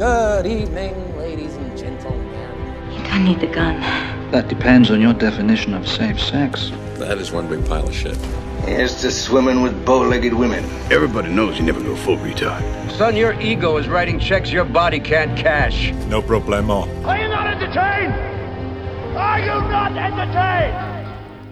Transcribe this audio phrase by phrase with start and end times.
[0.00, 2.24] Good evening, ladies and gentlemen.
[2.90, 3.82] You don't need the gun.
[4.30, 6.72] That depends on your definition of safe sex.
[6.96, 8.16] That is one big pile of shit.
[8.64, 10.64] Here's to swimming with bow-legged women.
[10.90, 12.62] Everybody knows you never go full retard.
[12.96, 15.92] Son, your ego is writing checks your body can't cash.
[16.08, 16.78] No problemo.
[17.04, 18.14] Are you not entertained?
[19.18, 20.76] Are you not entertained?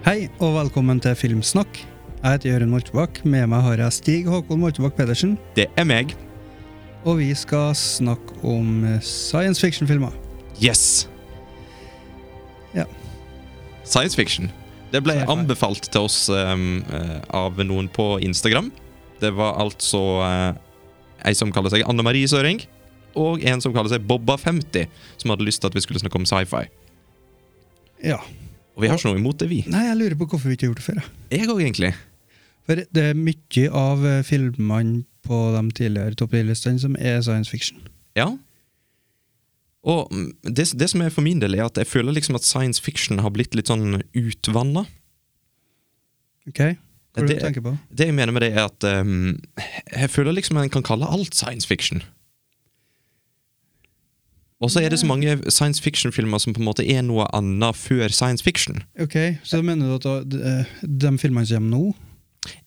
[0.05, 1.85] Hei, og velkommen til Filmsnakk.
[2.23, 3.21] Jeg heter Jørund Moltebakk.
[3.25, 5.37] Med meg har jeg Stig Håkon Moltebakk Pedersen.
[5.55, 6.17] Det er meg.
[7.07, 10.11] Og vi skal snakke om eh, science fiction-filmer.
[10.59, 11.07] Yes!
[12.75, 12.83] Ja.
[13.87, 14.49] Science fiction.
[14.91, 16.81] Det ble anbefalt til oss um,
[17.29, 18.71] av noen på Instagram.
[19.21, 20.57] Det var altså uh,
[21.25, 22.63] ei som kaller seg Anne Marie Søring,
[23.19, 24.89] og en som kaller seg Bobba50,
[25.21, 26.65] som hadde lyst til at vi skulle snakke om sci-fi.
[28.03, 28.17] Ja.
[28.75, 29.61] Og vi har ikke noe imot det, vi.
[29.69, 30.99] Nei, jeg lurer på hvorfor vi ikke har gjort det før.
[31.29, 31.43] jeg.
[31.45, 31.93] også òg, egentlig.
[32.69, 37.81] For det er mye av filmene på de tidligere topplistene, som er science fiction.
[38.17, 38.31] Ja.
[39.83, 42.47] Og mm, det, det som er for min del, er at jeg føler liksom at
[42.47, 44.85] science fiction har blitt litt sånn utvanna.
[46.49, 46.61] Ok?
[47.09, 47.73] Hva er det du tenker på?
[47.89, 49.37] Det jeg mener med det, er at um,
[49.95, 52.03] jeg føler liksom en kan kalle alt science fiction.
[54.59, 57.77] Og så er det så mange science fiction-filmer som på en måte er noe annet
[57.79, 58.81] før science fiction.
[58.99, 62.08] Ok, Så mener du at de, eh, de filmene som kommer nå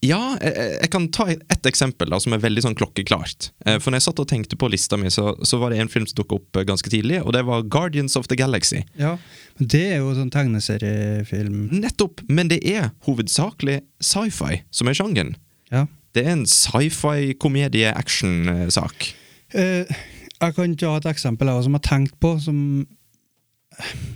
[0.04, 3.48] Ja, jeg, kan ta ett eksempel da, som er veldig sånn klokkeklart.
[3.64, 5.92] Eh, For når jeg satt og tenkte på lista mi, så, så var det en
[5.92, 8.80] film som dukka opp eh, ganske tidlig, og det var Guardians of the Galaxy.
[9.00, 9.12] Ja,
[9.58, 11.58] men det er jo sånn tegneseriefilm.
[11.72, 12.16] Nettopp!
[12.28, 15.32] Men det er hovedsakelig sci-fi som er sjangeren.
[15.72, 15.82] Ja.
[16.12, 18.96] Det er en sci-fi-komedie-action-sak.
[19.56, 19.84] Eh,
[20.42, 22.56] jeg kan ta et eksempel jeg, som har tenkt på, som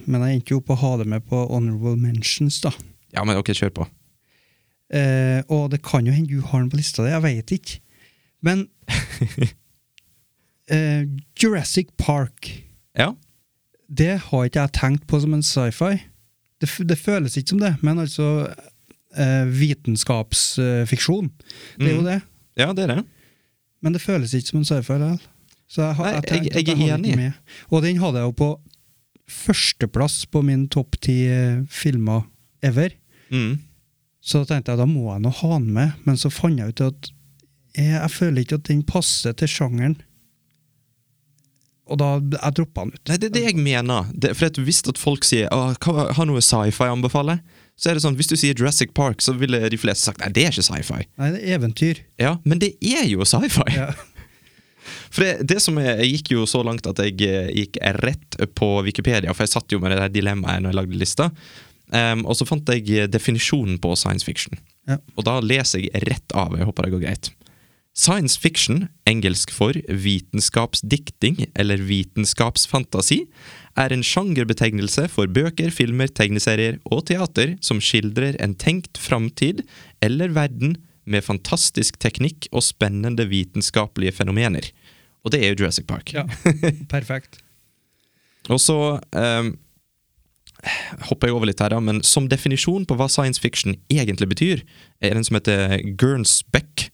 [0.05, 2.69] Men jeg endte jo opp å ha det med på Honorable Mentions, da.
[3.17, 3.85] Ja, men ok, kjør på.
[4.95, 7.81] Eh, og det kan jo hende du har den på lista di, jeg veit ikke.
[8.43, 8.69] Men
[10.71, 11.05] eh,
[11.43, 12.63] Jurassic Park,
[12.99, 13.13] Ja.
[13.89, 15.99] det har ikke jeg tenkt på som en sci-fi.
[16.61, 18.47] Det, det føles ikke som det, men altså
[19.17, 21.31] eh, vitenskapsfiksjon.
[21.79, 22.05] Det er jo Mhm.
[22.11, 22.21] det.
[22.57, 23.05] Ja, det er det.
[23.83, 25.21] Men det føles ikke som en sci-fi likevel.
[25.69, 27.17] Så jeg, har- Nei, jeg, jeg, jeg- jeg er enig.
[27.17, 27.33] med.
[27.71, 28.61] Og den hadde jeg jo på
[29.29, 32.23] førsteplass på min topp ti eh, filmer
[32.63, 32.91] ever.
[33.31, 33.59] Mm.
[34.27, 36.75] Så da tenkte jeg da må jeg nå ha den med, men så fant jeg
[36.75, 37.11] ut at
[37.77, 39.99] jeg, jeg føler ikke at den passer til sjangeren.
[41.87, 43.03] Og da jeg droppa den ut.
[43.07, 44.09] Nei, det er det jeg mener.
[44.11, 47.39] Det, for at Hvis at folk sier «Åh, hva, har noe sci-fi å anbefale,
[47.79, 50.33] så er det sånn, hvis du sier Jurassic Park, så ville de fleste sagt nei,
[50.35, 51.05] det er ikke sci-fi.
[51.21, 52.03] Nei, det er eventyr.
[52.19, 53.69] Ja, Men det er jo sci-fi!
[53.77, 53.93] Ja.
[55.15, 58.37] For det, det som jeg, Jeg gikk jo så langt at jeg eh, gikk rett
[58.55, 61.27] på Wikipedia, for jeg satt jo med det der dilemmaet når jeg lagde lista.
[61.95, 64.59] Em, og så fant jeg definisjonen på science fiction.
[64.91, 64.99] Ja.
[65.17, 66.57] Og da leser jeg rett av.
[66.59, 67.31] Jeg håper det går greit.
[67.97, 73.23] Science fiction, engelsk for vitenskapsdikting eller vitenskapsfantasi,
[73.81, 79.65] er en sjangerbetegnelse for bøker, filmer, tegneserier og teater som skildrer en tenkt framtid
[80.05, 80.77] eller verden
[81.09, 84.69] med fantastisk teknikk og spennende vitenskapelige fenomener.
[85.25, 86.13] Og det er jo Jurassic Park.
[86.13, 86.27] ja.
[86.95, 87.41] Perfekt.
[88.53, 89.57] Og så ehm,
[91.09, 94.63] hopper jeg over litt her, da, men som definisjon på hva science fiction egentlig betyr,
[95.05, 96.89] er den som heter Gernsback,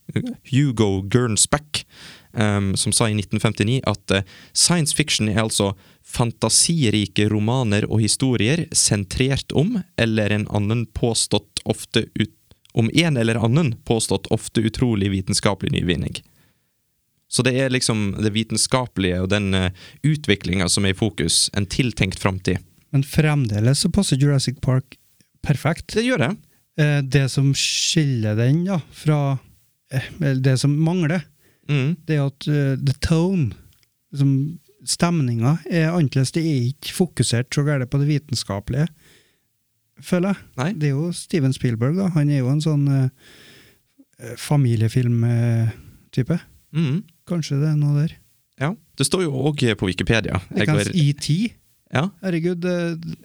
[0.50, 1.84] Hugo Gernsback,
[2.32, 4.22] um, som sa i 1959 at uh,
[4.52, 5.72] science fiction er altså
[6.04, 12.34] fantasirike romaner og historier sentrert om eller en annen påstått ofte ut,
[12.72, 16.20] om en eller annen påstått ofte utrolig vitenskapelig nyvinning.
[17.32, 19.70] Så det er liksom det vitenskapelige og den uh,
[20.04, 22.60] utviklinga som er i fokus, en tiltenkt framtid.
[22.92, 24.98] Men fremdeles så passer Jurassic Park
[25.42, 25.94] perfekt.
[25.94, 26.30] Det gjør det.
[26.78, 29.38] Eh, det som skiller den da, fra
[29.92, 30.10] eh,
[30.40, 31.24] Det som mangler,
[31.68, 31.94] Mm.
[32.06, 33.52] det er at eh, the tone,
[34.12, 36.32] liksom, stemninga, er annerledes.
[36.34, 38.88] Det er ikke fokusert så gærent på det vitenskapelige,
[40.02, 40.36] føler jeg.
[40.58, 40.72] Nei.
[40.74, 42.08] Det er jo Steven Spielberg, da.
[42.16, 43.08] Han er jo en sånn uh,
[44.92, 46.38] familiefilmtype.
[46.74, 47.02] Mm.
[47.28, 48.16] Kanskje det er noe der.
[48.60, 48.72] Ja.
[48.98, 50.40] Det står jo òg på Wikipedia.
[50.50, 51.28] Det går- ET.
[51.92, 52.06] Ja.
[52.22, 52.74] Herregud, det,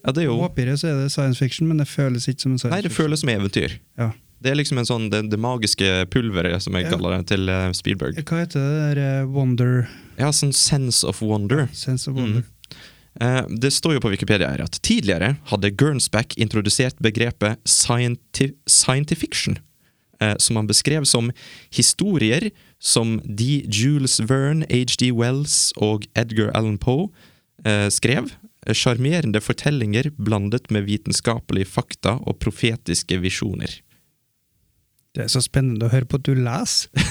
[0.04, 2.52] ja, det jo på papiret så er det science fiction, men det føles ikke som
[2.56, 3.06] en science Nei, det fiction.
[3.06, 3.78] føles som eventyr.
[3.98, 4.12] Ja.
[4.44, 6.92] Det er liksom en sånn det, det magiske pulveret, som jeg Ja.
[6.94, 8.20] kaller det, til eh, Spielberg.
[8.22, 9.88] Hva heter det der eh, Wonder
[10.20, 11.68] Ja, sånn sense of wonder.
[11.74, 12.44] Sense of Wonder?
[13.20, 19.58] Eh, Det står jo på Wikipedia her at tidligere hadde Gernsback introdusert begrepet scienti scientifiction,
[20.22, 21.32] eh, som han beskrev som
[21.74, 25.12] historier som de Jules Verne, H.D.
[25.18, 27.10] Wells og Edgar Allan Poe
[27.66, 28.30] eh, skrev.
[28.68, 33.80] Eh, Sjarmerende fortellinger blandet med vitenskapelige fakta og profetiske visjoner.
[35.18, 36.92] Det er så spennende å høre på at du leser.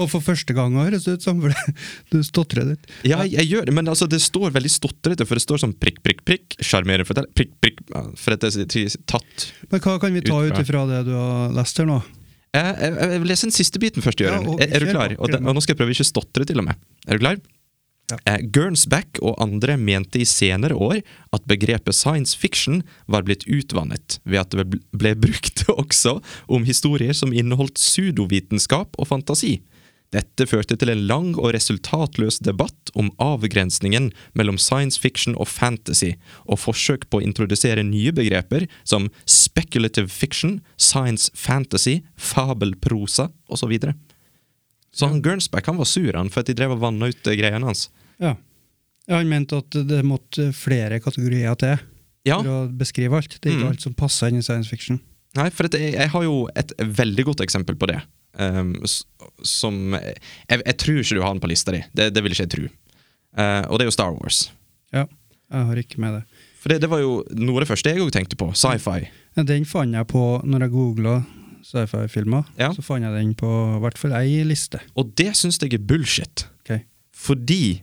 [0.00, 2.86] Og for første gang høres det ut som du stotrer litt.
[3.04, 5.74] Ja, jeg, jeg gjør det, men altså, det står veldig stotrete, for det står sånn
[5.82, 6.56] prikk, prikk, prikk.
[6.64, 7.82] Sjarmerende fortelling, Prikk, prikk.
[8.20, 9.48] For at det er tatt.
[9.72, 11.98] Men hva kan vi ta Ut ut fra- ifra det du har lest her nå?
[12.54, 14.48] Jeg, jeg, jeg vil lese den siste biten først, Jørund.
[14.48, 15.12] Ja, er, er du klar?
[15.18, 16.80] Og, og nå skal jeg prøve ikke å stotre, til og med.
[17.06, 17.42] Er du klar?
[18.10, 18.18] Ja.
[18.26, 21.00] Eh, Gernsback og andre mente i senere år
[21.34, 26.18] at begrepet science fiction var blitt utvannet ved at det ble- brukt også
[26.48, 29.60] om historier som inneholdt pseudovitenskap og fantasi.
[30.10, 36.16] Dette førte til en lang og resultatløs debatt om avgrensningen mellom science fiction og fantasy,
[36.50, 43.76] og forsøk på å introdusere nye begreper som speculative fiction, science fantasy, fabelprosa osv.
[43.78, 43.94] Så,
[44.90, 47.38] så han Gernsback han var sur han for at de drev og vanna ut eh,
[47.38, 47.86] greiene hans.
[48.20, 48.34] Ja.
[49.10, 51.78] Han mente at det måtte flere kategorier til
[52.28, 53.38] Ja, for å beskrive alt.
[53.40, 53.70] Det er ikke Mm.
[53.72, 55.00] alt som passer inn i science fiction.
[55.34, 58.00] nei, for jeg, har jo et veldig godt eksempel på det.
[58.38, 58.76] Um,
[59.42, 60.16] som jeg,
[60.48, 61.82] jeg tror ikke du har den på lista di.
[61.94, 62.68] Det, det vil ikke jeg tro.
[63.36, 64.50] Uh, og det er jo Star Wars.
[64.92, 65.06] Ja,
[65.50, 66.22] jeg har ikke med det.
[66.60, 68.50] For det, det var jo noe av det første jeg òg tenkte på.
[68.54, 69.08] Sci-fi.
[69.34, 71.24] Den fant jeg på når jeg googla
[71.64, 72.44] sci-fi-filmer.
[72.58, 72.70] Ja.
[72.76, 74.80] Så fant jeg den på i hvert fall ei liste.
[74.98, 76.44] Og det syns jeg er bullshit.
[76.64, 76.84] Okay.
[77.16, 77.80] Fordi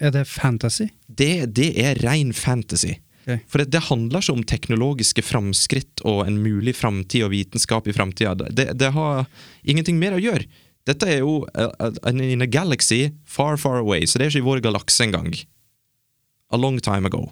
[0.00, 0.88] Er det fantasy?
[1.08, 2.94] det, det er rein fantasy.
[3.26, 3.42] Okay.
[3.46, 7.92] For det, det handler ikke om teknologiske framskritt og en mulig framtid og vitenskap i
[7.92, 8.32] framtida.
[8.48, 9.26] Det, det har
[9.62, 10.46] ingenting mer å gjøre.
[10.88, 14.48] Dette er jo uh, in a galaxy far, far away, så det er ikke i
[14.48, 15.28] vår galakse engang.
[16.50, 17.26] A long time ago.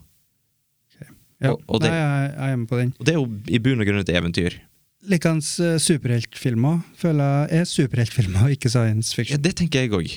[1.41, 1.53] Ja.
[1.55, 2.93] Og- og det- Nei, jeg, jeg er med på den.
[2.99, 4.59] Og det er jo i bunn og grunn et eventyr.
[5.09, 9.39] Likens uh, superheltfilmer føler jeg er superheltfilmer, ikke science fiction.
[9.39, 9.43] Ja.
[9.43, 10.17] Det tenker jeg òg.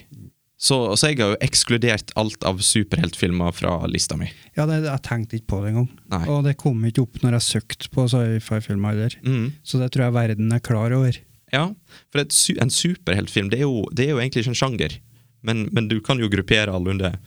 [0.61, 4.27] Så, så jeg har jo ekskludert alt av superheltfilmer fra lista mi.
[4.53, 5.89] Ja, det, Jeg tenkte ikke på det engang.
[6.29, 9.15] Og det kom ikke opp når jeg søkte på sci-fi-filmer heller.
[9.25, 9.47] Mm.
[9.65, 11.17] Så det tror jeg verden er klar over.
[11.51, 11.65] Ja,
[12.13, 14.99] for et, en superheltfilm det er, jo, det er jo egentlig ikke en sjanger.
[15.41, 17.17] Men, men du kan jo gruppere alle under,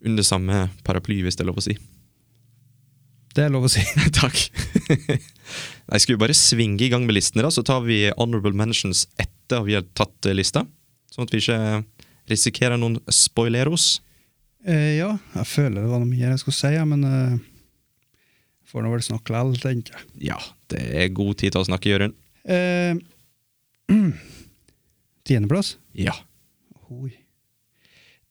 [0.00, 1.76] under samme paraply, hvis det er lov å si.
[3.36, 3.84] Det er lov å si.
[4.20, 4.46] Takk.
[4.88, 9.06] Nei, skal vi bare svinge i gang med listene, da, så tar vi honorable mentions
[9.20, 10.64] etter at vi har tatt lista.
[11.12, 11.82] Sånn at vi ikke
[12.32, 14.00] risikerer noen spoileros.
[14.66, 17.38] Eh, ja, jeg føler det var noe mer jeg skulle si, men eh,
[18.70, 20.10] får nå vel snakke likevel, tenker jeg.
[20.32, 20.38] Ja,
[20.72, 22.14] det er god tid til å snakke, Jørund.
[22.46, 22.94] Eh,
[25.26, 25.76] Tiendeplass.
[25.94, 26.14] Ja.
[26.90, 27.12] Oi.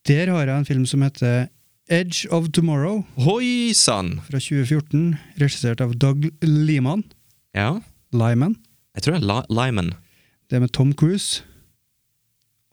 [0.10, 1.50] Der har jeg en film som heter
[1.92, 4.16] Edge of Tomorrow Hoi sann!
[4.26, 7.04] fra 2014, regissert av Doug Liman.
[7.58, 7.82] Ja.
[8.16, 8.56] Lyman.
[8.96, 9.94] Jeg tror det er Lyman.
[10.50, 11.44] Det er med Tom Cruise.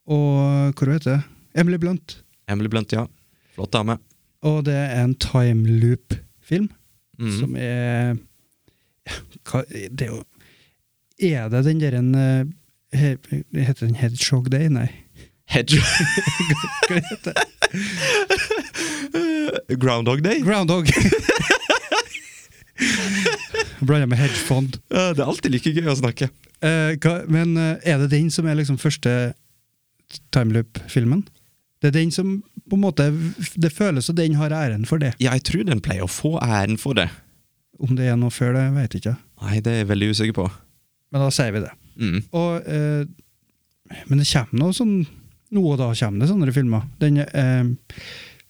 [0.08, 1.22] Og hva heter det?
[1.60, 2.06] Emily Blunt.
[2.48, 3.04] Emily Blunt, ja.
[3.54, 3.94] Flott dame.
[4.46, 6.68] Og det er en time loop-film,
[7.18, 7.32] Mm.
[7.40, 8.14] som er
[9.42, 10.20] hva, Det er jo
[11.18, 12.44] Er det den der en eh,
[12.94, 13.16] he,
[13.58, 14.68] Heter den Hedgehog Day?
[14.70, 14.86] Nei.
[15.50, 15.82] Hedgehog
[16.88, 17.42] Hva heter det?
[19.82, 20.38] Groundhog Day?
[20.46, 20.86] Groundhog!
[23.80, 24.78] Blanda med hedgefond.
[24.88, 26.28] Det er alltid like gøy å snakke.
[26.62, 29.12] Eh, hva, men eh, er det den som er liksom første
[30.34, 31.24] timeloop-filmen?
[31.82, 33.04] Det er den som på en måte
[33.56, 35.14] Det føles som den har æren for det.
[35.22, 37.08] Ja, jeg tror den pleier å få æren for det.
[37.78, 39.16] Om det er noe før det, vet jeg ikke.
[39.44, 40.48] Nei, det er jeg veldig usikker på.
[41.14, 41.70] Men da sier vi det.
[41.98, 42.18] Mm.
[42.36, 44.98] Og, eh, men det kommer noe sånn
[45.48, 46.82] Nå og da kommer det sånne filmer.
[47.00, 47.64] Den, eh,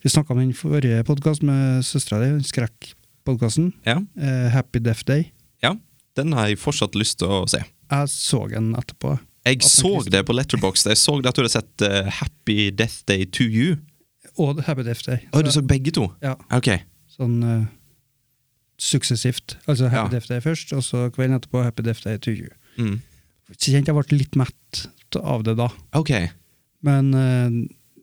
[0.03, 3.69] vi snakka om den forrige podkast med søstera di, skrekkpodkasten.
[3.87, 4.01] Ja.
[4.19, 5.31] Eh, Happy Death Day.
[5.63, 5.77] ja,
[6.17, 7.61] den har jeg fortsatt lyst til å se.
[7.63, 9.15] Jeg så den etterpå.
[9.49, 10.91] Jeg så det på Letterboxd.
[10.93, 13.77] Jeg så det at du hadde sett uh, Happy Death Day to You.
[14.39, 15.25] Og Happy Death Day.
[15.33, 16.07] Å, du så begge to?
[16.23, 16.69] Ja, Ok.
[17.19, 17.65] sånn uh,
[18.79, 19.57] suksessivt.
[19.67, 20.19] Altså Happy Ja.
[20.19, 22.49] Death Day først, og så kvelden etterpå Happy Death Day to you.
[22.79, 23.01] Mm.
[23.59, 24.85] Kjente jeg ble litt mett
[25.19, 26.11] av det da, Ok.
[26.85, 27.49] men uh,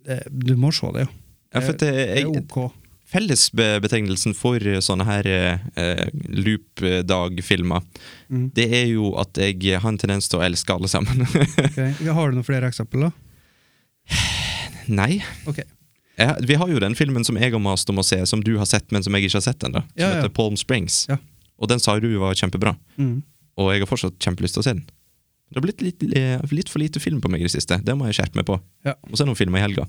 [0.05, 1.11] det, du må se det, jo.
[1.53, 2.73] Ja, for at det det, er jeg, ok.
[3.05, 7.83] Fellesbetegnelsen for sånne her eh, loop-dag-filmer,
[8.25, 8.47] Mm.
[8.57, 11.21] det er jo at jeg har en tendens til å elske alle sammen.
[11.67, 11.91] okay.
[12.09, 13.11] Har du noen flere eksempler?
[14.89, 15.19] Nei.
[15.45, 15.65] Okay.
[16.17, 18.55] Ja, vi har jo den filmen som jeg har mast om å se, som du
[18.57, 19.81] har sett, men som jeg ikke har sett ennå.
[19.83, 20.15] Som Ja, ja.
[20.23, 21.03] heter Palm Springs.
[21.11, 21.17] Ja.
[21.59, 22.75] Og den sa du var kjempebra.
[22.97, 23.19] Mm.
[23.61, 24.85] Og jeg har fortsatt kjempelyst til å se den.
[25.51, 26.01] Det har blitt litt,
[26.51, 27.77] litt for lite film på meg i det siste.
[27.85, 28.57] Det må jeg skjerpe meg på.
[28.87, 28.95] Ja.
[29.05, 29.85] er se noen filmer i helga.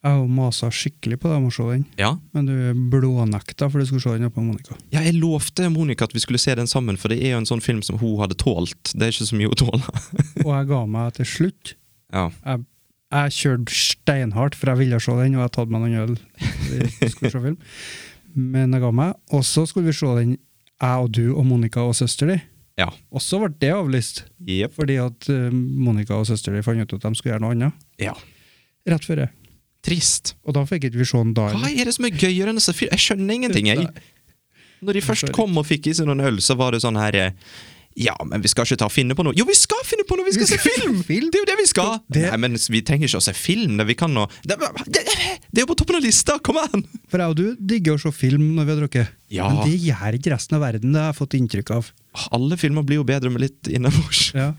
[0.00, 2.14] Jeg har masa skikkelig på deg om å se den, Ja.
[2.32, 2.54] men du
[2.88, 4.76] blånekta for du skulle se den oppe med Monica.
[4.94, 7.48] ja, jeg lovte Monica at vi skulle se den sammen, for det er jo en
[7.50, 8.94] sånn film som hun hadde tålt.
[8.96, 9.84] Det er ikke så mye hun tåler.
[10.46, 11.74] Og jeg ga meg til slutt.
[12.14, 12.30] ja.
[12.46, 12.64] Jeg,
[13.10, 16.12] jeg kjørte steinhardt, for jeg ville se den, og jeg tatt meg noen øl.
[16.38, 17.56] Vi skulle se film.
[18.38, 19.16] Men jeg ga meg.
[19.34, 20.36] Og så skulle vi se den,
[20.80, 22.36] jeg og du og Monica og søster di.
[22.78, 22.86] Ja.
[23.10, 24.72] Og så ble det avlyst, yep.
[24.78, 27.82] fordi at eh, Monica og søster di fant ut at de skulle gjøre noe annet.
[28.00, 28.14] Ja.
[28.88, 29.28] Rett før det.
[29.86, 30.34] Trist.
[30.44, 31.48] Og da fikk ikke vi se den da.
[31.56, 32.92] Hva er det som er gøyere enn disse film?
[32.92, 33.70] Jeg skjønner ingenting.
[33.72, 33.88] Jeg.
[34.84, 37.16] Når de først kom og fikk i seg noen øl, så var det sånn her
[37.20, 37.32] eh,
[38.00, 39.34] Ja, men vi skal ikke ta og finne på noe.
[39.36, 40.24] Jo, vi skal finne på noe!
[40.28, 41.00] Vi skal se film!
[41.08, 41.98] Det er jo det vi skal!
[42.08, 43.74] Det- Nei, men vi trenger ikke å se film.
[43.80, 44.56] Det, vi kan nå det,
[44.86, 45.02] det,
[45.50, 46.38] det er jo på toppen av lista!
[46.44, 46.84] Kom an!
[47.10, 49.14] For jeg og du digger å se film når vi har drukket.
[49.34, 49.48] Ja.
[49.50, 51.90] Men det gjør ikke resten av verden, det har jeg fått inntrykk av.
[52.38, 54.30] Alle filmer blir jo bedre med litt innabords.
[54.38, 54.52] Ja.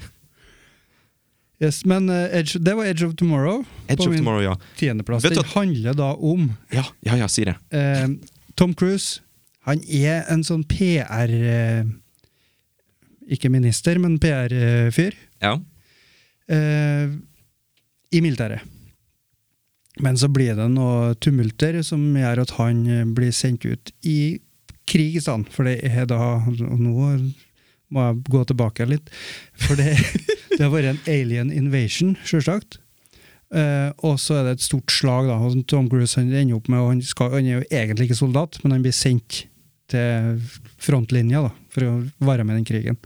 [1.62, 3.64] Yes, men uh, Edge, det var Edge of Tomorrow.
[3.86, 4.56] Edge på of min Tomorrow, ja.
[4.80, 5.24] Tiendeplass.
[5.28, 7.54] Den handler da om Ja, ja, ja si det.
[7.74, 8.16] Uh,
[8.58, 9.22] Tom Cruise.
[9.70, 11.84] Han er en sånn PR uh,
[13.32, 15.14] Ikke minister, men PR-fyr.
[15.42, 15.54] Ja.
[16.52, 17.10] eh,
[18.12, 18.66] I militæret.
[20.02, 24.40] Men så blir det noe tumulter som gjør at han eh, blir sendt ut i
[24.90, 25.52] krig i stedet.
[25.54, 27.08] For det er da og Nå
[27.92, 29.12] må jeg gå tilbake litt.
[29.60, 29.94] For det,
[30.56, 32.80] det har vært en alien invasion, sjølsagt.
[33.52, 35.28] Uh, og så er det et stort slag.
[35.28, 38.08] da, og Tom Cruise han ender opp med, og han, skal, han er jo egentlig
[38.08, 39.46] ikke soldat, men han blir sendt
[39.92, 40.40] til
[40.82, 43.00] frontlinja da, for å være med i den krigen.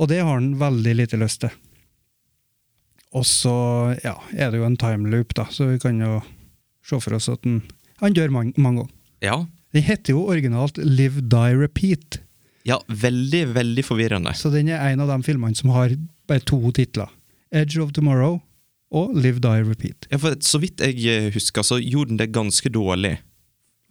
[0.00, 1.54] Og det har han veldig lite lyst til.
[3.16, 3.54] Og så
[4.04, 6.20] ja, er det jo en timeloop, da, så vi kan jo
[6.84, 7.60] se for oss at han,
[8.02, 8.98] han dør mange, mange ganger.
[9.22, 9.36] Ja.
[9.72, 12.20] Den heter jo originalt Live, Die, Repeat,
[12.68, 14.34] ja, veldig, veldig forvirrende.
[14.38, 15.94] så den er en av de filmene som har
[16.30, 17.10] bare to titler.
[17.52, 18.40] Edge of Tomorrow
[18.92, 20.06] og Live, Die, Repeat.
[20.12, 23.18] Ja, for Så vidt jeg eh, husker, så gjorde den det ganske dårlig.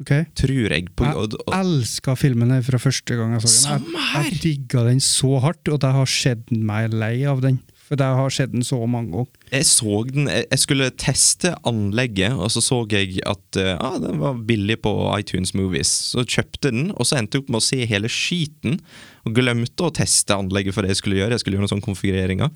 [0.02, 0.12] Ok?
[0.38, 0.88] Tror jeg.
[0.98, 3.58] På, og, Jeg elska filmen fra første gang jeg så den.
[3.86, 4.30] Samme Jeg, her!
[4.32, 7.60] jeg digga den så hardt, og jeg har sett meg lei av den.
[7.92, 9.48] For det har skjedd den så mange ganger.
[9.52, 14.22] Jeg så den Jeg skulle teste anlegget, og så så jeg at eh, ah, den
[14.22, 15.92] var billig på iTunes Movies.
[16.14, 18.80] Så kjøpte den, og så endte jeg opp med å se hele skiten.
[19.28, 21.36] Og glemte å teste anlegget for det jeg skulle gjøre.
[21.36, 22.56] Jeg skulle gjøre noen sånne konfigureringer.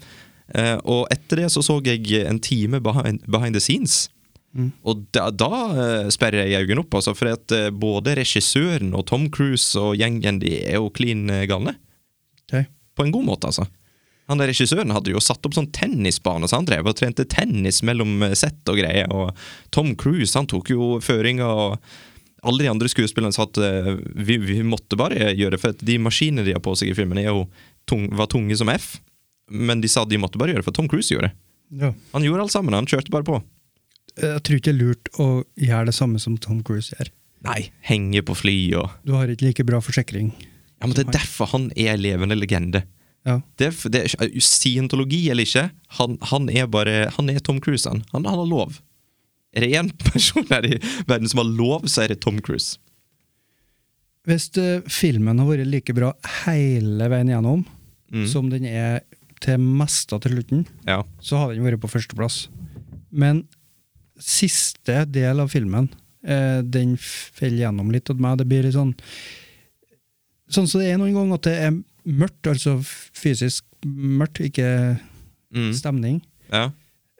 [0.55, 4.05] Eh, og etter det så så jeg en time behind, behind the scenes.
[4.87, 9.03] Og da, da uh, sperrer jeg øynene opp, altså, for at uh, både regissøren og
[9.09, 11.75] Tom Cruise og gjengen de er jo klin eh, galne.
[12.45, 12.69] Ok?
[12.95, 13.67] På en god måte, altså.
[14.29, 17.83] Han der Regissøren hadde jo satt opp sånn tennisbane, så han drev og trente tennis
[17.85, 19.11] mellom eh, sett og greier.
[19.13, 19.31] Og
[19.75, 24.39] Tom Cruise han tok jo føringa, og alle de andre skuespillerne sa at eh, vi,
[24.41, 27.21] vi måtte bare gjøre det, for de maskinene de har på seg i filmen,
[27.89, 28.95] tung, var tunge som F.
[29.53, 31.37] Men de sa at de måtte bare gjøre det, for Tom Cruise gjorde det.
[31.85, 31.91] Ja.
[32.13, 33.39] Han gjorde alt sammen, han kjørte bare på.
[34.15, 35.29] Jeg tror ikke det er lurt å
[35.59, 37.11] gjøre det samme som Tom Cruise gjør.
[37.45, 40.31] Nei, henge på fly og Du har ikke like bra forsikring.
[40.79, 42.85] Ja, men det er derfor han er levende legende.
[43.25, 43.39] Ja.
[43.57, 44.03] Det, det
[44.43, 48.03] Scientologi eller ikke, han, han er bare Han er Tom Cruise, han.
[48.13, 48.79] Han, han har lov.
[49.55, 50.77] Er det én person her i
[51.09, 52.77] verden som har lov, så er det Tom Cruise.
[54.25, 56.13] Hvis uh, filmen har vært like bra
[56.45, 57.65] hele veien gjennom
[58.13, 58.27] Mm.
[58.29, 58.99] som den er
[59.41, 60.99] til meste til slutten, Ja.
[61.19, 62.35] så har den vært på førsteplass.
[63.11, 63.47] Men
[64.21, 65.89] siste del av filmen,
[66.23, 68.37] uh, den faller gjennom litt hos meg.
[68.37, 68.93] Det blir litt sånn
[70.53, 71.71] Sånn som det er noen ganger, at det er
[72.05, 72.77] mørkt, altså
[73.15, 74.99] fysisk mørkt, ikke
[75.55, 75.71] Mm.
[75.73, 76.21] stemning.
[76.51, 76.71] ja.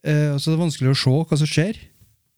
[0.03, 1.77] Eh, og så er det vanskelig å se hva som skjer.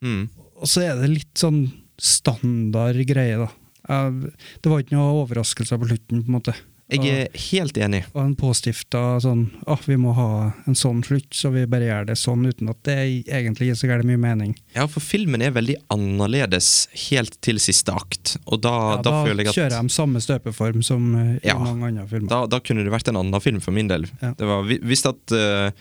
[0.03, 0.29] Mm.
[0.61, 3.49] Og så er det litt sånn standard greie, da.
[3.89, 6.53] Jeg, det var ikke noe overraskelser på slutten, på en måte.
[6.88, 8.00] Jeg er helt enig.
[8.13, 12.06] Og en påstifta sånn ah, vi må ha en sånn slutt, så vi bare gjør
[12.08, 12.96] det sånn, uten at det
[13.27, 14.53] egentlig gir så gærent mye mening.
[14.75, 18.38] Ja, for filmen er veldig annerledes helt til siste akt.
[18.48, 21.34] Og da, Ja, da, da føler jeg at Da kjører de samme støpeform som eh,
[21.44, 21.58] i Ja.
[21.60, 22.29] mange andre filmer.
[22.32, 24.08] da, da kunne det vært en annen film for min del.
[24.22, 24.32] Ja.
[24.39, 25.72] Det var visst at eh,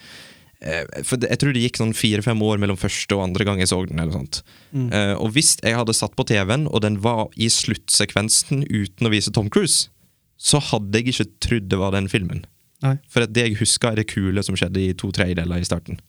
[1.05, 3.79] For jeg tror det gikk sånn fire-fem år mellom første og andre gang jeg så
[3.87, 4.01] den.
[4.01, 4.43] eller sånt.
[4.73, 4.89] Mm.
[4.91, 9.13] Uh, og hvis jeg hadde satt på TV-en, og den var i sluttsekvensen uten å
[9.13, 9.91] vise Tom Cruise,
[10.37, 12.45] så hadde jeg ikke trodd det var den filmen.
[12.85, 12.97] Nei.
[13.11, 16.01] For at det jeg husker, er det kule som skjedde i to tredjedeler i starten.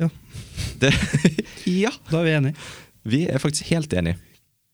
[0.00, 0.08] Ja.
[0.80, 0.92] Det,
[1.84, 1.92] ja.
[2.10, 2.68] Da er vi enige.
[3.06, 4.18] Vi er faktisk helt enige.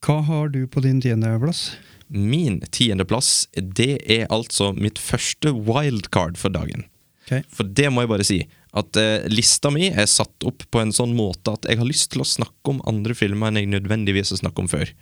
[0.07, 1.69] Hva har du på din tiendeplass?
[2.07, 6.87] Min tiendeplass, det er altså mitt første wildcard for dagen.
[7.27, 7.43] Okay.
[7.51, 8.41] For det må jeg bare si.
[8.77, 12.13] At eh, lista mi er satt opp på en sånn måte at jeg har lyst
[12.13, 14.93] til å snakke om andre filmer enn jeg nødvendigvis har snakket om før.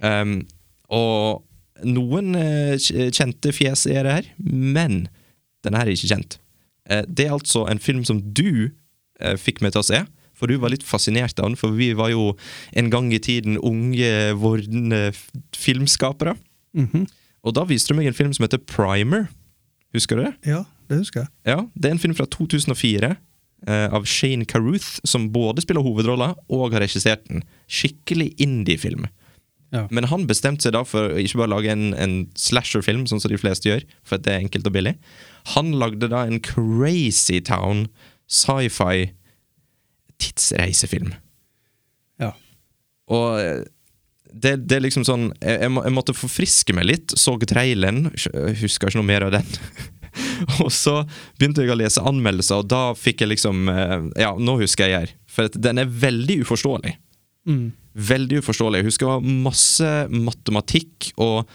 [0.00, 0.38] Um,
[0.92, 1.44] og
[1.84, 5.06] noen eh, kjente fjes er det her, men
[5.64, 6.38] denne her er ikke kjent.
[6.88, 8.70] Eh, det er altså en film som du
[9.20, 10.02] eh, fikk meg til å se.
[10.36, 12.34] For du var litt fascinert av den, for vi var jo
[12.76, 15.14] en gang i tiden unge, vordende
[15.56, 16.36] filmskapere.
[16.36, 16.36] filmskapere.
[16.76, 17.06] -hmm.
[17.46, 19.28] Og da viste du meg en film som heter Primer.
[19.94, 20.34] Husker du det?
[20.50, 21.28] Ja, det husker jeg.
[21.46, 23.16] Ja, Det er en film fra 2004
[23.68, 27.44] eh, av Shane Carruth, som både spiller hovedrolla og har regissert den.
[27.68, 29.06] Skikkelig indie-film.
[29.74, 29.84] Ja.
[29.90, 33.32] Men han bestemte seg da for å ikke bare lage en, en slasherfilm, sånn som
[33.32, 34.94] de fleste gjør, for at det er enkelt og billig.
[35.54, 37.86] Han lagde da en Crazy Town
[38.30, 39.10] sci-fi
[40.22, 41.12] tidsreisefilm.
[42.22, 42.32] Ja.
[43.12, 43.64] Og eh,
[44.32, 47.16] det, det er liksom sånn jeg, jeg, må, jeg måtte forfriske meg litt.
[47.18, 48.10] Så traileren,
[48.62, 49.50] husker ikke noe mer av den.
[50.64, 51.00] og så
[51.38, 55.02] begynte jeg å lese anmeldelser, og da fikk jeg liksom eh, Ja, nå husker jeg
[55.04, 55.16] her.
[55.30, 56.96] For den er veldig uforståelig.
[57.46, 57.66] Mm.
[57.96, 58.82] Veldig uforståelig.
[58.82, 61.46] Jeg husker det var masse matematikk, og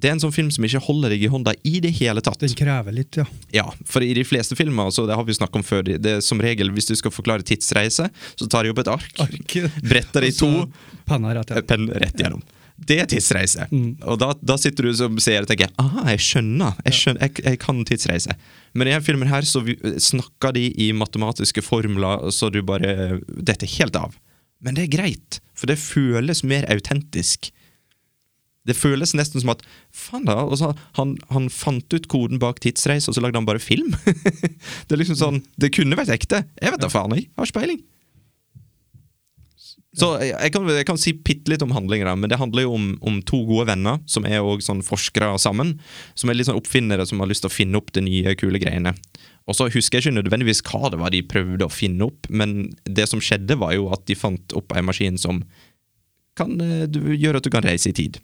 [0.00, 2.38] det er en sånn film som ikke holder deg i hånda i det hele tatt.
[2.40, 3.26] Den krever litt, ja.
[3.52, 6.22] Ja, for i de fleste filmer, altså, det har vi snakket om før, det er
[6.24, 8.06] som regel hvis du skal forklare tidsreise,
[8.38, 9.20] så tar de opp et ark,
[9.84, 10.48] bretter det i to,
[11.10, 11.66] penna rett igjen.
[11.68, 12.46] penn rett gjennom.
[12.80, 13.66] Det er tidsreise.
[13.68, 13.90] Mm.
[14.08, 17.34] Og da, da sitter du som seer og tenker aha, jeg skjønner, jeg, skjønner jeg,
[17.44, 18.36] jeg kan tidsreise.
[18.72, 23.18] Men i denne filmen her så vi- snakker de i matematiske formler, så du bare
[23.28, 24.16] detter helt av.
[24.64, 27.50] Men det er greit, for det føles mer autentisk.
[28.68, 29.62] Det føles nesten som at
[29.92, 33.48] faen da, og så han, han fant ut koden bak tidsreise, og så lagde han
[33.48, 33.94] bare film.
[34.86, 36.44] det er liksom sånn, det kunne vært ekte.
[36.60, 37.80] Jeg vet da faen, jeg har ikke peiling.
[39.96, 42.68] Så jeg, jeg, kan, jeg kan si bitte litt om handlingen, da, men det handler
[42.68, 45.74] jo om, om to gode venner som er også sånn forskere sammen.
[46.14, 48.60] Som er litt sånn oppfinnere som har lyst til å finne opp de nye, kule
[48.62, 48.94] greiene.
[49.50, 52.70] Og så husker jeg ikke nødvendigvis hva det var de prøvde å finne opp, men
[52.86, 55.42] det som skjedde, var jo at de fant opp en maskin som
[56.38, 56.86] kan eh,
[57.18, 58.20] gjøre at du kan reise i tid.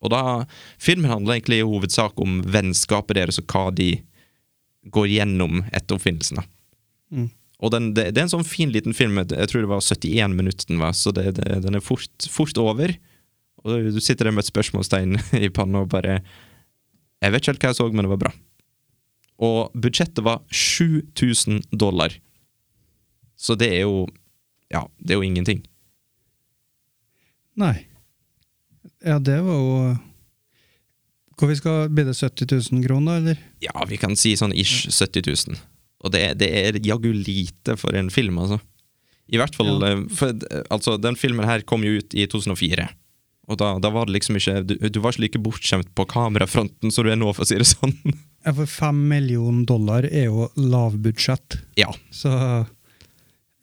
[0.00, 0.22] Og da,
[0.80, 3.92] Filmen handler egentlig i hovedsak om vennskapet deres og hva de
[4.88, 6.40] går gjennom etter oppfinnelsen.
[7.12, 7.28] Mm.
[7.60, 9.20] Og den, det, det er en sånn fin liten film.
[9.20, 12.56] Jeg tror det var 71 minutter den var, så det, det, den er fort, fort
[12.60, 12.94] over.
[13.60, 16.22] Og du sitter der med et spørsmålstegn i panna og bare
[17.20, 18.32] Jeg vet ikke helt hva jeg så, men det var bra.
[19.40, 22.12] Og budsjettet var 7000 dollar.
[23.40, 24.06] Så det er jo
[24.70, 25.62] Ja, det er jo ingenting.
[27.58, 27.86] Nei.
[29.04, 29.96] Ja, det var jo
[31.40, 33.40] Hvor vi skal Blir det 70 000 kroner, eller?
[33.64, 35.56] Ja, vi kan si sånn ish 70 000.
[36.04, 38.60] Og det, det er jaggu lite for en film, altså.
[39.30, 39.90] I hvert fall Ja.
[39.94, 42.88] eh, for, eh, Altså, den filmen her kom jo ut i 2004.
[43.50, 46.92] Og da, da var det liksom ikke du, du var ikke like bortskjemt på kamerafronten
[46.92, 47.96] som du er nå, for å si det sånn.
[48.44, 51.58] Ja, for fem millioner dollar er jo lavbudsjett.
[51.76, 51.90] ja.
[52.10, 52.32] Så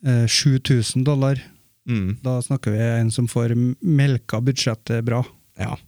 [0.06, 1.40] eh, 7000 dollar,
[1.88, 5.22] Mm, da snakker vi en som får melka budsjettet bra.
[5.58, 5.78] ja.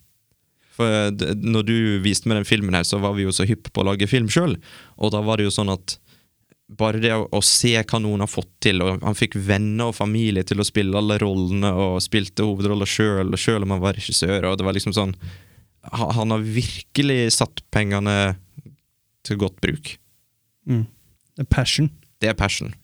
[0.73, 3.83] For når du viste meg den filmen her, så var vi jo så hypp på
[3.83, 4.55] å lage film sjøl.
[4.97, 5.99] Og da var det jo sånn at
[6.73, 9.99] bare det å, å se hva noen har fått til, og han fikk venner og
[9.99, 14.47] familie til å spille alle rollene, og spilte hovedroller sjøl, sjøl om han var regissør,
[14.49, 15.13] og det var liksom sånn
[15.83, 18.37] Han har virkelig satt pengene
[19.27, 19.95] til godt bruk.
[20.69, 20.85] Mm.
[21.37, 21.91] Det er passion.
[22.21, 22.75] Det er passion.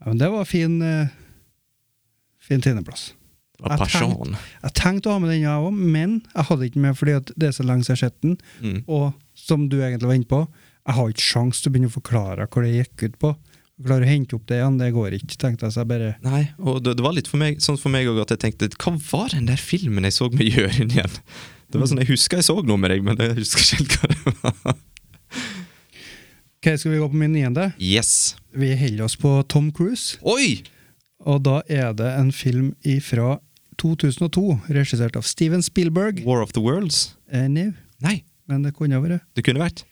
[0.00, 1.10] Ja, men det var fin uh,
[2.42, 3.12] Fin tiendeplass.
[3.54, 4.36] Det var Jeg passion.
[4.64, 7.48] Jeg tenkte å ha med den, jeg òg, men jeg hadde ikke med fordi det
[7.48, 8.34] er så lenge siden jeg har sett den.
[8.58, 8.80] Mm.
[8.90, 10.40] Og som du egentlig var inne på,
[10.82, 13.32] jeg har ikke sjans til å begynne å forklare hva det gikk ut på.
[13.82, 15.74] Klarer å hente opp det igjen, det går ikke, tenkte jeg.
[15.74, 18.20] Så jeg bare Nei, og det, det var litt for meg, sånn for meg òg
[18.24, 21.16] at jeg tenkte Hva var den der filmen jeg så med Jørund igjen?
[21.72, 23.96] Det var sånn, Jeg husker jeg så noe med deg, men jeg husker ikke helt
[23.96, 24.80] hva det var.
[26.62, 27.72] Ok, skal vi gå på min niende?
[27.82, 28.36] Yes.
[28.54, 30.18] Vi holder oss på Tom Cruise.
[30.22, 30.60] Oi!
[31.26, 33.38] Og da er det en film fra
[33.82, 36.20] 2002, regissert av Steven Spielberg.
[36.26, 37.16] War of the Worlds?
[37.32, 37.70] Eh, Nei,
[38.02, 38.16] Nei,
[38.50, 39.24] men det kunne vært.
[39.34, 39.82] det kunne vært.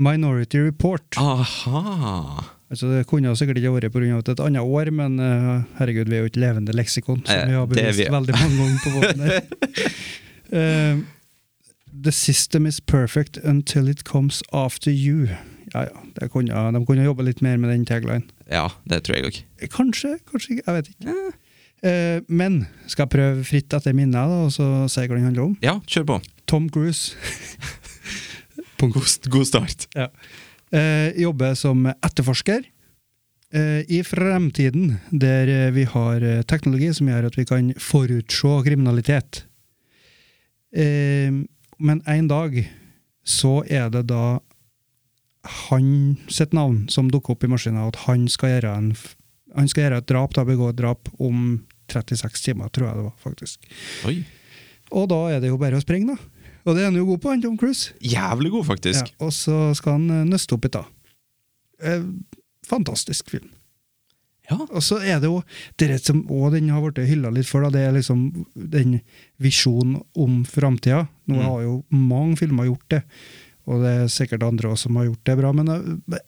[0.00, 1.04] Minority Report.
[1.20, 2.44] Aha!
[2.72, 4.18] Altså, det kunne sikkert ikke vært pga.
[4.32, 7.54] et annet år, men uh, herregud, vi er jo ikke levende leksikon, som Eh, vi
[7.54, 8.08] har bevist vi.
[8.10, 9.40] veldig mange ganger på båten der.
[10.54, 10.98] Eh,
[12.02, 15.28] the system is perfect until it comes after you.
[15.74, 18.26] Ja, ja, kunne, de kunne jobbe litt mer med den tagline.
[18.50, 19.40] Ja, det tror jeg òg.
[19.72, 21.16] Kanskje, kanskje ikke, jeg vet ikke.
[21.84, 25.48] Eh, men skal jeg prøve fritt etter minnet, da, og så si hva den handler
[25.50, 25.56] om?
[25.64, 26.20] Ja, kjør på.
[26.50, 27.14] Tom Cruise
[28.84, 29.86] God, god start.
[29.96, 30.10] ja.
[30.74, 32.66] eh, jobber som etterforsker
[33.54, 38.58] eh, i fremtiden, der eh, vi har eh, teknologi som gjør at vi kan forutse
[38.66, 39.46] kriminalitet.
[41.78, 42.58] Men en dag
[43.24, 44.40] så er det da
[45.66, 48.92] han sitt navn som dukker opp i maskina, at han skal gjøre, en,
[49.56, 53.06] han skal gjøre et drap, da begå et drap om 36 timer, tror jeg det
[53.08, 53.68] var, faktisk.
[54.08, 54.22] Oi.
[54.94, 56.30] Og da er det jo bare å springe, da.
[56.64, 57.92] Og det er han jo god på, han Tom Cruise.
[58.00, 59.10] Jævlig god, faktisk.
[59.12, 60.86] Ja, og så skal han nøste opp litt, da.
[61.84, 62.06] Eh,
[62.64, 63.50] fantastisk film.
[64.50, 64.58] Ja.
[64.70, 65.38] Og så er det jo
[65.80, 68.98] det som også den har blitt hylla litt for, da, det er liksom den
[69.40, 71.06] visjonen om framtida.
[71.26, 71.44] Nå Mm.
[71.48, 73.02] har jo mange filmer gjort det,
[73.66, 76.18] og det er sikkert andre også som har gjort det bra, men eh,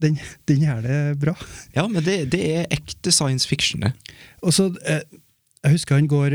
[0.00, 0.16] den,
[0.48, 1.34] den gjør det bra.
[1.76, 3.92] Ja, men det, det er ekte science fiction, det.
[4.42, 5.02] Og så, eh,
[5.62, 6.30] Jeg husker han går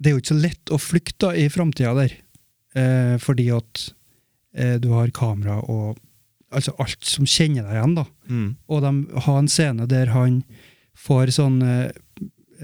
[0.00, 2.12] Det er jo ikke så lett å flykte i framtida der,
[2.78, 3.90] eh, fordi at
[4.80, 5.98] du har kamera og
[6.54, 8.04] Altså alt som kjenner deg igjen, da.
[8.30, 8.48] Mm.
[8.72, 8.92] Og de
[9.26, 10.40] har en scene der han
[10.98, 11.90] får sånn eh,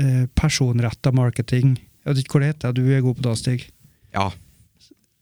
[0.01, 1.77] eh, personretta marketing.
[2.05, 3.67] Jeg vet ikke hva det heter, du er god på det, Stig.
[4.15, 4.31] Ja.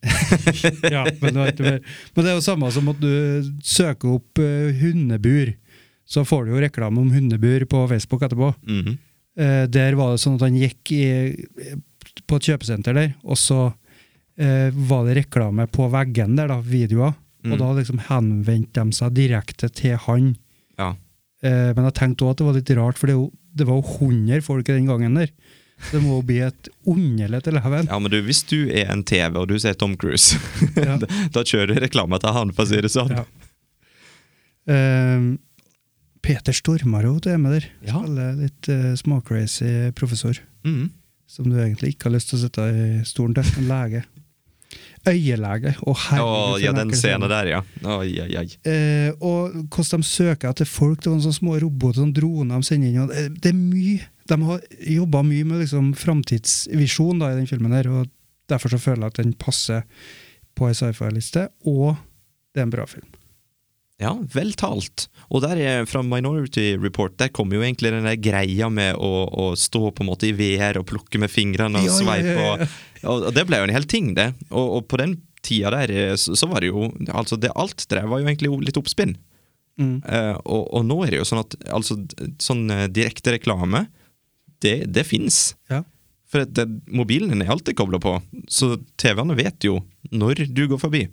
[0.95, 5.53] ja, men, men det er jo samme som at du søker opp eh, hundebur.
[6.09, 8.53] Så får du jo reklame om hundebur på Facebook etterpå.
[8.67, 8.99] Mhm.
[9.39, 11.05] Eh, der var det sånn at han gikk i,
[12.29, 13.61] på et kjøpesenter der, og så
[14.37, 17.15] eh, var det reklame på veggen der, da, videoer.
[17.43, 17.53] Mm.
[17.55, 20.33] Og da liksom henvendte de seg direkte til han.
[20.79, 20.93] Ja.
[21.43, 23.29] Eh, men jeg tenkte òg at det var litt rart, for det, jo,
[23.59, 25.33] det var jo 100 folk den gangen der.
[25.91, 27.89] Det må jo bli et underlig eleven.
[27.91, 30.39] ja, men du, hvis du er en TV, og du ser Tom Cruise,
[30.79, 30.95] Ja.
[31.03, 33.11] da, da kjører du reklame til han, for å si det sånn.
[33.19, 33.25] Ja.
[34.71, 35.25] Eh,
[36.23, 37.65] Peter Stormarot er med der.
[37.83, 37.99] Ja.
[37.99, 40.39] Spiller litt uh, småcrazy professor.
[40.63, 40.93] Mm.
[41.27, 43.49] Som du egentlig ikke har lyst til å sitte i stolen til.
[43.59, 44.05] En lege.
[45.09, 45.75] Øyelege.
[45.89, 46.27] Og Å,
[46.63, 47.61] ja, den scenen der, ja.
[47.83, 48.47] Oi, oi, oi.
[48.69, 51.03] Eh, og hvordan de søker etter folk.
[51.03, 53.09] Det var sånne små roboter, sånne droner de sender inn.
[53.11, 54.11] Det, det er mye.
[54.31, 54.61] De har
[54.95, 58.13] jobba mye med liksom, framtidsvisjon i den filmen, her, og
[58.51, 59.83] derfor så føler jeg at den passer
[60.59, 61.97] på ei sci-fi-liste, og
[62.53, 63.09] det er en bra film.
[64.03, 65.07] Ja, vel talt.
[65.31, 69.11] Og der er, fra Minority Report der kommer jo egentlig den der greia med å,
[69.31, 72.33] å stå på en måte i VR og plukke med fingrene og Ja, ja, sveipe.
[72.35, 72.71] ja, ja.
[73.03, 74.33] Og, og det ble jo en hel ting, det.
[74.51, 77.87] Og, og på den tida der eh, så, så var det jo altså det, Alt
[77.89, 79.17] det der var jo egentlig litt oppspinn.
[79.81, 79.97] Mm.
[80.05, 81.97] Uh, og, og nå er det jo sånn at altså,
[82.43, 83.87] sånn eh, direkte reklame,
[84.63, 85.55] det, det fins.
[85.73, 85.83] Ja.
[86.31, 88.15] For det, mobilen er alltid kobla på,
[88.53, 89.81] så TV-ene vet jo
[90.13, 91.07] når du går forbi.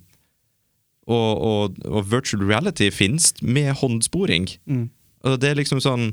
[1.09, 4.45] Og, og, og virtual reality finnes med håndsporing.
[4.69, 4.83] Mm.
[5.25, 6.11] Og det er liksom sånn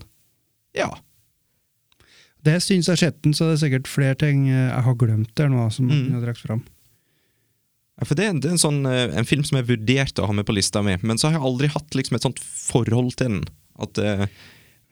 [0.77, 0.89] Ja.
[2.47, 5.33] Det en siden jeg den, så det er sikkert flere ting eh, jeg har glemt
[5.39, 6.05] der nå, som Mm.
[6.07, 6.63] jeg har fram.
[7.99, 10.27] Ja, For det, er- det er en sånn eh, En film som jeg vurderte å
[10.29, 13.17] ha med på lista mi, men så har jeg aldri hatt liksom et sånt forhold
[13.17, 13.45] til den.
[13.81, 14.27] At uh...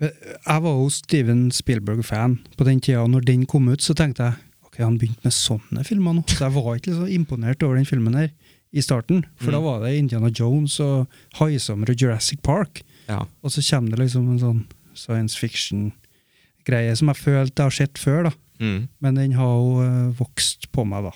[0.01, 4.25] Jeg var jo Steven Spielberg-fan på den tida, og når den kom ut, så tenkte
[4.27, 4.35] jeg
[4.67, 6.25] ok, han begynte med sånne filmer nå.
[6.29, 8.33] Så jeg var ikke så imponert over den filmen her
[8.75, 9.65] i starten, for da Mm.
[9.65, 11.07] var det Indiana Jones og
[11.39, 12.83] Haisommer og Jurassic Park.
[13.09, 13.21] Ja.
[13.43, 17.99] Og så kommer det liksom en sånn science fiction-greie som jeg følte jeg har sett
[18.03, 18.33] før, da.
[18.61, 18.89] mm.
[19.01, 21.13] Men den har jo eh, vokst på meg, da.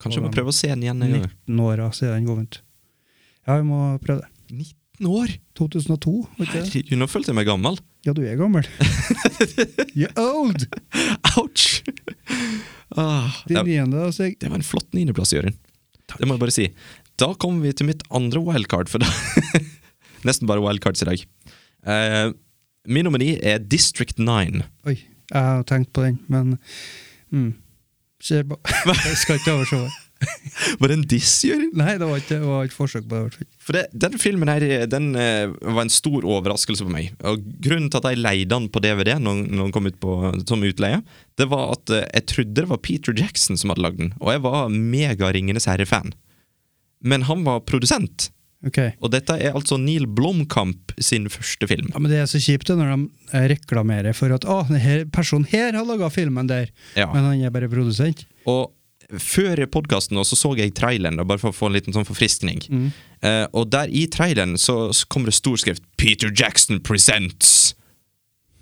[0.00, 1.02] Kanskje vi må prøve å se den igjen.
[1.02, 2.60] en 19 år siden den kom ut.
[3.46, 4.30] Ja, vi må prøve det.
[4.50, 5.28] 19 år!
[5.56, 6.68] 2002, var ikke det?
[6.72, 7.78] Herregud, nå følte jeg meg gammel.
[8.04, 8.64] Ja, du er gammel.
[9.98, 10.66] You're old!
[11.38, 11.82] Ouch!
[12.96, 13.56] Ah, det,
[13.90, 14.36] da, Stig.
[14.40, 15.56] det var en flott niendeplass, Jørund.
[16.12, 16.68] Det må jeg bare si.
[17.20, 19.08] Da kommer vi til mitt andre wildcard, for da
[20.26, 21.24] Nesten bare wildcards i dag.
[21.84, 22.32] Uh,
[22.88, 24.62] min nomini er District 9.
[24.88, 26.56] Oi, jeg har tenkt på den, men
[27.30, 27.52] mm.
[28.30, 29.90] Jeg skal ikke overse det.
[30.80, 31.70] Var det en diss, Jørgen?
[31.78, 33.46] Nei, det var ikke, det var ikke forsøk på det.
[33.64, 37.12] For det, den filmen her, den eh, var en stor overraskelse for meg.
[37.26, 40.14] Og Grunnen til at jeg leide den på DVD når, når den kom ut på,
[40.48, 41.00] som utleie,
[41.40, 44.32] det var at eh, jeg trodde det var Peter Jackson som hadde lagd den, og
[44.34, 46.14] jeg var mega Ringenes herre-fan.
[47.04, 48.30] Men han var produsent,
[48.64, 48.94] Okay.
[49.04, 51.90] og dette er altså Neil Blomkamp sin første film.
[51.92, 55.02] Ja, men Det er så kjipt det, når de eh, reklamerer for at å, denne
[55.12, 57.10] personen her har laga filmen der, Ja.
[57.12, 58.22] men han er bare produsent.
[58.48, 58.70] Og
[59.22, 62.60] før podkasten så, så jeg traileren, da, bare for å få en liten sånn forfriskning.
[63.24, 67.74] Eh, og der i traileren så, så kommer det storskrift 'Peter Jackson presents'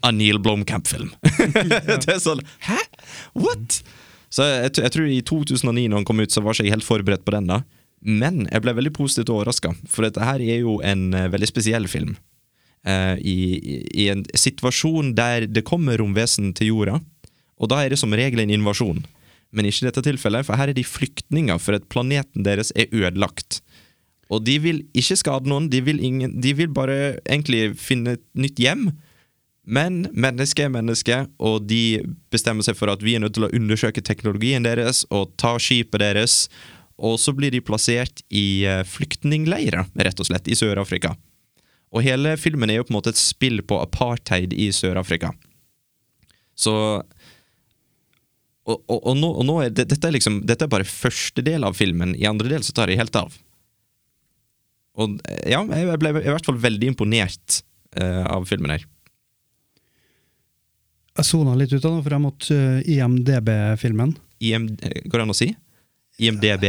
[0.02, 1.12] a Neil Blomkamp-film.
[2.02, 2.78] det er sånn Hæ?
[3.38, 3.82] What?!
[4.32, 6.86] Så jeg, jeg tror i 2009, når den kom ut, så var ikke jeg helt
[6.88, 7.46] forberedt på den.
[7.52, 7.60] da
[8.00, 11.86] Men jeg ble veldig positivt overraska, for dette her er jo en uh, veldig spesiell
[11.86, 12.16] film.
[12.82, 16.96] Uh, i, i- I en situasjon der det kommer romvesen til jorda,
[17.62, 19.04] og da er det som regel en invasjon.
[19.52, 22.90] Men ikke i dette tilfellet, for her er de flyktninger for at planeten deres er
[22.92, 23.60] ødelagt.
[24.32, 28.24] Og de vil ikke skade noen, de vil, ingen, de vil bare egentlig finne et
[28.38, 28.86] nytt hjem.
[29.62, 32.00] Men mennesket er menneske, og de
[32.32, 36.02] bestemmer seg for at vi er nødt til å undersøke teknologien deres og ta skipet
[36.02, 36.46] deres.
[37.02, 41.14] Og så blir de plassert i eh, flyktningleirer, rett og slett, i Sør-Afrika.
[41.92, 45.32] Og hele filmen er jo på en måte et spill på apartheid i Sør-Afrika.
[46.56, 46.74] Så
[48.66, 51.42] og, og, og, nå, og nå er det, dette, er liksom, dette er bare første
[51.42, 52.12] del av filmen.
[52.18, 53.34] I andre del så tar jeg helt av.
[55.02, 55.16] Og
[55.48, 57.62] ja, jeg ble i hvert fall veldig imponert
[57.98, 58.84] uh, av filmen her.
[61.18, 64.14] Jeg sona litt ut av det, for jeg måtte uh, IMDb-filmen.
[64.42, 65.50] IM, går det an å si?
[66.22, 66.66] IMDb?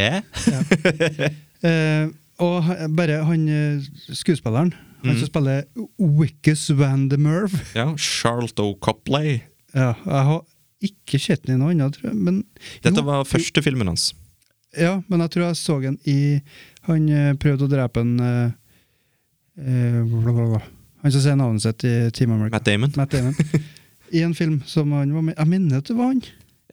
[1.63, 2.09] Eh,
[2.43, 2.65] og
[2.97, 5.19] bare han skuespilleren, skuespilleren, han Mhm.
[5.19, 5.63] som spiller
[5.99, 9.41] Wickus Van de Merve Ja, Charlotte Copley.
[9.73, 10.25] ja, Jeg
[10.83, 12.17] ikke sett den i noe annet, tror jeg.
[12.27, 12.41] Men,
[12.83, 14.09] Dette jo, var første filmen hans.
[14.77, 16.17] Ja, men jeg tror jeg så den i
[16.89, 18.53] Han eh, prøvde å drepe en eh,
[19.61, 20.61] eh, blablabla.
[21.03, 22.57] Han som sier navnet sitt i Team America.
[22.57, 22.93] Matt Damon.
[22.97, 23.35] Matt Damon.
[24.13, 26.21] I en film som han var med Jeg mener at det var han.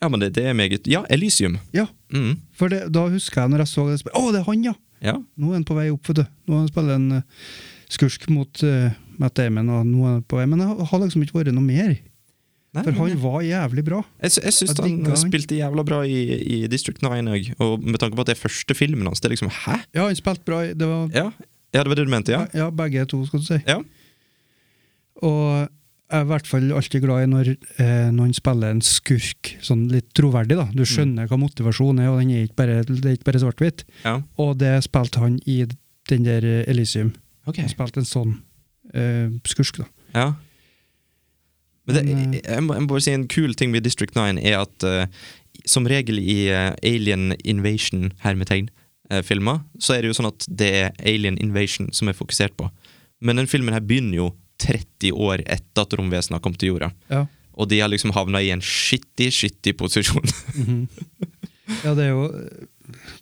[0.01, 1.59] Ja, men det, det er meget Ja, Elysium.
[1.77, 2.40] Ja, Mm.
[2.59, 4.73] for det, da husker jeg når jeg så det Å, det er han, ja!
[5.01, 5.12] Ja.
[5.38, 6.25] Nå er han på vei opp, vet du.
[6.49, 7.44] Nå har han spiller en uh,
[7.88, 8.90] skurk mot uh,
[9.23, 10.46] Matt Damon, og nå er han på vei.
[10.51, 11.94] Men det har liksom ikke vært noe mer.
[12.70, 14.00] Nei, For han var jævlig bra.
[14.22, 15.16] Jeg, jeg syns han han.
[15.18, 18.42] spilte jævla bra i, i District 9 òg, og med tanke på at det er
[18.44, 19.80] første filmen hans, det er liksom Hæ?
[19.96, 20.61] Ja, han spilte bra.
[20.70, 21.24] Det var Ja,
[21.74, 22.44] ja det var det du mente, ja?
[22.54, 23.59] ja, begge to, skal du si.
[23.66, 23.80] Ja.
[25.26, 25.66] Og
[26.11, 29.85] jeg er i hvert fall alltid glad i når eh, noen spiller en skurk sånn
[29.92, 30.56] litt troverdig.
[30.59, 30.64] da.
[30.74, 33.85] Du skjønner hva motivasjonen er, og den er ikke bare, det er ikke bare svart-hvitt.
[34.06, 34.16] ja.
[34.42, 35.61] Og det spilte han i
[36.11, 37.12] den der Elysium.
[37.46, 37.61] Ok.
[37.62, 38.33] Han spilte en sånn
[38.94, 39.87] eh, skurk, da.
[40.16, 40.26] Ja.
[41.90, 44.20] Men det, jeg, jeg, må, jeg må bare si en kul ting med District 9
[44.40, 45.05] er at uh,
[45.68, 50.88] som regel i uh, Alien Invasion-hermetegn-filmer, uh, så er det jo sånn at det er
[51.03, 52.64] Alien Invasion som er fokusert på.
[53.20, 54.29] Men den filmen her begynner jo
[54.61, 56.88] 30 år etter at romvesenet kom til jorda.
[57.12, 57.22] Ja.
[57.61, 60.26] Og de har liksom havna i en skittig, skittig posisjon.
[61.85, 62.22] ja, det er jo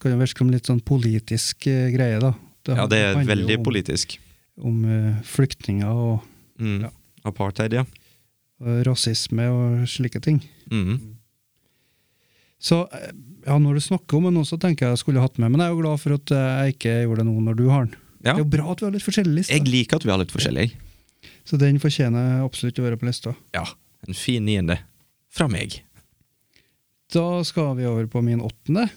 [0.00, 2.30] Kan jo virke som litt sånn politisk eh, greie, da.
[2.70, 4.14] ja, det er veldig om, politisk.
[4.64, 6.22] Om uh, flyktninger og,
[6.58, 6.82] Mm.
[6.82, 6.90] Ja.
[7.22, 7.84] Apartheid, ja.
[8.86, 10.40] Rasisme og slike ting.
[10.72, 10.96] Mm.
[12.58, 13.10] Så eh,
[13.46, 15.62] ja, når du snakker om det nå, så tenker jeg jeg skulle hatt med, men
[15.62, 17.86] jeg er jo glad for at eh, jeg ikke gjorde det nå når du har
[17.86, 17.96] den.
[18.18, 18.32] Ja.
[18.32, 20.18] Det er jo bra at vi har litt forskjellige lister, Jeg liker at vi har
[20.18, 20.68] litt forskjellig.
[21.46, 23.34] så den fortjener absolutt å være på lista.
[23.54, 23.62] Ja.
[24.08, 24.80] En fin niende.
[25.30, 25.78] Fra meg.
[27.14, 28.88] Da skal vi over på min åttende.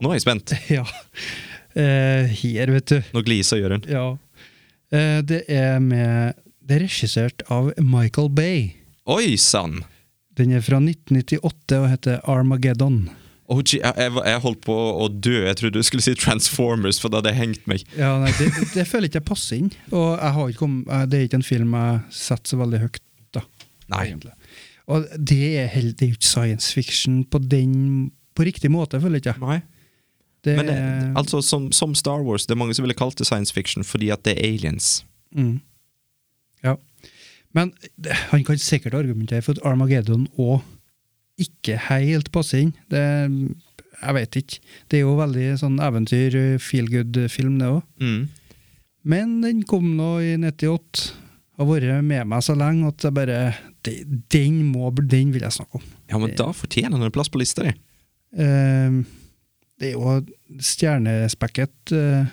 [0.00, 0.54] Nå er jeg spent.
[0.78, 0.86] Ja.
[1.70, 2.96] Eh, her, vet du.
[3.14, 3.84] Nå gliser Jørund.
[3.90, 4.16] Ja.
[4.90, 6.38] Eh, det er med
[6.70, 8.60] Det er regissert av Michael Bay.
[9.10, 9.80] Oi sann!
[10.38, 13.08] Den er fra 1998 og heter Armageddon.
[13.50, 15.32] Oh, gee, jeg, jeg, holdt på å dø.
[15.48, 17.82] Jeg trodde du skulle si Transformers, for da hadde jeg hengt meg.
[17.98, 19.72] Ja, nei, det, det føler jeg ikke jeg passer inn.
[19.90, 22.80] Og jeg har ikke kom, eh, det er ikke en film jeg setter så veldig
[22.84, 23.00] høyt,
[23.34, 23.42] da.
[23.90, 24.04] Nei.
[24.12, 24.36] egentlig.
[24.94, 27.74] Og det er jo ikke science fiction på den
[28.38, 29.42] på riktig måte, føler jeg ikke.
[29.42, 29.58] Nei.
[30.46, 33.18] Det Men det, er- altså, som, som Star Wars, det er mange som ville kalt
[33.18, 35.00] det science fiction fordi at det er aliens.
[35.34, 35.58] Mm.
[37.56, 37.72] Men
[38.30, 40.60] han kan sikkert argumentere for at Armageddon òg
[41.40, 42.74] ikke helt passer inn.
[42.92, 43.02] Det,
[44.00, 44.60] jeg vet ikke.
[44.90, 47.82] Det er jo veldig sånn eventyr, feel good-film, det òg.
[48.02, 48.20] Mm.
[49.10, 51.10] Men den kom nå i 98.
[51.60, 53.40] Har vært med meg så lenge at jeg bare
[54.24, 55.84] Den må, den vil jeg snakke om.
[56.08, 57.74] Ja, men da fortjener den en plass på lista di.
[58.36, 59.00] Uh,
[59.80, 60.18] det er jo
[60.60, 62.28] stjernespekket uh,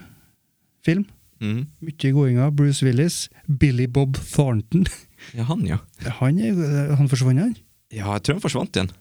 [0.83, 1.05] film.
[1.39, 1.67] Mm.
[1.83, 2.51] Mye godinger.
[2.51, 3.27] Bruce Willis.
[3.47, 4.87] Billy Bob Thornton.
[5.35, 5.77] Ja, han, ja.
[6.19, 7.55] Han, er, han forsvant, han.
[7.93, 8.91] Ja, jeg tror han forsvant igjen.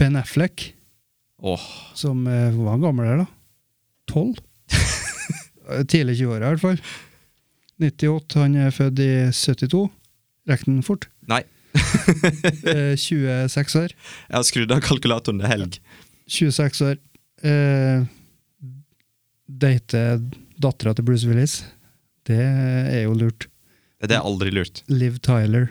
[0.00, 0.72] Ben Affleck,
[1.44, 1.64] Åh,
[1.96, 3.26] som eh, var gammel der, da?
[4.08, 4.38] Tolv?
[4.72, 6.80] Eh, Tidlig 20-åra, i hvert fall.
[7.82, 8.38] 98.
[8.40, 9.82] Han er født i 72.
[10.48, 11.08] Rekker den fort.
[11.28, 11.42] nei.
[12.66, 13.92] Eh, 26 år.
[13.92, 15.76] Jeg har skrudd av kalkulatoren, er helg.
[16.32, 16.96] 26 år.
[17.44, 18.06] Eh,
[19.46, 20.22] Dater
[20.58, 21.58] dattera til Bruce Willis.
[22.26, 23.46] Det er jo lurt.
[24.04, 24.82] Det er aldri lurt.
[24.92, 25.70] Liv Tyler.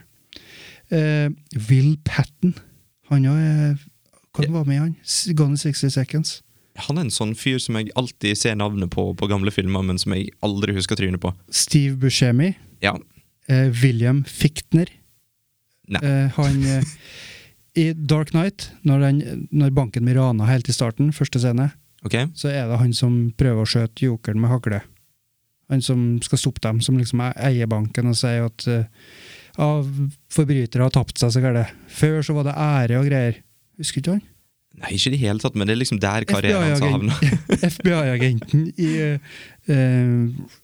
[0.94, 1.30] Uh,
[1.70, 2.56] Will Patten.
[3.12, 3.78] Han òg er
[4.36, 4.96] Hva var med han?
[5.38, 6.40] Gone in 60 Seconds.
[6.88, 10.02] Han er en sånn fyr som jeg alltid ser navnet på på gamle filmer, men
[10.02, 11.32] som jeg aldri husker trynet på.
[11.48, 12.52] Steve Buscemi.
[12.84, 12.98] Ja.
[13.48, 14.90] Uh, William Fichtner.
[15.86, 16.64] Eh, han
[17.76, 21.70] I Dark Night, når, den, når banken blir rana helt i starten, første scene,
[22.08, 22.30] okay.
[22.34, 24.80] så er det han som prøver å skjøte jokeren med hagle.
[25.73, 28.86] Han som skal stoppe dem, som liksom eier banken og sier at uh,
[29.58, 29.69] ja,
[30.34, 31.73] forbrytere har tapt seg så gærent.
[31.89, 33.41] Før så var det ære og greier.
[33.82, 34.23] Husker ikke han?
[34.75, 37.15] Nei, ikke i det hele tatt, men det er liksom der karrieren hans havna.
[37.63, 39.36] FBI-agenten i uh,
[39.71, 40.63] eh,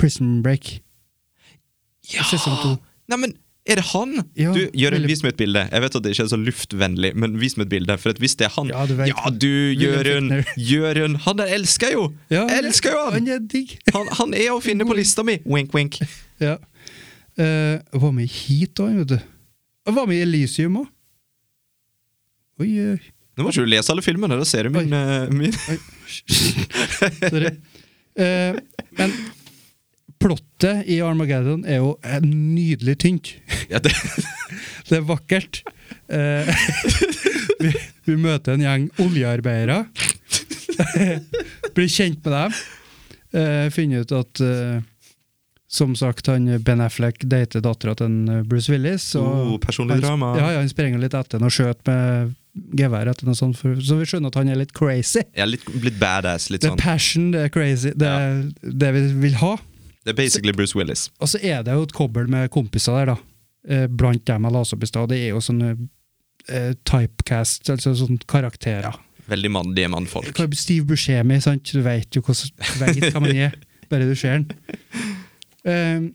[0.00, 0.78] Prison Break.
[2.14, 2.24] Ja!
[2.24, 2.76] Sesong to.
[3.10, 3.36] Nei, men
[3.66, 4.12] er det han?
[4.38, 5.64] Ja, du, Jørund, vis meg et bilde.
[5.72, 7.96] Jeg vet at det ikke er så luftvennlig, men vis meg et bilde.
[7.98, 9.10] For at hvis det er han Ja, du vet.
[9.10, 10.30] Ja, du, Jørund!
[10.56, 11.18] Jørund!
[11.26, 12.04] Han der elsker jo!
[12.30, 13.18] Ja, jeg elsker jo han!
[13.18, 13.74] Han er digg.
[13.96, 15.40] Han, han er å finne på lista mi!
[15.46, 16.00] Wink, wink.
[16.36, 16.58] Ja.
[17.40, 19.16] Uh, var med hit òg, vet du.
[19.88, 20.90] Og var med i Elysium òg.
[22.60, 22.98] Oi, oi.
[23.36, 25.52] Nå må ikke du lese alle filmene, da ser du min, uh, min.
[27.20, 27.52] Sorry.
[28.16, 28.56] Uh,
[29.00, 29.12] men
[30.22, 33.34] plottet i Armageddon er jo eh, nydelig tynt.
[33.72, 33.90] Ja, det,
[34.88, 35.62] Det er vakkert.
[36.06, 36.46] Eh,
[37.62, 37.72] vi,
[38.06, 39.80] vi møter en gjeng oljearbeidere.
[41.74, 42.54] Blir kjent med dem.
[43.36, 44.78] Eh, finner ut at eh,
[45.68, 49.08] Som sagt, han Ben Affleck dater dattera til eh, Bruce Willis.
[49.18, 50.30] Og Oh, personlig drama.
[50.38, 52.34] Ja, ja, han sprenger litt etter han og skjøt med
[52.78, 53.58] gevær etter noe sånt.
[53.60, 55.26] For, så vi skjønner at han er litt crazy.
[55.36, 56.46] Ja, litt, litt, badass.
[56.54, 56.84] litt Det er sånn.
[56.86, 57.92] passion, det er crazy.
[57.98, 58.44] Det er
[58.86, 59.56] det vi vil ha.
[60.06, 61.08] Det er basically Bruce Willis.
[61.18, 63.16] Og så er det jo et kobbel med kompiser der, da.
[63.66, 65.08] Eh, Blant dem jeg leste opp i stad.
[65.10, 65.72] Det er jo sånne
[66.46, 69.00] eh, typecast, altså sånne karakterer.
[69.26, 70.38] Veldig mandige mannfolk.
[70.54, 71.66] Steve Buscemi, sant?
[71.74, 73.58] Du vet jo hvordan veit hva man er,
[73.90, 74.78] bare du ser den.
[75.66, 76.06] Um,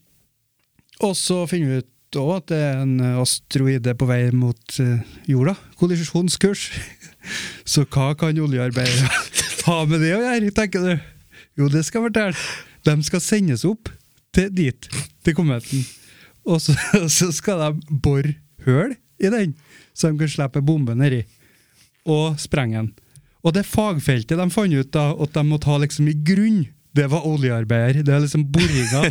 [1.04, 5.04] og så finner vi ut også at det er en asteroide på vei mot uh,
[5.28, 5.58] jorda.
[5.80, 6.70] Kollisjonskurs.
[7.72, 9.12] Så hva kan oljearbeidere
[9.68, 11.08] ha med det å gjøre, tenker du?
[11.60, 12.71] Jo, det skal jeg fortelle.
[12.88, 13.92] De skal sendes opp
[14.36, 14.90] til dit,
[15.24, 15.86] til kometen.
[16.48, 16.76] Og så,
[17.18, 19.56] så skal de bore høl i den,
[19.94, 21.24] så de kan slippe bombe nedi.
[22.10, 22.92] Og sprenge den.
[23.42, 27.08] Og det fagfeltet de fant ut da, at de måtte ha liksom i grunn, det
[27.08, 28.04] var oljearbeider.
[28.04, 29.04] Det er liksom boringa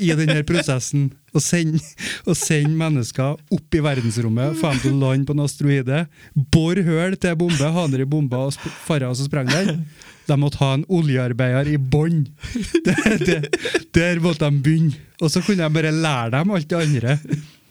[0.00, 1.10] i denne prosessen.
[1.36, 1.80] Å sende,
[2.24, 5.98] å sende mennesker opp i verdensrommet, få dem til å lande på en asteroide,
[6.54, 9.84] bore hull til bombe, ha ned i bomba og fare og sprenge den.
[10.28, 12.24] De måtte ha en oljearbeider i bånn.
[12.84, 14.96] Der måtte de begynne.
[15.20, 17.18] Og så kunne de bare lære dem alt det andre.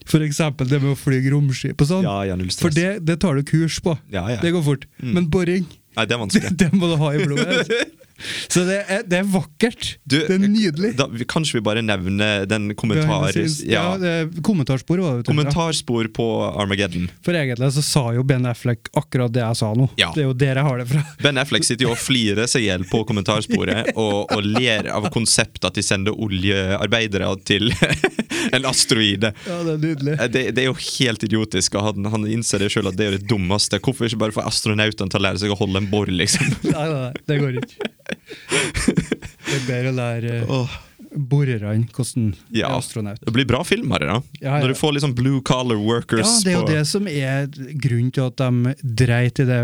[0.07, 2.05] Eksempel det med å fly romskip og sånn.
[2.05, 2.37] Ja, ja.
[2.61, 3.97] For det, det tar du kurs på.
[4.13, 4.39] Ja, ja.
[4.41, 4.87] Det går fort.
[5.01, 5.65] Men boring,
[5.97, 7.65] Nei, det det, det må du ha i blodet.
[8.49, 9.89] Så det er, det er vakkert.
[10.03, 10.93] Du, det er nydelig.
[10.97, 13.35] Da, kanskje vi bare nevner den kommentar...
[13.67, 14.13] ja, Ja,
[14.45, 15.27] kommentarspor var det.
[15.29, 16.25] kommentarspor på
[16.59, 17.07] Armageddon.
[17.25, 19.89] For egentlig så sa jo Ben Affleck akkurat det jeg sa nå.
[19.99, 20.09] Ja.
[20.15, 21.03] Det er jo der jeg har det fra.
[21.25, 25.09] Ben Affleck sitter jo og flirer seg i hjel på kommentarsporet og, og ler av
[25.13, 27.69] konseptet at de sender oljearbeidere til
[28.55, 29.33] en asteroide.
[29.47, 30.17] Ja, det er nydelig.
[30.17, 33.07] Eh, Det, det er jo helt idiotisk, og han, han innser det sjøl at det
[33.11, 33.79] er det dummeste.
[33.83, 36.49] Hvorfor ikke bare få astronautene til å lære seg å holde en bor, liksom?
[36.67, 37.91] Nei, nei, nei, det går ikke.
[38.07, 40.75] Det er bedre å lære uh,
[41.17, 42.67] borerne hvordan Ja.
[42.69, 43.19] er astronaut.
[43.23, 44.17] Det blir bra filmer, da.
[44.41, 44.63] Ja, ja.
[44.63, 47.47] Når du får liksom blue collar workers Ja, det er jo det som er
[47.81, 49.61] grunnen til at de dreit i det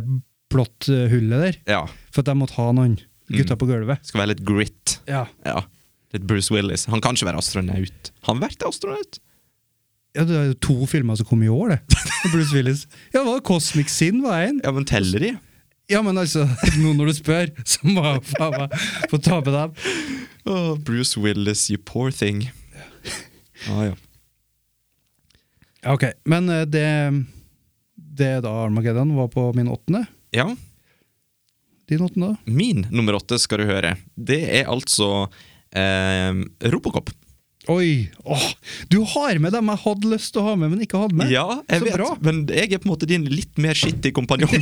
[0.54, 1.60] plotthullet der.
[1.70, 1.84] Ja.
[2.14, 2.98] For at de måtte ha noen
[3.34, 4.04] gutter på gulvet.
[4.06, 4.98] Skal være litt grit.
[5.10, 5.26] Ja.
[5.48, 5.64] Ja.
[6.14, 6.86] Litt Bruce Willis.
[6.94, 8.12] Han kan ikke være astronaut.
[8.28, 9.20] Han har vært astronaut.
[10.14, 11.80] ja, det er jo to filmer som kom i år, det.
[12.34, 12.84] Bruce Willis.
[13.16, 14.62] Ja, det var Cosmic Sin var en.
[14.64, 15.32] Ja, men teller de?
[15.92, 16.46] Ja, men altså,
[16.82, 18.76] nå når du spør, så må jeg faen meg
[19.12, 19.74] få ta med dem.
[20.48, 22.46] Oh, Bruce Willis, you poor thing.
[23.70, 23.96] Ah, ja.
[25.84, 26.88] Ja, ok, men eh, det
[27.96, 30.06] Det da Armageddon var på min åttende.
[30.36, 30.50] ja.
[31.92, 32.38] Din åttende, da?
[32.48, 33.98] Min nummer åtte skal du høre.
[34.16, 35.28] Det er altså
[35.76, 36.32] eh,
[36.72, 37.10] Robocop.
[37.72, 38.10] Oi!
[38.28, 38.48] Åh,
[38.92, 41.30] du har med dem jeg hadde lyst til å ha med, men ikke hadde med.
[41.32, 42.10] Ja, jeg Så vet, bra.
[42.26, 44.52] men jeg er på en måte din litt mer skittig kompanjong.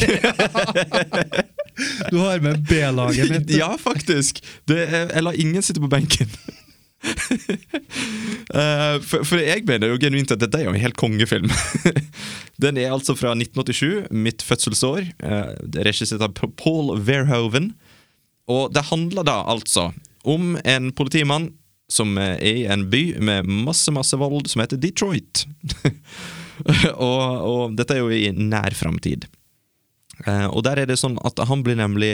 [2.11, 3.49] Du har med B-laget mitt.
[3.55, 4.41] ja, faktisk.
[4.69, 6.29] Det jeg lar ingen sitte på benken.
[8.53, 11.49] uh, for, for jeg mener jo genuint at dette er jo en helt kongefilm.
[12.61, 15.07] Den er altså fra 1987, mitt fødselsår.
[15.23, 15.55] Uh,
[15.87, 17.71] Regissert av Paul Verhoeven.
[18.51, 19.89] Og det handler da altså
[20.27, 21.49] om en politimann
[21.91, 25.45] som er i en by med masse, masse vold, som heter Detroit.
[26.95, 29.27] og, og dette er jo i nær framtid.
[30.25, 32.13] Eh, og der er det sånn at han blir nemlig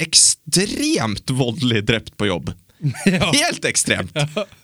[0.00, 2.52] ekstremt voldelig drept på jobb.
[3.04, 4.14] Helt ekstremt!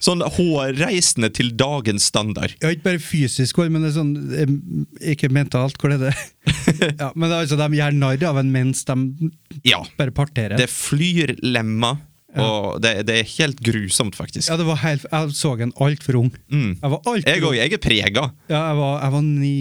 [0.00, 2.54] Sånn hårreisende til dagens standard.
[2.62, 6.14] Ja, ikke bare fysisk hår, men det er sånn Ikke mentalt, hvor er det?
[7.02, 9.30] ja, men det er altså, de gjør narr av en mens de
[9.68, 9.82] Ja.
[10.00, 10.56] bare parterer.
[10.56, 12.00] Det flyr lemmer,
[12.42, 14.48] og det, det er helt grusomt, faktisk.
[14.50, 16.30] Ja, det var helt, Jeg så en altfor ung.
[16.52, 16.76] Mm.
[16.82, 17.56] Jeg var alt Jeg òg.
[17.56, 18.28] Jeg er prega.
[18.50, 19.58] Ja, jeg var, jeg var ni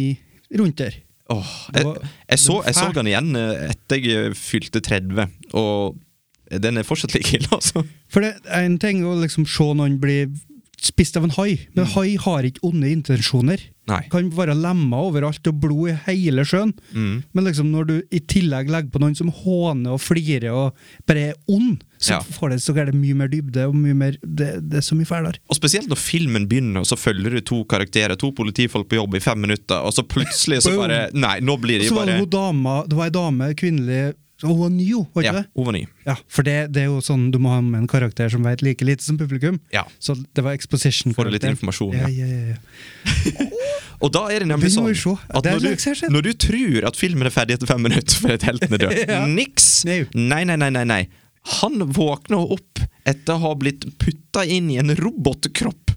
[0.60, 0.98] rundt der.
[1.34, 1.86] Åh, jeg,
[2.30, 5.24] jeg, så, jeg så den igjen eh, etter jeg fylte 30,
[5.58, 5.96] og
[6.62, 7.82] den er fortsatt like ille, altså.
[8.14, 10.20] For det er en ting å liksom se noen bli
[10.82, 13.62] spist av en hai, men hai har ikke onde intensjoner.
[13.62, 13.72] Mm.
[13.86, 14.00] Nei.
[14.10, 16.72] Kan være lemmer overalt og blod i hele sjøen.
[16.96, 17.20] Mm.
[17.38, 20.74] Men liksom når du i tillegg legger på noen som håner og flirer og
[21.06, 22.20] bare er ond, så, Ja.
[22.20, 24.96] får det, så er det mye mer dybde og mye mer Det, det er så
[24.98, 25.38] mye fælere.
[25.50, 29.16] Og Spesielt når filmen begynner, og så følger du to karakterer, to politifolk på jobb
[29.16, 32.18] i fem minutter, og så plutselig så bare Nei, nå blir de Så var det
[32.18, 35.32] bare hun dama, det var ei dame, kvinnelig og Hun var ny, var ikke Ja,
[35.38, 35.46] det?
[35.56, 35.82] hun var ny.
[36.06, 38.62] Ja, for det, det er jo sånn du må ha med en karakter som vet
[38.66, 39.62] like lite som publikum.
[39.72, 39.86] Ja.
[40.00, 41.14] Så det var exposition.
[41.16, 42.10] Får litt informasjon, ja.
[42.12, 42.28] ja.
[42.28, 43.48] Ja, ja.
[44.04, 47.32] Og da er det nemlig sånn at når du, når du tror at filmen er
[47.34, 49.22] ferdig etter fem minutter fordi helten er død Ja.
[49.30, 49.70] Niks!
[49.88, 50.02] Nei.
[50.14, 51.02] Nei, nei, nei, nei.
[51.62, 55.94] Han våkner opp etter å ha blitt putta inn i en robotkropp.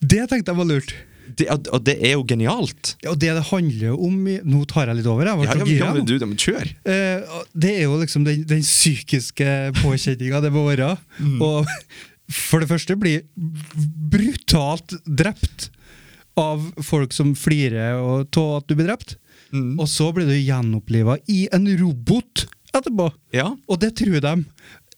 [0.00, 0.94] Det tenkte jeg var lurt.
[1.38, 2.94] Det, og det er jo genialt.
[3.04, 5.44] Ja, og det det handler om i, Nå tar jeg litt over, jeg.
[5.46, 6.72] Ja, ja, men, ja, men du, men kjør!
[6.88, 10.94] Eh, det er jo liksom den, den psykiske påkjenninga det må være.
[11.18, 11.38] Mm.
[11.44, 11.68] Og
[12.32, 13.24] for det første blir
[14.12, 15.70] brutalt drept
[16.40, 19.16] av folk som flirer og av at du blir drept.
[19.52, 19.76] Mm.
[19.80, 23.10] Og så blir du gjenoppliva i en robot etterpå.
[23.36, 23.50] Ja.
[23.68, 24.34] Og det tror de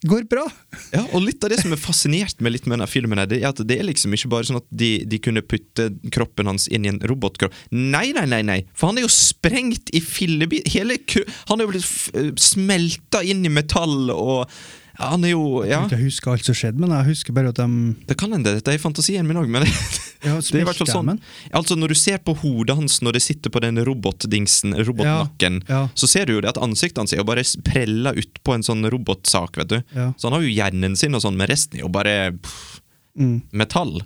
[0.09, 0.45] går bra.
[0.93, 3.41] Ja, og litt av det som er fascinert med litt med denne filmen, her, det
[3.41, 6.69] er at det er liksom ikke bare sånn at de, de kunne putte kroppen hans
[6.69, 7.57] inn i en robotkropp.
[7.75, 10.71] Nei, nei, nei, nei, for han er jo sprengt i fillebit.
[10.75, 14.51] Han er jo blitt eh, smelta inn i metall, og
[14.99, 17.59] ja, han er jo Ja, Jeg husker alt som skjedde, men jeg husker bare at
[17.59, 17.67] de
[18.07, 18.53] det kan hende.
[18.55, 19.65] Dette er fantasien min òg, men
[20.25, 21.19] Ja, det er i hvert fall sånn.
[21.53, 25.83] Altså, når du ser på hodet hans når det sitter på den robotdingsen, robotnakken, Ja,
[25.83, 25.89] ja.
[25.95, 28.87] så ser du jo det at ansiktet hans er jo bare prella utpå en sånn
[28.89, 29.79] robotsak, vet du.
[30.17, 32.81] Så han har jo hjernen sin og sånn, men resten er jo bare pff,
[33.15, 33.43] Mm.
[33.53, 34.01] metall.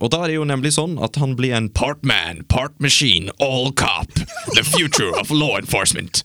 [0.00, 3.28] Og da er det jo nemlig sånn at han blir en part man, part machine,
[3.42, 4.08] all cop.
[4.54, 6.22] The future of law enforcement.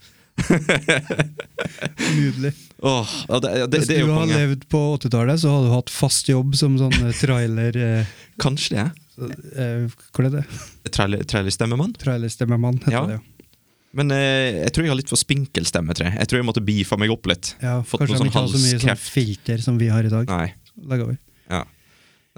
[2.16, 2.54] Nydelig.
[2.84, 5.92] Oh, ja, det, ja, det, Hvis du har levd på 80-tallet, så hadde du hatt
[5.94, 7.78] fast jobb som sånn eh, trailer...
[7.80, 8.10] Eh,
[8.44, 8.84] Kanskje det.
[9.56, 10.42] eh, hva er det?
[10.92, 11.94] Trailer- Trailerstemmemann.
[12.02, 13.06] Trailerstemmemann, heter Ja.
[13.08, 13.16] det.
[13.22, 13.48] ja.
[13.96, 16.28] Men eh, jeg tror jeg har litt for spinkel stemme, tror jeg.
[16.28, 17.54] Tror jeg måtte beefa meg opp litt.
[17.64, 20.28] Ja, Fått kanskje de ikke har så mye sånn filter som vi har i dag.
[20.34, 20.50] Nei.
[20.92, 21.16] Legg over.
[21.56, 21.64] Ja.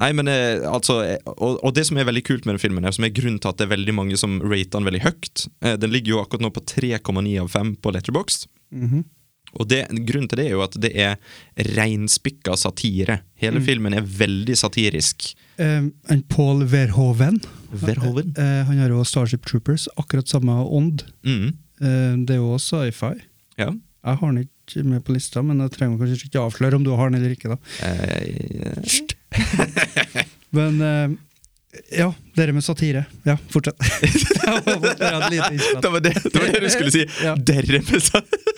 [0.02, 2.84] Nei, men eh, altså eh, og, og det som er veldig kult med den filmen,
[2.84, 5.46] er, som er grunnen til at det er veldig mange som rater den veldig høyt
[5.64, 8.50] eh, Den ligger jo akkurat nå på 3,9 av 5 på Letterboxd.
[8.74, 9.04] -hmm.
[9.56, 11.16] Og det, grunnen til det er jo at det er
[11.78, 13.22] reinspikka satire.
[13.40, 13.66] Hele Mm.
[13.66, 15.36] filmen er veldig satirisk.
[15.58, 17.40] Eh, en Paul Verhoeven.
[17.72, 18.34] Verhoeven?
[18.38, 21.04] Eh, han har jo Starship Troopers, akkurat samme ånd.
[21.24, 21.48] Mm.
[21.82, 23.22] Eh, det er jo også sci-fi.
[23.58, 23.72] Ja.
[24.06, 26.92] Jeg har den ikke med på lista, men jeg trenger kanskje ikke avsløre om du
[26.96, 27.56] har den eller ikke.
[27.56, 27.58] da.
[27.88, 29.15] Eh,
[30.56, 31.10] Men uh,
[31.92, 33.06] ja, dere med satire.
[33.24, 33.80] Ja, fortsett.
[33.80, 33.88] det
[35.90, 37.10] var det, det, var det du skulle si!
[37.24, 37.36] Ja.
[37.36, 38.56] Dere med satire!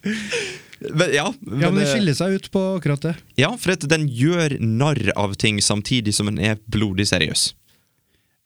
[0.80, 3.14] men, ja, men, Ja, men det skiller seg ut på akkurat det.
[3.40, 7.50] Ja, for at den gjør narr av ting samtidig som den er blodig seriøs.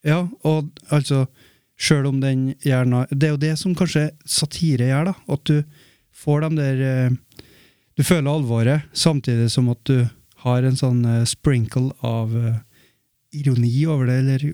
[0.05, 1.27] Ja, og altså
[1.81, 5.15] Sjøl om den gjerne Det er jo det som kanskje satire gjør, da.
[5.35, 5.57] At du
[6.15, 7.17] får dem der eh,
[7.99, 10.05] Du føler alvoret, samtidig som at du
[10.45, 12.59] har en sånn eh, sprinkle av eh,
[13.35, 14.45] ironi over det, eller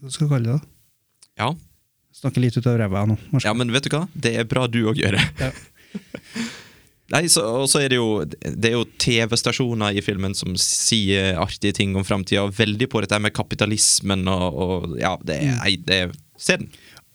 [0.00, 0.60] hva skal jeg kalle det?
[0.60, 0.76] da?
[1.40, 1.50] Ja,
[2.20, 3.14] Snakker litt ut av ræva nå.
[3.30, 4.02] Vær ja men vet du hva?
[4.12, 5.22] Det er bra du òg gjør det.
[5.38, 5.50] Ja.
[7.14, 11.38] Nei, så, Og så er det jo Det er jo TV-stasjoner i filmen som sier
[11.42, 12.44] artige ting om framtida.
[12.54, 16.68] Veldig på dette med kapitalismen og, og Ja, det er, nei, det er Se den.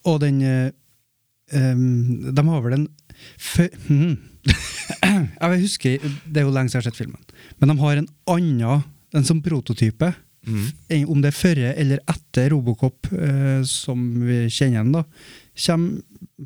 [0.08, 1.86] Og den em,
[2.36, 2.88] De har vel en
[3.40, 4.16] fø- hmm.
[5.06, 7.22] Jeg husker, Det er jo lenge siden jeg har sett filmen,
[7.60, 8.84] men de har en annen
[9.16, 10.12] en sånn prototype.
[10.45, 11.08] Mm.
[11.10, 15.03] Om det er før eller etter Robocop, eh, som vi kjenner den, da,
[15.56, 15.86] kjem,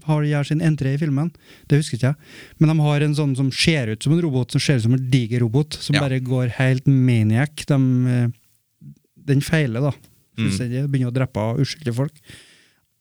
[0.06, 1.32] har gjør sin entré i filmen.
[1.68, 2.30] Det husker ikke jeg.
[2.62, 4.96] Men de har en sånn som ser ut som en robot, som ser ut som
[4.96, 6.02] en diger robot, som Ja.
[6.06, 7.66] bare går helt maniac.
[7.66, 8.30] De, eh,
[9.26, 9.92] den feiler, da.
[10.38, 10.92] Mm.
[10.92, 12.14] Begynner å drepe uskyldige folk.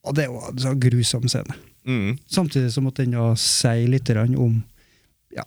[0.04, 1.54] Og det var en sånn grusom scene.
[1.86, 2.18] Mm.
[2.28, 4.64] Samtidig som at den da sier litt om
[5.34, 5.44] ja,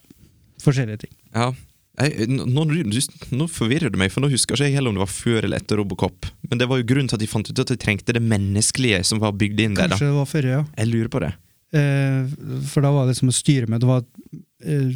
[0.61, 1.13] forskjellige ting.
[1.33, 1.53] Ja.
[1.99, 5.11] Jeg, nå, nå, forvirrer du meg, for nå husker jeg ikke heller om det var
[5.11, 6.29] før eller etter Robocop.
[6.47, 9.01] Men det var jo grunnen til at de fant ut at de trengte det menneskelige
[9.07, 9.91] som var bygd inn der.
[9.91, 10.61] Kanskje det var før, ja.
[10.79, 11.33] Jeg lurer på det.
[11.71, 12.31] Eh,
[12.71, 14.89] for da var det liksom å styre med Det var eh,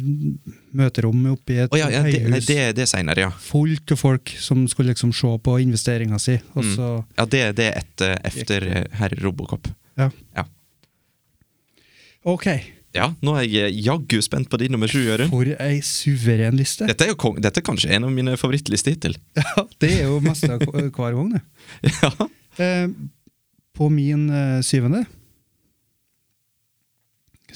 [0.76, 3.30] møterom oppe i et oh, ja, ja, det, nei, det, det er seinere, ja.
[3.46, 6.36] Fullt av folk som skulle liksom se på investeringa si.
[6.56, 6.72] Mm.
[6.74, 9.70] så Ja, Det, det er etter, etter eh, herr Robocop.
[10.00, 10.10] Ja.
[10.36, 10.44] Ja.
[12.26, 12.50] Ok.
[12.96, 15.32] Ja, nå er jeg eh, jaggu spent på din nummer sju, Jørund.
[15.32, 16.88] For ei suveren liste.
[16.88, 19.18] Dette er jo dette er kanskje en av mine favorittlister hittil.
[19.56, 21.42] Ja, det er jo mest av hver gang, det.
[22.00, 22.10] ja.
[22.62, 22.88] Eh,
[23.76, 25.04] på min eh, syvende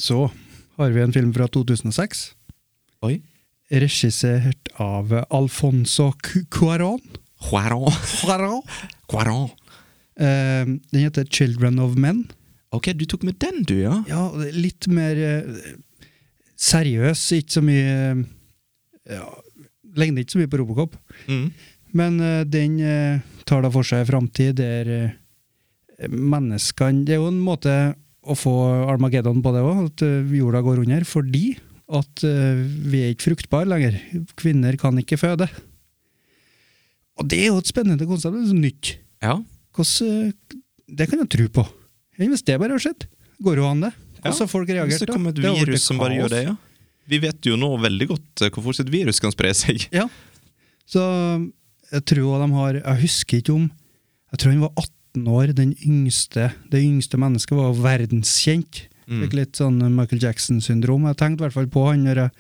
[0.01, 0.31] så
[0.81, 2.21] har vi en film fra 2006.
[3.05, 3.19] Oi.
[3.71, 6.11] Regissert av Alfonso
[6.51, 7.01] Cuaron.
[7.41, 7.93] Cuarón.
[8.21, 8.63] Cuaron.
[9.09, 9.51] Cuarón.
[10.17, 12.29] Eh, den heter 'Children of Men'.
[12.77, 13.97] Ok, du tok med den, du, ja?
[14.07, 15.71] Ja, litt mer eh,
[16.61, 18.21] seriøs, ikke så mye eh,
[19.11, 19.27] ja,
[19.99, 20.95] Ligner ikke så mye på Robocop.
[21.27, 21.49] Mm.
[21.99, 25.17] Men eh, den eh, tar da for seg en framtid der eh,
[26.07, 27.75] menneskene Det er jo en måte
[28.21, 28.53] å få
[28.93, 31.59] Armageddon på det òg, at eh, jorda går under, fordi
[31.91, 33.97] at vi er ikke fruktbare lenger.
[34.39, 35.49] Kvinner kan ikke føde.
[37.19, 38.37] Og det er jo et spennende konsept.
[38.37, 38.91] Det er så nytt.
[39.27, 39.33] Ja.
[39.75, 40.29] Hvordan,
[40.87, 41.65] det kan jeg tro på.
[42.21, 43.07] Hvis det bare har skjedd,
[43.41, 43.93] går jo an, det.
[44.21, 46.43] Hvordan har folk Hvis reagert det Så kommer et Det virus som bare gjør det,
[46.51, 46.57] ja.
[47.11, 49.87] Vi vet jo nå veldig godt eh, hvor fort et virus kan spre seg.
[49.95, 50.07] Ja.
[50.91, 51.03] Så
[51.91, 53.67] jeg tror de har Jeg husker ikke om
[54.31, 58.85] Jeg tror han var 18 år, den yngste Det yngste mennesket var verdenskjent.
[59.11, 59.25] Mm.
[59.25, 61.09] Fikk litt sånn Michael Jackson-syndrom.
[61.11, 62.31] Jeg tenkte i hvert fall på han når jeg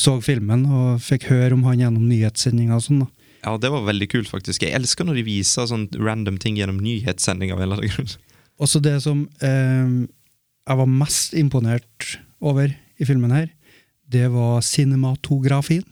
[0.00, 3.04] så filmen og fikk høre om han gjennom nyhetssendinga og sånn.
[3.04, 3.10] da.
[3.44, 4.64] Ja, det var veldig kult, faktisk.
[4.66, 7.54] Jeg elsker når de viser sånn random ting gjennom nyhetssendinger.
[7.54, 8.10] av en eller annen grunn.
[8.60, 9.94] Også det som eh,
[10.68, 12.68] jeg var mest imponert over
[13.00, 13.48] i filmen her,
[14.10, 15.84] det var cinematografien.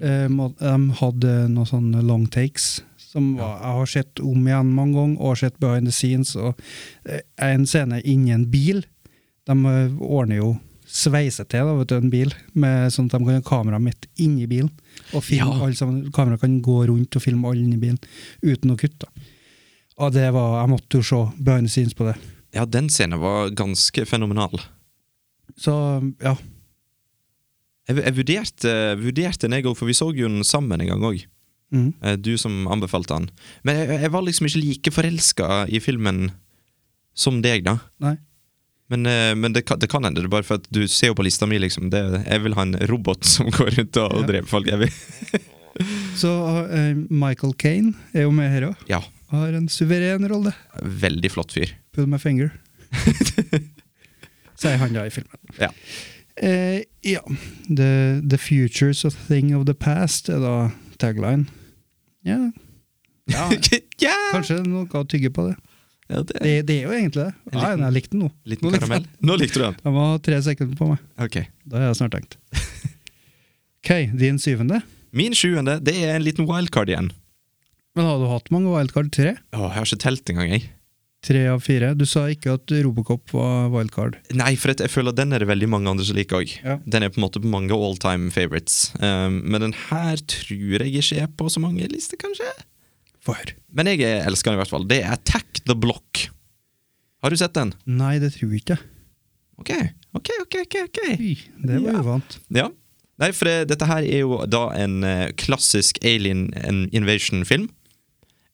[0.00, 2.78] Eh, de hadde noen sånne long takes
[3.08, 6.34] som var, jeg har sett om igjen mange ganger, og sett behind the scenes.
[6.36, 6.58] og
[7.08, 8.82] eh, En scene inni en bil.
[9.48, 10.50] De eh, ordner jo
[10.88, 14.06] sveise til da, vet du, en bil, med sånn at de kan ha kamera midt
[14.20, 14.70] inni bilen.
[15.16, 15.64] Og filme Ja.
[15.64, 16.12] alle sammen.
[16.12, 17.98] Kameraet kan gå rundt og filme alle inni bilen
[18.44, 19.08] uten å kutte.
[19.98, 22.16] Og det var, Jeg måtte jo se behind the på det.
[22.54, 24.60] Ja, den scenen var ganske fenomenal.
[25.58, 25.74] Så
[26.22, 26.36] ja.
[27.88, 31.04] Jeg, jeg vurderte, vurderte den, jeg òg, for vi så jo den sammen en gang
[31.04, 31.24] òg.
[31.74, 31.90] Mm.
[32.24, 33.28] Du som anbefalte den.
[33.66, 36.30] Men jeg, jeg var liksom ikke like forelska i filmen
[37.18, 37.78] som deg, da.
[38.04, 38.16] Nei.
[38.88, 41.12] Men, eh, men det, kan, det kan hende, det er bare for at du ser
[41.12, 41.90] jo på lista mi, liksom.
[41.92, 44.70] Det, jeg vil ha en robot som går rundt og, og dreper folk.
[44.70, 45.46] Jeg vil.
[46.18, 48.88] Så uh, Michael Kane er jo med her òg.
[48.88, 50.52] Ja, Har en suveren rolle.
[50.82, 51.74] veldig flott fyr.
[51.92, 52.50] Pull my finger.
[54.58, 55.38] Sier han da i filmen.
[55.60, 55.68] Ja.
[56.42, 57.20] Eh, ja.
[57.68, 60.54] The, the future's a thing of the past er da
[60.98, 61.46] tagline.
[62.26, 62.50] Ja,
[63.30, 63.44] ja
[64.02, 64.30] yeah.
[64.32, 65.54] kanskje noe å tygge på det.
[66.08, 67.32] Ja, det Det, det er jo egentlig det.
[67.52, 68.30] Ja, liten- jeg likte den nå.
[68.48, 69.04] Liten Nå karamell.
[69.04, 69.26] Likte.
[69.28, 69.76] Nå likte du den.
[69.84, 71.02] Jeg må ha tre sekunder på meg.
[71.20, 71.36] Ok.
[71.68, 72.38] Da har jeg snart tenkt.
[73.78, 74.80] Ok, din syvende.
[75.16, 77.06] Min sjuende, det er en liten wildcard igjen.
[77.98, 79.08] Men har du hatt mange wildcard?
[79.14, 79.32] Tre?
[79.56, 80.68] Åh, jeg har ikke telt engang, jeg.
[81.26, 81.88] Tre av fire.
[81.98, 84.20] Du sa ikke at Robocop var wildcard.
[84.38, 86.52] Nei, for jeg føler at den er det veldig mange andre som liker òg.
[86.62, 86.76] Ja.
[86.86, 88.92] Den er på en måte på mange all time favorites.
[89.02, 92.46] Um, men den her tror jeg ikke er på så mange lister, kanskje.
[93.26, 93.50] For.
[93.74, 94.86] Men jeg elsker den i hvert fall.
[94.88, 96.28] Det er Attack the Block.
[97.24, 97.74] Har du sett den?
[97.90, 98.78] Nei, det tror jeg ikke.
[99.58, 99.72] Ok,
[100.14, 100.54] ok, ok.
[100.62, 101.00] ok, ok.
[101.18, 101.32] Fy,
[101.66, 102.04] det var Ja.
[102.06, 102.38] uvant.
[102.54, 102.68] Ja.
[103.18, 106.46] Nei, for det, dette her er jo da en uh, klassisk alien
[106.94, 107.66] invasion-film.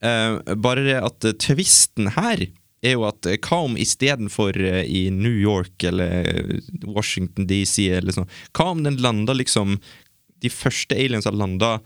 [0.04, 2.42] Eh, bare at tvisten twisten her
[2.84, 8.12] er jo at eh, hva om istedenfor i New York eller eh, Washington DC eller
[8.12, 9.78] sånn, hva om den landa liksom
[10.44, 11.78] De første aliens har landa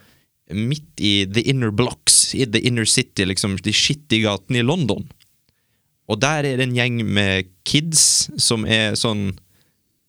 [0.51, 5.05] midt i the inner blocks, i the inner city, liksom de skittige gatene i London.
[6.09, 9.37] Og der er det en gjeng med kids som er sånn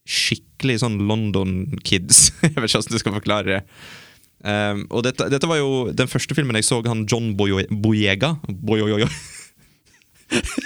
[0.09, 2.31] skikkelig sånn London-kids.
[2.41, 3.61] jeg vet ikke hvordan du skal forklare det.
[4.39, 8.35] Um, og dette, dette var jo den første filmen jeg så han John Boyo- Boyega
[8.47, 9.09] Boyoyoyo.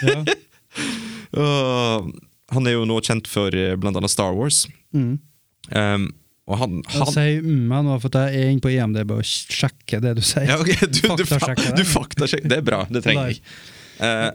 [0.04, 0.20] Ja.
[1.40, 2.10] uh,
[2.54, 3.78] han er jo nå kjent for bl.a.
[3.82, 4.66] blant Star Wars.
[4.94, 5.16] Mm.
[5.74, 6.10] Um,
[6.44, 10.02] og han, Jeg han sier mm nå, for jeg er inne på IMDb og sjekker
[10.04, 10.50] det du sier.
[10.52, 10.76] ja, okay.
[10.92, 11.78] du, du, fa- Faktasjekker det.
[11.80, 12.50] du faktasjekker.
[12.52, 12.82] Det er bra.
[12.92, 13.40] Det trenger jeg.
[14.04, 14.32] Uh,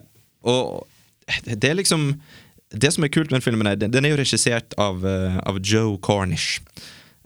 [0.49, 0.86] og
[1.45, 2.12] det er liksom
[2.72, 5.36] Det som er kult med den filmen, er den den er jo regissert av, uh,
[5.49, 6.62] av Joe Cornish.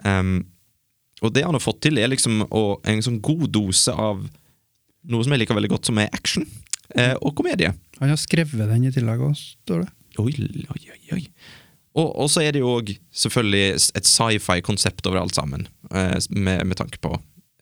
[0.05, 0.43] Um,
[1.23, 4.25] og det han har fått til, er liksom å, en sånn god dose av
[5.11, 6.47] noe som jeg liker veldig godt, som er action
[6.99, 7.73] eh, og komedie.
[8.01, 9.91] Han har skrevet den i tillegg òg, står det.
[10.23, 10.33] Oi,
[10.75, 11.23] oi, oi, oi.
[12.01, 16.79] Og, så er det jo òg selvfølgelig et sci-fi-konsept over alt sammen, eh, med, med
[16.81, 17.13] tanke på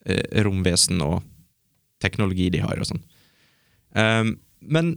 [0.05, 1.19] eh, romvesen og
[2.01, 3.03] teknologi de har og sånn.
[3.91, 4.93] Um, men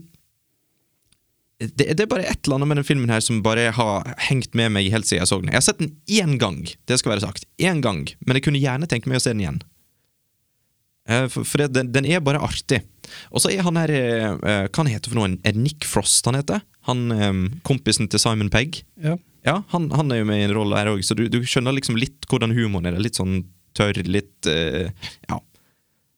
[1.59, 4.55] det, det er bare et eller annet med den filmen her som bare har hengt
[4.57, 5.53] med meg helt siden jeg så den.
[5.53, 7.47] Jeg har sett den én gang, det skal være sagt.
[7.61, 9.61] Én gang, men jeg kunne gjerne tenke meg å se den igjen.
[11.07, 12.81] Eh, For, for det, den, den er bare artig.
[13.29, 15.35] Og så er han her eh, eh, Hva han heter for noe?
[15.45, 16.63] Er Nick Frost han heter?
[16.89, 17.07] Han
[17.65, 18.81] Kompisen til Simon Pegg.
[19.01, 19.15] Ja.
[19.45, 21.75] Ja, han, han er jo med i en rolle her òg, så du, du skjønner
[21.77, 22.97] liksom litt hvordan humoren er.
[23.01, 23.43] Litt sånn
[23.77, 24.89] tørr, litt uh,
[25.29, 25.37] Ja.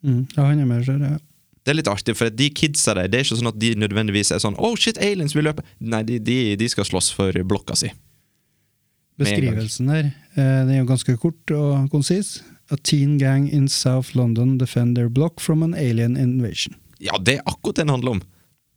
[0.05, 0.21] Mm.
[0.31, 1.19] ja, han er med, ser jeg.
[1.67, 4.31] Det er litt artig, for de kidsa der, det er ikke sånn at de nødvendigvis
[4.31, 5.65] er sånn Oh shit, aliens vil løpe!
[5.83, 7.89] Nei, de, de, de skal slåss for blokka si.
[9.19, 12.37] Beskrivelsen her eh, den er jo ganske kort og konsis.
[12.71, 16.77] A teen gang in South London defend their block from an alien invasion.
[17.03, 18.21] Ja, det er akkurat det den handler om.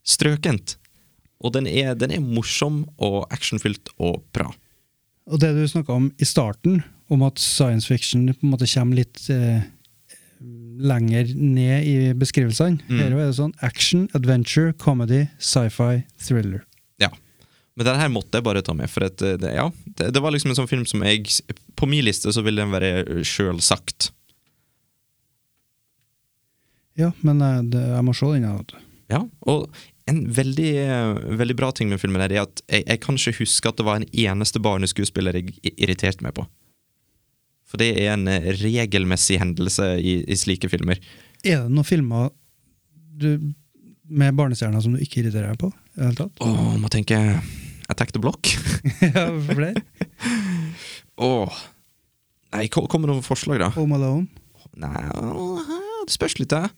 [0.02, 0.76] Strøkent.
[1.40, 4.50] Og den er, den er morsom og actionfylt og bra.
[5.30, 8.98] Og det du snakka om i starten, om at science fiction på en måte kommer
[8.98, 9.62] litt eh,
[10.80, 12.80] lenger ned i beskrivelsene.
[12.88, 13.00] Mm.
[13.00, 16.64] Her er det sånn action, adventure, comedy, sci-fi, thriller.
[17.02, 17.12] Ja.
[17.76, 19.68] Men denne her måtte jeg bare ta med, for at, eh, det, ja,
[19.98, 21.28] det, det var liksom en sånn film som jeg
[21.78, 24.10] På min liste så ville den være sjølsagt.
[27.00, 28.48] Ja, men eh, det, jeg må se den.
[28.50, 28.86] ja.
[29.10, 29.72] Ja, og
[30.10, 33.40] en veldig, eh, veldig bra ting med filmen her er at jeg, jeg kan ikke
[33.40, 36.44] huske at det var en eneste barneskuespiller jeg irriterte meg på.
[37.70, 41.00] For det er en eh, regelmessig hendelse i, i slike filmer.
[41.46, 42.30] Er det noen filmer
[43.20, 43.52] du,
[44.10, 45.70] med barnestjerner som du ikke irriterer deg på?
[45.94, 46.42] I det hele tatt?
[46.46, 47.20] Åh, må tenke
[47.90, 48.50] Attack the Block.
[49.06, 49.84] ja, flere?
[51.30, 51.62] Åh.
[52.50, 53.70] Nei, kom det med noen forslag, da.
[53.76, 54.26] Home Alone?
[54.80, 55.04] Nei
[56.10, 56.70] det spørs litt, det.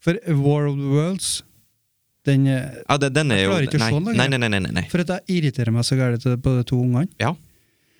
[0.00, 1.42] For War of the Worlds
[2.28, 4.38] den, eh, Ja, det, den er Jeg jo klarer ikke å se den nei, nei,
[4.40, 4.84] nei, nei, nei.
[4.92, 7.08] For at jeg irriterer meg så gærent på de to ungene.
[7.20, 7.32] Ja.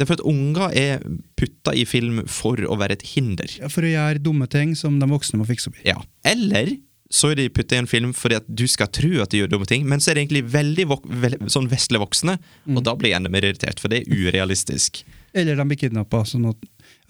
[0.00, 1.02] Det er for at unger er
[1.36, 3.50] putta i film for å være et hinder.
[3.60, 5.90] Ja, For å gjøre dumme ting som de voksne må fikse opp i.
[5.90, 5.98] Ja.
[6.24, 6.78] Eller
[7.12, 9.50] så er de putta i en film fordi at du skal tro at de gjør
[9.50, 12.76] dumme ting, men så er det egentlig veldig vok vel, sånn vestlige voksne, Mm.
[12.78, 15.02] og da blir jeg enda mer irritert, for det er urealistisk.
[15.34, 16.22] Eller de blir kidnappa.
[16.24, 16.56] Sånn at,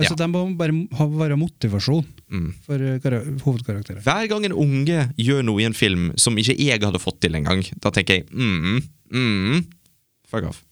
[0.01, 0.17] altså, Ja.
[0.17, 2.55] De må bare ha, være motivasjon Mm.
[2.65, 2.99] for eh,
[3.45, 4.03] hovedkarakterer.
[4.03, 7.33] Hver gang en unge gjør noe i en film som ikke jeg hadde fått til
[7.39, 8.83] engang, da tenker jeg mm,
[9.13, 9.65] mm,
[10.27, 10.65] fuck off.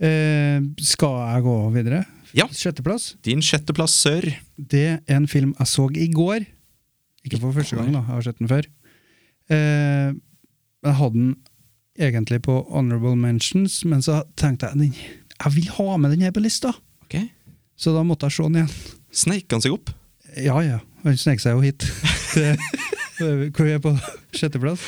[0.00, 2.04] Eh, skal jeg gå videre?
[2.36, 2.46] Ja.
[2.54, 3.14] Sjetteplass.
[3.26, 4.26] Din sjetteplass, sør.
[4.56, 6.46] Det er en film jeg så i går.
[7.26, 8.00] Ikke for første gang, da.
[8.00, 8.68] Jeg har sett den før.
[9.50, 10.12] Eh,
[10.86, 11.32] jeg hadde den
[12.00, 14.94] egentlig på Honorable Mentions, men så tenkte jeg
[15.40, 16.72] jeg vil ha med den her på lista.
[17.06, 17.30] Okay.
[17.76, 18.72] Så da måtte jeg se den igjen.
[19.10, 19.92] Sneik han seg opp?
[20.38, 21.86] Ja ja, han snek seg jo hit.
[23.56, 23.94] Hvor er på
[24.36, 24.84] sjetteplass.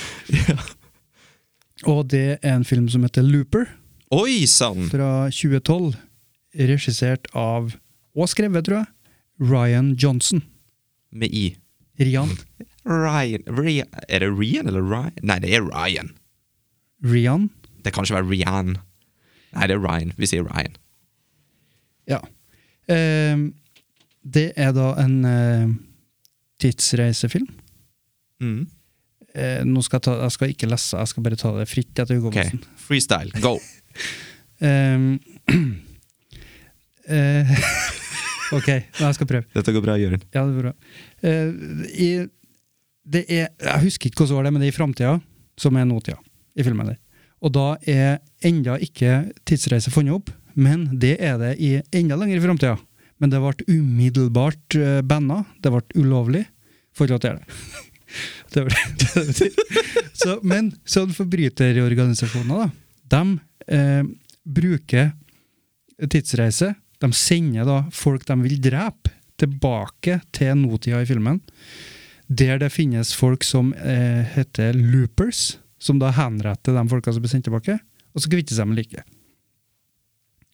[1.88, 3.66] Og det er en film som heter Looper,
[4.12, 4.90] Oi sann!
[4.92, 5.94] fra 2012.
[6.68, 7.70] Regissert av,
[8.12, 10.42] og skrevet, tror jeg, Ryan Johnson.
[11.08, 11.54] Med i.
[12.00, 12.34] Rian.
[12.84, 13.88] Ryan, Rian.
[14.08, 15.16] Er det Rian eller Ryan?
[15.24, 16.12] Nei, det er Ryan.
[17.08, 17.48] Rian.
[17.84, 18.76] Det kan ikke være Rian.
[19.56, 20.12] Nei, det er Ryan.
[20.20, 20.76] Vi sier Ryan.
[22.10, 22.20] Ja.
[22.92, 23.48] Eh,
[24.22, 25.66] det er da en eh,
[26.60, 27.48] tidsreisefilm.
[28.44, 28.66] Mm.
[29.32, 31.96] Eh, nå skal jeg, ta, jeg skal ikke lese, jeg skal bare ta det fritt
[31.96, 32.60] etter hukommelsen.
[32.60, 32.82] Okay.
[32.82, 33.56] freestyle, go!
[34.62, 35.18] Ehm,
[37.08, 37.54] eh,
[38.56, 39.48] ok, men jeg skal prøve.
[39.56, 40.26] Dette går bra, Jørund.
[40.34, 40.74] Ja, det bra.
[41.26, 41.50] Eh,
[41.92, 42.10] i,
[43.02, 45.16] det er, jeg husker ikke hvordan det var, men det er i framtida,
[45.60, 46.18] som er nåtida,
[46.54, 47.00] i filmen der.
[47.42, 52.38] Og da er enda ikke tidsreise funnet opp, men det er det i enda lenger
[52.38, 52.76] i framtida.
[53.22, 55.44] Men det ble umiddelbart uh, banna.
[55.62, 56.42] Det ble ulovlig.
[56.94, 57.88] Får ikke lov til å gjøre det.
[58.52, 59.46] Det det det
[60.20, 62.66] så, men sånn forbryterorganisasjoner, da,
[63.14, 64.02] de eh,
[64.44, 65.12] bruker
[66.10, 66.74] tidsreise.
[67.02, 71.40] De sender da folk de vil drepe, tilbake til nåtida i filmen.
[72.30, 77.32] Der det finnes folk som eh, heter loopers, som da henretter de folka som blir
[77.32, 77.80] sendt tilbake,
[78.14, 79.02] og så kvitter seg med liket.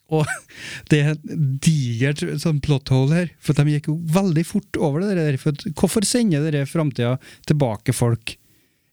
[0.09, 0.25] Og
[0.89, 1.31] det er et
[1.61, 5.39] digert sånn plot hole her, for de gikk jo veldig fort over det der.
[5.41, 7.17] For hvorfor sender dere framtida
[7.49, 8.35] tilbake folk?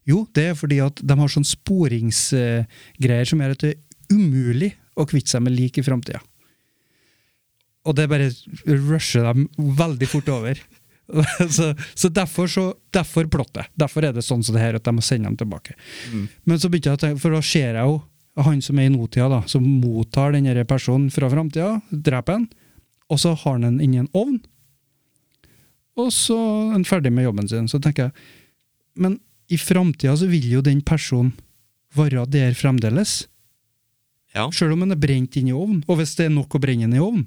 [0.07, 3.73] Jo, det er fordi at de har sånn sporingsgreier som gjør at det
[4.13, 6.21] umulig å kvitte seg med lik i framtida.
[7.87, 8.31] Og det bare
[8.67, 10.59] rusher dem veldig fort over.
[11.57, 13.71] så, så derfor så, derfor plottet.
[13.79, 15.77] Derfor er det sånn som det her, at de må sende dem tilbake.
[16.43, 18.01] Men så begynte jeg å tenke, for da ser jeg jo
[18.43, 22.45] han som er i nåtida, da, som mottar denne personen fra framtida, dreper han,
[23.07, 24.37] og så har han den inni en ovn,
[25.97, 27.69] og så er han ferdig med jobben sin.
[27.71, 28.27] Så tenker jeg,
[29.01, 29.17] men
[29.49, 31.33] i framtida så vil jo den personen
[31.97, 33.23] være der fremdeles.
[34.37, 34.47] Ja.
[34.53, 35.81] Sjøl om den er brent inn i ovnen.
[35.89, 37.25] Og hvis det er nok å brenne den i ovnen,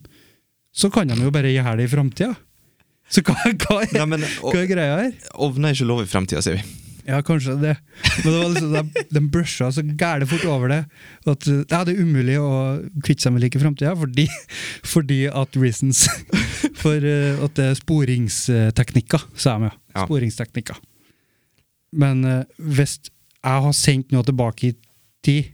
[0.70, 2.34] så kan de jo bare gjøre det i framtida.
[3.11, 5.16] Så hva, hva, er, Nei, men hva er greia her?
[5.42, 6.76] Ovner er ikke lov i framtida, sier vi.
[7.08, 7.72] Ja, kanskje det.
[8.22, 10.80] Men det var liksom, de, de brusha så gæle fort over det
[11.32, 12.50] at ja, det er umulig å
[13.02, 14.26] kvitte seg med like i framtida, fordi,
[14.92, 16.04] fordi at reasons
[16.80, 19.68] For eh, at det er sporingsteknikker, sa de.
[19.68, 19.78] Ja.
[19.96, 20.04] Ja.
[20.06, 20.78] Sporingsteknikker.
[22.00, 24.76] Men eh, hvis jeg har sendt noe tilbake i
[25.24, 25.50] tid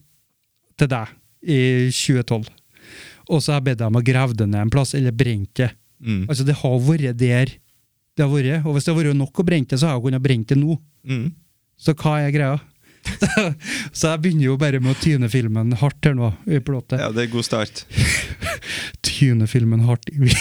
[0.78, 1.14] til deg
[1.46, 2.50] i 2012,
[3.26, 5.72] og så har jeg bedt dem å grave det ned en plass, eller brent det
[5.96, 6.26] Mm.
[6.28, 7.56] Altså, det har vært der
[8.16, 10.06] det har vært, og hvis det har vært nok å brenne det, så har jeg
[10.06, 10.78] kunnet brenne det nå.
[11.04, 11.26] Mm.
[11.76, 12.54] Så hva er greia?
[13.96, 16.96] så jeg begynner jo bare med å tyne filmen hardt her nå, i plottet.
[17.02, 17.84] Ja, det er god start.
[19.06, 20.32] Tyne filmen hardt i,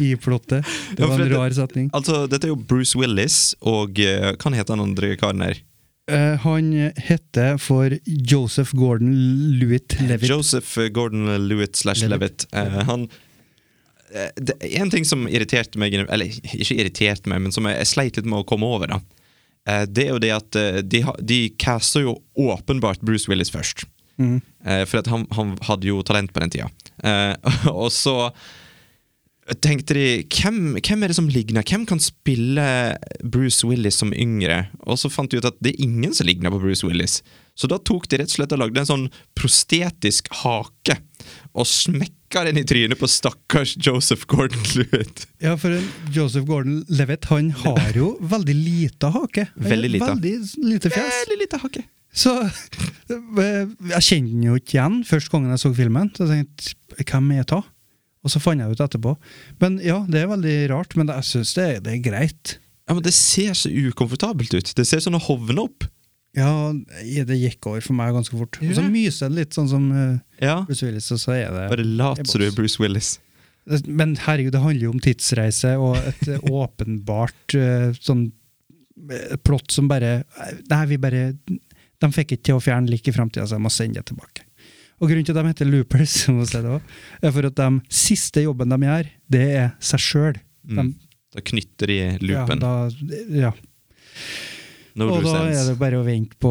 [0.00, 0.64] i, plottet.
[0.96, 1.92] Det var en rar setning.
[1.94, 5.60] Altså, dette er jo Bruce Willis, og eh, hva heter han andre karen her?
[6.10, 10.28] Eh, han heter for Joseph Gordon-Lewitt Levitt.
[10.28, 12.46] Joseph Gordon-Lewitt slash Levitt.
[12.52, 17.64] Eh, han uh, det En ting som irriterte meg, eller ikke irriterte meg, men som
[17.70, 19.00] jeg, jeg sleit litt med å komme over, da.
[19.68, 23.86] Eh, det er jo det at eh, de, de caster jo åpenbart Bruce Willis først.
[24.20, 24.40] Mm.
[24.64, 26.68] Eh, for at han, han hadde jo talent på den tida.
[27.02, 27.32] Eh,
[27.72, 28.18] og så
[29.60, 31.64] tenkte de hvem, hvem er det som ligner?
[31.68, 32.66] Hvem kan spille
[33.20, 34.64] Bruce Willis som yngre?
[34.88, 37.18] Og så fant de ut at det er ingen som ligner på Bruce Willis.
[37.54, 39.04] Så da tok de rett og slett og lagde en sånn
[39.38, 40.96] prostetisk hake
[41.54, 45.26] og smekka den i trynet på stakkars Joseph Gordon-Lewitt.
[45.44, 45.76] Ja, for
[46.14, 49.46] Joseph Gordon-Levitt han har jo veldig lite hake.
[49.54, 50.08] Veldig lite.
[50.14, 51.20] Veldig lite fjes.
[51.20, 51.84] Veldig lite hake.
[52.14, 56.10] Så eh, jeg kjente den jo ikke igjen første gangen jeg så filmen.
[56.14, 57.62] Så jeg tenkte, hvem er det?
[58.24, 59.14] Og så fant jeg ut etterpå.
[59.60, 62.54] Men ja, det er veldig rart, men jeg syns det, det er greit.
[62.88, 64.72] Ja, men Det ser så ukomfortabelt ut.
[64.76, 65.86] Det ser sånn å hovne opp.
[66.34, 68.58] Ja, det gikk over for meg ganske fort.
[68.58, 70.62] Og så myser det litt, sånn som eh, Ja.
[70.66, 73.18] Bruce Willis, og så er det Bare lat som du er Bruce Willis.
[73.86, 78.26] Men herregud, det handler jo om tidsreise og et eh, åpenbart eh, sånn
[79.46, 80.22] plott som bare
[80.70, 83.70] Nei, vi bare De fikk ikke til å fjerne lik i framtida, så jeg må
[83.72, 84.33] sende det tilbake.
[85.02, 86.14] Og grunnen til at de heter loopers,
[87.24, 90.38] er for at de siste jobben de gjør, det er seg sjøl.
[90.70, 90.92] Mm.
[91.34, 92.60] Da knytter de Ja, loopen.
[92.62, 92.74] da,
[93.34, 93.50] ja.
[94.94, 95.58] No Og da sense.
[95.58, 96.50] er det bare å vente på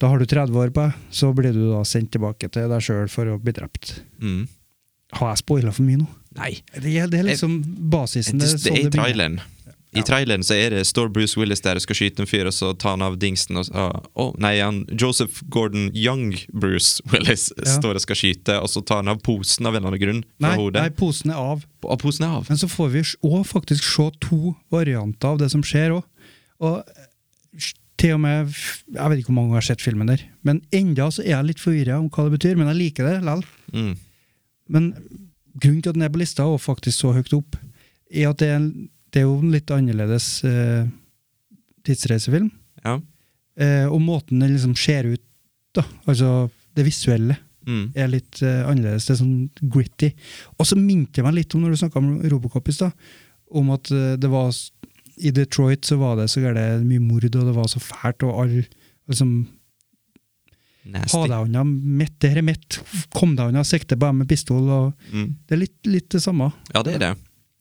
[0.00, 2.80] Da har du 30 år på deg, så blir du da sendt tilbake til deg
[2.80, 3.98] sjøl for å bli drept.
[4.22, 4.46] Mm.
[5.20, 6.06] Har jeg spoila for mye nå?
[6.38, 6.54] Nei.
[6.72, 7.58] Det er, det er liksom
[7.92, 8.40] basisen.
[8.40, 9.02] Det, Det, det sånn er i det begynner.
[9.04, 9.40] traileren.
[9.92, 12.54] I traileren så er det, står Bruce Willis der og skal skyte en fyr, og
[12.56, 17.50] så tar han av dingsen og så, oh, nei, han, Joseph Gordon Young Bruce Willis
[17.74, 20.22] står og skal skyte, og så tar han av posen av en eller annen grunn
[20.42, 21.66] Nei, nei, posen er av.
[21.84, 22.48] Og posen er av.
[22.48, 26.30] Men så får vi òg faktisk se to varianter av det som skjer òg.
[26.62, 27.08] Og eh,
[28.00, 30.62] til og med Jeg vet ikke hvor mange ganger jeg har sett filmen der, men
[30.74, 33.44] enda så er jeg litt forvirra om hva det betyr, men jeg liker det likevel.
[33.76, 33.92] Mm.
[34.72, 34.88] Men
[35.52, 37.58] grunnen til at den er på lista, og faktisk så høyt opp,
[38.12, 40.86] er at det er, en, det er jo en litt annerledes eh,
[41.86, 42.50] tidsreisefilm.
[42.84, 42.96] Ja.
[43.60, 45.22] Eh, og måten den liksom ser ut,
[45.76, 47.92] da, altså det visuelle, Mm.
[47.94, 49.04] er litt eh, annerledes.
[49.06, 50.08] Det er sånn gritty.
[50.58, 52.90] Og så minte det meg litt om når du snakka om Robocop i stad,
[53.54, 54.50] om at eh, det var
[55.22, 58.40] I Detroit så var det så gærent mye mord, og det var så fælt, og
[58.42, 58.64] alle
[59.06, 59.46] liksom
[60.90, 61.14] Nasty.
[61.14, 62.80] Ha deg unna mitt, det her er mitt.
[63.14, 64.64] Kom deg unna, sikte på dem med pistol.
[64.68, 65.36] Og Mm.
[65.46, 66.52] det er litt, litt det samme.
[66.74, 67.12] Ja, det er det.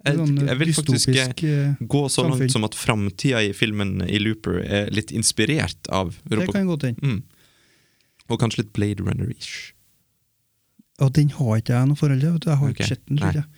[0.01, 4.17] Jeg, Sånn jeg vil faktisk eh, gå så langt som at framtida i filmen i
[4.21, 6.55] Looper er litt inspirert av Det Robocop.
[6.57, 7.05] kan godt hende.
[7.05, 7.21] Mm.
[8.31, 9.71] Og kanskje litt Blade Runner-ish.
[11.01, 12.33] Og den har ikke jeg noe forhold til.
[12.49, 12.77] Jeg har okay.
[12.77, 13.21] ikke sett den.
[13.21, 13.49] tror jeg.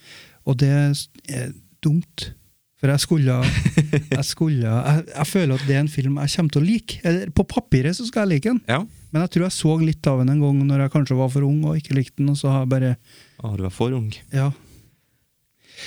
[0.43, 1.51] Og det er
[1.83, 2.31] dumt.
[2.83, 3.35] For jeg skulle
[4.17, 6.99] Jeg, skulle, jeg, jeg føler at det er en film jeg kommer til å like.
[7.07, 8.81] Eller, på papiret så skal jeg like den, Ja.
[9.13, 11.47] men jeg tror jeg så litt av den en gang når jeg kanskje var for
[11.47, 12.91] ung og ikke likte den, og så har jeg bare
[13.39, 14.11] Å, du var for ung.
[14.35, 14.49] Ja.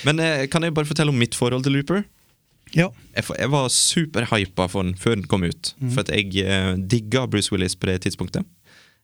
[0.04, 2.04] Men eh, kan jeg bare fortelle om mitt forhold til Looper?
[2.74, 2.88] ja.
[3.14, 5.74] Jeg, jeg var superhypa for den før den kom ut.
[5.80, 5.90] mm.
[5.94, 8.44] For at jeg eh, digga Bruce Willis på det tidspunktet.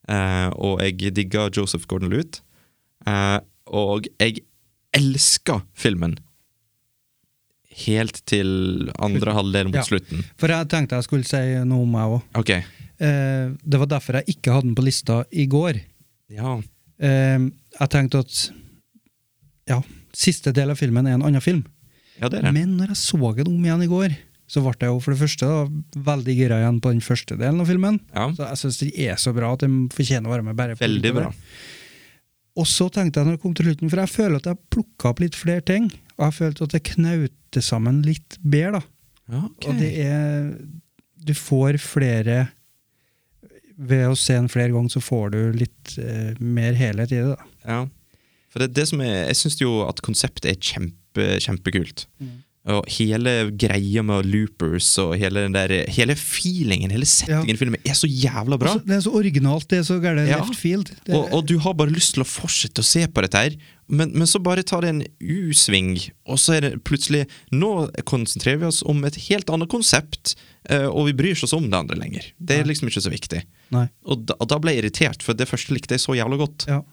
[0.09, 2.41] Eh, og jeg digga Joseph Gordon-Lewitt.
[3.07, 3.39] Eh,
[3.73, 4.43] og jeg
[4.93, 6.19] elska filmen.
[7.87, 9.83] Helt til andre halvdel mot Ja.
[9.87, 10.25] slutten.
[10.37, 12.23] For jeg tenkte jeg skulle si noe om meg òg.
[12.43, 12.65] Okay.
[13.01, 15.81] Eh, det var derfor jeg ikke hadde den på lista i går.
[16.29, 16.59] Ja.
[17.01, 17.39] Eh,
[17.81, 18.51] jeg tenkte at
[19.71, 19.81] ja,
[20.17, 21.65] siste del av filmen er en annen film.
[22.21, 22.53] ja, det er det.
[22.55, 24.17] Men når jeg så den om igjen i går,
[24.53, 25.61] så ble jeg jo for det første da,
[26.11, 28.01] veldig gira igjen på den første delen av filmen.
[28.13, 30.57] Ja, Så jeg syns den er så bra at den fortjener å være med.
[30.59, 31.31] bare på Veldig bra.
[32.61, 35.09] Og så tenkte jeg når jeg kom til slutten, for jeg føler at jeg plukka
[35.09, 35.87] opp litt flere ting,
[36.19, 38.83] og jeg følte at det knauter sammen litt bedre.
[38.83, 38.83] da.
[39.33, 39.71] Ja, okay.
[39.71, 40.51] Og det er
[41.23, 42.49] Du får flere
[43.79, 47.37] Ved å se den flere ganger, så får du litt eh, mer helhet i det.
[47.37, 47.47] da.
[47.65, 47.79] Ja.
[48.53, 52.07] For det, er det som er Jeg syns jo at konseptet er kjempe, kjempekult.
[52.63, 57.81] Og hele greia med loopers og hele den der Hele feelingen, hele settingen i filmen
[57.83, 58.77] er så jævla bra.
[58.77, 60.39] Også, det er så originalt, det er så gærent Ja.
[60.39, 60.93] left field.
[61.03, 63.57] Det, Og, og du har bare lyst til å fortsette å se på dette her,
[63.91, 65.97] men, men så bare tar det en U-sving,
[66.31, 70.37] og så er det plutselig Nå konsentrerer vi oss om et helt annet konsept,
[70.71, 72.31] eh, og vi bryr oss om det andre lenger.
[72.39, 73.43] Det er liksom ikke så viktig.
[73.75, 73.89] Nei.
[74.07, 76.69] Og da, da ble jeg irritert, for det første likte jeg så jævla godt.
[76.71, 76.85] Ja.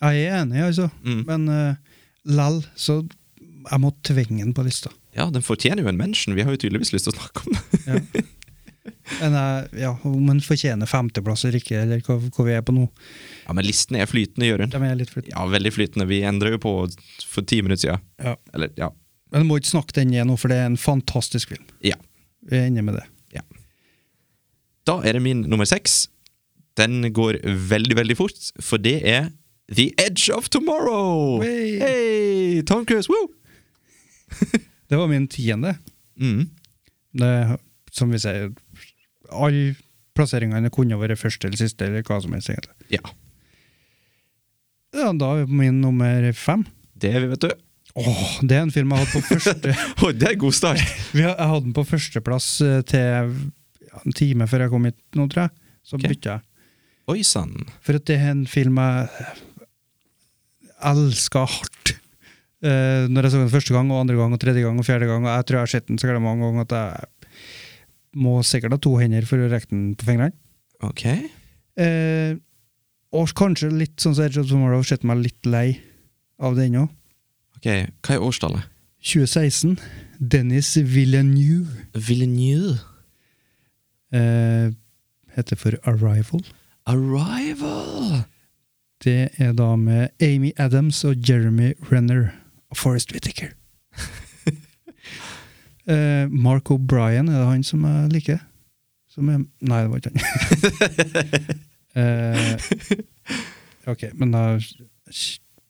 [0.00, 0.88] Jeg er enig, altså.
[1.04, 1.22] Mm.
[1.28, 3.02] Men uh, lell, så
[3.70, 4.92] jeg må tvinge den på lista.
[5.16, 6.36] Ja, den fortjener jo en mention.
[6.38, 7.82] Vi har jo tydeligvis lyst til å snakke om det.
[7.86, 8.26] Ja.
[9.20, 12.72] Men jeg, ja, om den fortjener femteplass eller ikke, eller hva, hva vi er på
[12.72, 12.86] nå.
[13.44, 14.72] Ja, Men listen er flytende, Jørund.
[14.72, 15.34] De er litt flytende.
[15.34, 16.06] Ja, veldig flytende.
[16.08, 16.74] Vi endrer jo på
[17.28, 18.04] for ti minutter siden.
[18.22, 18.36] Ja.
[18.54, 18.88] Eller, ja.
[19.34, 21.66] Men du må ikke snakke den ned nå, for det er en fantastisk film.
[21.84, 21.98] ja.
[22.48, 23.04] Vi er inne med det.
[24.88, 26.08] Da er det min nummer seks.
[26.78, 29.28] Den går veldig, veldig fort, for det er
[29.70, 31.40] The Edge of Tomorrow!
[31.42, 33.28] Hey, Tom Cruise, woo!
[34.88, 35.76] Det var min tiende.
[36.20, 36.48] Mm.
[37.12, 37.58] Det,
[37.94, 38.48] som vi sier,
[39.30, 39.76] alle
[40.18, 42.50] plasseringene kunne vært første eller siste, eller hva som helst.
[42.50, 42.74] egentlig.
[42.98, 43.14] Ja,
[44.90, 46.64] Ja, da er min nummer fem.
[46.98, 47.52] det er vi, vet du.
[47.94, 49.74] Åh, det er en film jeg hadde på første
[50.06, 50.82] Oi, det er god start!
[51.14, 53.32] Vi Jeg hadde den på førsteplass eh, til
[54.02, 55.54] en time før jeg kom hit nå, tror jeg.
[55.82, 56.12] Så okay.
[56.12, 56.46] bytta jeg.
[57.10, 57.54] Oi sann.
[57.82, 59.38] For at det er en film jeg
[60.90, 61.94] elska hardt.
[62.64, 65.08] uh, når jeg så den første gang, og andre gang, og tredje gang, og fjerde
[65.10, 65.24] gang.
[65.26, 68.80] Og jeg tror jeg har sett den så mange ganger at jeg må sikkert ha
[68.82, 70.34] to hender for å rekke den på fingrene.
[70.82, 71.06] Ok.
[71.80, 72.36] Uh,
[73.16, 75.80] og kanskje litt sånn som Edge of Tomorrow, sett meg litt lei
[76.40, 76.86] av det ennå.
[77.58, 77.66] Ok,
[78.06, 78.68] Hva er årstallet?
[79.04, 79.78] 2016.
[80.20, 81.86] Dennis Villeneuve.
[81.96, 82.78] Villeneuve.
[84.12, 84.72] Uh,
[85.36, 86.42] heter for Arrival.
[86.86, 88.24] Arrival!
[89.04, 92.34] Det er da med Amy Adams og Jeremy Renner
[92.70, 93.54] og Forest Whittaker.
[95.92, 98.42] eh, Mark O'Brien, er det han som jeg liker?
[99.10, 100.20] Som er Nei, det var ikke han.
[102.02, 102.52] eh,
[103.90, 104.44] ok, men da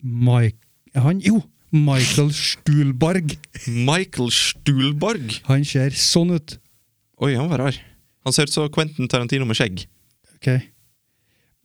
[0.03, 0.59] Mike
[0.99, 1.43] Han Jo!
[1.71, 3.37] Michael Stuhlbarg.
[3.71, 5.37] Michael Stuhlbarg.
[5.47, 6.57] Han ser sånn ut.
[7.23, 7.79] Oi, han var rar.
[8.27, 9.85] Han ser ut som Quentin Tarantino med skjegg.
[10.35, 10.49] Ok.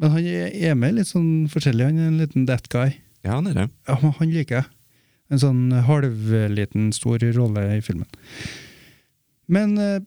[0.02, 1.88] Men han er med litt sånn forskjellig.
[1.88, 2.98] Han er en liten that guy.
[3.26, 3.68] Ja, han er det.
[3.88, 4.72] Ja, men han liker jeg.
[5.34, 8.10] En sånn halvliten, stor rolle i filmen.
[9.50, 9.98] Men uh,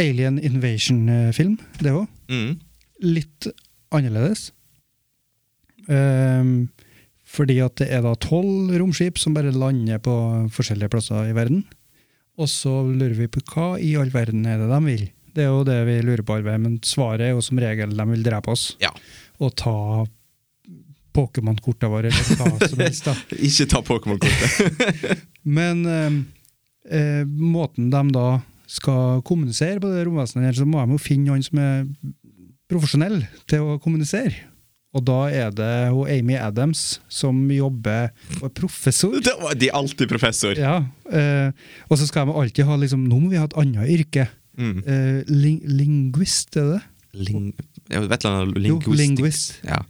[0.00, 2.06] Alien Invasion-film, det òg.
[2.32, 2.56] Mm.
[3.04, 3.48] Litt
[3.94, 4.50] annerledes.
[5.86, 6.68] Um,
[7.26, 10.14] fordi at det er da tolv romskip som bare lander på
[10.54, 11.64] forskjellige plasser i verden.
[12.36, 15.06] Og så lurer vi på hva i all verden er det de vil.
[15.36, 16.56] Det er jo det vi lurer på, Arve.
[16.62, 18.70] men svaret er jo som regel de vil drepe oss.
[18.82, 18.90] Ja.
[19.44, 19.74] Og ta
[21.16, 23.06] Pokémon-kortene våre, eller hva som helst.
[23.08, 23.14] da.
[23.36, 25.22] Ikke ta Pokémon-kortet.
[25.58, 26.18] Men eh,
[26.92, 28.26] eh, måten de da
[28.66, 31.86] skal kommunisere på det romvesenet, her, så må de jo finne noen som er
[32.68, 34.34] profesjonell til å kommunisere.
[34.96, 38.08] Og da er det Amy Adams som jobber
[38.40, 39.12] og er professor.
[39.60, 40.56] De alltid professor.
[40.56, 40.78] Ja,
[41.12, 41.50] eh,
[41.92, 44.24] Og så skal de alltid ha liksom, Nå må vi ha et annet yrke.
[44.56, 44.78] Mm.
[44.88, 46.82] Eh, ling linguist, er det?
[47.28, 47.50] Ling
[47.86, 48.98] jeg vet ikke, Jo, linguistics.
[49.00, 49.52] linguist.
[49.64, 49.82] Ja.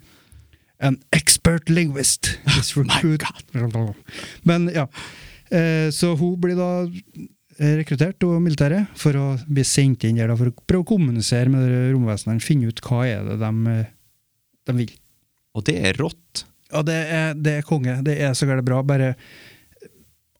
[0.84, 3.96] An expert linguist is Oh my recruit.
[4.44, 4.84] Men ja,
[5.50, 10.28] eh, så hun blir da eh, rekruttert av militæret for å bli sendt inn der
[10.28, 13.88] da, for å prøve å kommunisere med romvesenene, finne ut hva er det de, eh,
[14.68, 14.92] de vil.
[15.56, 16.44] Og det er rått.
[16.68, 18.00] Ja, det er, det er konge.
[18.04, 18.82] Det er så gærent bra.
[18.84, 19.14] Bare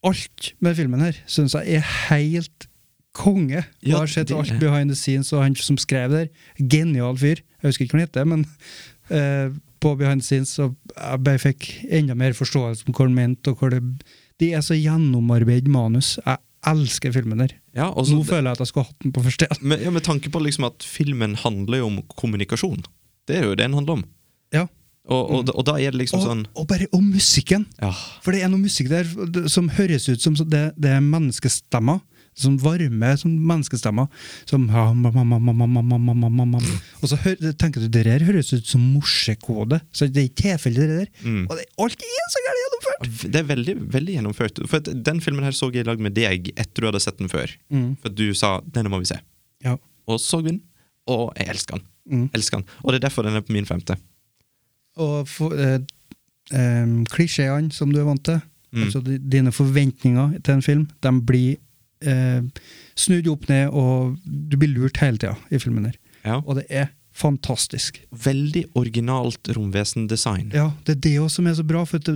[0.05, 2.67] alt med filmen her syns jeg er helt
[3.17, 3.63] konge.
[3.65, 6.27] Og Ja, har sett alt behind the scenes, og han som skrev der,
[6.61, 7.41] genial fyr.
[7.61, 8.45] Jeg husker ikke hva han heter, men
[9.11, 13.17] uh, på behind the scenes så jeg bare fikk enda mer forståelse om hva han
[13.17, 13.81] mente, og hvor det
[14.37, 16.19] De er så gjennomarbeidet manus.
[16.21, 16.37] Jeg
[16.69, 17.55] elsker filmen der.
[17.73, 19.63] Ja, også, Nå føler jeg at jeg skulle hatt den på første igjen.
[19.71, 22.83] med, ja, med tanke på liksom at filmen handler jo om kommunikasjon.
[23.27, 24.03] Det er jo det den handler om.
[24.53, 24.67] Ja.
[25.07, 27.65] Og, og, og da er det liksom Og, sånn og bare om musikken!
[27.81, 27.89] Ja.
[28.21, 29.07] For det er noe musikk der
[29.49, 32.01] som høres ut som det, det er menneskestemmer.
[32.37, 34.07] Sånn varme sånn menneskestemmer.
[34.49, 34.67] Som
[37.01, 37.17] Og så
[37.57, 39.79] tenker du det her høres ut som morsekode.
[39.89, 41.09] Så det er ikke tilfeldig, det der.
[41.25, 41.43] Mm.
[41.47, 43.31] Og det, er alt er så gærent gjennomført!
[43.33, 44.61] Det er veldig veldig gjennomført.
[44.69, 47.31] For Den filmen her så jeg i lag med deg etter du hadde sett den
[47.31, 47.51] før.
[47.73, 47.95] Mm.
[48.03, 49.19] For du sa 'denne må vi se'.
[49.65, 49.77] Ja.
[50.07, 50.61] Og så vi den,
[51.07, 51.85] og jeg elsker den.
[52.07, 52.29] Mm.
[52.33, 52.67] elsker den.
[52.83, 53.97] Og det er derfor den er på min femte.
[54.97, 55.79] Og for, eh,
[56.53, 58.39] eh, klisjeene som du er vant til,
[58.71, 58.83] mm.
[58.83, 61.57] altså dine forventninger til en film, de blir
[62.01, 62.41] eh,
[62.95, 65.97] snudd opp ned, og du blir lurt hele tida i filmen her.
[66.25, 66.39] Ja.
[66.45, 67.95] Og det er fantastisk.
[68.13, 70.51] Veldig originalt romvesendesign.
[70.53, 71.81] Ja, det er det også som er så bra.
[71.89, 72.13] For det,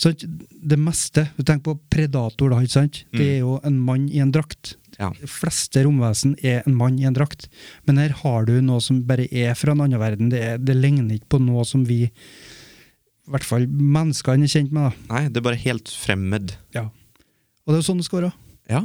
[0.00, 3.02] sant, det meste du tenker på Predator, da, ikke sant?
[3.12, 3.28] Det Mm.
[3.34, 4.76] er jo en mann i en drakt.
[4.98, 5.10] Ja.
[5.20, 7.48] De fleste romvesen er en mann i en drakt.
[7.86, 10.30] Men her har du noe som bare er fra en annen verden.
[10.30, 14.72] Det, er, det ligner ikke på noe som vi, i hvert fall menneskene, er kjent
[14.72, 14.88] med.
[15.08, 15.14] da.
[15.14, 16.56] Nei, det er bare helt fremmed.
[16.74, 16.86] Ja.
[16.88, 18.32] Og det er jo sånn det skal være.
[18.70, 18.82] Ja.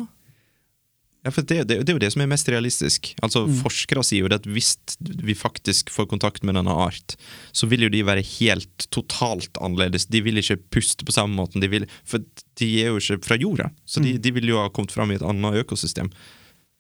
[1.24, 3.14] Ja, for det, det, det er jo det som er mest realistisk.
[3.24, 7.16] Altså, Forskere sier jo det at hvis vi faktisk får kontakt med denne art,
[7.56, 10.10] så vil jo de være helt totalt annerledes.
[10.12, 11.64] De vil ikke puste på samme måten.
[11.64, 12.20] De vil, for
[12.60, 15.18] de er jo ikke fra jorda, så de, de vil jo ha kommet fram i
[15.20, 16.12] et annet økosystem.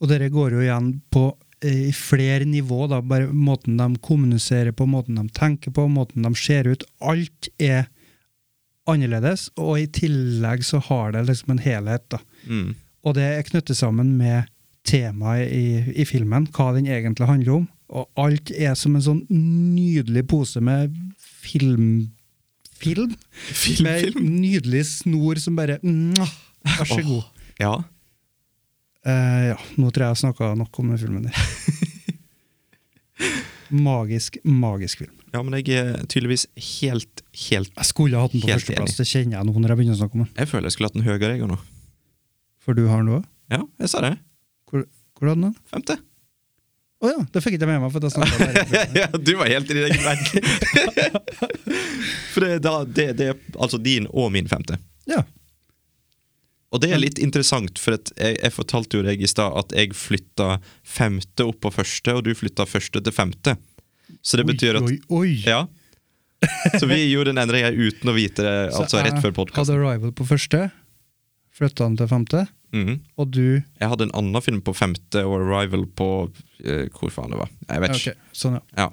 [0.03, 1.29] Og dere går jo igjen på
[1.63, 2.83] eh, i flere nivå.
[2.91, 6.83] da, bare Måten de kommuniserer på, måten de tenker på, måten de ser ut.
[6.99, 7.87] Alt er
[8.91, 12.09] annerledes, og i tillegg så har det liksom en helhet.
[12.11, 12.19] da.
[12.43, 12.73] Mm.
[13.03, 14.47] Og det er knyttet sammen med
[14.87, 15.65] temaet i,
[16.01, 17.65] i filmen, hva den egentlig handler om.
[17.93, 22.09] Og alt er som en sånn nydelig pose med film...
[22.83, 23.13] Film?
[23.31, 24.25] Film, Med film.
[24.41, 27.21] nydelig snor som bare Vær så god.
[27.61, 27.77] Ja.
[29.07, 31.37] Uh, ja, nå tror jeg jeg snakka nok om den filmen der.
[33.87, 35.13] magisk, magisk film.
[35.33, 36.43] ja, men jeg er tydeligvis
[36.81, 39.79] helt, helt Jeg skulle ha hatt den på førsteplass, det kjenner jeg nå når jeg
[39.79, 40.33] begynner å snakke om den.
[40.37, 41.57] Jeg føler jeg skulle hatt den høyere, jeg òg nå.
[42.63, 43.27] For du har den òg?
[43.51, 44.15] Ja, jeg sa det.
[44.71, 44.85] Hvor,
[45.19, 45.55] hvor hadde den?
[45.69, 45.99] Femte.
[47.03, 47.91] Å ja, det fikk jeg ikke med meg.
[47.91, 48.97] for jeg snakket om den.
[49.01, 50.51] ja, du var helt i verden.
[52.33, 54.77] For det, da, det, det er altså din og min femte.
[55.09, 55.19] Ja.
[56.73, 59.75] Og det er litt interessant, for at jeg, jeg fortalte jo deg i stad at
[59.77, 63.57] jeg flytta femte opp på første, og du flytta første til femte.
[64.25, 65.35] Så det betyr at Oi, oi, oi.
[65.45, 65.65] Ja.
[66.79, 69.75] Så vi gjorde den endringen uten å vite det, altså rett jeg før podkasten.
[69.75, 70.65] Hadde Arrival på første,
[71.53, 72.95] flytta han til femte, Mhm.
[73.21, 76.07] og du Jeg hadde en annen film på femte og Arrival på
[76.65, 77.49] eh, hvor faen det var.
[77.69, 78.13] Jeg vet ikke.
[78.17, 78.61] Ok, sånn, ja.
[78.77, 78.87] Ja.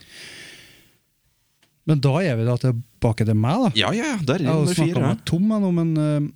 [1.88, 3.70] Men da er vi da tilbake til meg, da.
[3.80, 6.28] Ja, ja, der er Jeg har snakka meg tom jeg nå, men uh,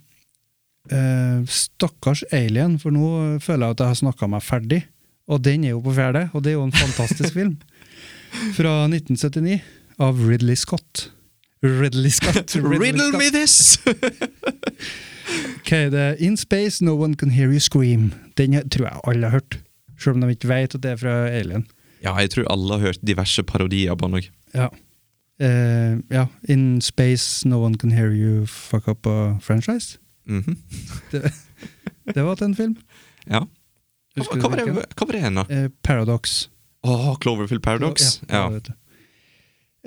[0.97, 4.81] uh, stakkars Alien, for nå føler jeg at jeg har snakka meg ferdig.
[5.29, 7.59] Og den er jo på fjerde, og det er jo en fantastisk film.
[8.57, 9.61] Fra 1979,
[10.01, 11.11] av Ridley Scott.
[11.63, 12.57] Ridley Scott.
[12.57, 13.21] Ridley Riddle Scott.
[13.21, 13.79] me this!
[15.57, 18.13] Ok, det er In Space, No One Can Hear You Scream.
[18.37, 19.59] Den tror jeg alle har hørt.
[19.99, 21.67] Selv om de ikke vet at det er fra Alien.
[22.03, 24.31] ja, jeg tror alle har hørt diverse parodier på den òg.
[24.55, 24.69] Ja.
[25.43, 26.27] Uh, ja.
[26.49, 29.99] In Space, No One Can Hear You Fuck Up a Franchise.
[30.27, 30.57] Mhm.
[32.15, 32.77] Det var til en film.
[33.31, 33.41] Ja.
[34.17, 35.45] Hva, hva, var det, hva var det igjen, da?
[35.51, 36.49] Uh, Paradox.
[36.85, 38.21] Oh, Cloverfield Paradox?
[38.29, 38.49] Ja, Ja.
[38.49, 38.69] det vet.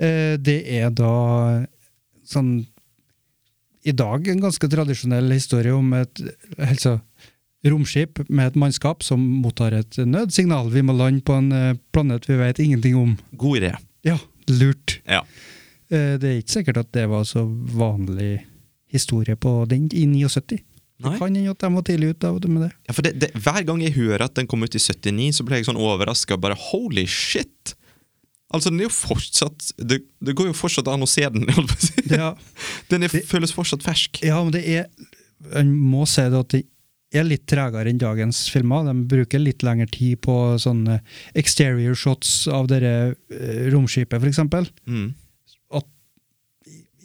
[0.00, 1.66] Eh, det er da
[2.26, 2.66] sånn
[3.88, 6.20] I dag en ganske tradisjonell historie om et
[6.60, 6.98] altså,
[7.64, 10.68] romskip med et mannskap som mottar et nødsignal.
[10.74, 13.16] Vi må lande på en eh, planet vi vet ingenting om.
[13.40, 13.72] God idé.
[14.06, 14.18] Ja,
[14.50, 14.98] lurt.
[15.08, 15.22] Ja.
[15.88, 18.42] Eh, det er ikke sikkert at det var så vanlig
[18.92, 20.58] historie på den i 79.
[20.98, 21.12] Nei.
[21.12, 22.72] Det kan hende at de var tidlig ute med det.
[22.88, 25.46] Ja, for det, det, Hver gang jeg hører at den kom ut i 79, så
[25.46, 26.36] blir jeg sånn overraska.
[26.40, 27.76] Bare holy shit!
[28.54, 31.44] Altså, den er jo fortsatt Det, det går jo fortsatt an å se den.
[32.08, 32.30] Ja.
[32.88, 34.22] Den er, Det- føles fortsatt fersk.
[34.24, 34.86] Ja, men det er
[35.60, 36.64] En må si det at det
[37.14, 38.84] er litt tregere enn dagens filmer.
[38.88, 40.98] De bruker litt lengre tid på sånne
[41.38, 44.40] exterior shots av dette eh, romskipet, f.eks.
[44.88, 45.06] Mm.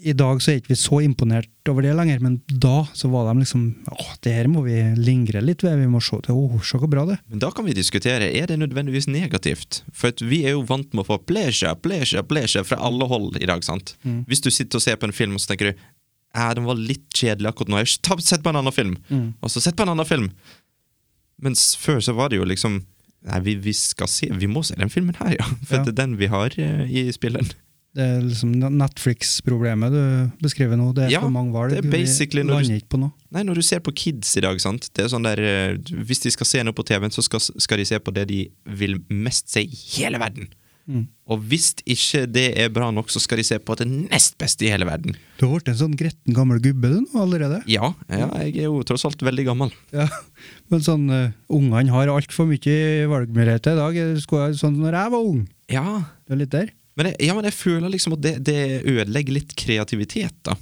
[0.03, 3.29] I- dag så er ikke vi så imponert over det lenger, men da så var
[3.33, 5.77] de liksom Å, det her må vi lingre litt ved.
[5.79, 7.17] Vi må se til Å, se hvor bra det.
[7.29, 9.81] Men da kan vi diskutere er det nødvendigvis negativt.
[9.93, 13.45] For vi er jo vant med å få pleasure, pleasure, pleasure fra alle hold i
[13.49, 13.63] dag.
[13.63, 13.95] sant?
[14.03, 14.25] Mm.
[14.27, 15.77] Hvis du sitter og ser på en film og så tenker du
[16.33, 18.95] ja, den var litt kjedelig akkurat nå, jeg ta, sett på en annen film.
[19.09, 19.33] Mm.
[19.41, 20.31] Og så sett på en annen film.
[21.43, 22.81] Mens før så var det jo liksom
[23.23, 25.45] Nei, vi, vi skal se Vi må se den filmen her, ja.
[25.63, 25.83] For Ja.
[25.85, 27.53] det er den vi har eh, i spillet.
[27.93, 30.03] Det er liksom Netflix-problemet du
[30.41, 30.87] beskriver nå.
[30.97, 31.75] Det er Ja, for mange valg.
[31.75, 33.13] det er basically vi lander ikke på noe.
[33.33, 36.21] Nei, når du ser på kids i dag, sant Det er sånn der eh, Hvis
[36.21, 38.97] de skal se noe på TV-en, så skal, skal de se på det de vil
[39.09, 40.49] mest se i hele verden.
[40.89, 41.05] Mm.
[41.31, 44.65] Og hvis ikke det er bra nok, så skal de se på det nest beste
[44.65, 45.15] i hele verden.
[45.39, 47.61] Du har blitt en sånn gretten gammel gubbe du nå allerede.
[47.71, 49.71] Ja, ja jeg er jo tross alt veldig gammel.
[49.95, 50.09] Ja,
[50.73, 54.01] men sånn, uh, ungene har altfor mye valgmuligheter i dag.
[54.25, 55.43] Skulle sånn når jeg var ung.
[55.71, 55.85] Ja,
[56.27, 56.73] Du er litt der?
[56.97, 60.55] Men jeg, ja, men jeg føler liksom at det, det ødelegger litt kreativitet, da.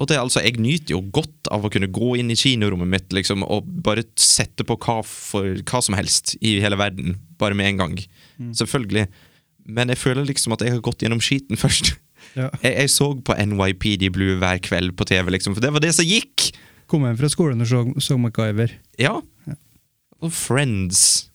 [0.00, 3.12] Og det altså, Jeg nyter jo godt av å kunne gå inn i kinorommet mitt
[3.12, 7.68] liksom, og bare sette på hva, for, hva som helst i hele verden, bare med
[7.68, 7.98] en gang.
[8.56, 9.10] Selvfølgelig.
[9.68, 11.92] Men jeg føler liksom at jeg har gått gjennom skiten først.
[12.32, 12.48] Ja.
[12.62, 15.92] Jeg, jeg så på NYPD Blue hver kveld på TV, liksom, for det var det
[15.96, 16.48] som gikk!
[16.90, 18.72] Kom hjem fra skolen og så, så MacGyver.
[18.98, 19.20] Ja.
[20.20, 21.28] Og Friends.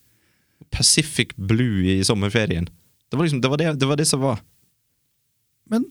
[0.74, 2.68] Pacific Blue i sommerferien.
[3.10, 4.42] Det var liksom, det var det, det, var det som var.
[5.70, 5.86] Men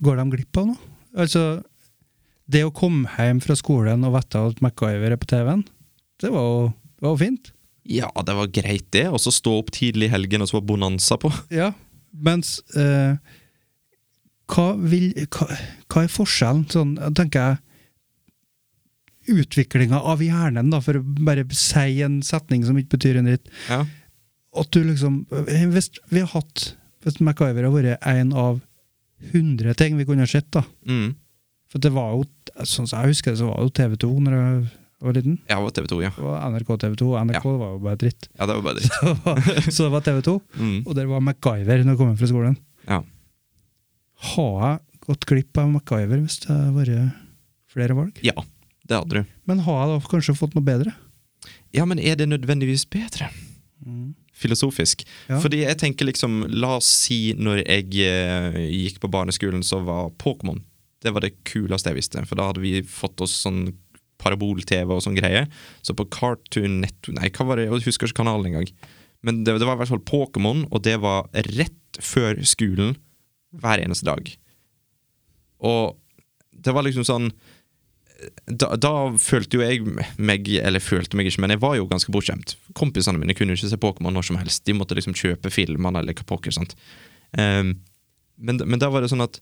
[0.00, 0.92] går de glipp av noe?
[1.16, 1.42] Altså,
[2.46, 5.64] det å komme hjem fra skolen og vite at MacGyver er på TV-en,
[6.22, 6.60] det var jo
[6.96, 7.50] det var fint.
[7.86, 9.04] Ja, det var greit, det.
[9.12, 11.30] Og så stå opp tidlig i helgen, og så var Bonanza på.
[11.60, 11.72] Ja,
[12.16, 13.18] mens eh,
[14.48, 15.48] hva, vil, hva,
[15.92, 17.62] hva er forskjellen, sånn, tenker jeg,
[19.26, 23.50] utviklinga av hjernen, da, for å bare si en setning som ikke betyr en dritt.
[23.68, 23.82] Ja.
[24.56, 28.60] At du liksom eh, Hvis vi har hatt Hvis MacGyver har vært en av
[29.32, 30.62] hundre ting vi kunne ha sett, da.
[30.88, 31.14] Mm.
[31.72, 32.24] For det var jo,
[32.68, 34.58] sånn som jeg husker det, så var det jo TV2 når jeg
[35.06, 35.38] var liten.
[35.48, 36.10] Ja, det var TV 2, ja.
[36.20, 38.28] Og NRK TV2, NRK NRK var jo bare dritt.
[38.38, 38.80] Ja, det var bare.
[38.86, 40.76] Det var- så det var TV2, Mm.
[40.86, 42.56] og der var MacGyver når jeg kom hjem fra skolen.
[42.88, 43.00] Ja.
[44.34, 47.16] Har jeg gått glipp av MacGyver hvis det har vært
[47.72, 48.20] flere valg?
[48.24, 48.36] ja,
[48.88, 49.34] det hadde du.
[49.50, 50.92] Men har jeg da kanskje fått noe bedre?
[51.76, 53.28] Ja, men er det nødvendigvis bedre?
[54.36, 55.06] Filosofisk.
[55.30, 55.40] Ja.
[55.40, 60.12] Fordi jeg tenker liksom, la oss si når jeg eh, gikk på barneskolen, så var
[60.20, 60.60] Pokémon
[61.00, 62.24] Det var det kuleste jeg visste.
[62.28, 63.70] For da hadde vi fått oss sånn
[64.20, 65.46] parabol-TV og sånn greie.
[65.84, 67.68] Så på Cartoon Network Nei, hva var det?
[67.68, 68.70] Jeg husker ikke kanalen engang.
[69.26, 72.96] Men det, det var i hvert fall Pokémon, og det var rett før skolen
[73.56, 74.28] hver eneste dag.
[75.64, 75.96] Og
[76.52, 77.30] det var liksom sånn
[78.46, 79.82] da, da følte jo jeg
[80.16, 82.56] meg Eller følte meg ikke, men jeg var jo ganske bortskjemt.
[82.78, 84.64] Kompisene mine kunne jo ikke se Pokémon når som helst.
[84.64, 86.54] De måtte liksom kjøpe filmene eller hva pokker.
[86.54, 86.76] sant?
[87.36, 87.76] Um,
[88.36, 89.40] men, men da var det sånn at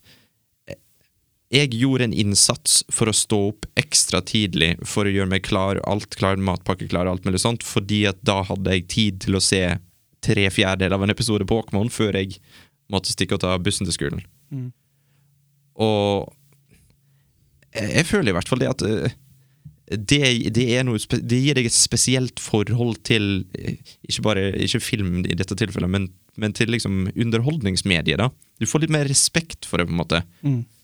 [1.55, 5.79] jeg gjorde en innsats for å stå opp ekstra tidlig for å gjøre meg klar,
[5.87, 9.43] alt klar, matpakke klar, alt mulig sånt, fordi at da hadde jeg tid til å
[9.45, 9.63] se
[10.25, 12.41] tre fjerdedeler av en episode Pokémon før jeg
[12.91, 14.25] måtte stikke og ta bussen til skolen.
[14.51, 14.71] Mm.
[15.85, 16.33] Og
[17.75, 19.15] jeg, føler i hvert fall det at eh,
[19.85, 20.21] det,
[20.57, 25.37] det, noe, det gir deg et spesielt forhold til eh, ikke bare ikke film i
[25.37, 26.09] dette tilfellet, men,
[26.41, 28.21] men til liksom underholdningsmediet.
[28.23, 28.31] da.
[28.61, 29.89] Du får litt mer respekt for det.
[29.91, 30.23] på en måte.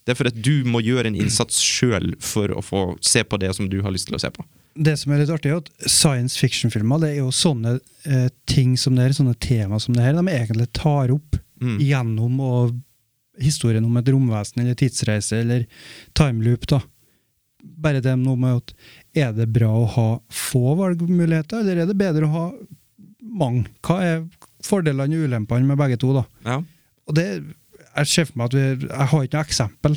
[0.04, 3.52] Det er fordi du må gjøre en innsats sjøl for å få se på det
[3.56, 4.44] som du har lyst til å se på.
[4.80, 8.76] Det som er litt artig, er at science fiction-filmer det er jo sånne eh, ting
[8.80, 12.78] som det her, sånne tema som det her, de egentlig tar opp gjennom og
[13.40, 15.66] historien om et romvesen eller tidsreise eller
[16.16, 16.66] timeloop.
[16.70, 16.80] da.
[17.60, 18.74] Bare det noe med at
[19.26, 22.44] er det bra å ha få valgmuligheter, eller er det bedre å ha
[23.20, 23.66] mange?
[23.86, 24.26] Hva er
[24.64, 26.12] fordelene og ulempene med begge to?
[26.16, 26.26] da?
[26.46, 26.60] Ja.
[27.08, 27.26] Og det,
[27.96, 29.96] Jeg ser for meg at vi, jeg har ikke noe eksempel,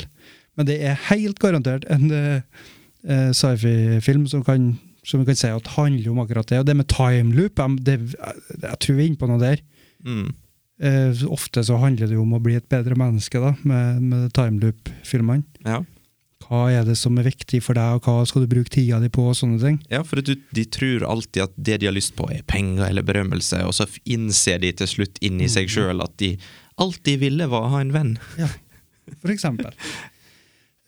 [0.58, 4.72] men det er helt garantert en eh, sci-fi-film som, kan,
[5.06, 6.60] som vi kan si at handler om akkurat det.
[6.62, 8.16] Og det med timeloop, jeg,
[8.64, 9.62] jeg tror vi er inne på noe der.
[10.06, 10.34] Mm.
[10.82, 14.32] Eh, ofte så handler det jo om å bli et bedre menneske, da, med, med
[14.36, 15.46] timeloop-filmene.
[15.68, 15.84] Ja.
[16.44, 19.10] Hva er det som er viktig for deg, og hva skal du bruke tida di
[19.14, 19.78] på, og sånne ting.
[19.94, 23.06] Ja, for du, de tror alltid at det de har lyst på, er penger eller
[23.06, 26.34] berømmelse, og så innser de til slutt inni seg sjøl at de
[26.82, 28.18] alltid ville, var å ha en venn.
[28.42, 28.50] Ja,
[29.20, 29.72] for eksempel.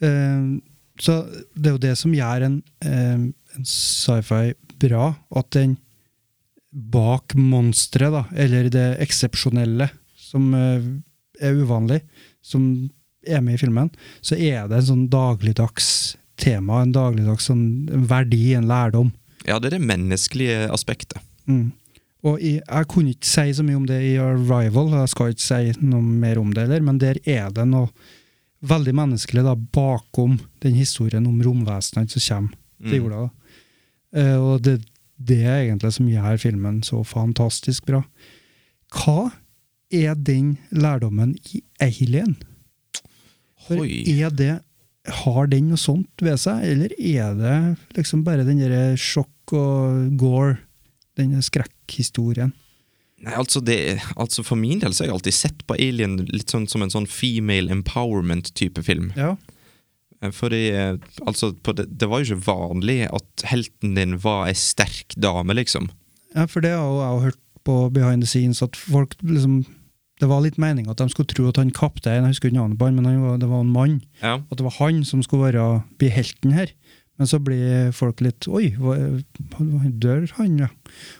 [0.03, 0.47] Eh,
[0.99, 1.13] så
[1.55, 3.21] det er jo det som gjør en, eh,
[3.55, 4.49] en sci-fi
[4.83, 5.05] bra,
[5.39, 5.77] at den
[6.75, 9.87] bak monsteret, da, eller det eksepsjonelle,
[10.19, 10.89] som eh,
[11.39, 12.01] er uvanlig,
[12.43, 12.65] som
[13.25, 13.89] er med i filmen,
[14.21, 19.13] så er det en sånn dagligdags tema, en dagligdags sånn verdi, en lærdom.
[19.47, 21.21] Ja, det er det menneskelige aspektet.
[21.47, 21.71] Mm.
[22.25, 25.45] Og i, Jeg kunne ikke si så mye om det i Arrival, jeg skal ikke
[25.45, 27.91] si noe mer om det, heller, men der er det noe
[28.65, 33.21] veldig menneskelig da, bakom den historien om romvesenene som kommer til jorda.
[33.29, 33.41] Mm.
[34.15, 34.79] Uh, og det,
[35.15, 38.01] det er egentlig som gjør filmen så fantastisk bra.
[38.95, 39.31] Hva
[39.93, 42.35] er den lærdommen i Alien?
[43.65, 44.53] For er det
[45.25, 47.57] Har den noe sånt ved seg, eller er det
[47.93, 50.55] liksom bare den derre sjokk og gore,
[51.13, 52.49] denne skrekkhistorien?
[53.21, 56.49] Nei, altså, det, altså For min del så har jeg alltid sett på Alien litt
[56.49, 59.11] sånn som en sånn female empowerment-type film.
[59.13, 59.35] Ja.
[60.25, 64.49] Eh, Fordi eh, altså, på det, det var jo ikke vanlig at helten din var
[64.49, 65.89] ei sterk dame, liksom.
[66.35, 69.63] Ja, for det har jo jeg hørt på behind the scenes, at folk liksom
[70.15, 72.79] Det var litt meninga at de skulle tro at han kaptein, jeg husker ikke navnet
[72.79, 73.97] på han, men han var, det var en mann.
[74.21, 74.37] Ja.
[74.47, 75.65] At det var han som skulle være,
[75.99, 76.71] bli helten her.
[77.19, 80.69] Men så blir folk litt Oi, han dør han, ja?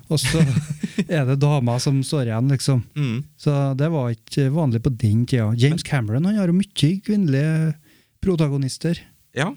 [0.08, 0.40] Og så
[1.08, 2.86] er det dama som står igjen, liksom.
[2.96, 3.18] Mm.
[3.40, 5.54] Så det var ikke vanlig på den tida.
[5.60, 7.76] James Cameron han har jo mye kvinnelige
[8.24, 9.00] protagonister.
[9.36, 9.50] Ja.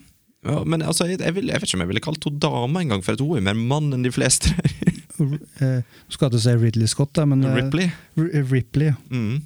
[0.47, 2.83] ja men altså, jeg, jeg, vil, jeg vet ikke om jeg ville kalt henne dame
[2.85, 4.55] engang, for at hun er mer mann enn de fleste.
[5.19, 5.81] Eh,
[6.15, 7.89] skal ikke si Ridley Scott, da, men eh, Ripley.
[8.15, 8.93] R- Ripley.
[9.11, 9.41] Mm.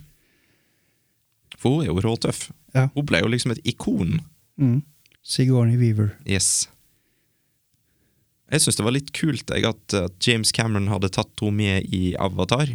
[1.56, 2.42] For hun er jo råtøff.
[2.76, 2.90] Ja.
[2.92, 4.18] Hun ble jo liksom et ikon.
[4.60, 4.82] Mm.
[5.24, 6.10] Sigourney Weaver.
[6.28, 6.66] Yes.
[8.52, 11.88] Jeg syns det var litt kult jeg, at, at James Cameron hadde tatt henne med
[11.88, 12.74] i Avatar.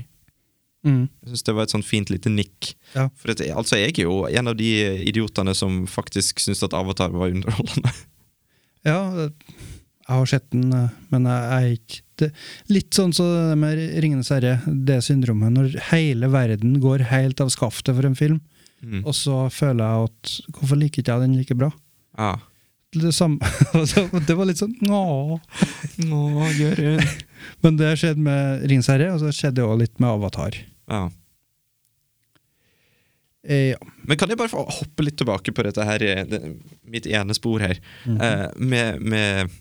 [0.88, 1.02] Mm.
[1.24, 2.72] Jeg synes Det var et sånn fint lite nikk.
[2.96, 3.10] Ja.
[3.20, 4.70] For det, altså, Jeg er jo en av de
[5.10, 7.92] idiotene som faktisk syns at Avatar var underholdende.
[8.88, 9.02] Ja,
[10.08, 10.70] jeg har sett den,
[11.12, 12.32] men jeg er ikke
[12.72, 17.50] Litt sånn som det med 'Ringenes herre', det syndromet, når hele verden går helt av
[17.54, 18.40] skaftet for en film,
[18.82, 19.04] Mm.
[19.06, 21.72] og så føler jeg at Hvorfor liker ikke jeg den like bra?
[22.18, 22.38] Ja.
[22.94, 23.38] Det, samme,
[23.74, 25.40] altså, det var litt sånn Nå,
[26.06, 26.22] Nå
[26.58, 27.02] gjør hun
[27.64, 30.58] Men det skjedde med 'Ringenes herre', og så skjedde det òg litt med 'Avatar'.
[30.88, 31.08] Ja.
[33.48, 33.78] Eh, ja.
[34.04, 36.42] Men kan jeg bare få hoppe litt tilbake på dette her, eh, det,
[36.84, 39.54] mitt ene spor her, eh, med, med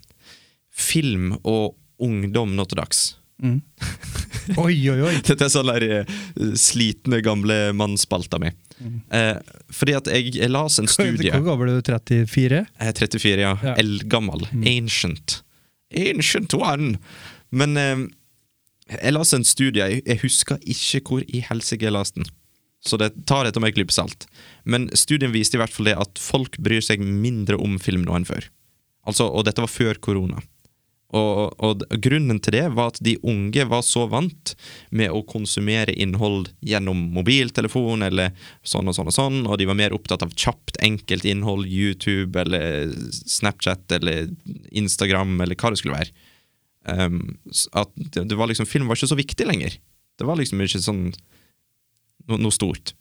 [0.75, 3.05] film og ungdom nå til dags?
[3.43, 3.61] Mm.
[4.57, 5.15] Oi, oi, oi!
[5.27, 6.15] Dette er sånn der eh,
[6.59, 8.53] slitne, gamle mannsspalta mi.
[9.15, 9.37] Eh,
[9.73, 11.87] fordi at jeg, jeg las en studie Hvor gammel er du?
[11.89, 12.59] 34?
[12.69, 13.55] Jeg er 34, ja.
[13.65, 13.75] Ja.
[13.81, 14.45] Eldgammel.
[14.69, 15.41] Ancient.
[15.97, 16.97] Ancient one!
[17.55, 18.07] Men eh,
[18.91, 22.27] jeg las en studie, jeg, husker ikke hvor i helsike jeg las den.
[22.87, 24.29] Så det tar etter meg klype salt.
[24.65, 28.15] Men studien viste i hvert fall det at folk bryr seg mindre om film nå
[28.15, 28.47] enn før.
[29.07, 30.43] Altså, Og dette var før korona.
[31.15, 34.55] Og, og grunnen til det var at de unge var så vant
[34.91, 38.35] med å konsumere innhold gjennom mobiltelefon eller
[38.67, 42.43] sånn og sånn og sånn, og de var mer opptatt av kjapt, enkelt innhold, YouTube
[42.43, 42.91] eller
[43.23, 44.33] Snapchat eller
[44.75, 46.26] Instagram eller hva det skulle være.
[46.87, 47.17] Um,
[47.75, 49.75] at det, det var liksom, Film var ikke så viktig lenger.
[50.19, 51.01] Det var liksom ikke sånn
[52.29, 52.93] no, noe stort.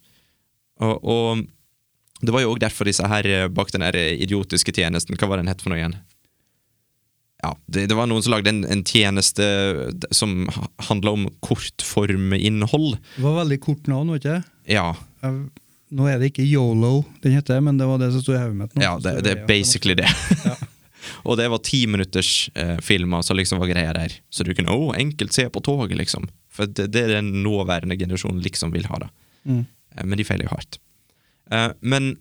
[0.82, 1.44] Og, og
[2.26, 5.40] det var jo òg derfor disse her eh, bak den her idiotiske tjenesten Hva var
[5.40, 5.94] den het for noe igjen?
[7.44, 9.44] Ja, det, det var noen som lagde en, en tjeneste
[10.16, 10.46] som
[10.88, 12.96] handla om kortforminnhold.
[13.16, 14.42] Det var veldig kort navn, var ikke det?
[14.76, 14.88] Ja,
[15.22, 15.46] Jeg-
[15.96, 18.56] Nå er det ikke Yolo den heter, men det var det som sto i hodet
[18.58, 20.08] mitt ja det, det er basically det.
[20.42, 20.56] Ja.
[21.24, 24.14] og det var timinutters eh, filmer som liksom var greia der.
[24.30, 26.28] Så du kunne oh, enkelt se på toget, liksom.
[26.52, 29.10] For det, det er den nåværende generasjonen liksom vil ha da.
[29.44, 29.64] Mm.
[29.64, 30.80] Eh, men de feiler jo hardt.
[31.52, 32.14] Eh, men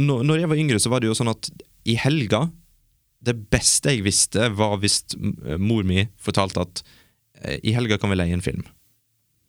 [0.00, 1.50] når jeg var yngre, så var det jo sånn at
[1.84, 2.46] i helga
[3.24, 5.02] Det beste jeg visste, var hvis
[5.60, 6.82] mor mi fortalte at
[7.40, 8.64] eh, i helga kan vi leie en film.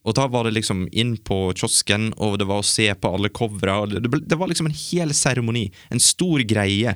[0.05, 3.31] Og da var det liksom inn på kiosken, og det var å se på alle
[3.33, 3.81] covera.
[3.89, 6.95] det det var liksom en hel seremoni, en stor greie,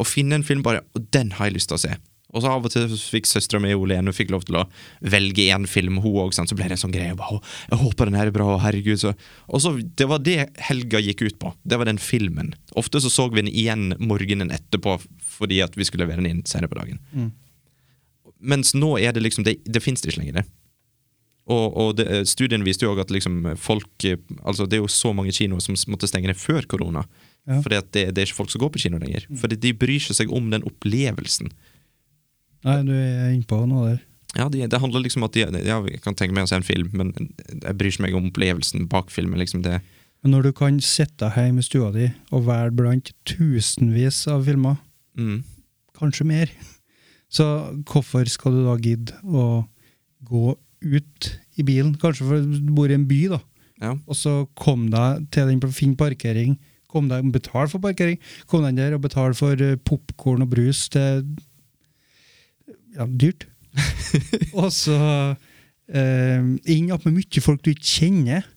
[0.00, 1.96] å finne en film bare Og den har jeg lyst til å se.
[2.30, 4.66] Og så av og til fikk søstera mi Olene fikk lov til å
[5.02, 6.34] velge én film, hun òg.
[6.36, 7.16] Så ble det en sånn greie.
[7.18, 7.40] Bare,
[7.72, 9.00] jeg håper den her er bra, herregud.
[9.02, 9.14] Så.
[9.50, 10.38] Og så, Det var det
[10.70, 11.52] helga gikk ut på.
[11.66, 12.54] Det var den filmen.
[12.78, 15.00] Ofte så så vi den igjen morgenen etterpå
[15.40, 17.32] fordi at vi skulle levere den inn senere på dagen.
[18.40, 20.40] Mens nå er det liksom Det, det fins det ikke lenger.
[20.40, 20.46] det.
[21.50, 24.92] Og, og det, studien viste jo også at liksom folk eh, Altså det er jo
[24.92, 27.02] så mange kinoer som måtte stenge ned før korona.
[27.50, 27.58] Ja.
[27.58, 29.26] At det, det er ikke folk som går på kino lenger.
[29.40, 31.50] Fordi de bryr ikke seg om den opplevelsen.
[32.66, 34.00] Nei, du er innpå noe der.
[34.38, 36.66] Ja, det, Det handler liksom at de, ja, Jeg kan tenke meg å se en
[36.66, 39.40] film, men jeg bryr ikke meg om opplevelsen bak filmen.
[39.40, 39.80] liksom det
[40.22, 44.76] Men når du kan sitte hjemme i stua di og være blant tusenvis av filmer,
[45.16, 45.42] mm,
[45.96, 46.52] kanskje mer,
[47.30, 49.64] så hvorfor skal du da gidde å
[50.28, 51.94] gå ut i bilen?
[51.96, 53.40] Kanskje fordi du bor i en by, da.
[53.80, 53.94] ja.
[54.06, 56.58] Og så kom deg til den, finn parkering,
[56.90, 58.18] kom deg, betal for parkering,
[58.50, 61.24] kom deg der og betal for popkorn og brus til
[62.96, 63.46] ja, dyrt.
[64.60, 64.96] og så
[65.94, 66.40] eh,
[66.74, 68.48] inn opp med mye folk du ikke kjenner.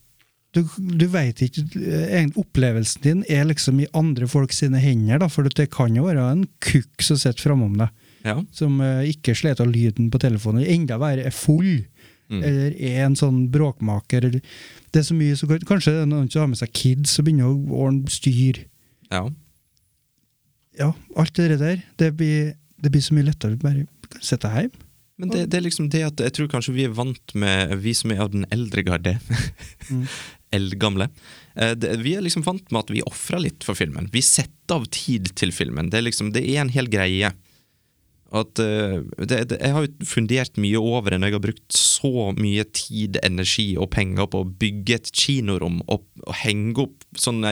[0.54, 5.30] Du, du vet ikke eh, Opplevelsen din er liksom i andre folk sine hender, da,
[5.32, 7.90] for det kan jo være en kukk som sitter framom deg,
[8.26, 8.38] ja.
[8.54, 11.88] som eh, ikke sleter av lyden på telefonen, enda verre er full.
[12.34, 12.44] Mm.
[12.50, 14.28] Eller er en sånn bråkmaker.
[14.30, 14.58] Eller,
[14.92, 17.28] det er så mye, så Kanskje det er noen som har med seg kids og
[17.28, 18.66] begynner å ordne styr.
[19.14, 19.28] ja.
[20.74, 20.88] Ja,
[21.22, 21.84] alt det der.
[22.02, 23.86] Det blir, det blir så mye lettere bare
[24.26, 24.80] sitte hjemme.
[25.22, 27.94] Men det, det er liksom det at jeg tror kanskje vi er vant med, vi
[27.94, 29.14] som er av den eldre garde,
[30.58, 31.08] eldgamle,
[31.54, 34.10] eh, vi er liksom vant med at vi ofrer litt for filmen.
[34.14, 35.92] Vi setter av tid til filmen.
[35.94, 37.30] Det er liksom, det er en hel greie.
[38.34, 41.78] At, uh, det, det, jeg har jo fundert mye over det når jeg har brukt
[41.78, 47.06] så mye tid, energi og penger på å bygge et kinorom og, og henge opp
[47.20, 47.44] sånn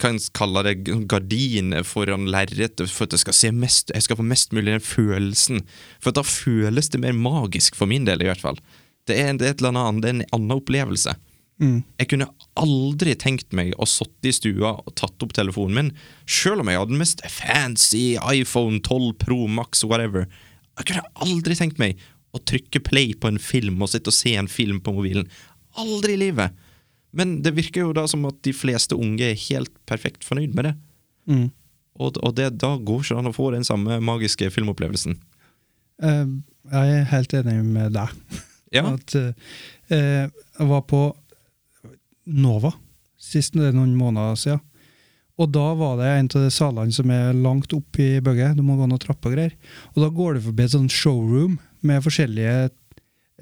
[0.00, 0.74] kan kalle det,
[1.08, 4.84] gardiner foran lerretet for at jeg skal, se mest, jeg skal få mest mulig den
[4.84, 5.62] følelsen.
[6.00, 8.60] For da føles det mer magisk, for min del i hvert fall.
[9.06, 11.12] Det er, det er annet, det er en annen opplevelse.
[11.62, 11.78] Mm.
[11.96, 12.28] Jeg kunne
[12.60, 15.88] aldri tenkt meg å sitte i stua og tatt opp telefonen min,
[16.28, 20.28] sjøl om jeg hadde den mest fancy iPhone 12 Pro Max whatever.
[20.76, 22.02] Jeg kunne aldri tenkt meg
[22.36, 25.28] å trykke play på en film og sitte og se en film på mobilen.
[25.80, 26.56] Aldri i livet.
[27.16, 30.68] Men det virker jo da som at de fleste unge er helt perfekt fornøyd med
[30.68, 30.74] det.
[31.32, 31.46] Mm.
[31.96, 35.16] Og, og det, da går ikke an å få den samme magiske filmopplevelsen.
[36.02, 38.12] Uh, jeg er helt enig med deg.
[38.74, 39.32] Ja, At, uh,
[39.88, 41.06] jeg var på
[42.26, 42.72] Nova
[43.20, 44.60] sist det er noen måneder siden.
[45.36, 48.56] Og da var det en av de salene som er langt opp i bygget.
[48.56, 49.54] Du må gå noen trapper og greier.
[49.94, 52.70] Og da går du forbi et sånt showroom med forskjellige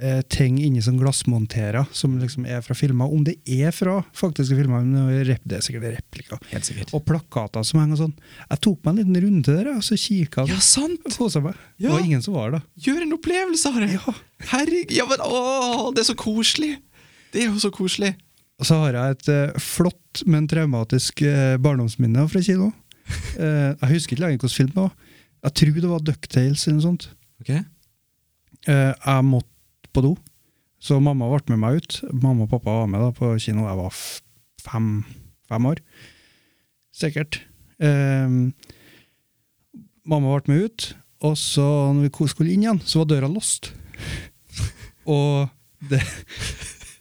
[0.01, 3.11] eh, ting inni sånn glassmonterer, som liksom er fra filmer.
[3.15, 6.43] Om det er fra faktiske filmer, men det er er sikkert replikker.
[6.51, 6.91] helt sikkert.
[6.99, 8.17] Og plakater som henger og sånn.
[8.51, 11.03] Jeg tok meg en liten runde der, og så kikka Ja, sant!
[11.15, 11.55] Kosa meg.
[11.79, 11.93] Det Ja.
[11.95, 12.63] var ingen som var der.
[12.79, 13.93] Gjør en opplevelse av det!
[13.95, 14.15] Ja.
[14.51, 16.77] Herregud, ja, men å, det er så koselig!
[17.31, 18.17] Det er jo så koselig.
[18.61, 22.73] Og så har jeg et eh, flott, men traumatisk uh, barndomsminne fra kino.
[23.35, 24.93] Eh, jeg husker ikke lenger hvilken film det var.
[25.45, 27.07] Jeg tror det var Ducktales eller noe sånt.
[27.43, 27.51] Ok?
[28.71, 30.13] Eh, jeg måtte på do,
[30.81, 31.99] så mamma ble med meg ut.
[32.13, 33.67] Mamma og pappa var med da på kino.
[33.69, 33.99] Jeg var
[34.65, 34.89] fem,
[35.51, 35.83] fem år.
[36.97, 37.43] Sikkert.
[37.83, 38.39] Eh,
[40.09, 40.89] mamma ble med ut,
[41.29, 43.75] og så når vi skulle inn igjen, så var døra låst.
[45.17, 45.53] og
[45.91, 46.01] det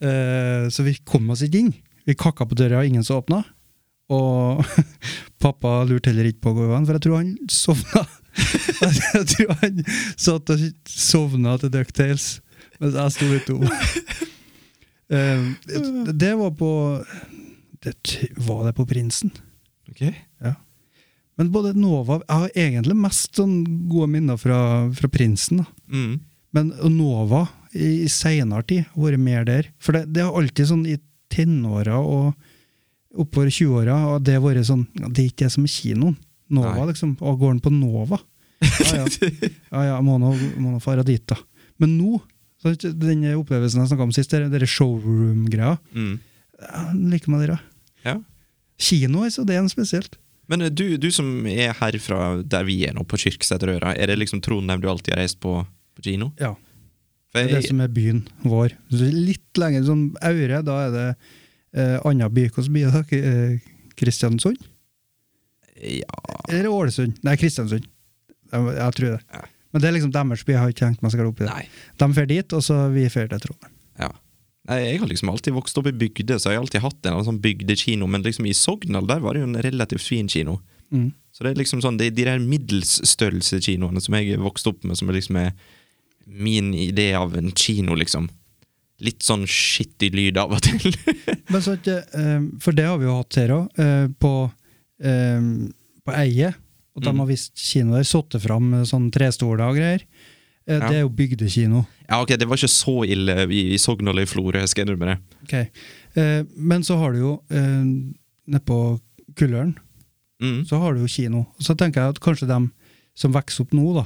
[0.04, 1.72] eh, Så vi kom oss ikke inn.
[2.04, 3.42] Vi kakka på døra, ingen som åpna.
[4.12, 4.60] Og
[5.44, 8.04] pappa lurte heller ikke på å gå igjen, for jeg tror han sovna.
[9.14, 9.80] jeg tror han
[10.20, 12.40] satt og sovna til Ducktales
[12.82, 13.62] mens jeg sto litt om.
[15.14, 15.42] Eh,
[16.12, 16.70] det- var på
[17.84, 17.94] det,
[18.36, 19.30] Var det på Prinsen?
[19.90, 20.02] Ok.
[21.36, 24.58] Men både Nova Jeg har egentlig mest sånn gode minner fra,
[24.94, 25.58] fra Prinsen.
[25.58, 25.66] da.
[25.90, 26.20] Mm.
[26.54, 29.68] Men Nova i, seinere tid har vært mer der.
[29.82, 30.98] For det, det har alltid sånn i
[31.34, 32.34] tenåra og
[33.14, 36.16] oppover 20-åra og det har vært sånn ja, Det er ikke det som er kinoen.
[36.54, 36.88] Nova, Nei.
[36.92, 37.14] liksom.
[37.24, 38.18] Og går den på Nova?
[38.64, 39.06] Ja ja,
[39.74, 41.36] ja, ja må nå fare dit, da.
[41.82, 42.18] Men nå,
[42.62, 46.18] så, den opplevelsen jeg snakka om sist, der showroom-greia, Mm.
[46.64, 47.56] jeg liker meg det.
[47.56, 47.58] da.
[48.04, 48.14] Ja.
[48.78, 50.16] Kino, altså, det er en spesielt.
[50.50, 54.18] Men eh, du, du som er herfra der vi er nå, på Kyrksæterøra, er det
[54.20, 55.56] liksom Trondheim du alltid har reist på,
[55.96, 56.32] på kino?
[56.40, 56.54] Ja.
[57.34, 58.76] Det er det som er byen vår.
[58.94, 61.06] Litt lenger sånn Aure, da er det
[61.74, 62.46] eh, annen by.
[62.54, 63.20] Hvilken by er det?
[63.20, 64.62] Eh, Kristiansund?
[65.84, 67.18] ja, Eller Ålesund?
[67.26, 67.86] Nei, Kristiansund.
[68.52, 69.20] Jeg, jeg tror det.
[69.34, 69.42] Ja.
[69.74, 70.54] Men det er liksom deres by.
[70.54, 71.54] Jeg har ikke tenkt meg skal galt opp i det.
[71.54, 71.64] nei.
[71.98, 73.72] De drar dit, og så vi drar til Trondheim.
[73.98, 74.10] Ja.
[74.70, 77.26] Nei, Jeg har liksom alltid vokst opp i bygde, så jeg har alltid hatt en
[77.26, 78.06] sånn bygdekino.
[78.08, 80.60] Men liksom i Sogndal der var det jo en relativt fin kino.
[80.94, 81.10] Mm.
[81.34, 84.86] Så det er liksom sånn, det er de der middelsstørrelsekinoene som jeg vokste vokst opp
[84.86, 85.50] med, som er liksom er
[86.26, 88.28] min idé av en kino, liksom.
[89.04, 90.94] Litt sånn skittig lyd av og til.
[91.52, 94.30] Men så at, eh, For det har vi jo hatt her òg, eh, på,
[95.02, 95.40] eh,
[96.06, 96.54] på Eie.
[96.94, 97.18] Og de Mm.
[97.18, 100.04] har visst kino der, satt fram sånn trestoler og greier.
[100.64, 101.86] Det er jo bygdekino.
[102.08, 105.10] ja, ok, Det var ikke så ille i, i Sogndal i Florø, jeg skal innrømme
[105.10, 105.18] det.
[105.42, 105.54] Ok.
[106.16, 107.32] Eh, men så har du jo
[108.48, 109.00] nedpå
[109.36, 109.74] Kulløren,
[110.40, 110.64] Mm.
[110.66, 111.38] så har du jo kino.
[111.58, 112.72] Og så tenker jeg at kanskje dem
[113.14, 114.04] som vokser opp nå, da,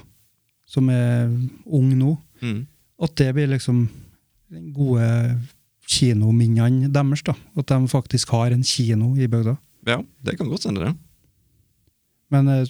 [0.69, 1.31] som er
[1.67, 2.67] ung nå, Mm.
[3.03, 3.89] at det blir liksom
[4.53, 5.39] den gode
[5.89, 7.23] kinominnene deres.
[7.25, 7.35] da.
[7.57, 9.57] At de faktisk har en kino i bygda.
[9.89, 10.95] Ja, det kan godt hende, det.
[12.31, 12.67] Men eh,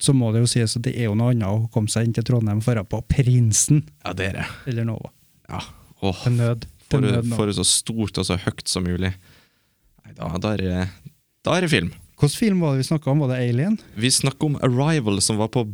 [0.00, 2.14] så må det jo sies at det er jo noe annet å komme seg inn
[2.16, 4.46] til Trondheim for å på Prinsen Ja, det er det.
[4.72, 5.10] eller Nova.
[5.50, 5.60] Ja.
[6.02, 6.64] Åh, Til nød.
[6.88, 9.12] for, Til det, nød for så stort og så høyt som mulig.
[10.04, 10.88] Nei, da, da, er det,
[11.44, 11.90] da er det film.
[12.18, 13.20] Hvilken film var det vi snakka om?
[13.26, 13.76] Var det Alien?
[13.98, 15.66] Vi snakker om Arrival, som var på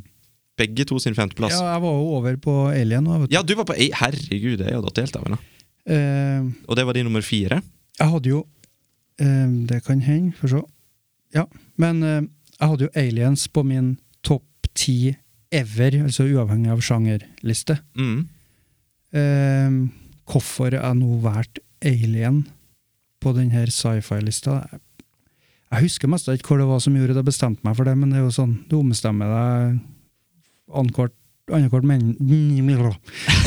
[0.57, 1.53] begge to sin femteplass.
[1.57, 3.05] Ja, jeg var jo over på Alien.
[3.05, 3.35] nå, vet du.
[3.37, 5.25] Ja, du var på A Herregud, jeg hadde datt helt av.
[5.27, 5.39] henne.
[5.87, 7.61] Eh, Og det var din nummer fire.
[7.99, 8.47] jeg hadde jo
[9.21, 10.63] eh, Det kan hende, for så.
[11.35, 11.45] Ja.
[11.77, 12.23] Men eh,
[12.61, 15.15] jeg hadde jo Aliens på min topp ti
[15.53, 17.79] ever, altså uavhengig av sjangerliste.
[17.95, 18.25] Mm.
[20.27, 22.45] Hvorfor jeg nå valgte Alien
[23.23, 24.81] på denne sci-fi-lista jeg,
[25.85, 28.11] husker mest ikke hvor det var som gjorde det jeg bestemte meg for det, men
[28.13, 29.79] det er jo sånn, du ombestemmer deg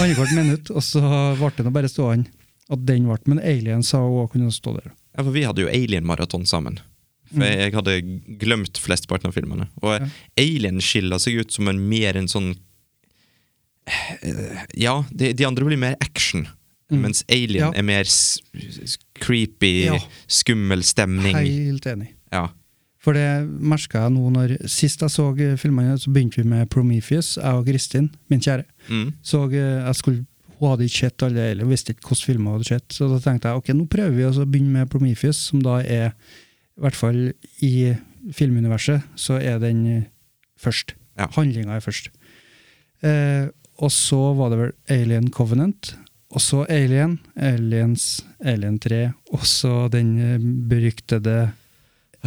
[0.01, 1.01] annethvert minutt, og så
[1.39, 2.29] ble den bare stående
[2.69, 3.17] at den ble.
[3.25, 4.91] Men Alien sa òg kunnet kunne stå der.
[5.17, 6.79] Ja, for vi hadde jo Alien-maraton sammen.
[7.27, 7.59] For Mm.
[7.59, 7.95] jeg hadde
[8.39, 9.67] glemt flesteparten av filmene.
[9.81, 10.07] Og Ja.
[10.37, 12.55] Alien skiller seg ut som en mer en sånn
[14.21, 16.47] eh, Ja, de, de andre blir mer action.
[16.91, 17.01] Mm.
[17.01, 17.71] Mens Alien Ja.
[17.75, 18.05] er mer
[19.19, 19.97] creepy, Ja.
[20.27, 21.35] skummel stemning.
[21.35, 22.13] Helt enig.
[22.31, 22.49] Ja.
[23.07, 26.67] For det merka jeg nå når Sist jeg så eh, filmene, så begynte vi med
[26.73, 28.65] Prometheus, jeg og Kristin, min kjære.
[28.91, 29.13] Mm.
[29.23, 30.25] Så eh, jeg skulle,
[30.57, 32.87] Hun hadde ikke sett alle, eller visste ikke hvilke filmer hun hadde sett.
[32.91, 36.09] Så da tenkte jeg ok, nå prøver vi å begynne med Prometheus, som da er
[36.09, 37.21] I hvert fall
[37.63, 37.71] i
[38.35, 40.09] filmuniverset, så er den eh,
[40.59, 40.97] først.
[41.15, 41.29] Ja.
[41.37, 42.11] Handlinga er først.
[43.07, 43.47] Eh,
[43.77, 45.93] og så var det vel Alien Covenant.
[46.35, 50.17] Og så Alien, Aliens, Alien 3, og så den
[50.67, 51.37] beryktede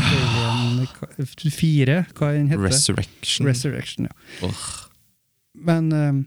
[0.01, 0.40] Alien
[0.87, 2.63] 4, hva den heter?
[2.69, 3.47] Resurrection.
[3.49, 4.47] Resurrection, ja.
[4.49, 4.65] oh.
[5.55, 6.21] Men eh,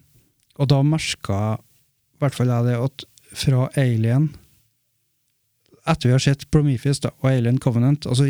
[0.61, 4.30] Og da merka i hvert fall jeg det at fra Alien
[5.89, 8.27] Etter vi har sett Prometheus da, og Alien Covenant, og så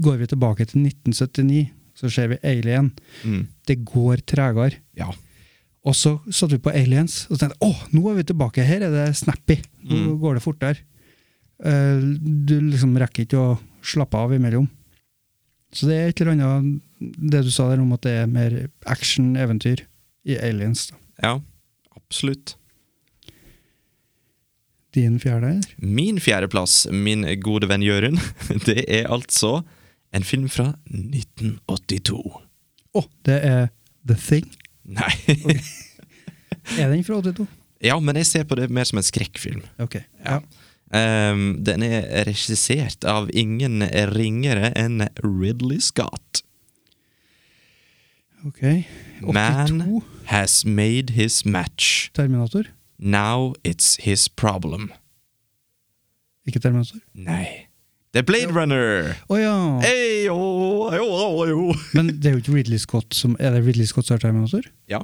[0.00, 1.66] går vi tilbake til 1979,
[1.96, 2.88] så ser vi Alien.
[3.24, 3.42] Mm.
[3.68, 4.78] Det går tregere.
[4.96, 5.10] Ja.
[5.84, 8.64] Og så satte vi på Aliens, og tenkte åh, nå er vi tilbake.
[8.64, 9.58] Her er det snappy.
[9.84, 10.16] Nå Mm.
[10.24, 10.80] går det fortere.
[11.64, 12.00] Eh,
[12.48, 14.66] du liksom rekker ikke å slappe av imellom.
[15.76, 16.82] Så det er et eller annet
[17.32, 18.54] Det du sa der om at det er mer
[18.88, 19.82] action-eventyr
[20.26, 20.86] i Aliens.
[20.88, 20.96] da.
[21.22, 21.34] ja,
[21.96, 22.56] absolutt.
[24.96, 25.74] Din fjerde, Her.
[25.76, 28.16] Min fjerdeplass, min gode venn Jørund,
[28.66, 29.60] det er altså
[30.16, 32.16] en film fra 1982.
[32.96, 33.68] Å, det er
[34.08, 34.48] The Thing.
[34.88, 35.12] Nei.
[36.80, 37.44] Er den fra 82?
[37.84, 39.60] Ja, men jeg ser på det mer som en skrekkfilm.
[39.78, 40.00] Ok.
[40.24, 40.40] Ja.
[40.94, 43.82] Ehm, den er regissert av ingen
[44.14, 46.42] ringere enn Ridley Scott.
[48.46, 48.62] Ok.
[49.22, 52.10] Man has made his match.
[52.14, 52.68] Terminator?
[52.98, 54.92] Now it's his problem.
[56.46, 57.00] Ikke Terminator?
[57.12, 57.66] Nei.
[58.14, 59.10] Det er Blade Runner!
[59.28, 59.80] Ja!
[59.82, 61.76] Hey, oh, oh, oh, oh.
[61.92, 64.70] Men det er jo ikke Ridley Scott som Er det Ridley Scott som er Terminator?
[64.88, 65.02] Ja.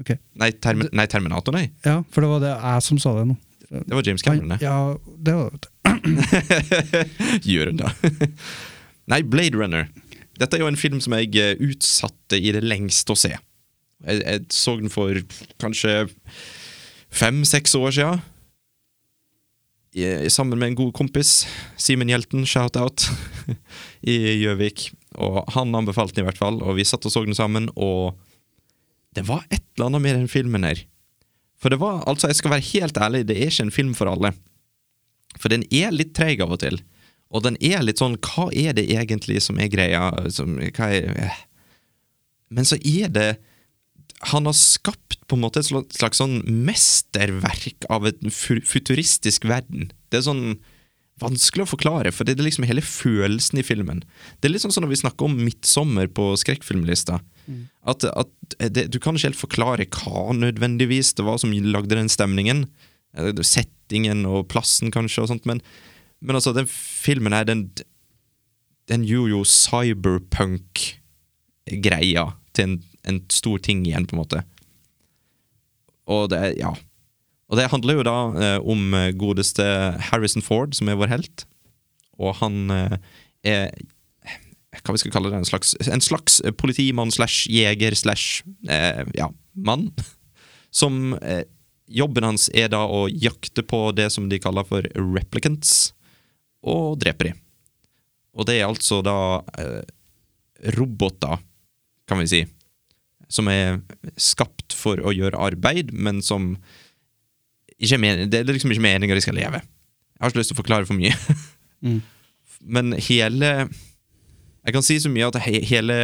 [0.00, 0.16] Okay.
[0.40, 1.66] Nei, termi, nei, Terminator, nei.
[1.84, 3.36] Ja, for det var det jeg som sa det nå.
[3.70, 4.58] Det var James Cameron, det.
[4.64, 5.68] Ja, det var det.
[7.50, 7.92] Jørund, da.
[9.10, 9.86] Nei, Blade Runner.
[10.40, 13.30] Dette er jo en film som jeg eh, utsatte i det lengste å se.
[13.36, 15.20] Jeg, jeg så den for
[15.62, 16.08] kanskje
[17.14, 18.26] fem-seks år siden.
[20.30, 21.44] Sammen med en god kompis,
[21.78, 23.08] Simen Hjelten, shout-out,
[24.12, 24.90] i Gjøvik.
[25.18, 28.14] Og han anbefalte den i hvert fall, og vi satt og så den sammen, og
[29.18, 30.84] det var et eller annet med den filmen her.
[31.60, 34.10] For det var, altså, jeg skal være helt ærlig, det er ikke en film for
[34.10, 34.32] alle.
[35.38, 36.80] For den er litt treig av og til.
[37.30, 40.08] Og den er litt sånn Hva er det egentlig som er greia?
[40.34, 41.38] Som, er, eh.
[42.50, 43.28] Men så er det
[44.32, 49.92] Han har skapt på en måte et slags, sånn mesterverk av et futuristisk verden.
[50.10, 50.42] Det er sånn
[51.22, 54.00] vanskelig å forklare, for det er liksom hele følelsen i filmen.
[54.40, 57.20] Det er litt sånn som når vi snakker om 'Midtsommer' på skrekkfilmlista.
[57.86, 58.28] At, at
[58.74, 62.58] det, Du kan ikke helt forklare hva nødvendigvis det var som lagde den stemningen.
[63.16, 65.58] Eh, Settingen og plassen, kanskje, og sånt, men,
[66.20, 67.60] men altså, den filmen her, den,
[68.90, 72.24] den gjorde jo cyberpunk-greia
[72.54, 72.76] til en,
[73.08, 74.38] en stor ting igjen, på en måte.
[76.10, 76.72] Og det, ja.
[77.50, 78.80] Og det handler jo da eh, om
[79.18, 79.64] godeste
[80.10, 81.38] Harrison Ford, som er vår helt.
[82.20, 82.96] Og han eh,
[83.46, 83.70] er
[84.70, 89.30] hva vi skal kalle det, en slags, en slags politimann slash jeger slash eh, ja,
[89.58, 89.90] mann.
[90.70, 91.42] Som eh,
[91.90, 95.90] Jobben hans er da å jakte på det som de kaller for replicants,
[96.62, 97.32] og drepe de.
[98.38, 99.82] Og det er altså da eh,
[100.76, 101.42] roboter,
[102.06, 102.40] kan vi si,
[103.30, 103.80] som er
[104.14, 106.52] skapt for å gjøre arbeid, men som
[107.80, 109.62] ikke er meningen, Det er liksom ikke meninga de skal leve.
[109.64, 111.16] Jeg har ikke lyst til å forklare for mye.
[111.80, 112.02] Mm.
[112.76, 113.70] Men hele
[114.60, 115.96] Jeg kan si så mye at he hele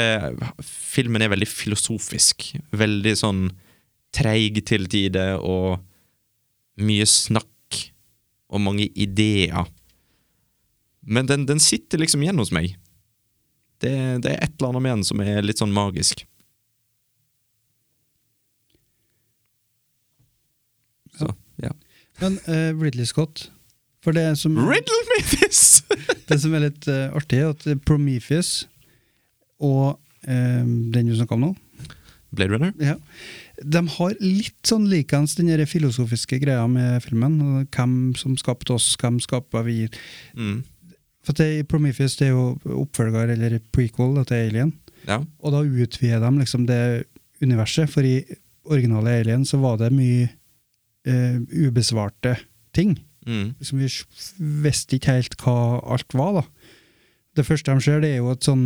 [0.65, 2.49] filmen er veldig filosofisk.
[2.77, 3.43] Veldig sånn
[4.17, 5.83] treig til tider, og
[6.81, 7.53] mye snakk.
[8.47, 9.67] Og mange ideer.
[11.03, 12.77] Men den, den sitter liksom igjen hos meg.
[13.83, 13.93] Det,
[14.25, 16.23] det er et eller annet med den som er litt sånn magisk.
[21.19, 21.29] Så,
[21.63, 21.73] ja.
[22.21, 23.47] Men uh, Ridley Scott
[24.05, 25.76] For det som, Riddle me this!
[26.29, 28.67] det som er litt uh, artig, er at Prometheus
[29.63, 29.97] og
[30.29, 31.55] eh, den du snakka om nå,
[32.37, 32.73] Blade Runner?
[32.83, 32.97] ja,
[33.65, 37.39] de har litt sånn likens den filosofiske greia med filmen.
[37.73, 39.87] Hvem som skapte oss, hvem skapa vi?
[40.37, 40.59] Mm.
[41.25, 44.75] For det, Prometheus det er jo oppfølger, eller prequel, til Alien.
[45.07, 45.23] Ja.
[45.41, 47.07] Og da utvider de liksom det
[47.41, 48.21] universet, for i
[48.67, 50.29] originale Alien så var det mye
[51.07, 52.37] eh, ubesvarte
[52.77, 52.97] ting.
[53.27, 53.57] Mm.
[53.59, 53.91] Liksom, vi
[54.65, 55.57] visste ikke helt hva
[55.95, 56.73] alt var, da.
[57.37, 58.65] Det første de ser, det er jo et sånn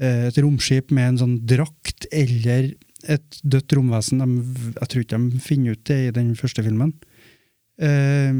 [0.00, 2.72] eh, et romskip med en sånn drakt, eller
[3.04, 4.24] et dødt romvesen.
[4.24, 6.94] De, jeg tror ikke de finner ut det i den første filmen.
[7.78, 8.32] Eh,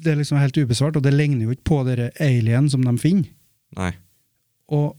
[0.00, 2.94] det er liksom helt ubesvart, og det ligner jo ikke på dere alien som de
[3.00, 3.30] finner.
[3.78, 3.92] Nei.
[4.74, 4.98] Og,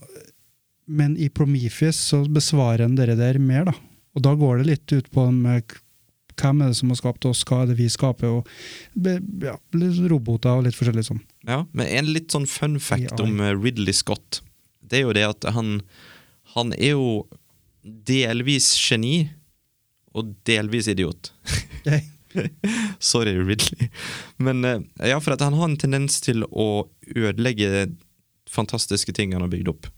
[0.86, 3.76] men i Prometheus så besvarer han dere der mer, da.
[4.12, 5.72] Og da går det litt ut på med
[6.42, 8.48] hvem er det som har skapt oss, hva er det vi skaper, og
[9.44, 9.56] ja,
[10.12, 11.22] roboter og litt forskjellig sånn.
[11.48, 14.42] Ja, men en litt sånn fun fact om eh, Ridley Scott,
[14.82, 15.78] det er jo det at han
[16.52, 17.28] Han er jo
[17.82, 19.30] delvis geni
[20.12, 21.30] og delvis idiot.
[23.00, 23.88] Sorry, Ridley.
[24.36, 27.88] Men eh, ja, for at han har en tendens til å ødelegge
[28.52, 29.88] fantastiske ting han har bygd opp.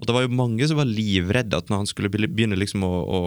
[0.00, 2.90] Og det var jo mange som var livredde at når han skulle begynne liksom å,
[3.04, 3.20] å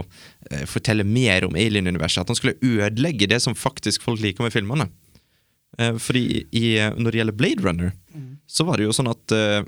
[0.49, 4.55] eh, fortelle mer om alien-universet, at han skulle ødelegge det som faktisk folk liker med
[4.55, 4.89] filmene.
[5.77, 6.65] Eh, fordi i,
[6.97, 7.93] når det gjelder Blade Runner,
[8.49, 9.61] så var det jo sånn at eh,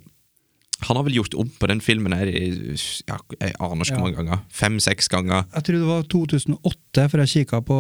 [0.89, 2.49] han har vel gjort om på den filmen her i
[3.07, 4.01] ja, jeg aner ikke Ja.
[4.01, 4.41] mange ganger.
[4.51, 5.45] Fem-seks ganger.
[5.53, 7.77] jeg tror det var 2008, for jeg kikka på,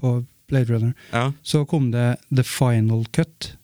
[0.00, 0.12] på
[0.46, 0.92] Blade Runner.
[1.10, 1.32] Ja.
[1.42, 3.56] Så kom det The Final Cut.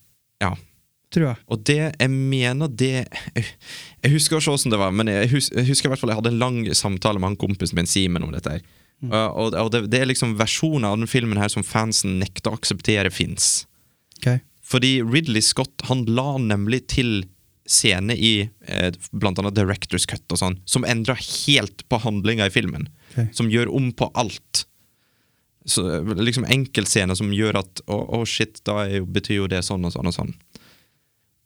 [1.13, 1.41] Tror jeg.
[1.53, 5.69] Og det, jeg mener det Jeg, husker ikke hvordan det var, men jeg, husker, jeg
[5.69, 8.33] husker i hvert fall jeg hadde en lang samtale med han kompisen min Simen om
[8.33, 8.57] dette.
[8.57, 12.21] her Uh, og og det, det er liksom versjoner av den filmen her som fansen
[12.21, 13.65] nekter å akseptere fins.
[14.21, 14.39] Okay.
[14.63, 17.25] Fordi Ridley Scott han la nemlig til
[17.67, 22.53] scene i eh, blant annet Directors Cut og sånn, som endra helt på handlinga i
[22.53, 22.89] filmen.
[23.11, 23.29] Okay.
[23.35, 24.65] Som gjør om på alt.
[25.65, 29.61] Så, eh, liksom Enkeltscener som gjør at Å, å shit, da jo, betyr jo det
[29.63, 30.33] sånn og sånn og sånn.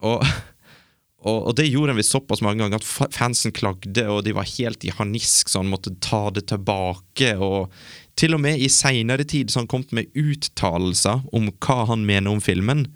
[0.05, 0.23] Og,
[1.27, 4.85] og, og det gjorde han såpass mange ganger at fansen klagde, og de var helt
[4.85, 7.33] i harnisk, så han måtte ta det tilbake.
[7.41, 7.71] Og
[8.19, 12.33] til og med i seinere tid så han kom med uttalelser om hva han mener
[12.33, 12.87] om filmen,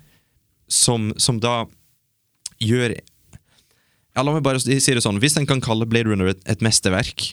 [0.71, 1.65] som, som da
[2.61, 5.19] gjør ja, La meg bare si det sånn.
[5.23, 7.31] Hvis en kan kalle Blade Runner et, et mesterverk,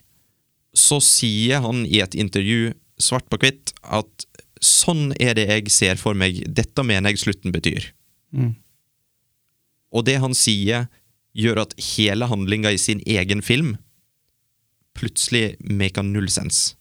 [0.76, 2.72] så sier han i et intervju
[3.02, 4.26] svart på hvitt at
[4.62, 7.90] sånn er det jeg ser for meg, dette mener jeg slutten betyr.
[8.34, 8.54] Mm.
[9.94, 10.88] Og det han sier,
[11.38, 13.76] gjør at hele handlinga i sin egen film
[14.98, 16.74] plutselig maker null sens.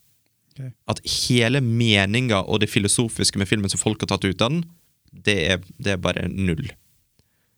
[0.56, 0.72] Okay.
[0.90, 4.64] At hele meninga og det filosofiske med filmen som folk har tatt ut av den,
[5.12, 6.66] det er, det er bare null.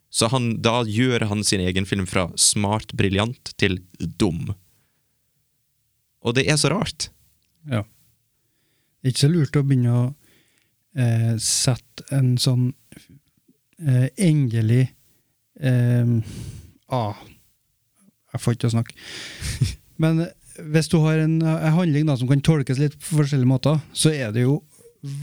[0.10, 4.50] Så han, da gjør han sin egen film fra smart, briljant til dum.
[6.26, 7.10] Og det er så rart.
[7.70, 7.86] Ja.
[9.06, 10.06] Ikke så lurt å begynne å
[10.98, 12.72] eh, sette en sånn
[13.80, 14.90] eh, endelig
[15.60, 16.12] eh,
[16.96, 17.22] ah,
[18.34, 18.98] Jeg får ikke til å snakke.
[20.04, 20.36] Men eh,
[20.74, 24.12] hvis du har en, en handling da, som kan tolkes litt på forskjellige måter, så
[24.12, 24.60] er det jo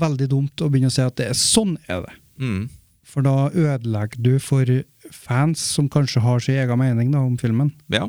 [0.01, 2.15] veldig dumt å begynne å si at det er sånn er det.
[2.41, 2.63] Mm.
[3.07, 4.71] For da ødelegger du for
[5.15, 7.71] fans som kanskje har sin egen mening da, om filmen.
[7.93, 8.09] Ja.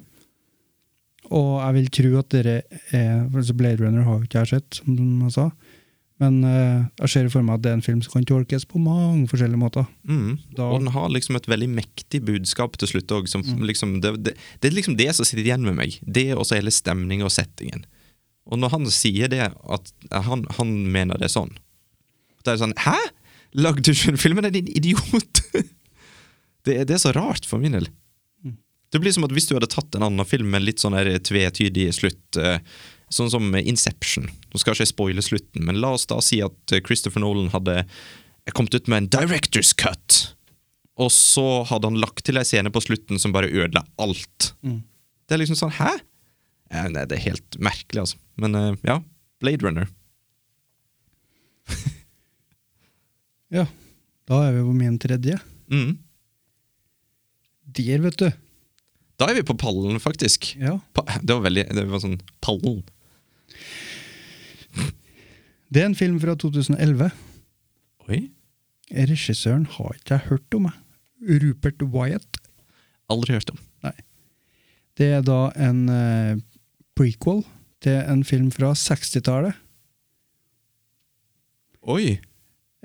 [1.28, 2.56] Og jeg vil tro at dere
[2.96, 4.96] er altså Blade Runner har jo ikke jeg sett, som
[5.28, 5.50] jeg sa.
[6.22, 8.82] Men eh, jeg ser for meg at det er en film som kan tolkes på
[8.82, 9.86] mange forskjellige måter.
[10.10, 10.40] Mm.
[10.56, 13.30] Og den har liksom et veldig mektig budskap til slutt òg.
[13.70, 16.00] Liksom, det, det, det er liksom det som sitter igjen med meg.
[16.02, 17.86] Det og så hele stemninga og settingen.
[18.50, 19.94] Og når han sier det, at
[20.26, 21.52] han, han mener det er sånn
[22.46, 22.96] Da er det sånn Hæ?!
[23.58, 24.46] Lagde du ikke den filmen?
[24.48, 25.42] Er din idiot?
[26.68, 27.88] det, det er så rart for min del.
[28.94, 31.90] Det blir som at hvis du hadde tatt en annen film med litt sånn tvetydig
[31.96, 32.60] slutt, eh,
[33.12, 36.74] sånn som Inception Nå skal jeg ikke spoile slutten, men la oss da si at
[36.74, 37.84] eh, Christopher Nolan hadde
[38.58, 40.16] kommet ut med en director's cut,
[40.98, 44.56] og så hadde han lagt til ei scene på slutten som bare ødela alt.
[44.66, 45.92] Det er liksom sånn Hæ?!
[46.74, 48.18] Ja, nei, det er helt merkelig, altså.
[48.42, 48.98] Men eh, ja,
[49.44, 49.94] Blade Runner.
[53.54, 53.64] Ja,
[54.28, 55.38] da er vi på min tredje.
[55.72, 55.94] Mm.
[57.78, 58.26] Der, vet du.
[59.16, 60.50] Da er vi på pallen, faktisk.
[60.60, 60.74] Ja.
[60.92, 62.82] Pa det var veldig Det var sånn Pallen.
[65.74, 67.10] Det er en film fra 2011.
[68.08, 68.22] Oi.
[68.92, 71.42] Regissøren har ikke jeg hørt om, jeg.
[71.44, 72.40] Rupert Wyatt.
[73.12, 73.60] Aldri hørt om.
[73.84, 73.96] Nei.
[74.98, 76.38] Det er da en uh,
[76.98, 77.44] prequel
[77.84, 79.58] til en film fra 60-tallet.
[81.88, 82.18] Oi.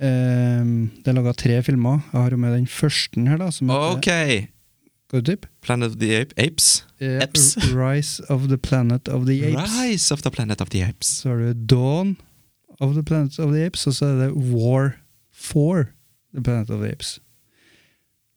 [0.02, 0.64] Eh,
[1.02, 2.02] det er laga tre filmer.
[2.12, 3.50] Jeg har jo med den første her, da.
[3.50, 4.10] Som Ok.
[5.12, 5.48] Tippe?
[5.60, 6.86] Planet of the Ape Apes.
[7.00, 7.56] Apes.
[7.74, 9.74] Rise of the Planet of the Apes.
[9.76, 11.06] Rise of the Planet of the Apes.
[11.20, 12.16] Så har du Dawn
[12.80, 14.94] of the Planet of the Apes, og så er det War
[15.32, 15.88] for
[16.34, 17.20] the Planet of the Apes.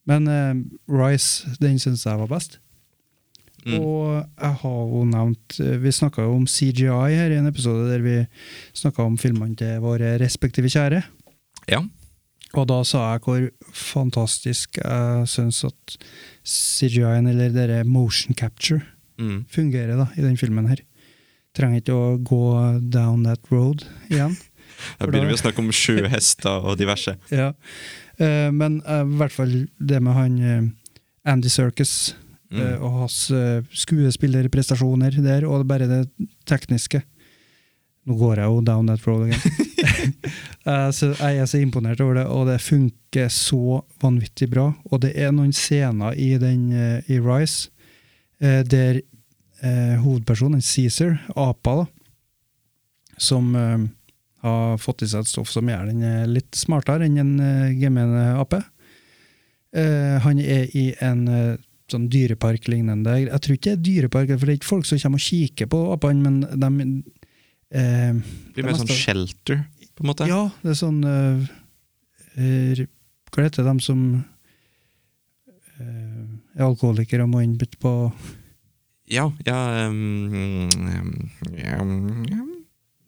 [0.06, 0.54] Men eh,
[0.90, 2.60] Rise, den syns jeg var best.
[3.66, 3.80] Mm.
[3.80, 6.86] Og jeg har jo nevnt eh, Vi snakka jo om CGI
[7.16, 8.18] her i en episode der vi
[8.78, 11.02] snakka om filmene til våre respektive kjære.
[11.72, 11.80] Ja.
[12.54, 15.98] Og da sa jeg hvor fantastisk jeg syns at
[16.46, 18.82] CGI-en, eller dere motion capture,
[19.18, 19.46] Mm.
[19.48, 20.76] fungerer da, i den filmen her.
[21.56, 22.44] Trenger ikke å gå
[22.92, 24.36] down that road igjen.
[25.00, 27.16] Da begynner vi å snakke om sjøhester og diverse.
[27.32, 27.54] ja.
[28.20, 30.68] uh, men uh, i hvert fall det med han uh,
[31.32, 32.16] Andy Circus
[32.56, 32.78] Mm.
[32.78, 33.16] og hans
[33.74, 37.02] skuespillerprestasjoner der, og bare det tekniske.
[38.06, 40.14] Nå går jeg jo down that road again.
[40.66, 44.68] Eh, så jeg er så imponert over det, og det funker så vanvittig bra.
[44.94, 46.70] Og det er noen scener i, den,
[47.10, 47.74] i Rise
[48.40, 49.02] der
[49.62, 51.86] eh, hovedpersonen, Cæsar, apa, da,
[53.18, 53.86] som eh,
[54.46, 57.76] har fått i seg et stoff som gjør den eh, litt smartere enn en eh,
[57.80, 58.62] gemene ape.
[59.76, 61.56] Eh, han er i en eh,
[61.92, 65.22] sånn dyrepark-lignende Jeg tror ikke det er dyrepark, for det er ikke folk som kommer
[65.22, 66.88] og kikker på apene, men de
[67.76, 68.14] eh,
[68.56, 69.66] Blir mer sånn shelter,
[69.96, 70.30] på en måte.
[70.30, 71.52] Ja, det er sånn eh,
[72.40, 72.86] eh,
[73.32, 74.02] Hva heter de som
[75.78, 76.24] eh,
[76.56, 77.94] er alkoholikere og må inn på
[79.12, 79.58] Ja, ja,
[79.90, 81.12] um, um,
[81.54, 82.54] ja, um,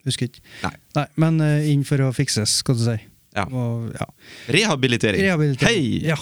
[0.06, 0.42] Husker ikke.
[0.62, 1.06] Nei.
[1.18, 2.98] men uh, inn for å fikses, skal du si.
[3.36, 3.44] Ja.
[3.50, 4.06] Og, ja.
[4.54, 5.22] Rehabilitering.
[5.26, 5.68] Rehabilitering.
[5.68, 6.02] Hei!
[6.08, 6.18] Ja.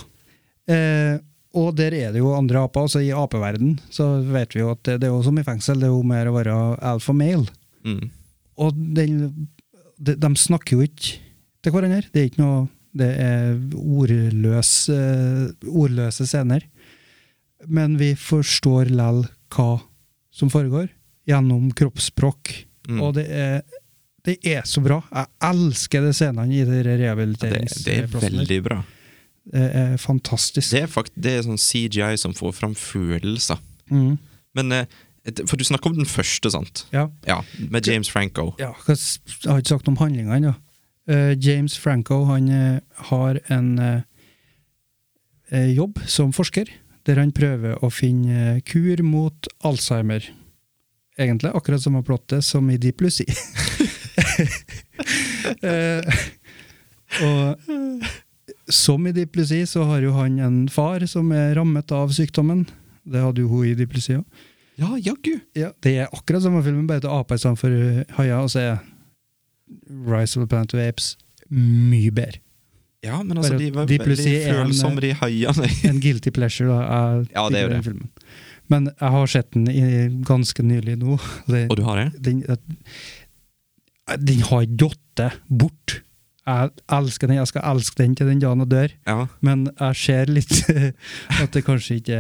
[0.67, 1.19] Eh,
[1.57, 4.83] og der er det jo andre aper, altså i apeverden så vet vi jo at
[4.85, 7.47] det, det er jo som i fengsel, det er jo mer å være alfa male.
[7.87, 8.11] Mm.
[8.61, 9.21] Og den,
[9.97, 11.21] de, de snakker jo ikke
[11.65, 12.11] til hverandre.
[12.13, 12.65] Det er ikke noe
[12.97, 16.63] Det er ordløs, eh, ordløse scener.
[17.69, 19.81] Men vi forstår lell hva
[20.35, 20.89] som foregår,
[21.27, 22.53] gjennom kroppsspråk.
[22.89, 23.01] Mm.
[23.03, 23.63] Og det er,
[24.27, 25.01] det er så bra.
[25.11, 27.53] Jeg elsker de scenene i de Ja, det,
[27.87, 28.83] det er veldig bra.
[29.47, 30.73] Det er fantastisk.
[30.75, 33.61] Det er, fakt, det er sånn CGI som får fram følelser.
[33.91, 34.17] Mm.
[34.59, 34.89] Men eh,
[35.47, 36.87] For du snakker om den første, sant?
[36.95, 37.07] Ja.
[37.29, 38.53] Ja, Med James Franco.
[38.59, 38.99] Ja, jeg
[39.47, 40.57] har ikke sagt om handlinga ennå.
[41.07, 42.81] Eh, James Franco han eh,
[43.13, 44.03] har en
[45.47, 46.67] jobb som forsker,
[47.07, 50.25] der han prøver å finne eh, kur mot Alzheimer.
[51.17, 53.25] Egentlig akkurat samme plottet som i Deep Lucy.
[55.71, 56.03] eh,
[57.25, 57.57] og
[58.69, 62.67] som i Deep Lucy så har jo han en far som er rammet av sykdommen.
[63.07, 64.27] Det hadde jo hun i Deep Lucy òg.
[64.77, 65.39] Ja, jaggu!
[65.57, 67.73] Ja, det er akkurat samme filmen, bare til aper istedenfor
[68.19, 68.75] haier, og så er
[69.89, 71.15] Rise of the Planet of Apes
[71.49, 72.43] mye bedre.
[73.07, 75.71] Ja, men altså, de var de veldig følsomme, de haiene.
[75.91, 76.81] En guilty pleasure, da.
[76.83, 77.83] er Ja, det er jo det.
[77.87, 78.11] Filmen.
[78.73, 79.83] Men jeg har sett den i,
[80.27, 81.19] ganske nylig nå.
[81.53, 82.09] Det, Og du har det?
[82.27, 82.43] den,
[84.27, 86.01] den har ikke gått bort.
[86.47, 89.25] Jeg elsker den, jeg skal elske den til den dagen jeg dør, Ja.
[89.43, 90.61] men jeg ser litt
[91.43, 92.19] at det kanskje ikke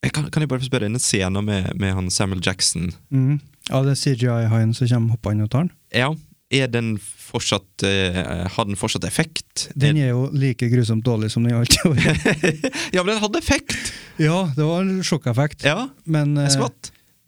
[0.00, 3.34] Jeg Kan, kan jeg bare få spørre, en scene med, med han Samuel Jackson mm.
[3.68, 5.72] Ja, det er CGI-haien som kommer hoppende og tar den.
[5.92, 6.08] Ja,
[6.50, 9.68] er den fortsatt uh, Har den fortsatt effekt?
[9.78, 12.64] Den er jo like grusomt dårlig som den alltid har vært.
[12.94, 13.92] ja, men den hadde effekt!
[14.20, 16.66] ja, det var en sjokkeffekt, Ja, men uh,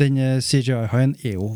[0.00, 1.54] den eh, CGI-haien er jo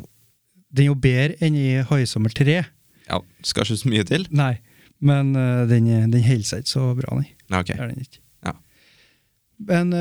[0.70, 2.60] Den er jo bedre enn i Haisommer 3.
[3.08, 4.26] Ja, skal ikke så mye til.
[4.30, 4.58] Nei,
[5.00, 7.30] men uh, den, den holder seg ikke så bra, nei.
[7.50, 7.74] Ja, ok.
[7.74, 8.20] Er den ikke.
[8.44, 8.56] Ja.
[9.70, 9.94] Men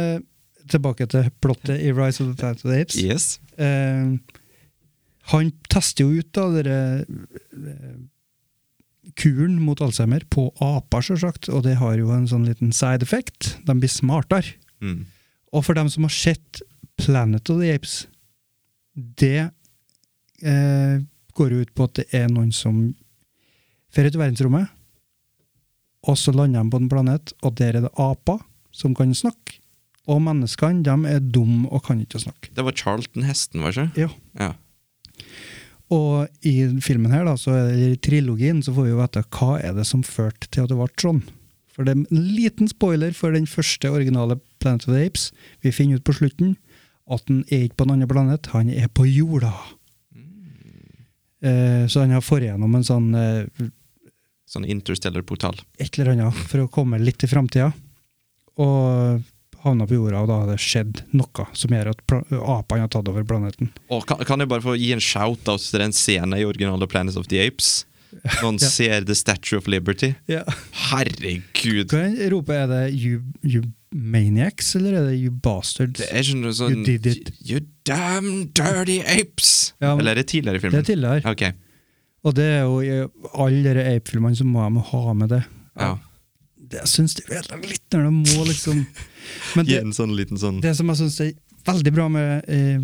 [0.72, 2.98] tilbake til plottet i Rise of the Planet of the Apes.
[3.00, 3.40] Yes.
[3.58, 4.18] Eh,
[5.31, 7.95] han tester jo ut da dere eh,
[9.18, 13.56] kuren mot Alzheimer på aper, selvsagt, og det har jo en sånn liten side effect.
[13.65, 14.57] De blir smartere.
[14.84, 15.06] Mm.
[15.56, 16.61] Og for dem som har sett
[16.99, 18.06] Planet of the Apes,
[18.95, 19.49] det
[20.41, 21.03] eh,
[21.35, 22.88] går jo ut på at det er noen som
[23.95, 24.72] drar ut i verdensrommet,
[26.06, 28.43] og så lander de på en planet, og der er det aper
[28.76, 29.57] som kan snakke.
[30.06, 32.52] Og menneskene de er dumme og kan ikke snakke.
[32.53, 34.03] Det var Charlton-hesten, var det ikke?
[34.03, 34.10] Ja.
[34.38, 34.52] Ja.
[35.94, 39.76] Og i filmen her, da, så i trilogien, så får vi jo vite hva er
[39.78, 41.22] det som førte til at det ble sånn.
[41.76, 45.28] For det er en liten spoiler for den første originale Planet of the Apes.
[45.62, 46.56] Vi finner ut på slutten
[47.12, 49.52] at han er ikke på en annen planet, han er på jorda.
[51.45, 53.70] Eh, så han har fått gjennom en sånn eh,
[54.49, 55.57] Sånn interstellar-portal.
[55.82, 57.72] et eller annet for å komme litt i framtida.
[58.62, 59.22] Og
[59.66, 63.10] havna på jorda, og da har det skjedd noe som gjør at apene har tatt
[63.12, 63.72] over planeten.
[63.92, 67.18] Og kan, kan jeg bare få gi en shout-out til den scenen i originale Planet
[67.18, 67.84] of the Apes?
[68.42, 68.70] Noen Ja.
[68.72, 70.14] ser The Statue of Liberty.
[70.90, 71.92] Herregud!
[71.92, 73.64] Hva roper Er det you, you
[73.96, 76.00] maniacs, eller er det you bastards?
[76.02, 77.32] Det er ikke noe sånn You did it.
[77.48, 79.74] You damn dirty apes!
[79.82, 81.32] Ja, men- Eller er det tidligere i Det er tidligere.
[81.32, 81.52] Okay.
[82.26, 82.96] Og det er jo i
[83.38, 85.44] alle de ape-filmene så må de ha med det.
[85.80, 85.96] ja.
[86.70, 88.86] Det jeg syns det er litt når de må liksom
[89.56, 91.34] Men Gi det, en sånn liten sånn det som jeg syns er
[91.66, 92.82] veldig bra med eh,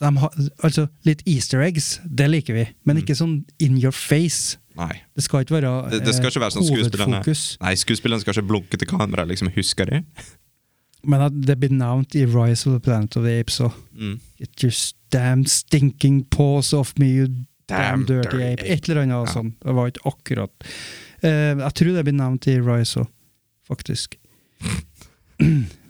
[0.00, 4.56] har, Altså, litt easter eggs, det liker vi, men ikke sånn in your face.
[4.74, 4.90] Nei.
[5.14, 7.20] Det skal ikke være Det, det skal ikke være sånn eh, skuespillerne.
[7.62, 9.52] Nei, skuespillerne skal ikke blunke til kamera, liksom.
[9.54, 10.00] Husker de?
[11.10, 13.74] Men at det blir nevnt i Rise of the Planet of the Apes òg.
[13.94, 14.16] Mm.
[14.40, 14.74] Get your
[15.14, 17.26] damn stinking paws off me, you
[17.68, 18.62] damn, Damn dirty, dirty ape.
[18.64, 18.72] ape.
[18.72, 19.32] Et eller annet Ja.
[19.36, 19.54] sånt.
[19.62, 20.66] Det var ikke akkurat
[21.24, 23.12] uh, Jeg tror det blir nevnt i Rise òg,
[23.68, 24.18] faktisk.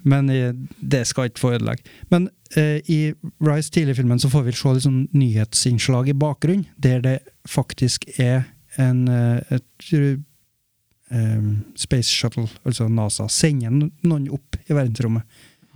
[0.04, 1.84] Men eh, det skal ikke få ødelegge.
[2.12, 3.14] Men eh, i
[3.44, 7.18] Rise tidlig-filmen så får vi se litt sånn nyhetsinnslag i bakgrunnen, der det
[7.48, 8.44] faktisk er
[8.80, 11.48] en eh, et, eh,
[11.78, 15.24] Space Shuttle, altså NASA, sender noen opp i verdensrommet.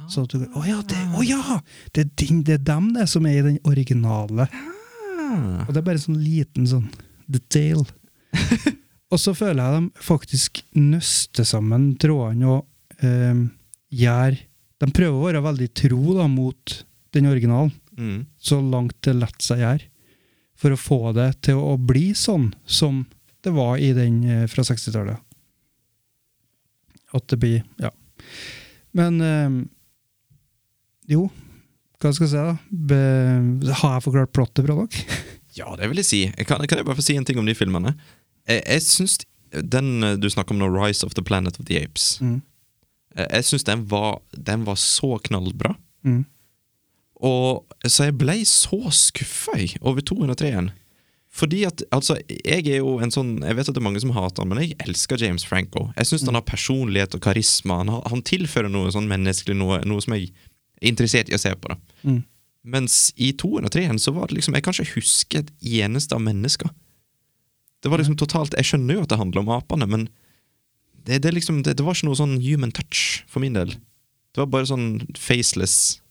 [0.08, 1.58] Så at du Å ja, det, å ja!
[1.92, 4.46] Det, er det er dem det som er i den originale.
[4.48, 5.64] Ah.
[5.66, 6.86] Og det er bare sånn liten sånn
[7.28, 7.82] detail.
[9.10, 13.44] og så føler jeg de faktisk nøster sammen trådene og eh,
[13.94, 14.36] gjør
[14.78, 16.80] De prøver å være veldig tro da, mot
[17.16, 18.26] den originalen, Mm.
[18.38, 19.86] så langt det lar seg gjøre.
[20.54, 23.00] For å få det til å bli sånn som
[23.42, 25.18] det var i den eh, fra 60-tallet.
[27.16, 27.90] At det blir Ja.
[28.94, 29.56] Men eh,
[31.10, 31.26] jo,
[31.98, 32.54] hva skal jeg si, da?
[32.70, 33.02] Be,
[33.80, 34.94] har jeg forklart plottet bra nok?
[35.58, 36.18] Ja, det vil jeg si.
[36.46, 37.96] Kan, kan jeg bare få si en ting om de filmene?
[38.48, 39.18] Jeg, jeg syns
[39.52, 42.40] den eh, du snakker om nå, Rise of the Planet of the Apes Mm.
[43.16, 45.76] eh, Jeg syns den, var- den var så knallbra.
[46.04, 46.24] Mm.
[47.20, 50.70] Og Så jeg ble så skuffa over 203-en.
[51.38, 54.10] Fordi at, altså, jeg er jo en sånn Jeg vet at det er mange som
[54.16, 55.90] hater han, men jeg elsker James Franco.
[55.96, 57.76] Jeg syns han har personlighet og karisma.
[57.82, 60.30] Han, har, han tilfører noe sånn menneskelig, noe, noe som jeg
[60.80, 61.68] er interessert i å se på.
[61.68, 62.24] da Mm.
[62.68, 66.70] Mens i 203-en så var det liksom Jeg kan ikke huske et eneste av mennesker.
[67.88, 70.02] Det var liksom totalt Jeg skjønner jo at det handler om apene, men
[71.08, 73.70] det, det, liksom, det, det var ikke noe sånn human touch for min del.
[74.36, 76.02] Det var bare sånn faceless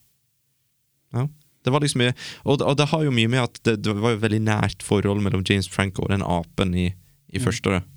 [1.13, 1.27] Ja.
[1.61, 4.23] Det var liksom Og, og det har jo mye med at det, det var jo
[4.23, 6.87] veldig nært forhold mellom James Franco og den apen i,
[7.29, 7.69] i første.
[7.69, 7.93] året.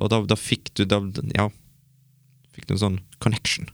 [0.00, 1.02] Og da, da fikk du da,
[1.36, 1.50] Ja.
[2.54, 3.68] Fikk du en sånn connection.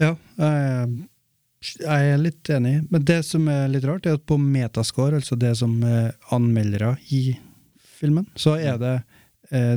[0.00, 1.08] Ja, jeg,
[1.60, 2.74] jeg er litt enig.
[2.92, 6.94] Men det som er litt rart, er at på metascore, altså det som er anmeldere
[7.12, 7.36] i
[8.00, 8.96] filmen, så er det
[9.52, 9.76] eh,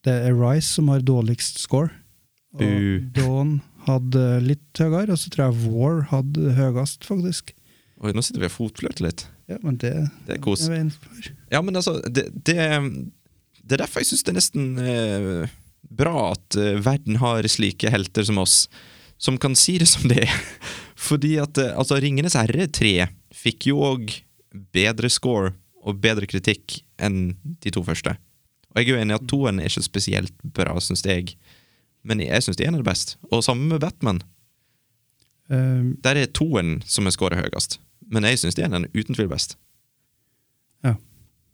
[0.00, 1.92] Det er Rice som har dårligst score.
[2.56, 3.06] Og.
[3.14, 7.54] Dawn hadde litt høyere, og så tror jeg War hadde høyest, faktisk.
[8.00, 9.26] Oi, nå sitter vi og fotflørter litt.
[9.50, 9.92] Ja, men det,
[10.26, 10.66] Det er kos.
[11.50, 12.56] Ja, men altså, det, det,
[13.60, 15.52] det er derfor jeg syns det er nesten eh,
[16.00, 18.64] bra at eh, verden har slike helter som oss,
[19.20, 20.34] som kan si det som det er.
[21.08, 22.92] Fordi at eh, altså, Ringenes herre 3
[23.36, 24.12] fikk jo òg
[24.74, 28.16] bedre score og bedre kritikk enn de to første.
[28.70, 31.34] Og jeg er jo enig i at toen er ikke spesielt bra, syns jeg.
[32.06, 33.16] Men jeg syns én er det best.
[33.32, 34.20] Og sammen med Batman.
[35.50, 37.80] Um, Der er toen som er scorer høyest.
[38.12, 39.56] Men jeg syns én er uten tvil best.
[40.86, 40.94] Ja.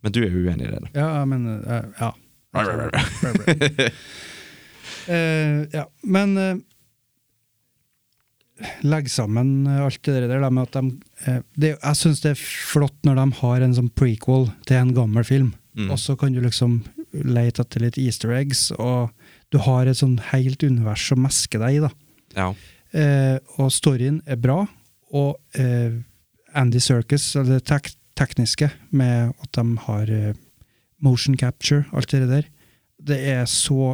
[0.03, 0.81] Men du er uenig i det?
[0.83, 0.89] da.
[1.01, 2.11] ja, men uh, Ja.
[5.07, 6.55] uh, ja, men eh,
[8.81, 10.91] Legg sammen eh, alt det der med at de
[11.27, 14.93] eh, det, Jeg syns det er flott når de har en sånn prequel til en
[14.97, 15.91] gammel film, Mm.
[15.93, 16.79] og så kan du liksom
[17.13, 19.11] lete etter litt easter eggs, og
[19.53, 21.91] du har et sånn helt univers å meske deg i, da.
[22.33, 22.47] Ja.
[22.97, 24.63] Eh, og storyen er bra,
[25.13, 25.99] og eh,
[26.57, 30.33] Andy Circus, det tek tekniske, med at de har eh,
[31.05, 32.49] motion capture, alt det der,
[32.97, 33.93] det er så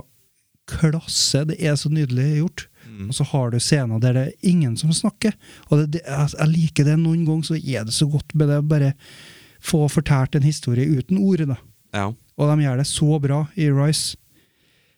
[0.72, 2.68] klasse, det er så nydelig gjort.
[2.94, 3.08] Mm.
[3.10, 5.34] Og så har du scener der det er ingen som snakker,
[5.70, 8.60] og det, det, jeg, liker det noen ganger, så er det så godt med det
[8.62, 8.92] å bare
[9.64, 11.58] få fortalt en historie uten ord, da.
[11.96, 12.12] ja.
[12.34, 14.18] Og de gjør det så bra i Rise.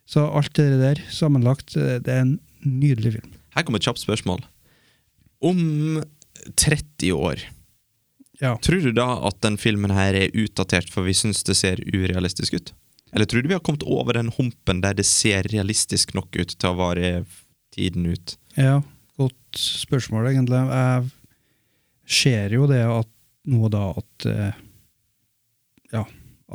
[0.07, 3.34] Så alt det der sammenlagt, eh, det er en nydelig film.
[3.55, 4.45] Her kommer et kjapt spørsmål.
[5.43, 6.03] Om
[6.55, 7.43] 30 år,
[8.41, 8.57] Ja.
[8.63, 12.53] tror du da at den filmen her er utdatert for vi syns det ser urealistisk
[12.53, 12.73] ut?
[13.13, 16.55] Eller tror du vi har kommet over den humpen der det ser realistisk nok ut
[16.57, 17.26] til å vare
[17.76, 18.35] tiden ut?
[18.57, 18.80] Ja,
[19.19, 20.61] godt spørsmål, egentlig.
[20.72, 21.10] Jeg
[22.06, 23.11] ser jo det at
[23.52, 24.61] nå da at eh,
[25.93, 26.06] Ja,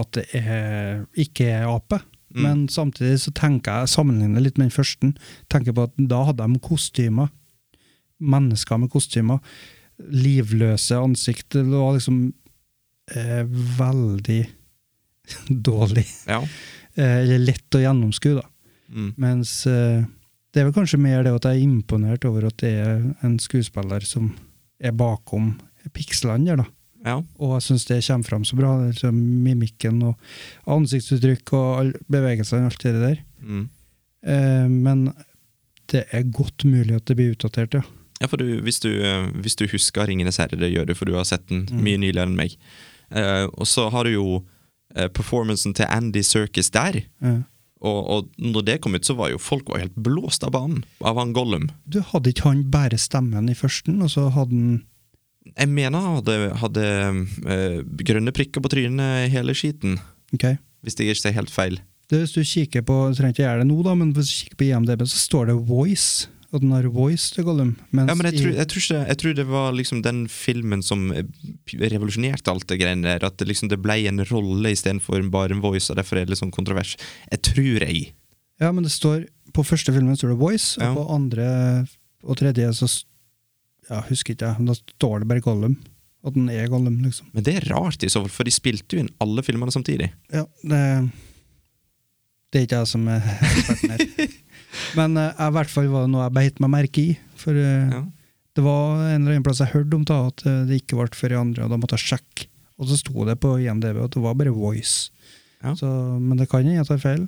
[0.01, 2.01] at det er, ikke er ape.
[2.31, 2.43] Mm.
[2.45, 5.13] Men samtidig så tenker jeg sammenligner litt med den første.
[5.51, 7.31] Tenker på at da hadde de kostymer.
[8.21, 9.41] Mennesker med kostymer.
[9.99, 11.49] Livløse ansikt.
[11.57, 12.23] Det var liksom
[13.15, 13.43] eh,
[13.81, 14.43] veldig
[15.71, 16.07] dårlig.
[16.29, 16.43] Ja.
[16.95, 18.47] Eh, eller lett å gjennomskue, da.
[18.91, 19.11] Mm.
[19.23, 20.03] Mens eh,
[20.53, 23.39] det er vel kanskje mer det at jeg er imponert over at det er en
[23.39, 24.33] skuespiller som
[24.81, 25.53] er bakom
[25.95, 26.67] pikslene der, da.
[27.07, 27.17] ja.
[27.39, 28.73] Og jeg syns det kommer fram så bra.
[28.89, 30.19] Altså, mimikken og
[30.67, 33.23] ansiktsuttrykk og bevegelsene og alt det der.
[33.41, 33.69] Mm.
[34.27, 35.07] Eh, men
[35.91, 37.83] det er godt mulig at det blir utdatert, ja.
[38.21, 41.05] Ja, for du, hvis, du, eh, hvis du husker 'Ringenes herre', det gjør du, for
[41.09, 41.81] du har sett den Mm.
[41.85, 42.57] mye nyligere enn meg.
[43.11, 44.45] Eh, og så har du jo
[44.95, 47.01] eh, performancen til Andy Circus der.
[47.23, 47.43] Ja.
[47.81, 50.83] Og, og når det kom ut, så var jo folk var helt blåst av banen
[51.01, 51.71] av han Gollum.
[51.89, 54.83] Du hadde ikke han bare stemmen i førsten, og så hadde han
[55.57, 56.85] Jeg mener han hadde, hadde
[57.49, 59.97] øh, grønne prikker på trynet hele skiten,
[60.37, 60.45] Ok.
[60.85, 61.81] hvis jeg ikke ser helt feil.
[62.11, 64.59] Det, hvis du kikker på, trenger ikke gjøre det nå, da, men hvis du kikker
[64.61, 66.29] på IMDb, så står det Voice.
[66.53, 67.77] At den har voice til Gollum.
[67.95, 71.13] Ja, men jeg tror, jeg, tror ikke, jeg tror det var liksom den filmen som
[71.15, 71.23] eh,
[71.79, 73.27] revolusjonerte alt det greiene der.
[73.29, 76.35] At det liksom det ble en rolle istedenfor bare en voice, og derfor er det
[76.35, 76.97] litt sånn kontrovers.
[77.31, 78.01] Jeg tror jeg.
[78.61, 80.91] Ja, men det står På første filmen står det Voice, Ja.
[80.91, 81.47] og på andre
[82.23, 82.87] og tredje så
[83.89, 85.79] Ja, husker ikke jeg, men da står det bare Gollum.
[86.27, 87.31] At den er Gollum, liksom.
[87.33, 90.11] Men det er rart, i så fall, for de spilte jo inn alle filmene samtidig.
[90.35, 90.83] Ja, det
[92.53, 94.07] Det er ikke jeg som er eksperten her.
[94.99, 97.17] Men jeg, i hvert fall var det noe jeg beit meg merke i.
[97.41, 98.03] For uh, Ja.
[98.59, 101.09] det var en eller annen plass jeg hørte om da, at eh, det ikke ble
[101.17, 102.47] før i andre, og da måtte jeg sjekke.
[102.81, 105.11] Og så sto det på IMDb at det var bare Voice.
[105.63, 105.75] Ja.
[105.77, 105.87] Så,
[106.21, 107.27] men det kan hende jeg tar feil.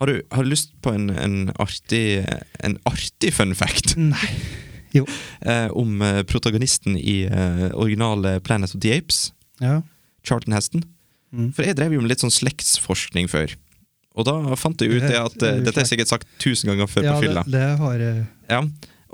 [0.00, 2.24] Har du, har du lyst på en, en, artig,
[2.66, 4.30] en artig fun fact Nei.
[4.94, 5.04] Jo.
[5.42, 6.00] eh, om
[6.30, 9.28] protagonisten i eh, originale Planet of the Apes?
[9.62, 9.80] Ja.
[10.26, 10.84] Charlton Heston.
[11.34, 11.52] Mm.
[11.54, 13.54] For jeg drev jo med litt sånn slektsforskning før.
[14.14, 16.70] Og da fant jeg ut det at Det eh, er Dette jeg sikkert sagt tusen
[16.70, 17.42] ganger før ja, på fylla.
[17.46, 18.60] det, det har jeg Ja.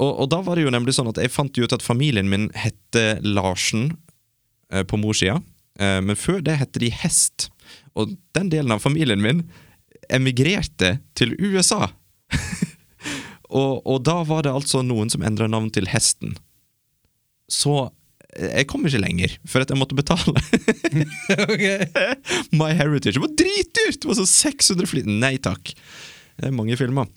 [0.00, 2.48] Og, og da var det jo nemlig sånn at jeg fant ut at familien min
[2.56, 3.90] hette Larsen
[4.72, 5.40] eh, på morssida.
[5.80, 7.50] Eh, men før det hette de Hest.
[7.92, 9.44] Og den delen av familien min
[10.08, 11.90] emigrerte til USA.
[13.60, 16.32] og, og da var det altså noen som endra navn til Hesten.
[17.50, 17.90] Så
[18.38, 20.34] jeg kom ikke lenger, for at jeg måtte betale.
[22.60, 23.16] My Heritage.
[23.16, 23.98] Det var dritdyrt!
[24.02, 25.04] Det var sånn 600 fly.
[25.08, 25.72] Nei takk.
[26.38, 27.10] Det er mange filmer.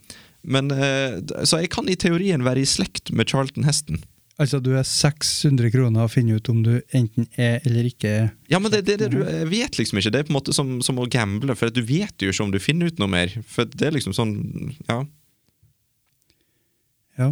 [0.44, 4.02] Men, eh, så jeg kan i teorien være i slekt med Charlton Heston.
[4.42, 8.24] Altså, du er 600 kroner å finne ut om du enten er eller ikke er
[8.50, 9.20] Ja, men det, det, det du
[9.52, 10.10] vet liksom ikke.
[10.10, 12.54] Det er på en måte som, som å gamble, for du vet jo ikke om
[12.54, 13.36] du finner ut noe mer.
[13.46, 14.34] For det er liksom sånn,
[14.90, 15.04] ja.
[17.22, 17.30] Ja.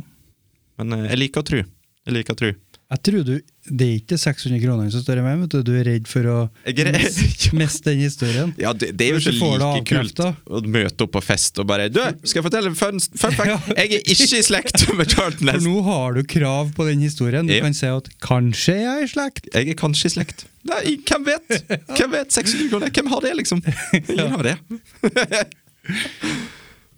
[0.77, 1.63] Men eh, jeg liker å tro.
[1.65, 2.53] Jeg liker å tro.
[2.91, 3.35] Jeg tror du
[3.71, 5.59] Det er ikke 600 kroner som står i vet du.
[5.63, 6.37] Du er redd for å
[7.61, 8.51] miste den historien.
[8.59, 11.87] Ja, det, det er jo ikke like kult å møte opp på fest og bare
[11.93, 13.69] Du, skal jeg fortelle en fun, fun fact?
[13.79, 17.47] Jeg er ikke i slekt med Charlton For nå har du krav på den historien.
[17.47, 19.47] Du kan si at 'kanskje jeg er i slekt'.
[19.53, 20.45] Jeg er kanskje i slekt.
[20.67, 21.55] Nei, hvem vet?
[21.95, 22.33] Hvem vet?
[22.33, 22.91] 600 kroner?
[22.93, 23.63] Hvem har det, liksom?
[24.01, 24.55] Ingen har det.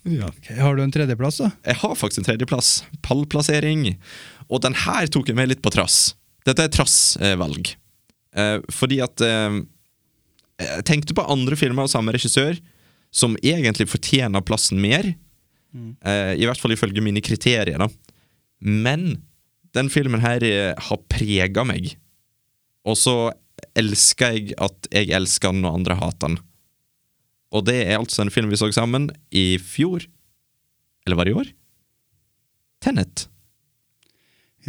[0.04, 0.28] ja.
[0.28, 1.52] Okay, Har du en tredjeplass, da?
[1.64, 2.72] Jeg har faktisk en tredjeplass.
[3.06, 3.94] Pallplassering.
[4.50, 6.14] Og den her tok jeg med litt på trass.
[6.48, 7.76] Dette er trassvalg.
[8.34, 9.60] Eh, fordi at eh,
[10.64, 12.58] Jeg tenkte på andre filmer av samme regissør
[13.14, 15.14] som egentlig fortjener plassen mer.
[15.74, 17.90] Eh, I hvert fall ifølge mine kriterier, da.
[18.64, 19.24] Men
[19.74, 21.96] den filmen her eh, har prega meg.
[22.86, 23.16] Og så
[23.80, 26.40] elsker jeg at jeg elsker den og andre hater den.
[27.54, 30.06] Og det er altså en film vi så sammen i fjor.
[31.06, 31.52] Eller var det i år?
[32.84, 33.28] Tenet.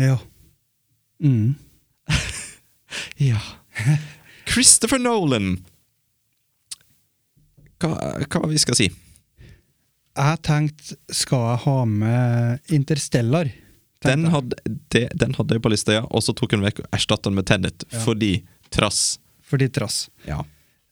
[0.00, 0.18] Ja.
[1.22, 1.54] Mm.
[3.18, 3.40] Ja.
[4.46, 5.56] Christopher Nolan.
[7.82, 7.90] Hva,
[8.30, 8.86] hva vi skal si?
[10.14, 13.50] Jeg tenkte, skal jeg ha med Interstellar?
[14.04, 14.58] Den hadde,
[14.92, 16.04] det, den hadde jeg på lista, ja.
[16.12, 18.02] Og så tok hun vekk og erstatta den med Tenet, Ja.
[18.04, 18.32] fordi
[18.74, 19.16] trass.
[19.48, 20.04] Fordi trass.
[20.28, 20.42] Ja.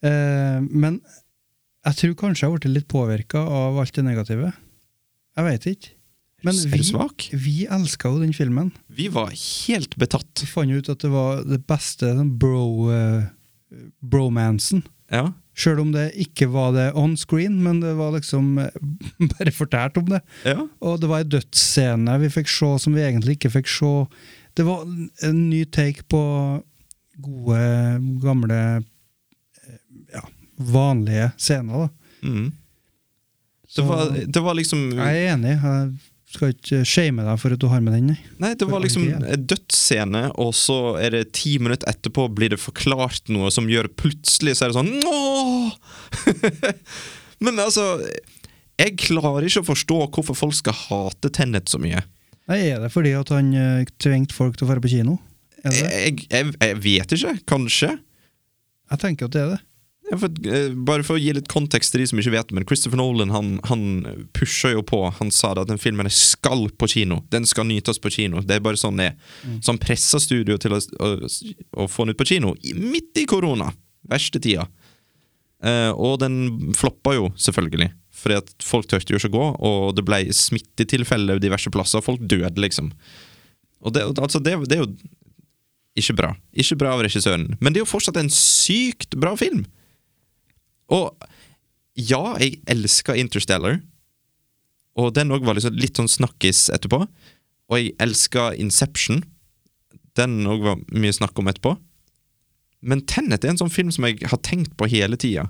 [0.03, 0.99] Eh, men
[1.85, 4.51] jeg tror kanskje jeg ble litt påvirka av alt det negative.
[5.37, 5.93] Jeg veit ikke.
[6.43, 6.81] Men vi,
[7.39, 8.71] vi elska jo den filmen.
[8.91, 10.43] Vi var helt betatt.
[10.43, 13.23] Vi fant ut at det var det beste Den bro, uh,
[14.03, 14.83] bromansen.
[15.13, 15.29] Ja.
[15.53, 18.73] Sjøl om det ikke var det on screen, men det var liksom eh,
[19.35, 20.23] bare fortalt om det.
[20.49, 20.57] ja.
[20.81, 23.93] Og det var ei dødsscene vi fikk se som vi egentlig ikke fikk se.
[24.57, 24.81] Det var
[25.27, 26.23] en ny take på
[27.21, 27.61] gode,
[28.23, 29.77] gamle eh,
[30.15, 30.25] ja,
[30.57, 31.89] vanlige scener, da.
[32.23, 32.49] Mm.
[33.75, 35.53] Det, var, det var liksom jeg er enig.
[35.57, 35.93] Jeg
[36.33, 38.17] skal ikke shame deg for at du har med den, nei.
[38.41, 39.05] Nei, det var liksom
[39.49, 44.57] dødsscene, og så er det ti minutter etterpå blir det forklart noe som gjør plutselig
[44.57, 44.93] så er det sånn!
[47.43, 47.83] Men altså
[48.79, 52.01] Jeg klarer ikke å forstå hvorfor folk skal hate Tennet så mye.
[52.49, 55.17] Nei, Er det fordi at han uh, tvingte folk til å dra på kino?
[55.63, 57.37] Jeg, jeg, jeg vet ikke.
[57.47, 57.93] Kanskje.
[58.91, 59.61] Jeg tenker at det er det.
[60.11, 63.31] Eh, bare for å gi litt kontekst til de som ikke vet men Christopher Nolan
[63.33, 63.83] han, han
[64.35, 64.99] pusher jo på.
[65.19, 67.21] Han sa det at den filmen skal på kino.
[67.33, 68.43] Den skal nytes på kino.
[68.43, 69.33] Det er bare sånn det er.
[69.59, 71.11] Så han pressa studio til å, å,
[71.85, 73.71] å få den ut på kino midt i korona.
[74.11, 74.67] Verste tida.
[75.63, 77.93] Eh, og den floppa jo, selvfølgelig.
[78.23, 82.03] Fordi at folk turte jo ikke å gå, og det ble smittetilfeller diverse plasser.
[82.03, 82.91] Folk døde, liksom.
[83.83, 84.91] Og det, altså, det, det er jo
[85.99, 86.33] ikke bra.
[86.57, 87.53] Ikke bra av regissøren.
[87.59, 89.63] Men det er jo fortsatt en sykt bra film.
[90.93, 91.29] Og
[91.99, 93.79] ja, jeg elsker Interstellar.
[94.99, 97.03] Og den òg var liksom litt sånn snakkis etterpå.
[97.71, 99.23] Og jeg elsker Inception.
[100.17, 101.75] Den òg var mye snakk om etterpå.
[102.83, 105.47] Men Tenet er en sånn film som jeg har tenkt på hele tida.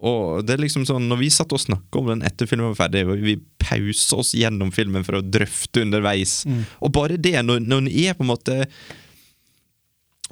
[0.00, 2.86] Og det er liksom sånn, når vi satt og snakka om den etter filmen var
[2.86, 6.40] ferdig, og vi pausa oss gjennom filmen for å drøfte underveis
[6.80, 8.56] Og bare det, når, når den er på en måte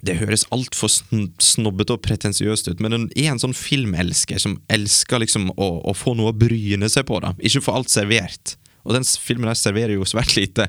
[0.06, 4.58] det høres altfor sn snobbete og pretensiøst ut, men hun er en sånn filmelsker som
[4.70, 7.18] elsker liksom å, å få noe å bryne seg på.
[7.24, 8.54] da Ikke få alt servert.
[8.86, 10.68] Og den filmen der serverer jo svært lite.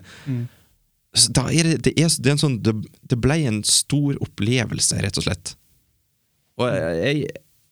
[1.14, 2.76] Så da er det, det, er, det, er en sånn, det,
[3.10, 5.54] det ble en stor opplevelse, rett og slett.
[6.60, 7.30] Og jeg,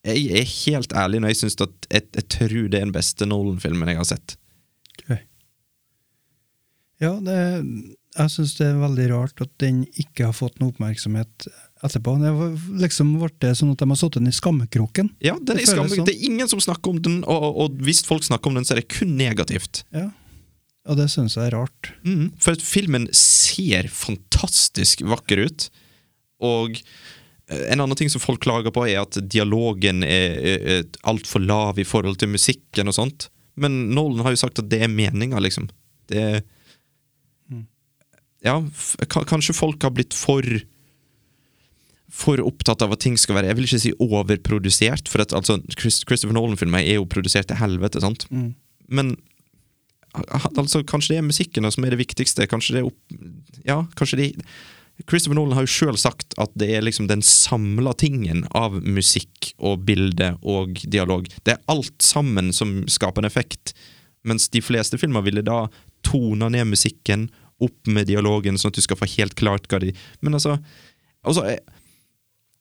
[0.07, 3.27] jeg er helt ærlig når jeg syns at jeg, jeg tror det er den beste
[3.27, 4.37] Nolan-filmen jeg har sett.
[6.97, 7.37] Ja, det,
[8.17, 11.47] jeg syns det er veldig rart at den ikke har fått noe oppmerksomhet
[11.85, 12.15] etterpå.
[12.21, 15.11] Det var liksom ble sånn at de har satt den i skammekroken.
[15.23, 16.07] Ja, den Det er føles skam, sånn.
[16.09, 18.75] Det er ingen som snakker om den, og, og hvis folk snakker om den, så
[18.75, 19.83] er det kun negativt.
[19.95, 20.09] Ja.
[20.87, 21.91] Og det syns jeg er rart.
[22.07, 25.69] Mm, for at filmen ser fantastisk vakker ut.
[26.47, 31.01] Og eh, en annen ting som folk klager på, er at dialogen er, er, er
[31.11, 33.29] altfor lav i forhold til musikken og sånt.
[33.59, 35.67] Men Nolan har jo sagt at det er meninga, liksom.
[36.07, 36.39] Det er
[38.47, 38.57] Ja,
[39.11, 40.45] kanskje folk har blitt for
[42.17, 45.59] for opptatt av at ting skal være Jeg vil ikke si overprodusert, for at altså,
[45.77, 48.25] Christopher Nolan-filmer er jo produsert til helvete, sant?
[48.31, 48.53] Mm.
[48.87, 49.11] Men
[50.15, 52.47] altså, kanskje det er musikken som er det viktigste.
[52.49, 53.19] Kanskje det er opp...
[53.67, 54.29] Ja, kanskje de
[55.05, 59.51] Christopher Nolan har jo sjøl sagt at det er liksom den samla tingen av musikk
[59.61, 61.27] og bilde og dialog.
[61.45, 63.75] Det er alt sammen som skaper en effekt.
[64.25, 65.67] Mens de fleste filmer ville da
[66.07, 67.27] tona ned musikken,
[67.63, 70.57] opp med dialogen, sånn at du skal få helt klart hva de Men altså,
[71.25, 71.61] altså jeg,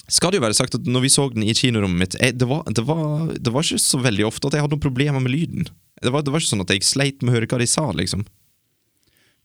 [0.08, 2.46] skal det jo være sagt at når vi så den i kinorommet mitt jeg, det,
[2.48, 5.34] var, det, var, det var ikke så veldig ofte at jeg hadde noen problemer med
[5.34, 5.68] lyden.
[6.02, 7.88] Det var, det var ikke sånn at jeg sleit med å høre hva de sa,
[7.96, 8.26] liksom.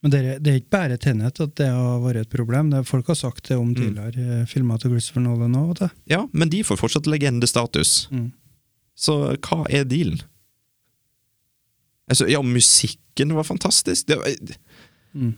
[0.02, 2.72] Men det er, det er ikke bare Tenet at det har vært et problem.
[2.73, 3.61] Det folk har sagt det Mm.
[3.61, 4.48] om tidligere mm.
[4.49, 5.84] filmer til Christopher Nolan òg.
[6.10, 8.07] Ja, men de får fortsatt legendestatus.
[8.10, 8.32] Mm.
[8.98, 10.22] Så hva er dealen?
[12.10, 14.07] Altså, ja, musikken var fantastisk.
[14.07, 14.57] Det var,
[15.13, 15.33] Mm.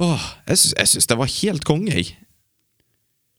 [0.00, 2.16] Åh, jeg syns, syns det var helt konge, jeg.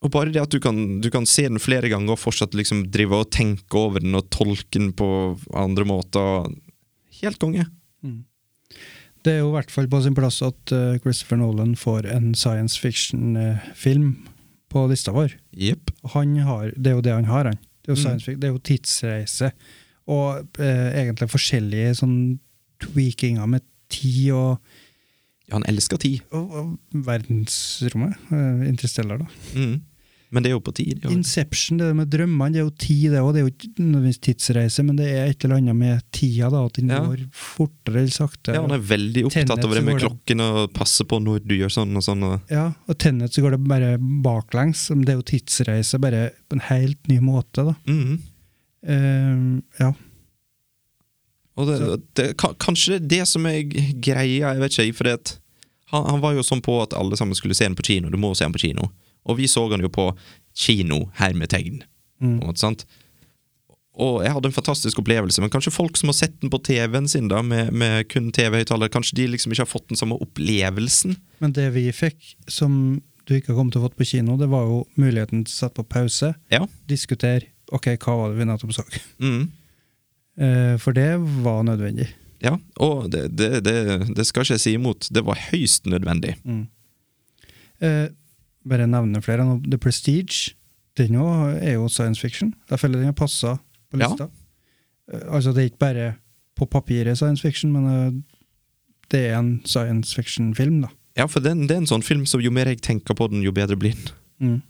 [0.02, 2.88] Og bare det at du kan, du kan se den flere ganger og fortsatt liksom
[2.94, 5.08] drive og tenke over den og tolke den på
[5.54, 6.50] andre måter.
[7.22, 7.68] Helt konge.
[9.22, 12.32] Det er jo i hvert fall på sin plass at uh, Christopher Nolan får en
[12.34, 14.16] science fiction-film
[14.72, 15.36] på lista vår.
[15.54, 15.92] Yep.
[16.16, 17.60] Han har, det er jo det han har, han.
[17.82, 19.52] Det er jo, science fiction, det er jo tidsreise,
[20.10, 22.18] og uh, egentlig forskjellige sånn
[22.82, 24.71] tweakinger med tid og,
[25.52, 26.22] han elsker tid.
[26.32, 28.18] og, og verdensrommet.
[28.32, 29.28] Eh, Interstellar, da.
[29.56, 29.80] Mm.
[30.32, 31.02] Men det er jo på tid.
[31.04, 33.34] jo- Inception, det med drømmene, det er jo tid, det òg.
[33.36, 36.62] Det er jo ikke nødvendigvis tidsreise, men det er et eller annet med tida, da,
[36.70, 37.00] at den Ja.
[37.04, 38.56] går fortere eller saktere.
[38.56, 41.74] Ja, han er veldig opptatt av det med klokken og passe på når du gjør
[41.76, 42.24] sånn og sånn.
[42.24, 44.90] Og, Ja, og Tennet så går det bare baklengs.
[44.92, 47.76] men Det er jo tidsreise, bare på en helt ny måte, da.
[47.86, 48.22] Mm.
[48.88, 49.92] Uh, ja.
[51.58, 53.62] og det, det, kanskje det er det som er
[54.02, 54.96] greia, jeg vet ikke.
[54.96, 55.38] For det,
[55.92, 58.10] han, han var jo sånn på at alle sammen skulle se den på kino.
[58.12, 58.90] Du må se den på kino.
[59.28, 60.10] Og vi så den jo på
[60.58, 61.84] kino, hermetegn.
[62.22, 62.86] På en måte, sant?
[64.02, 67.10] Og jeg hadde en fantastisk opplevelse, men kanskje folk som har sett den på TV-en
[67.12, 71.18] sin, da, med, med kun TV-høyttaler, kanskje de liksom ikke har fått den samme opplevelsen.
[71.44, 74.48] Men det vi fikk, som du ikke har kommet til å fått på kino, det
[74.52, 76.64] var jo muligheten til å sette på pause, Ja.
[76.90, 78.84] diskutere ok, hva var det vi nettopp så.
[79.22, 79.44] Mm.
[80.42, 81.10] Eh, for det
[81.44, 82.08] var nødvendig.
[82.42, 83.76] Ja, og det, det, det,
[84.18, 85.08] det skal ikke jeg si imot.
[85.14, 86.36] Det var høyst nødvendig.
[87.82, 88.08] Eh,
[88.68, 89.46] bare nevne flere.
[89.70, 90.56] The Prestige
[90.98, 92.54] den er jo science fiction.
[92.70, 93.56] Jeg føler den har passa
[93.92, 94.08] på Ja.
[94.10, 94.28] lista.
[95.14, 96.14] Eh, altså, det er ikke bare
[96.58, 98.12] på papiret science fiction, men eh,
[99.12, 100.88] det er en science fiction-film, da.
[101.18, 103.42] Ja, for den, det er en sånn film som jo mer jeg tenker på den,
[103.44, 104.12] jo bedre blir den.
[104.40, 104.62] Mm.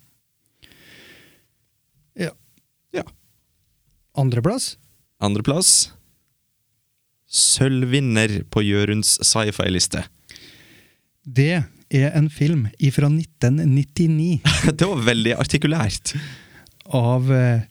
[2.20, 2.32] Ja.
[2.94, 3.04] Ja.
[4.18, 4.76] Andreplass?
[5.22, 5.92] Andreplass
[7.32, 10.04] Sølvvinner på Jøruns sci-fi-liste.
[11.24, 14.42] Det er en film fra 1999
[14.80, 16.16] Det var veldig artikulært.
[16.86, 17.62] av uh,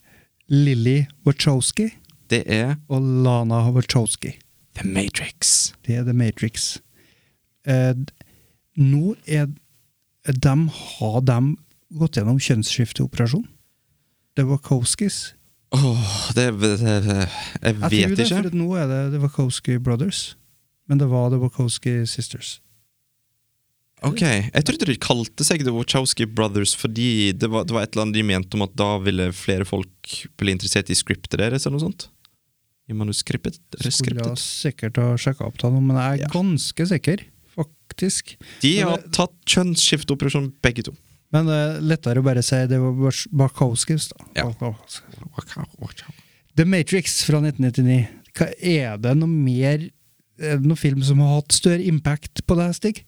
[0.49, 1.91] Lily Wachowski
[2.31, 4.39] Det er og Lana Wachowski.
[4.75, 5.75] The Matrix.
[5.87, 6.79] Det er The Matrix.
[7.69, 7.93] Uh,
[8.77, 9.51] nå er
[10.25, 11.39] de Har de
[11.99, 13.49] gått gjennom kjønnsskifteoperasjon?
[14.37, 15.35] The Wachowskis?
[15.73, 17.29] Åh, det, det, det Jeg
[17.63, 18.43] Jeg vet tror det, ikke.
[18.51, 20.23] for nå er det The Wachowski Brothers.
[20.91, 22.57] Men det var The Wachowski Sisters.
[24.03, 27.93] Ok, Jeg trodde de kalte seg The Wachowski Brothers fordi det var, det var et
[27.93, 31.67] eller annet de mente om at da ville flere folk bli interessert i scriptet deres,
[31.69, 32.07] eller noe sånt.
[32.91, 33.61] I manuskriptet?
[33.93, 36.31] Skulle sikkert ha sjekka opp det men jeg er Ja.
[36.33, 37.23] ganske sikker,
[37.55, 38.35] faktisk.
[38.65, 40.97] De har tatt kjønnsskifteoperasjon, begge to.
[41.35, 43.55] Men det er lettere å bare si det var
[44.11, 44.27] da.
[44.37, 44.49] Ja.
[46.59, 48.01] The Matrix fra 1999.
[48.37, 49.89] Hva, er det noe mer
[50.41, 53.03] Er det noen film som har hatt større impact på deg, Stig?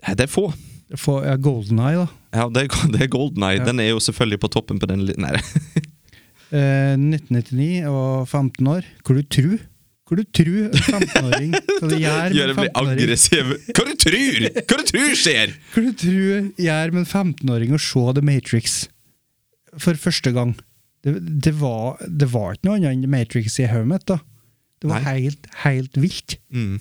[0.00, 0.46] Det er få.
[0.96, 2.06] få ja, Golden Eye, da.
[2.38, 3.58] Ja, det er, det er Golden Eye.
[3.58, 3.66] Ja.
[3.66, 5.36] Den er jo selvfølgelig på toppen på den Nei.
[6.50, 8.86] Eh, 1999 og 15 år.
[9.06, 9.60] Hva du tror?
[10.10, 12.88] Hva du tror en 15-åring Hva du med Gjør en det blir 15-åring?
[12.96, 13.52] aggressiv.
[13.70, 14.48] Hva du tror?!
[14.58, 15.52] Hva du tror skjer?!
[15.70, 18.74] Hva du tror gjør med en 15-åring å se The Matrix
[19.78, 20.56] for første gang?
[21.06, 21.14] Det,
[21.46, 24.06] det, var, det var ikke noe annet enn The Matrix i hodet mitt.
[24.10, 24.18] da.
[24.82, 26.34] Det var helt, helt vilt.
[26.50, 26.80] Mm.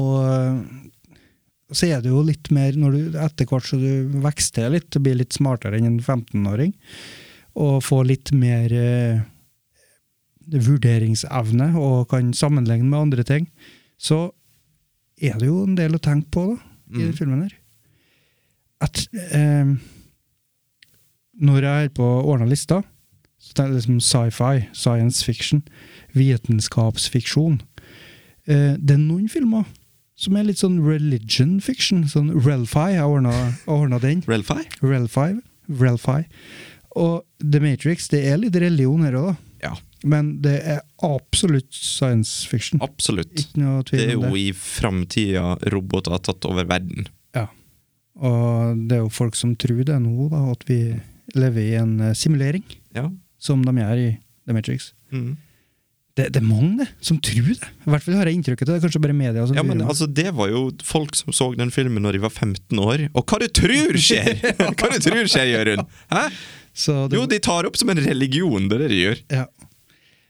[0.00, 4.96] Og så er det jo litt mer når du etter hvert så du vokser litt
[4.96, 6.72] og blir litt smartere enn en 15-åring,
[7.58, 9.22] og får litt mer eh,
[10.52, 13.48] vurderingsevne og kan sammenligne med andre ting,
[13.98, 14.30] så
[15.22, 16.56] er det jo en del å tenke på da,
[16.92, 17.16] i den Mm.
[17.16, 17.54] filmen her.
[18.80, 19.74] At eh,
[21.40, 22.82] når jeg er på å ordne lista,
[23.40, 25.62] så det er liksom sci-fi, science fiction,
[26.14, 27.60] vitenskapsfiksjon.
[28.46, 29.64] Eh, det er noen filmer
[30.16, 32.04] som er litt sånn religion fiction.
[32.08, 32.86] Sånn Relfi.
[32.94, 34.22] Jeg ordna den.
[34.26, 34.62] Relfi?
[34.82, 35.40] Relfi.
[35.68, 36.22] Relfi.
[36.96, 39.36] Og The Matrix, det er litt religion her òg, da.
[39.68, 39.74] Ja,
[40.06, 42.78] Men det er absolutt science fiction.
[42.84, 43.48] absolutt.
[43.56, 44.32] Det er jo det.
[44.38, 47.08] i framtida roboter har tatt over verden.
[47.34, 47.48] Ja.
[48.16, 50.78] Og det er jo folk som tror det nå, da, at vi
[51.36, 52.64] lever i en eh, simulering,
[52.96, 53.10] Ja.
[53.38, 54.12] som de gjør i
[54.46, 54.92] The Matrix.
[55.12, 55.34] Mm.
[56.16, 57.66] Det, det er mange det, som tror det.
[57.84, 58.82] I hvert fall har jeg inntrykket av det.
[58.86, 62.00] Kanskje bare media som Ja, men altså, Det var jo folk som så den filmen
[62.06, 63.02] når de var 15 år.
[63.12, 64.38] Og hva du tror skjer?!
[64.78, 65.84] Hva du tror skjer, Jørund?
[66.14, 66.22] Hæ?
[66.76, 69.20] Så det, Jo, de tar opp som en religion, det er det de gjør.
[69.42, 69.44] ja.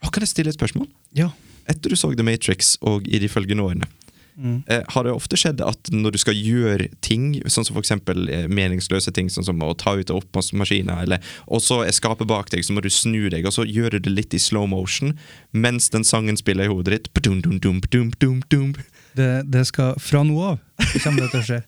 [0.07, 0.89] Å, kan jeg stille et spørsmål?
[1.19, 1.33] ja.
[1.67, 3.89] Etter du så The Matrix og i de følgende årene,
[4.37, 4.63] Mm.
[4.69, 8.45] eh, har det ofte skjedd at når du skal gjøre ting, sånn som eksempel eh,
[8.53, 12.29] meningsløse ting, sånn som å ta ut og opp maskiner, eller, og så er skapet
[12.29, 14.69] bak deg, så må du snu deg, og så gjør du det litt i slow
[14.69, 15.17] motion,
[15.57, 18.75] mens den sangen spiller i hodet ditt dum, dum, dum, dum, dum, dum.
[19.17, 20.61] Det, det skal Fra nå av
[21.01, 21.63] kommer det til å skje.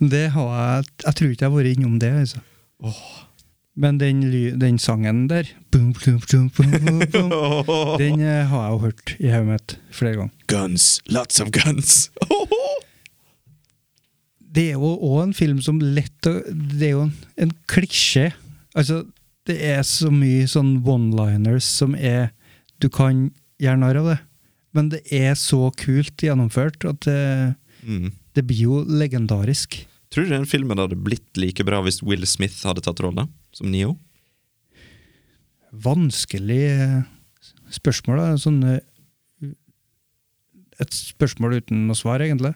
[0.00, 2.44] Det har jeg Jeg tror ikke jeg har vært innom det, altså.
[3.76, 4.20] Men den,
[4.58, 6.50] den sangen der boom, boom, boom,
[8.00, 10.34] Den eh, har jeg jo hørt i hodet mitt flere ganger.
[10.50, 12.10] Guns, lots of guns.
[14.50, 18.30] Det er jo òg en film som lett å Det er jo en, en klisjé.
[18.74, 19.04] Altså,
[19.46, 22.32] Det er så mye sånn one-liners som er
[22.82, 23.28] Du kan
[23.60, 24.18] gjøre narr av det,
[24.74, 28.10] men det er så kult gjennomført at det, Mm.
[28.36, 29.86] det blir jo legendarisk.
[30.10, 33.70] Tror du den filmen hadde blitt like bra hvis Will Smith hadde tatt rolla som
[33.70, 33.94] Neo?
[35.70, 36.96] Vanskelig eh,
[37.70, 38.40] spørsmål, da.
[38.42, 38.80] Sånn eh,
[40.80, 42.54] Et spørsmål uten noe svar, egentlig.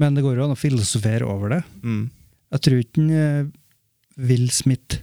[0.00, 1.62] Men det går jo an å filosofere over det.
[1.80, 2.04] Mm.
[2.56, 3.50] Jeg tror ikke eh,
[4.20, 5.00] Will Smith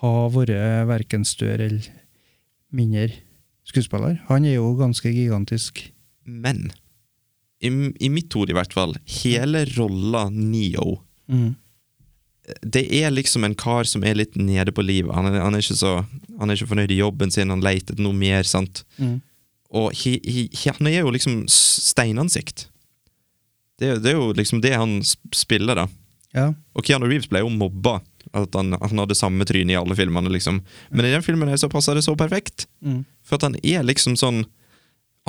[0.00, 0.56] har vært
[0.88, 1.90] verken større eller
[2.72, 3.10] mindre
[3.68, 4.16] skuespiller.
[4.30, 5.84] Han er jo ganske gigantisk.
[6.24, 6.70] Men
[7.60, 11.00] i, i mitt hode, i hvert fall, hele rolla Neo
[11.30, 11.54] Mm.
[12.66, 15.12] Det er liksom en kar som er litt nede på livet.
[15.14, 15.92] Han han er, ikke, så,
[16.40, 18.42] han er ikke fornøyd i jobben sin, han leter etter noe mer.
[18.48, 18.82] sant?
[18.98, 19.20] Mm.
[19.70, 22.66] Og he, he, han er jo liksom steinansikt.
[23.78, 24.98] Det, det er jo liksom det han
[25.36, 25.86] spiller, da.
[26.34, 26.50] Ja.
[26.74, 28.00] Og Keanu Reeves ble jo mobba.
[28.36, 30.60] At han, han hadde samme tryne i alle filmene, liksom.
[30.90, 32.66] Men i den filmen her så passer det så perfekt.
[32.82, 33.04] Mm.
[33.26, 34.44] For at han er liksom sånn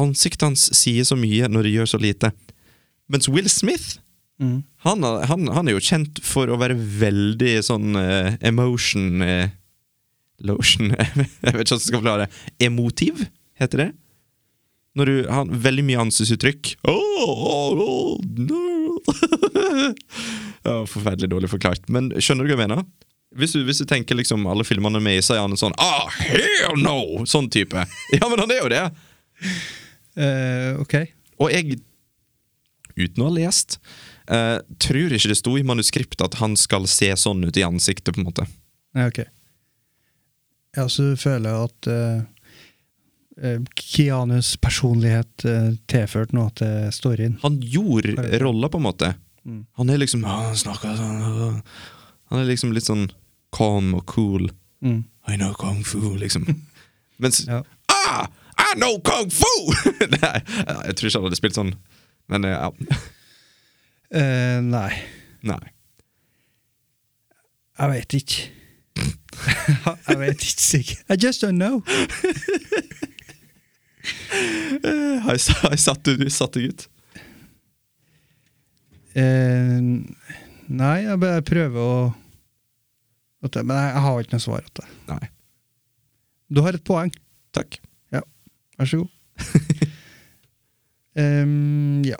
[0.01, 2.31] Ansiktet hans sier så mye når det gjør så lite.
[3.11, 3.99] Mens Will Smith
[4.41, 4.63] Mm.
[4.81, 9.51] han, han, han er jo kjent for å være veldig sånn uh, emotion uh,
[10.41, 12.39] Lotion Jeg vet ikke hvordan jeg skal forklare det.
[12.65, 13.19] Emotiv,
[13.61, 13.89] heter det?
[14.97, 16.71] Når du har veldig mye ansiktsuttrykk.
[16.89, 18.97] Oh, oh, oh, no.
[20.65, 21.85] oh, forferdelig dårlig forklart.
[21.93, 22.81] Men skjønner du hva jeg mener?
[23.37, 26.09] Hvis du, hvis du tenker liksom alle filmene med, så er han en sånn ah,
[26.17, 27.21] hell no!
[27.29, 27.85] Sånn type.
[28.17, 28.83] Ja, men han er jo det!
[30.19, 30.95] Eh, ok.
[31.41, 31.77] Og jeg,
[32.97, 33.77] uten å ha lest,
[34.29, 38.13] uh, tror ikke det sto i manuskriptet at han skal se sånn ut i ansiktet,
[38.13, 38.45] på en måte.
[38.97, 39.23] Nei, ok.
[40.77, 42.21] Ja, så føler jeg at uh,
[43.41, 47.39] Kianus Keanus personlighet uh, tilførte noe til storyen.
[47.45, 49.13] Han gjorde rolla, på en måte.
[49.47, 49.63] Mm.
[49.79, 51.55] Han er liksom Han snakker sånn ah.
[52.29, 53.07] Han er liksom litt sånn
[53.55, 54.51] calm og cool.
[54.85, 55.01] Mm.
[55.27, 56.45] I know kung fu, liksom.
[57.21, 57.63] Mens Ja.
[57.89, 58.29] ah,
[58.61, 59.51] I know kung fu!
[60.21, 60.37] Nei,
[60.87, 61.73] jeg tror ikke han hadde spilt sånn.
[62.31, 62.97] Men eh, ja.
[64.11, 64.91] Eh, nei,
[65.47, 65.61] Nei.
[67.79, 68.41] jeg vet ikke.
[70.09, 71.05] jeg vet ikke sikkert.
[71.09, 71.79] I just don't know.
[74.81, 76.85] Eh, Har jeg, satt, du satt deg ut?
[79.13, 79.79] Eh,
[80.71, 81.93] nei, jeg bare prøver å
[83.41, 84.89] Men jeg, har ikke noe svar til det.
[85.09, 85.31] Nei.
[86.51, 87.11] Du har et poeng.
[87.55, 87.79] Takk.
[88.81, 89.09] Vær så god.
[91.21, 92.19] um, ja.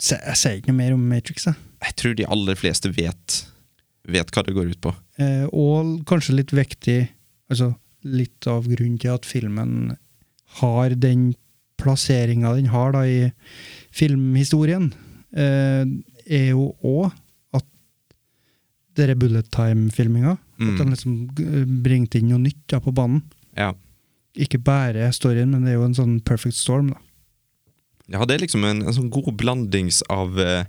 [0.00, 1.58] Se, jeg sier ikke noe mer om Matrix, jeg.
[1.84, 3.36] Jeg tror de aller fleste vet,
[4.10, 4.92] vet hva det går ut på.
[5.20, 7.02] Uh, og kanskje litt viktig
[7.50, 7.72] Altså
[8.06, 9.96] litt av grunnen til at filmen
[10.60, 11.32] har den
[11.82, 13.32] plasseringa den har da i
[13.90, 14.86] filmhistorien,
[15.34, 15.82] uh,
[16.30, 17.10] er jo òg
[17.58, 17.66] at
[18.94, 20.74] denne bullet time-filminga Mm.
[20.74, 21.14] At de liksom
[21.84, 23.22] bringte inn noe nytt da på banen.
[23.56, 23.72] Ja.
[24.40, 27.00] Ikke bare storyen, men det er jo en sånn perfect storm, da.
[28.10, 30.64] Ja, det er liksom en, en sånn god blandings av eh,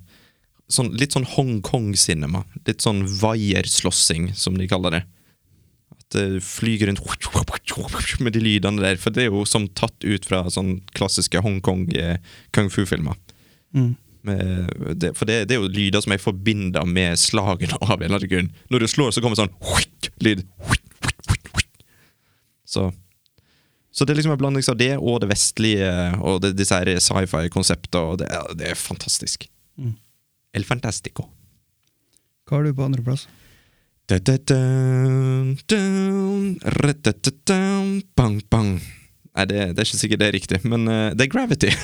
[0.69, 2.43] sånn, litt sånn Hongkong-cinema.
[2.67, 5.01] Litt sånn vaierslåssing, som de kaller det.
[5.95, 7.01] At det flyger rundt
[8.21, 9.01] med de lydene der.
[9.01, 12.21] For det er jo som tatt ut fra sånn klassiske Hongkong eh,
[12.53, 13.17] fu-filmer.
[13.73, 13.95] Mm.
[14.21, 18.05] Med det, for det, det er jo lyder som jeg forbinder med slagene av en
[18.05, 18.51] eller annen grunn.
[18.69, 19.55] Når du slår, så kommer sånn
[20.25, 20.45] lyd.
[22.71, 22.85] Så
[23.91, 25.91] så det er liksom en blanding av det og det vestlige
[26.23, 28.17] og det, disse sci-fi-konseptene.
[28.21, 29.49] det, det er fantastisk.
[29.75, 29.97] Mm.
[30.55, 31.27] El fantastico.
[32.47, 33.27] Hva har du på andreplass?
[38.15, 38.73] Bang, bang.
[39.31, 41.71] Nei, det, det er ikke sikkert det er riktig, men uh, det er Gravity.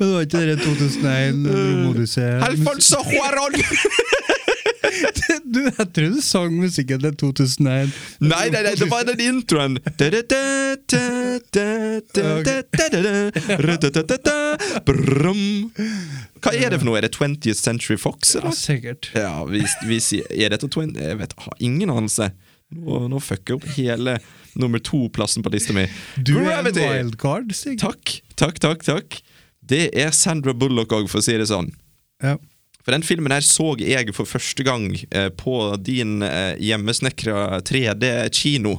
[0.00, 3.52] Men det var ikke det 2001 Romodyssé Alfonso Juaron!
[5.54, 7.92] du, jeg tror du sang musikken til 2001.
[8.24, 9.78] Nei, nei, nei, det var den introen!
[16.40, 16.98] Hva er det for noe?
[16.98, 18.34] Er det 20th Century Fox?
[18.38, 18.50] Eller?
[18.50, 19.10] Ja, sikkert.
[19.16, 20.96] Ja, vi, vi sier, Er dette 20...
[20.96, 22.30] Jeg vet, har ingen anelse.
[22.70, 24.16] Nå, nå fucker jeg opp hele
[24.58, 25.86] nummer to-plassen på lista mi.
[26.16, 27.80] Du er en wildcard, Stig.
[27.82, 28.86] Takk, takk, takk.
[28.86, 29.20] takk.
[29.70, 31.70] Det er Sandra Bullock òg, for å si det sånn.
[32.22, 32.36] Ja.
[32.80, 38.78] For den filmen her så jeg for første gang eh, på din eh, hjemmesnekra 3D-kino.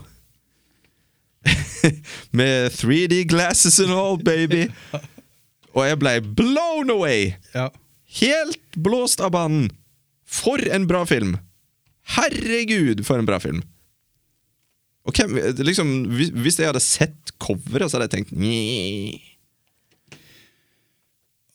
[2.37, 4.67] Med 3D glasses and all, baby!
[5.75, 7.33] Og jeg ble blown away!
[7.55, 7.69] ja.
[8.11, 9.69] Helt blåst av banen!
[10.27, 11.37] For en bra film!
[12.17, 13.61] Herregud, for en bra film!
[15.07, 19.15] Og hvem, liksom, hvis- Hvis jeg hadde sett coveret, så hadde jeg tenkt Nye.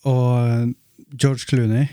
[0.06, 0.73] Og
[1.18, 1.86] George Clooney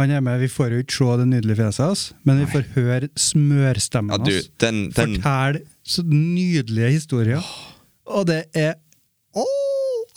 [0.00, 2.64] Han er med, Vi får jo ikke se det nydelige fjeset hans, men vi får
[2.76, 7.42] høre smørstemmen hans Ja, den fortelle så nydelige historier.
[8.06, 8.74] Og det er
[9.34, 9.44] Åh!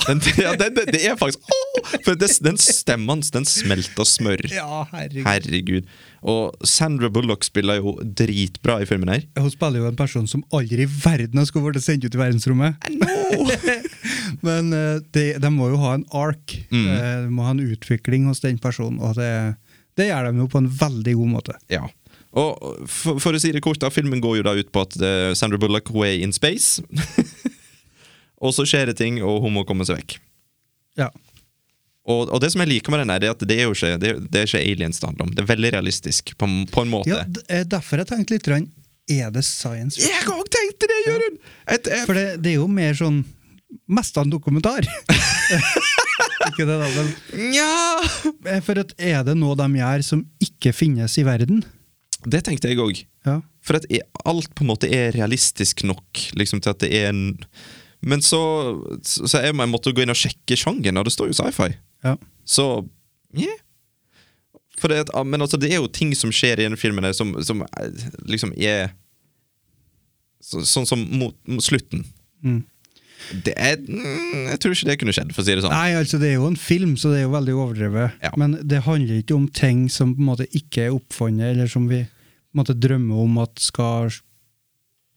[0.05, 1.91] Den, ja, den, det, er faktisk Åh!
[2.05, 4.41] For det, Den stemmen hans, den smelter smør.
[4.51, 5.23] Ja, herregud.
[5.25, 5.87] Herregud.
[6.25, 9.23] Og Sandra Bullock spiller jo dritbra i filmen her.
[9.39, 12.79] Hun spiller jo en person som aldri i verden skulle vært sendt ut i verdensrommet.
[14.45, 16.55] Men eh, de, de må jo ha en ark.
[16.73, 16.87] Mm.
[16.91, 19.29] Eh, De må ha en utvikling hos den personen, og det,
[19.99, 21.55] det gjør de jo på en veldig god måte.
[21.71, 21.85] Ja.
[22.35, 24.97] Og for, for å si det kort, da, filmen går jo da ut på at
[24.99, 26.83] eh, Sandra Bullock hun er in space.
[28.43, 30.17] og så skjer det ting, og hun må komme seg vekk.
[30.99, 31.07] Ja.
[32.05, 33.93] Og, og det som jeg liker med den, det er at det er jo ikke,
[34.01, 35.31] det det er ikke aliens det handler om.
[35.33, 37.09] Det er veldig realistisk, på, på en måte.
[37.15, 38.51] ja eh, derfor jeg tenkte litt
[39.09, 40.11] Er det science fiction?
[40.13, 41.39] Jeg òg tenkte det, Jørund!
[41.71, 43.23] Et- For det, det er jo mer sånn
[43.87, 44.85] Mest av en dokumentar.
[46.49, 47.09] ikke det, da, men
[47.51, 47.71] Nja
[48.51, 51.63] eh, For at er det noe de gjør som ikke finnes i verden?
[52.25, 53.01] Det tenkte jeg òg.
[53.27, 53.39] Ja.
[53.65, 53.85] For at
[54.25, 57.25] alt på en måte er realistisk nok liksom til at det er en
[58.05, 58.39] Men så,
[59.01, 61.71] så jeg, måtte gå inn og sjekke sjangeren, og det står jo sci-fi.
[62.05, 62.17] ja.
[62.45, 62.85] Så
[63.33, 63.61] yeah.
[64.75, 68.05] Det, men altså, det er jo ting som skjer i denne filmen som, som eh,
[68.27, 68.91] liksom er
[70.43, 72.03] så, Sånn som mot, mot slutten.
[72.45, 72.59] Mm.
[73.45, 75.73] Det er mm, Jeg tror ikke det kunne skjedd, for å si det sånn.
[75.73, 78.19] Nei, altså det er jo en film, så det er jo veldig overdrevet.
[78.25, 78.33] Ja.
[78.39, 81.87] Men det handler ikke om ting som på en måte ikke er oppfunnet, eller som
[81.91, 84.11] vi på en måte drømmer om at skal,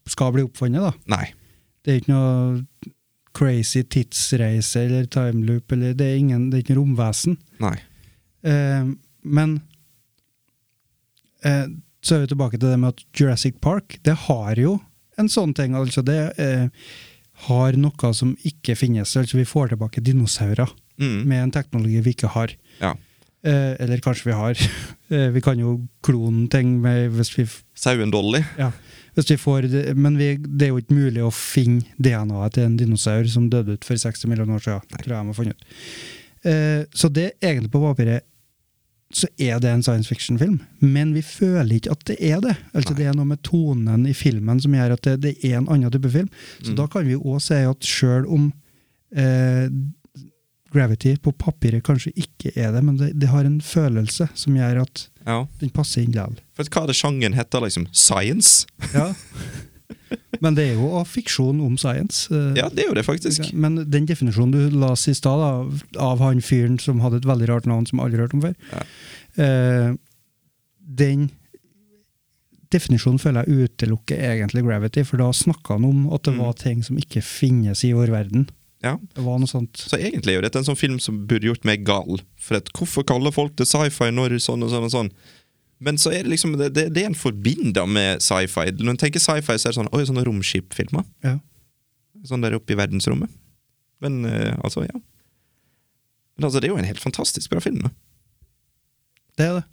[0.09, 0.89] skal bli oppfunnet.
[0.89, 1.15] da.
[1.15, 1.27] Nei.
[1.85, 2.89] Det er ikke noe
[3.39, 7.37] crazy tidsreise eller timeloop, eller det er, ingen, det er ikke noe romvesen.
[7.63, 7.75] Nei.
[8.47, 8.89] Eh,
[9.29, 9.55] men
[11.45, 11.67] eh,
[12.01, 14.77] så er vi tilbake til det med at Jurassic Park, det har jo
[15.19, 15.75] en sånn ting.
[15.75, 16.67] altså Det eh,
[17.47, 19.15] har noe som ikke finnes.
[19.17, 21.23] altså Vi får tilbake dinosaurer Mm.
[21.27, 22.51] med en teknologi vi ikke har.
[22.81, 22.89] Ja.
[23.41, 24.55] Eh, eller kanskje vi har.
[25.09, 28.43] Eh, vi kan jo klone ting med, hvis vi Sauen Dolly.
[28.59, 28.67] ja,
[29.15, 32.63] hvis vi får det, Men vi, det er jo ikke mulig å finne DNA-et til
[32.67, 34.81] en dinosaur som døde ut for 60 millioner år siden.
[35.01, 35.65] tror jeg de har funnet ut.
[36.45, 38.21] Eh, så det egentlig på papiret
[39.13, 42.55] så er det en science fiction-film, men vi føler ikke at det er det.
[42.77, 45.69] Altså Det er noe med tonen i filmen som gjør at det, det er en
[45.73, 46.27] annen type film.
[46.61, 48.51] Så da kan vi òg si at sjøl om
[49.17, 49.65] eh,
[50.69, 54.83] Gravity på papiret kanskje ikke er det, men det, det har en følelse som gjør
[54.83, 55.39] at Ja.
[55.59, 56.37] den passer inn likevel.
[56.57, 57.87] Hva er det sjangen heter, liksom?
[57.91, 58.67] Science?
[58.93, 59.09] Ja.
[60.41, 62.29] Men det er jo fiksjon om science.
[62.31, 63.51] eh, Ja, det er jo det, faktisk.
[63.53, 67.65] Men den definisjonen du la i stad, av han fyren som hadde et veldig rart
[67.69, 68.83] navn som alle har hørt om før, Ja.
[69.43, 69.95] eh,
[70.89, 71.29] den
[72.71, 76.39] definisjonen føler jeg utelukker egentlig Gravity, for da snakka han om at det Mm.
[76.45, 78.49] var ting som ikke finnes i vår verden.
[78.83, 78.95] Ja.
[79.15, 79.73] Det var noe sånt.
[79.73, 82.21] Så egentlig er jo dette en sånn film som burde gjort meg gal.
[82.37, 85.11] For at hvorfor kaller folk det sci-fi når sånn og sånn og sånn?
[85.79, 88.73] Men så er det liksom det, det, det en forbinder med sci-fi.
[88.79, 91.05] Når en tenker sci-fi, så er det sånn Oi, sånne romskipfilmer.
[91.23, 91.37] Ja.
[92.27, 93.31] Sånn der oppe i verdensrommet.
[94.03, 94.95] Men eh, altså, ja.
[96.35, 97.79] Men altså, det er jo en helt fantastisk bra film.
[97.85, 97.93] Da.
[99.39, 99.65] Det er det.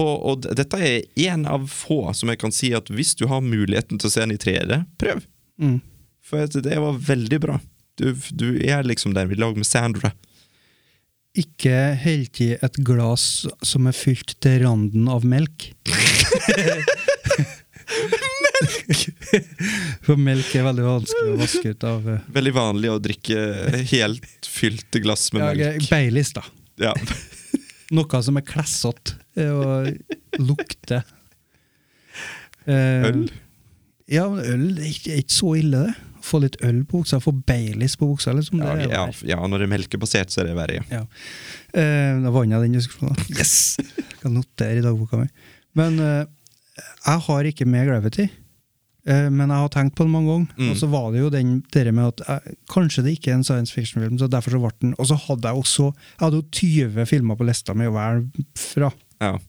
[0.00, 3.42] Og, og dette er en av få som jeg kan si at hvis du har
[3.42, 5.24] muligheten til å se den i 3D, prøv.
[5.60, 5.80] Mm.
[6.24, 7.58] For det var veldig bra.
[8.00, 10.12] Du, du er liksom der i lag med Sandra.
[11.38, 15.70] Ikke helt i et glass som er fylt til randen av melk.
[15.86, 16.96] melk!
[20.06, 23.44] For melk er veldig vanskelig å vaske ut av eh, Veldig vanlig å drikke
[23.92, 25.86] helt fylte glass med ja, melk.
[25.90, 26.42] Baileys, da.
[26.80, 26.94] Ja.
[27.94, 31.06] Noe som er klessete eh, og lukter.
[32.66, 33.24] Eh, Øl?
[34.10, 36.09] Ja, øl er ikke så ille, det.
[36.24, 38.60] Få litt øl på buksa, få Baileys på buksa, liksom.
[38.64, 40.82] Ja, det ja, ja, når det er melkebasert, så er det verre.
[40.90, 41.04] Ja.
[41.72, 43.16] Eh, da vant jeg den diskusjonen.
[43.38, 43.78] Yes!
[43.80, 45.30] Jeg kan notere i dagboka mi.
[45.78, 46.22] Men eh,
[47.06, 48.28] jeg har ikke med Gravity.
[49.08, 50.58] Eh, men jeg har tenkt på det mange ganger.
[50.58, 50.72] Mm.
[50.72, 53.46] Og så var det jo den det med at jeg, kanskje det ikke er en
[53.46, 56.48] science fiction-film, så derfor så ble den Og så hadde jeg også Jeg hadde jo
[56.60, 58.92] 20 filmer på lista mi å velge fra,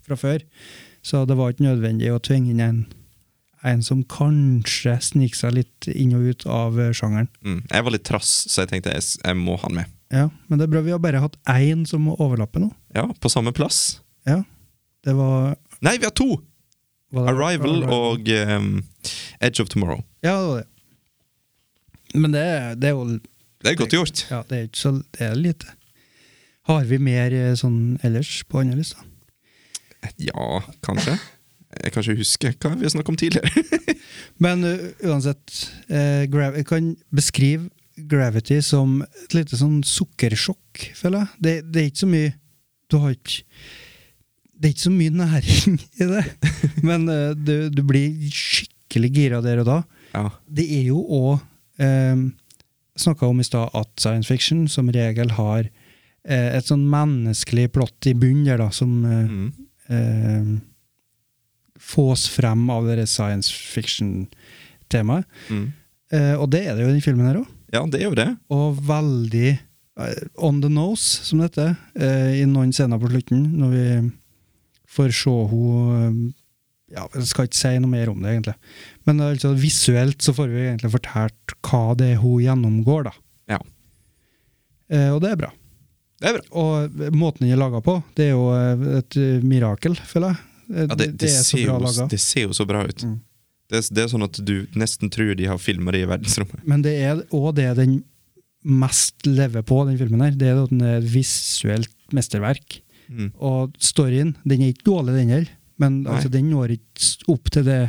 [0.07, 0.47] fra før.
[1.03, 2.81] Så det var ikke nødvendig å tvinge inn en,
[3.67, 7.29] en som kanskje sniker seg litt inn og ut av eh, sjangeren.
[7.45, 7.59] Mm.
[7.69, 9.97] Jeg var litt trass, så jeg tenkte jeg, jeg må ha den med.
[10.11, 12.71] Ja, Men det er bra vi har bare hatt én som må overlappe nå.
[12.95, 14.01] Ja, På samme plass.
[14.27, 14.41] Ja.
[15.05, 16.35] Det var, Nei, vi har to!
[17.11, 18.67] Arrival og um,
[19.43, 20.03] Edge of Tomorrow.
[20.23, 20.67] Ja, det var det.
[22.13, 22.45] Men det,
[22.83, 23.05] det er jo
[23.61, 24.25] Det er godt gjort.
[24.31, 25.73] Ja, det er ikke så det er lite.
[26.69, 29.03] Har vi mer eh, sånn ellers på andre lista?
[30.21, 31.17] Ja, kanskje.
[31.71, 33.95] Jeg kan ikke huske hva vi har snakket om tidligere.
[34.43, 35.53] Men uh, uansett,
[35.91, 37.69] eh, jeg kan beskrive
[38.11, 41.39] Gravity som et lite sånn sukkersjokk, føler jeg.
[41.43, 42.29] Det, det er ikke så mye
[42.89, 43.43] Du har ikke
[44.55, 46.23] Det er ikke så mye næring i det,
[46.87, 49.79] men uh, du, du blir skikkelig gira der og da.
[50.15, 50.25] Ja.
[50.47, 51.37] Det er jo òg
[51.79, 52.27] eh,
[52.99, 58.09] Snakka om i stad at science fiction som regel har eh, et sånn menneskelig plott
[58.11, 59.29] i bunnen der, da, som eh,
[59.91, 60.59] Mm.
[61.81, 65.25] Eh, fås frem av det science fiction-temaet.
[65.49, 65.67] Mm.
[66.11, 67.49] Eh, og det er det jo i den filmen her òg.
[67.73, 68.29] ja, det er jo det.
[68.51, 69.51] Og veldig
[69.99, 73.87] uh, on the nose, som det heter, eh, i noen scener på slutten, når vi
[74.91, 76.33] får se henne
[76.91, 78.57] ja, Jeg skal ikke si noe mer om det, egentlig.
[79.07, 83.13] Men altså, visuelt så får vi egentlig fortalt hva det er hun gjennomgår, da.
[83.55, 83.59] Ja.
[84.91, 85.51] Eh, og det er bra.
[86.19, 86.43] Det er bra.
[86.59, 90.47] Og måten den er laga på, det er jo eh, et eh, mirakel, føler jeg.
[90.71, 93.03] Eh, Ja, det, det, er så ser bra jo, det ser jo så bra ut.
[93.07, 93.17] Mm.
[93.71, 96.63] Det, det er sånn at du nesten tror de har filma det i verdensrommet.
[96.67, 98.01] Men det er òg det den
[98.61, 100.35] mest lever på, den filmen her.
[100.37, 102.81] Det er at den er et visuelt mesterverk.
[103.11, 103.31] Mm.
[103.43, 105.57] Og storyen, den er ikke dårlig, den heller.
[105.81, 107.79] Men altså, den når ikke opp til det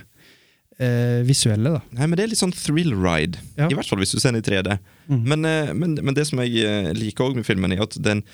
[0.80, 1.82] eh, visuelle, da.
[1.98, 3.40] Nei, men det er litt sånn thrill ride.
[3.58, 3.68] Ja.
[3.68, 4.78] I hvert fall hvis du ser den i 3D.
[5.10, 5.20] Mm.
[5.20, 8.24] Men, eh, men, men det som jeg eh, liker også med filmen, er at den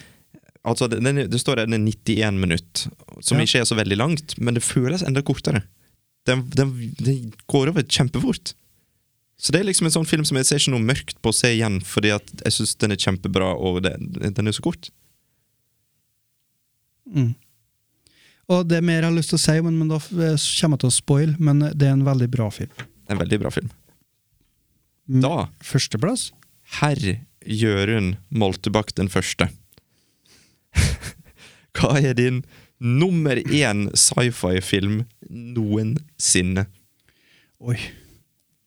[0.66, 2.86] Altså, den, det står her den er 91 minutt,
[3.24, 3.44] som Ja.
[3.47, 5.62] ikke er så veldig langt, men det føles enda kortere.
[6.26, 8.55] Den, den, den går over kjempefort.
[9.39, 11.36] Så det er liksom en sånn film som jeg ser ikke noe mørkt på å
[11.36, 13.94] se igjen, fordi at jeg syns den er kjempebra, og det,
[14.35, 14.90] den er så kort.
[17.09, 17.35] Mm.
[18.48, 20.76] Og det er mer jeg har lyst til å si, men, men da eh, kommer
[20.78, 22.72] jeg til å spoil, men det er en veldig bra film.
[23.09, 23.70] En veldig bra film.
[25.09, 25.22] Mm.
[25.24, 26.30] Da, Førsteplass?
[26.82, 26.98] herr
[27.48, 29.47] Jørund Moltebakk den første.
[31.79, 32.43] Hva er din
[32.79, 35.01] nummer én sci-fi-film
[35.31, 36.67] noensinne?
[37.61, 37.79] Oi.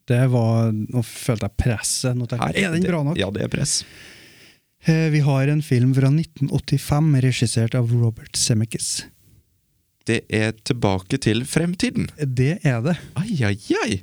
[0.08, 2.16] Det var Nå følte jeg presset.
[2.18, 3.18] Nå tenkte jeg, er den bra nok?
[3.20, 3.82] Ja, det er press.
[4.84, 9.04] Eh, Vi har en film fra 1985 regissert av Robert Zemeckis.
[10.08, 12.08] Det er Tilbake til fremtiden.
[12.18, 12.96] Det er det.
[13.16, 14.00] Ai, ai, ai!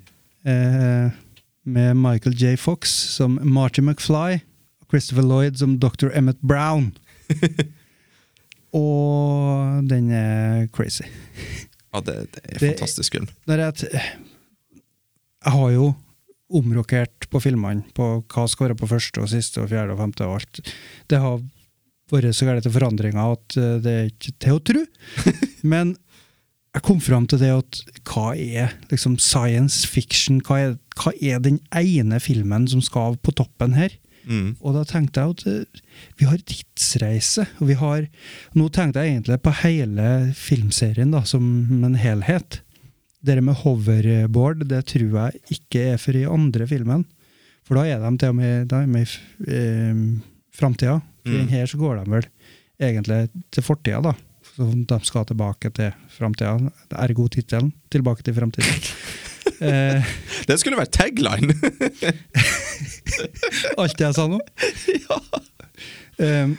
[0.47, 1.09] Eh,
[1.69, 2.55] med Michael J.
[2.57, 4.39] Fox som Marty McFly
[4.79, 6.07] og Christopher Lloyd som Dr.
[6.15, 6.93] Emmett Brown.
[8.77, 11.05] og den er crazy.
[11.93, 13.27] Ja, det, det er Det- fantastisk film.
[13.49, 15.93] Jeg, jeg har jo
[16.49, 20.25] omrokert på filmene på hva skal være på første og siste og fjerde og femte
[20.25, 20.61] og alt.
[21.09, 21.39] Det har
[22.09, 24.83] vært så gærent til forandringer at eh, det er ikke til å tro.
[25.73, 25.95] Men
[26.75, 27.79] jeg kom fram til det at
[28.09, 30.41] hva er liksom science fiction?
[30.45, 33.93] Hva er, hva er den ene filmen som skal på toppen her?
[34.27, 34.55] Mm.
[34.59, 35.83] Og da tenkte jeg at eh,
[36.19, 38.07] vi har tidsreise, og vi har
[38.57, 41.43] Nå tenkte jeg egentlig på hele filmserien da, som
[41.85, 42.61] en helhet.
[43.25, 47.05] Det med hoverboard, det tror jeg ikke er for i andre filmen.
[47.67, 50.03] For da er de til og med, er i eh,
[50.55, 50.99] framtida.
[51.25, 51.49] For Mm.
[51.51, 52.25] her så går de vel
[52.79, 54.13] egentlig til fortida, da.
[54.55, 56.71] Så de skal tilbake til framtida.
[56.91, 58.93] Ergo tittelen 'Tilbake til framtiden'.
[59.61, 60.09] eh,
[60.49, 61.53] Det skulle vært tagline!
[63.79, 64.39] Alt det jeg sa nå?
[66.19, 66.57] Um,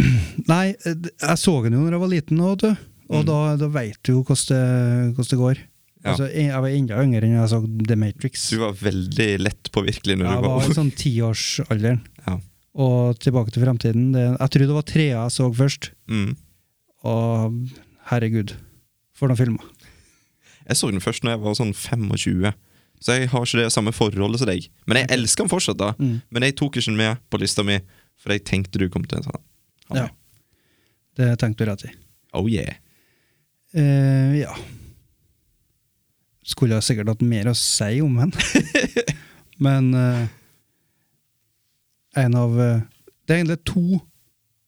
[0.48, 2.78] nei, eh, jeg så den jo når jeg var liten, og, og
[3.12, 3.26] Mm.
[3.28, 5.58] da, da veit du jo hvordan det, går.
[6.00, 6.14] Ja.
[6.14, 7.58] Altså, jeg jeg var enda yngre enn jeg så
[7.90, 8.46] The Matrix.
[8.54, 12.00] Du var veldig lett påvirkelig når jeg du var var i sånn tiårsalderen.
[12.24, 12.38] Ja.
[12.80, 14.06] Og Tilbake til fremtiden.
[14.16, 15.90] Det, jeg tror det var trea jeg så først.
[16.08, 16.32] mm.
[17.12, 17.58] Og
[18.14, 18.56] herregud,
[19.12, 19.68] for noen filmer.
[20.68, 22.52] Jeg så den først når jeg var sånn 25,
[23.02, 24.68] så jeg har ikke det samme forholdet som deg.
[24.86, 25.90] Men jeg elsker den fortsatt, da.
[25.98, 26.16] Mm.
[26.30, 27.76] Men jeg tok ikke den med på lista mi,
[28.20, 29.44] for jeg tenkte du kom til en sånn.
[29.96, 30.06] Ja.
[31.18, 31.90] Det tenkte du rett i.
[32.38, 32.74] Oh yeah.
[33.76, 34.52] Uh, ja.
[36.46, 38.32] Skulle jeg sikkert hatt mer å si om den.
[39.64, 40.24] Men uh,
[42.18, 42.80] en av uh,
[43.24, 44.00] Det er egentlig to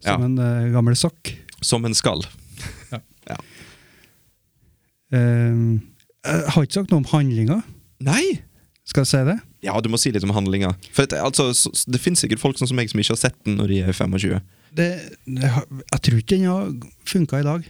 [0.00, 0.26] Som Ja.
[0.26, 1.34] en uh, gammel sokk.
[1.62, 2.22] Som en skal.
[5.10, 5.78] Uh,
[6.20, 7.60] jeg har ikke sagt noe om handlinga.
[8.04, 8.40] Nei!
[8.88, 9.36] Skal jeg si det?
[9.62, 10.72] Ja, du må si litt om handlinga.
[10.94, 13.58] For at, altså, det finnes sikkert folk sånn som meg som ikke har sett den
[13.60, 14.40] når de er 25.
[14.78, 14.88] det,
[15.28, 16.72] det jeg tror ikke den har
[17.10, 17.68] funka i dag.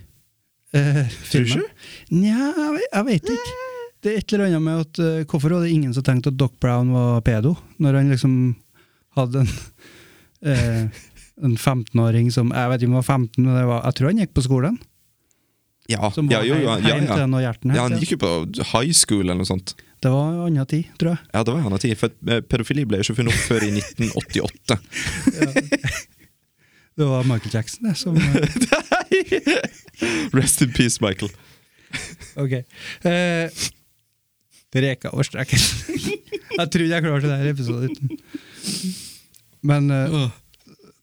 [0.71, 1.01] Eh,
[1.33, 1.67] Tror du ikke?
[2.15, 3.55] Nja, jeg, jeg vet ikke.
[4.01, 6.39] Det er et eller annet med at uh, Hvorfor var det ingen som tenkte at
[6.41, 7.57] Doc Brown var pedo?
[7.83, 8.37] Når han liksom
[9.19, 9.51] hadde en
[10.45, 10.87] eh,
[11.41, 14.11] En 15-åring som Jeg vet ikke om han var 15, men det var, jeg tror
[14.11, 14.81] han gikk på skolen.
[15.91, 17.17] Ja, Som ja, jo, ja, ja, ja.
[17.17, 18.33] til når hjerten ja, han gikk jo på
[18.75, 19.75] high school eller noe sånt.
[20.01, 21.25] Det var en annen tid, tror jeg.
[21.33, 21.97] Ja, det var en annen tid.
[21.99, 24.79] For eh, pedofili ble jo ikke funnet opp før i 1988.
[27.01, 28.25] Det var Michael Jackson, det, som eh,
[30.37, 31.31] Rest in peace, Michael.
[32.37, 32.53] Ok.
[33.09, 33.51] Eh,
[34.75, 35.59] Reka over streken.
[36.59, 38.19] jeg trodde jeg klarte det her episoden uten.
[39.67, 40.31] Men uh,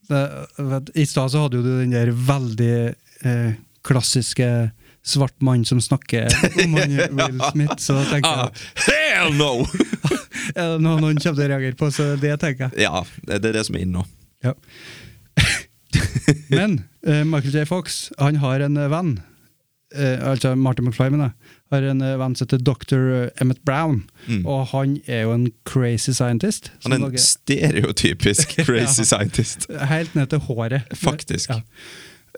[0.08, 0.24] det,
[0.56, 2.74] vet, i stad så hadde jo du den der veldig
[3.24, 3.52] uh,
[3.86, 4.48] klassiske
[5.08, 6.28] svart mann som snakker
[6.64, 9.52] om han Will Smith, så da tenker Ah, jeg hell no!
[10.58, 12.84] er det noe noen kommer til å reagere på, så det tenker jeg.
[12.84, 14.06] ja, det er det som er inne nå.
[14.44, 14.54] Ja.
[16.52, 17.64] Men uh, Michael J.
[17.68, 19.14] Fox han har en venn,
[19.96, 23.02] uh, altså Martin McFly, mener jeg, har en eh, venn som heter Dr.
[23.42, 24.02] Emmett Brown.
[24.26, 24.44] Mm.
[24.48, 26.70] Og han er jo en crazy scientist.
[26.84, 29.08] Han er en lager- stereotypisk crazy Ja.
[29.10, 29.66] scientist.
[29.90, 30.88] Helt ned til håret.
[30.96, 31.50] Faktisk.
[31.52, 31.60] Ja.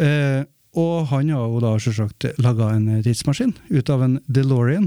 [0.00, 0.44] Uh,
[0.78, 4.86] og han har jo da selvsagt laga en eh, tidsmaskin ut av en DeLorean,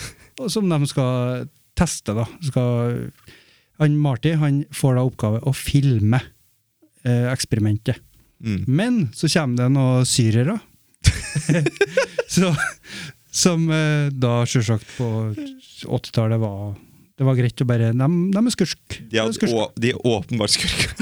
[0.50, 1.44] som de skal
[1.78, 2.24] teste, da.
[2.42, 2.96] Skal,
[3.78, 6.18] han Marty han får da oppgave å filme
[7.06, 8.02] eh, eksperimentet.
[8.42, 8.64] Mm.
[8.66, 10.58] Men så kommer det noen syrere,
[12.34, 12.50] så,
[13.30, 15.08] som eh, da selvsagt på
[15.86, 16.74] 80-tallet var
[17.20, 19.00] Det var greit å bare De, de er skurk.
[19.10, 19.52] De, er, skurk.
[19.54, 20.90] å, de er åpenbart skurk.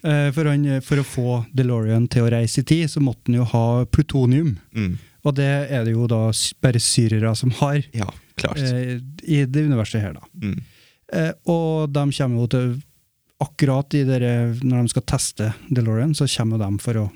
[0.00, 3.34] Eh, for, han, for å få DeLorean til å reise i tid, så måtte han
[3.36, 4.54] jo ha plutonium.
[4.72, 4.94] Mm.
[5.28, 6.22] Og det er det jo da
[6.64, 8.06] bare syrere som har Ja,
[8.40, 8.62] klart.
[8.64, 8.94] eh,
[9.28, 10.24] i det universet her, da.
[10.40, 10.54] Mm.
[11.12, 12.70] Eh, og de kommer jo til
[13.40, 17.06] Akkurat i dere, når de skal teste DeLorean, så kommer de for å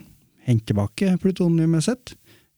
[0.46, 2.14] hente tilbake plutoniumet sitt.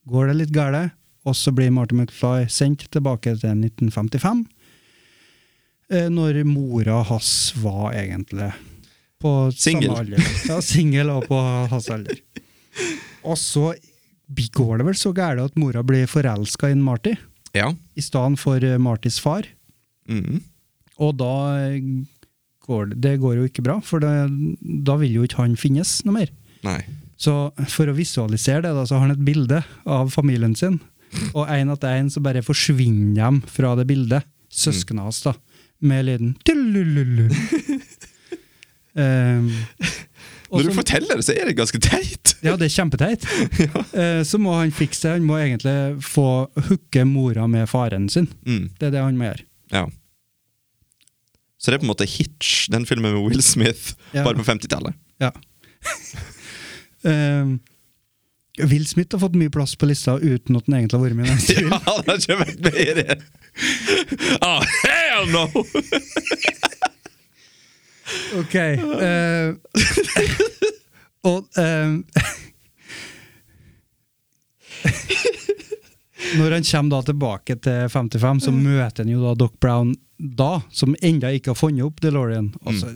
[0.06, 0.92] Går det litt galt,
[1.26, 4.44] og så blir Martin McFly sendt tilbake til 1955.
[5.90, 8.52] Eh, når mora hans var egentlig
[9.22, 9.88] på single.
[9.90, 10.32] samme alder.
[10.50, 11.38] Ja, singel og på
[11.70, 12.18] hans alder.
[13.26, 13.72] Og så
[14.56, 17.14] går det vel så gærent at mora blir forelska i Marty,
[17.54, 17.70] Ja.
[17.96, 19.46] i stedet for eh, Martys far.
[20.10, 20.42] Mm.
[20.98, 21.32] Og da
[21.70, 21.80] eh,
[22.66, 24.10] går det, det går jo ikke bra, for det,
[24.84, 26.32] da vil jo ikke han finnes noe mer.
[26.66, 26.80] Nei.
[27.16, 27.32] Så
[27.72, 30.80] for å visualisere det, da, så har han et bilde av familien sin,
[31.34, 34.26] og en etter en så bare forsvinner de fra det bildet.
[34.52, 35.32] Søsknene hans, da,
[35.84, 36.34] med lyden
[38.94, 39.50] um,
[40.46, 42.36] Når du så- forteller det, så er det ganske teit.
[42.44, 43.26] ja, det er kjempeteit.
[43.96, 45.14] Uh, så må han fikse det.
[45.16, 48.28] Han må egentlig få hooke mora med faren sin.
[48.46, 48.68] Mm.
[48.78, 49.44] Det er det han må gjøre.
[49.72, 49.84] Ja.
[51.58, 54.22] Så det er på en måte Hitch, den filmen med Will Smith, Ja.
[54.24, 54.94] bare på 50-tallet.
[55.20, 55.32] Ja.
[57.02, 57.58] um,
[58.56, 61.26] Will Smith har fått mye plass på lista uten at han egentlig har vært med
[61.26, 63.18] i den Ja, han har ikke vært med i det!
[64.44, 65.44] Ah, hell no!
[68.38, 68.54] Ok.
[68.54, 69.56] Uh,
[71.26, 71.98] og uh,
[76.36, 80.62] Når han kommer da tilbake til 55, så møter han jo da Doc Brown da,
[80.72, 82.50] som enda ikke har funnet opp DeLorean.
[82.66, 82.92] Altså,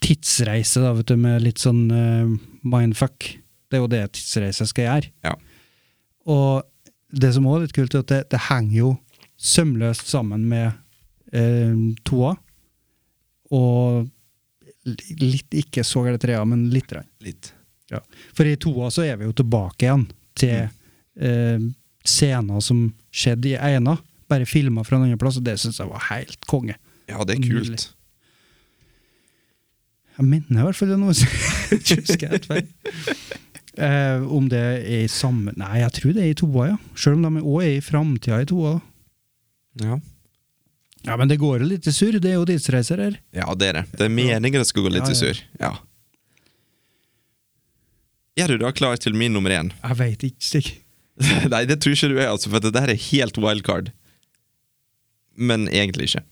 [0.00, 2.32] tidsreise, da, vet du, med litt sånn uh,
[2.64, 3.28] mindfuck.
[3.70, 5.12] Det er jo det tidsreise skal gjøre.
[5.24, 5.36] Ja.
[6.30, 6.66] Og
[7.10, 8.90] det som også er litt kult, er at det, det henger jo
[9.40, 10.72] sømløst sammen med
[11.32, 11.76] eh,
[12.06, 12.34] toa.
[13.54, 14.08] Og
[15.20, 16.92] litt, ikke så gærent trea, men litt.
[17.24, 17.52] Litt.
[17.90, 18.02] Ja.
[18.36, 20.06] For i toa så er vi jo tilbake igjen
[20.38, 21.62] til eh,
[22.06, 23.96] scener som skjedde i Eina.
[24.30, 26.76] Bare filma fra en annen plass, og det syns jeg var helt konge.
[27.10, 27.88] Ja, det er kult.
[30.20, 30.98] Jeg minner i hvert fall det
[32.60, 32.66] er
[33.78, 36.78] Eh, om det er i samme Nei, jeg tror det er i toa, ja.
[36.98, 38.72] Selv om de òg er i framtida i toa.
[39.80, 40.00] Ja.
[41.06, 42.18] Ja, men det går jo litt i surr.
[42.20, 43.14] Det er jo tidsreiser her.
[43.32, 43.84] ja, det er det.
[43.96, 45.20] Det er meningen det skal gå litt Ja, i ja.
[45.22, 45.38] surr.
[45.62, 45.70] Ja.
[48.40, 49.70] Er du da klar til min nummer én?
[49.84, 50.68] Jeg veit ikke, Stig.
[51.52, 53.90] Nei, det tror ikke du er, altså, for det der er helt wildcard.
[55.36, 56.22] Men egentlig ikke.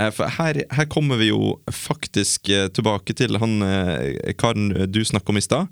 [0.00, 5.00] Eh, For her, her kommer vi jo faktisk eh, tilbake til han eh, karen du
[5.06, 5.70] snakka om i stad.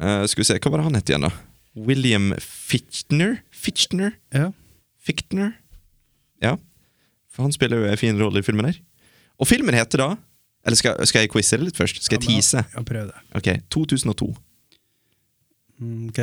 [0.00, 1.30] Eh, Skal vi se, hva var det han het igjen, da?
[1.76, 3.38] William Fichtner?
[3.54, 4.16] Fichtner?
[4.34, 4.50] Ja.
[5.00, 5.52] Fichtner?
[6.42, 6.56] Ja,
[7.30, 8.80] for han spiller jo en fin rolle i filmen her.
[9.40, 10.08] Og filmen heter da
[10.66, 12.02] Eller skal, skal jeg quize det litt først?
[12.04, 12.60] Skal jeg tease?
[12.74, 13.20] Ja, prøv det.
[13.38, 14.26] Ok, 2002.
[15.80, 16.18] Mm, ok.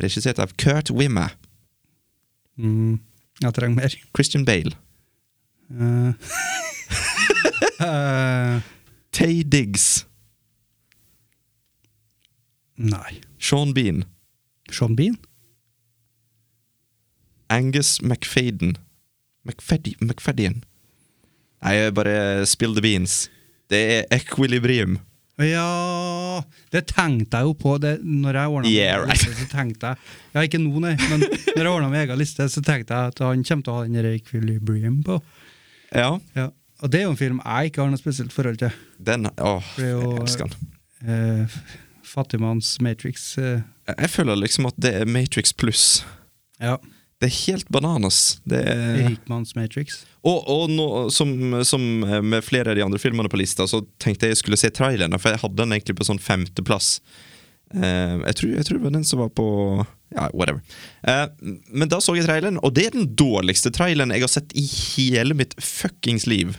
[0.00, 1.34] Regissert av Kurt Wimmer.
[2.56, 2.96] Mm,
[3.42, 3.96] jeg trenger mer.
[4.16, 4.72] Christian Bale.
[5.68, 6.16] Uh,
[7.84, 8.64] uh.
[9.16, 10.06] Tay Diggs.
[12.76, 13.20] Nei.
[13.38, 14.04] Sean Bean.
[14.70, 15.16] Sean Bean?
[17.50, 18.76] Angus McFadden.
[19.44, 19.94] McFadden?
[20.00, 20.62] McFadden.
[21.64, 23.28] Nei, jeg bare spill the beans.
[23.72, 24.98] Det er Equilibrium.
[25.40, 29.16] Ja Det tenkte jeg jo på det, når jeg ordna Yeah, right.
[29.18, 29.32] liste.
[29.40, 29.96] Så tenkte jeg
[30.36, 33.22] Ja, ikke nå, nei, men når jeg ordna meg egen liste, så tenkte jeg at
[33.24, 35.18] han kommer til å ha den Equilibrium på.
[35.94, 36.50] Ja, Ja.
[36.84, 38.70] Og det er jo en film jeg ikke har noe spesielt forhold til.
[39.02, 40.70] den Åh, jo- jeg elsker den.
[41.08, 41.58] Eh,
[42.14, 43.32] Fattigmanns Matrix.
[43.38, 46.04] Eh, Jeg føler liksom at det er Matrix pluss.
[46.62, 46.78] ja.
[47.22, 48.16] Det er helt bananas.
[48.44, 50.00] Det er Rikmanns Matrix.
[50.26, 51.30] Og, og nå, som,
[51.64, 54.68] som med flere av de andre filmene på lista, så tenkte jeg jeg skulle se
[54.74, 56.98] traileren, for jeg hadde den egentlig på sånn femteplass.
[57.72, 59.46] Uh, jeg, tror, jeg tror det var den som var på
[60.12, 60.60] Ja, whatever.
[61.06, 61.30] Uh,
[61.70, 64.66] men da så jeg traileren, og det er den dårligste traileren jeg har sett i
[64.66, 66.58] hele mitt fuckings liv.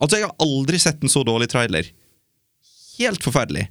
[0.00, 1.90] Altså, jeg har aldri sett en så dårlig trailer.
[2.96, 3.66] Helt forferdelig.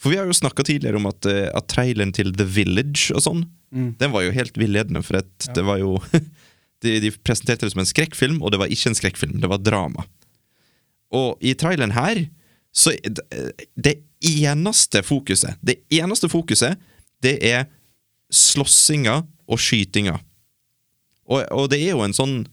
[0.00, 3.20] For vi har jo snakka tidligere om at, eh, at traileren til The Village og
[3.26, 3.42] sånn,
[4.00, 5.98] den var jo helt villedende, for at det var jo
[6.82, 9.60] de, de presenterte det som en skrekkfilm, og det var ikke en skrekkfilm, det var
[9.62, 10.06] drama.
[11.14, 12.24] Og i traileren her
[12.72, 16.76] så det- Det eneste fokuset Det eneste fokuset,
[17.22, 17.64] det er
[18.30, 20.18] slåssinga og skytinga.
[21.30, 22.46] Og, og det er jo en sånn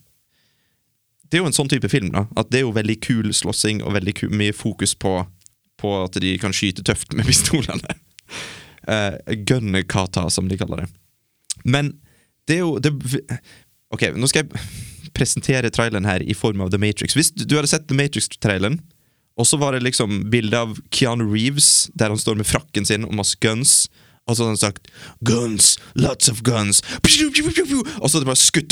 [1.29, 2.25] Det er jo en sånn type film, da.
[2.39, 5.25] At det er jo veldig kul slåssing og veldig kul, mye fokus på,
[5.79, 7.97] på at de kan skyte tøft med pistolene.
[8.87, 10.85] Uh, Gunner-kata, som de kaller det.
[11.67, 11.89] Men
[12.47, 12.93] det er jo det,
[13.91, 14.61] Ok, nå skal jeg
[15.17, 17.17] presentere traileren her i form av The Matrix.
[17.17, 18.77] Hvis du, du hadde sett The Matrix-traileren,
[19.35, 23.03] og så var det liksom bilde av Keanu Reeves der han står med frakken sin
[23.03, 23.89] og masse guns,
[24.27, 24.87] og så hadde han sagt
[25.23, 25.77] 'Guns!
[25.95, 26.81] Lots of guns!'
[28.01, 28.67] Og så hadde det bare skutt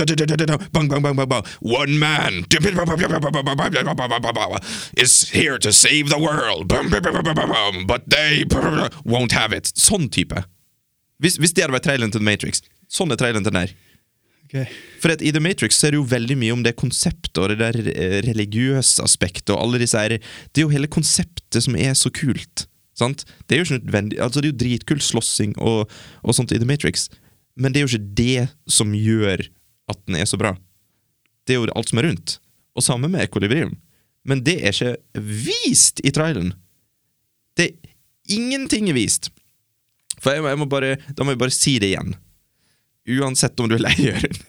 [0.75, 1.43] Bang, bang, bang, bang, bang.
[1.61, 2.45] One man
[4.97, 6.67] is here to save the world,
[7.87, 8.43] but they
[9.05, 9.71] won't have it.
[9.75, 10.43] Sånn type.
[11.19, 12.61] Hvis, hvis det hadde vært traileren til The Matrix.
[12.91, 13.75] Sånn er traileren til den her.
[14.45, 14.67] Okay.
[15.01, 17.49] For at I The Matrix så er det jo veldig mye om det konseptet og
[17.51, 19.49] det der eh, religiøse aspektet.
[19.55, 20.17] og alle disse her,
[20.53, 22.67] Det er jo hele konseptet som er så kult.
[22.95, 23.25] Sant?
[23.45, 25.91] Det er jo ikke nødvendig, altså det er jo dritkult slåssing og,
[26.23, 27.09] og sånt i The Matrix,
[27.59, 29.43] men det er jo ikke det som gjør
[29.91, 30.55] at den er så bra.
[31.45, 32.37] Det er jo alt som er rundt.
[32.75, 33.75] Og samme med ekolibrium.
[34.27, 36.55] Men det er ikke vist i traileren.
[37.55, 37.75] Det
[38.25, 39.29] Ingenting er vist.
[40.17, 42.15] For jeg, jeg må bare, Da må jeg bare si det igjen.
[43.19, 44.39] Uansett om du er lei, Jørund.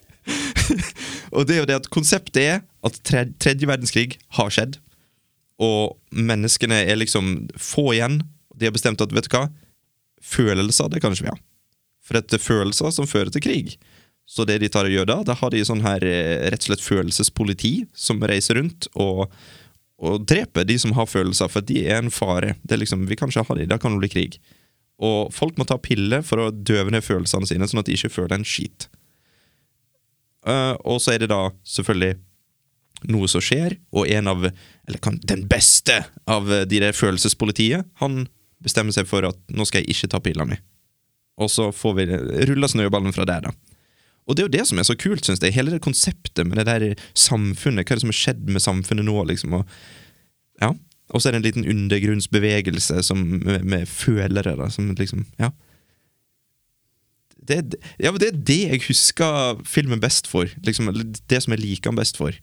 [1.36, 2.56] og det er jo det at konseptet er
[2.86, 4.78] at tre, tredje verdenskrig har skjedd,
[5.62, 8.22] og menneskene er liksom få igjen.
[8.56, 9.46] De har bestemt at, vet du hva,
[10.22, 11.38] følelser, det kan ikke vi ha.
[12.06, 13.76] For det er følelser som fører til krig.
[14.26, 16.72] Så det de tar og gjør da, da har de sånn her eh, rett og
[16.72, 19.28] slett følelsespoliti som reiser rundt og,
[20.02, 22.56] og dreper de som har følelser, for de er en fare.
[22.66, 24.38] Det er liksom, Vi kan ikke ha de, da kan det bli krig.
[24.98, 28.14] Og folk må ta piller for å døve ned følelsene sine, sånn at de ikke
[28.16, 28.88] føler en skit.
[30.46, 32.16] Uh, og så er det da selvfølgelig
[33.12, 35.98] noe som skjer, og en av Eller den beste
[36.30, 38.26] av de der følelsespolitiet, han
[38.66, 40.58] bestemmer seg for at nå skal jeg ikke ta pila mi.
[41.40, 42.06] Og så får vi
[42.48, 43.76] rulla snøballen fra der, da.
[44.26, 45.54] Og det er jo det som er så kult, syns jeg.
[45.54, 47.86] Hele det konseptet med det der samfunnet.
[47.86, 49.54] Hva er det som har skjedd med samfunnet nå, liksom?
[49.60, 49.76] Og,
[50.62, 50.72] ja.
[51.14, 55.52] Og så er det en liten undergrunnsbevegelse som, med, med følere, da, som liksom Ja.
[57.46, 60.50] Det, ja, det er det jeg husker filmen best for.
[60.66, 60.90] Liksom,
[61.30, 62.34] det som jeg liker den best for.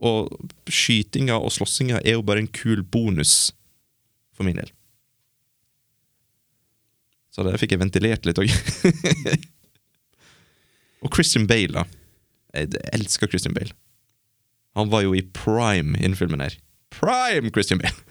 [0.00, 0.32] Og
[0.72, 3.52] skytinga og slåssinga er jo bare en kul bonus
[4.32, 4.72] for min del.
[7.36, 8.48] Så det fikk jeg ventilert litt òg.
[11.04, 11.84] og Christian Bale, da.
[12.56, 13.76] Jeg elsker Christian Bale.
[14.80, 16.56] Han var jo i prime i filmen her.
[16.96, 17.92] Prime Christian Bale!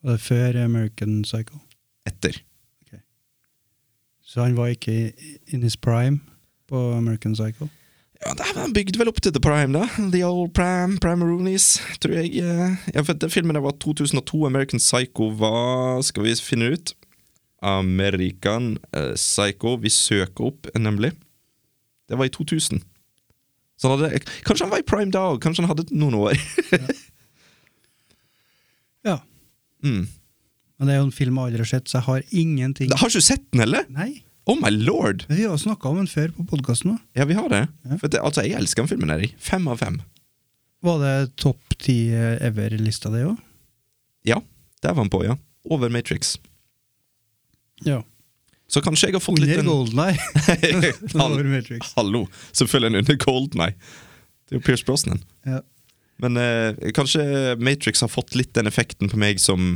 [0.00, 1.58] Var det før American Psycho?
[2.08, 2.38] Etter.
[4.30, 5.12] Så han var ikke
[5.50, 6.20] in his prime
[6.68, 7.66] på American Psycho?
[8.20, 9.86] Ja, det er bygd vel opp til The Prime, da.
[10.12, 12.34] The Old Prime, Primaroonies, tror jeg.
[12.36, 14.42] jeg Ja, for den filmen der var 2002.
[14.46, 16.92] American Psycho var Skal vi finne ut?
[17.64, 19.76] American eh, Psycho.
[19.80, 21.14] Vi søker opp, nemlig.
[22.08, 22.82] Det var i 2000.
[23.80, 25.40] Så han hadde, kanskje han var i prime da òg?
[25.40, 26.36] Kanskje han hadde noen år?
[29.00, 29.14] Ja.
[29.80, 30.02] mm.
[30.76, 33.08] Men det er jo en film jeg aldri har sett, så jeg har ingenting Har
[33.08, 33.86] ikke du sett den heller?
[33.88, 34.10] Nei.
[34.48, 35.24] Oh my lord!
[35.28, 36.96] Vi har snakka om den før på podkasten.
[37.14, 37.66] Ja, vi har det.
[38.00, 39.10] For det, altså, Jeg elsker den filmen.
[39.14, 39.34] Erik.
[39.38, 40.00] Fem av fem.
[40.82, 43.36] Var det topp ti ever-lista di òg?
[44.26, 44.40] Ja,
[44.82, 45.36] der var han på, ja.
[45.68, 46.38] Over Matrix.
[47.84, 48.00] Ja.
[48.70, 50.94] Så kanskje jeg har fått litt Under en- Golden Eye.
[51.26, 51.92] Over Matrix.
[51.96, 52.24] Hallo!
[52.52, 53.74] Selvfølgelig en under Golden Eye.
[54.48, 55.20] Det er jo Pierce Brosnan.
[55.46, 55.60] Ja.
[56.20, 59.74] Men eh, kanskje Matrix har fått litt den effekten på meg som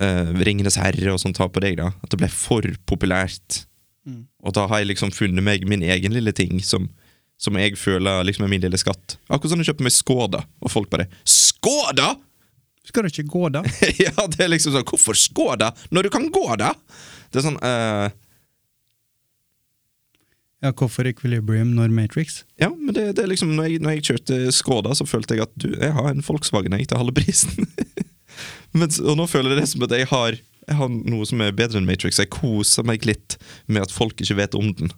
[0.00, 1.76] eh, Ringenes herre og sånt har på deg.
[1.80, 3.64] da At det ble for populært.
[4.10, 4.24] Mm.
[4.44, 6.88] Og da har jeg liksom funnet meg min egen lille ting som,
[7.40, 9.18] som jeg føler liksom er min lille skatt.
[9.28, 12.16] Akkurat som jeg kjøper meg Skoda, og folk bare 'Skoda?!'
[12.90, 13.60] Skal du ikke gå, da?
[14.04, 16.72] ja, det er liksom sånn Hvorfor Skoda når du kan gå, da?
[17.30, 18.08] Det er sånn uh...
[20.60, 22.42] Ja, hvorfor Equilibrium når Matrix?
[22.60, 25.46] Ja, men det, det er liksom når jeg, når jeg kjørte Skoda, så følte jeg
[25.46, 27.64] at du, jeg har en Volkswagen jeg til halve prisen.
[28.76, 30.36] men, og nå føler jeg det som at jeg har,
[30.68, 32.18] jeg har noe som er bedre enn Matrix.
[32.20, 34.92] Jeg koser meg litt med at folk ikke vet om den.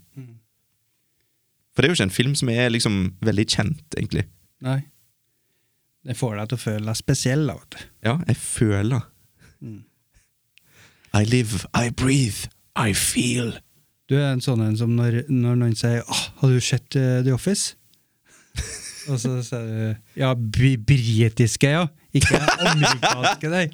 [1.72, 4.26] For det er jo ikke en film som er liksom veldig kjent, egentlig.
[4.64, 4.80] Nei.
[6.04, 7.84] Det får deg til å føle deg spesiell, da, vet du.
[8.08, 9.06] Ja, jeg føler.
[11.14, 13.54] I live, I breathe, I feel.
[14.10, 17.22] Du er en sånn en som når, når noen sier oh, 'Har du sett uh,
[17.24, 17.76] The Office?'
[19.10, 21.86] Og så sier du Ja, bri- britiske, ja.
[22.12, 23.64] Ikke amerikanske, nei.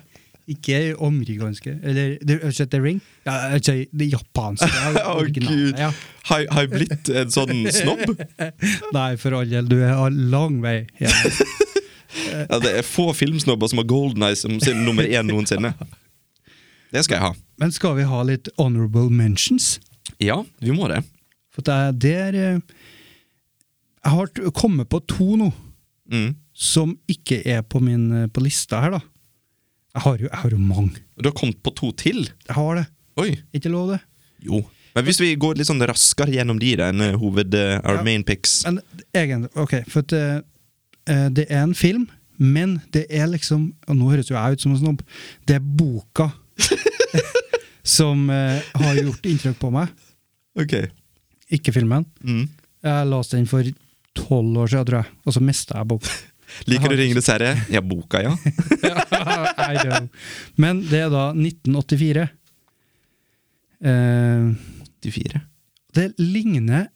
[0.48, 1.74] Ikke amerikanske.
[1.82, 3.00] Eller The, The Ring?
[3.26, 4.68] Ja, sorry, det japanske.
[5.02, 5.76] Å, oh, Gud.
[5.76, 5.90] ja.
[6.30, 8.14] Har har jeg blitt en sånn snobb?
[8.96, 11.12] Nei, for all del, du er lang vei Ja.
[12.48, 15.74] Ja, det er få filmsnobber som har Golden Eye som sin nummer én noensinne.
[16.90, 17.30] Det skal jeg ha.
[17.60, 19.74] Men skal vi ha litt honorable mentions?
[20.22, 21.02] Ja, vi må det.
[21.52, 22.60] For det er der eh,
[24.06, 25.52] Jeg har kommet på to nå,
[26.08, 26.30] Mm.
[26.56, 29.00] som ikke er på min eh, på lista her, da.
[29.98, 31.00] Jeg har jo, jeg har jo mange.
[31.18, 32.20] Du har kommet på to til?
[32.46, 32.84] Jeg har det.
[33.18, 33.32] Oi.
[33.56, 33.98] Ikke lov, det.
[34.46, 34.60] Jo.
[34.94, 37.54] Men hvis vi går litt sånn raskere gjennom de, enn eh, hoved...
[37.58, 38.04] uh, our Ja.
[38.06, 38.60] main picks.
[38.68, 38.78] Men
[39.16, 40.38] egentlig, ok, for at eh,
[41.10, 42.06] eh, det er en film,
[42.38, 45.02] men det er liksom Og nå høres jo jeg ut som en snobb.
[45.50, 46.28] Det er boka
[47.98, 49.90] som uh, har gjort inntrykk på meg,
[50.58, 50.74] Ok.
[51.58, 52.06] ikke filmen.
[52.22, 52.46] Mm.
[52.86, 53.66] Jeg leste den for
[54.18, 56.14] tolv år siden, tror jeg, og så mista jeg boka.
[56.66, 57.54] Liker du Ringenes herre?
[57.70, 58.34] Ja, boka, ja.
[60.62, 62.28] Men det er da 1984.
[63.78, 64.48] Eh,
[65.06, 65.40] 84.
[65.94, 66.88] det ligner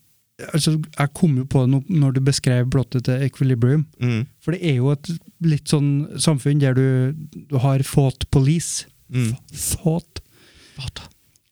[0.50, 3.86] altså Jeg kom jo på det når du beskrev blottet til Equilibrium.
[4.00, 4.24] Mm.
[4.42, 5.10] For det er jo et
[5.44, 7.14] litt sånn samfunn der du,
[7.50, 8.88] du har thought police.
[9.12, 9.36] Mm.
[9.52, 10.22] Thought.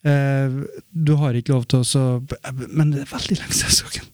[0.00, 0.54] Eh,
[0.90, 2.02] du har ikke lov til å så
[2.72, 4.06] Men det er veldig lenge siden jeg så den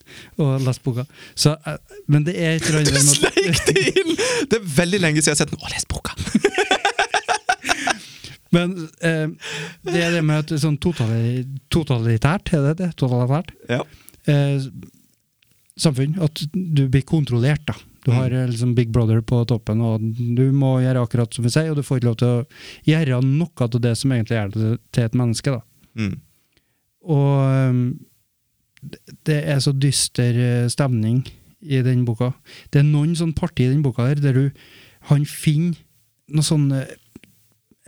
[0.43, 1.05] og leste boka.
[1.39, 1.77] Så, eh,
[2.11, 4.17] men det er et eller Du annet sleik det inn!
[4.51, 5.63] Det er veldig lenge siden jeg har sett den.
[5.63, 6.17] Å, lest boka!
[8.55, 8.73] Men
[9.05, 9.27] eh,
[9.85, 11.43] det er det med at sånn totali,
[11.73, 12.91] totalitært, er det det?
[13.01, 13.51] Totalitært?
[13.69, 13.83] Ja.
[14.31, 14.63] Eh,
[15.77, 16.17] samfunn.
[16.25, 17.77] At du blir kontrollert, da.
[18.07, 20.05] Du har eh, liksom Big Brother på toppen, og
[20.39, 22.45] du må gjøre akkurat som vi sier, og du får ikke lov til å
[22.87, 25.65] gjøre noe av det som egentlig er det til et menneske, da.
[25.97, 26.19] Mm.
[27.07, 27.81] Og um,
[29.27, 31.25] det- er så dyster eh, stemning
[31.63, 32.33] i den boka.
[32.71, 34.51] Det er noen sånn parti i den boka der, der du
[35.11, 35.77] Han finner
[36.35, 36.89] noe sånn eh,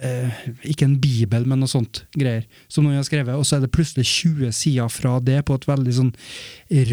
[0.02, 0.30] eh,
[0.70, 3.72] Ikke en bibel, men noe sånt greier, som noen har skrevet, og så er det
[3.74, 6.12] plutselig 20 sider fra det på et veldig sånn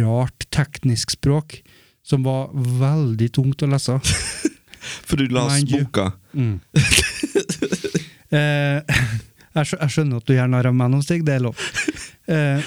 [0.02, 1.60] rart teknisk språk,
[2.06, 4.00] som var veldig tungt å lese.
[5.08, 6.12] For du leste boka.
[6.34, 6.60] Mm.
[8.36, 8.82] eh,
[9.56, 11.24] jeg, jeg skjønner at du gjør narr av meg nå, Stig.
[11.28, 11.56] Det er lov.
[12.26, 12.58] Eh,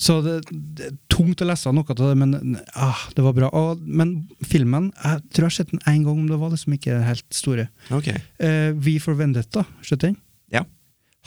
[0.00, 3.50] så det, det er tungt å lese noe av det, men ah, det var bra.
[3.52, 6.72] Og, men filmen Jeg tror jeg har sett den én gang, men det var liksom
[6.78, 7.66] ikke helt store.
[7.92, 8.22] Okay.
[8.40, 10.16] Eh, Vi for Vendetta, sett den?
[10.48, 10.62] Ja.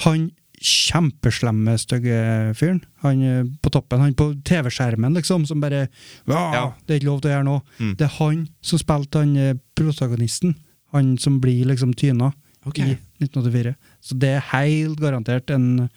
[0.07, 2.17] Han kjempeslemme, stygge
[2.57, 2.81] fyren.
[3.05, 5.85] Han eh, på toppen, han på TV-skjermen, liksom, som bare
[6.29, 6.65] ja.
[6.85, 7.61] Det er ikke lov til å gjøre noe.
[7.79, 7.93] Mm.
[7.99, 10.57] Det er han som spilte han eh, protagonisten.
[10.93, 12.31] Han som blir liksom tyna
[12.65, 12.81] Ok.
[12.81, 13.75] i 1984.
[14.01, 15.89] Så det er helt garantert en,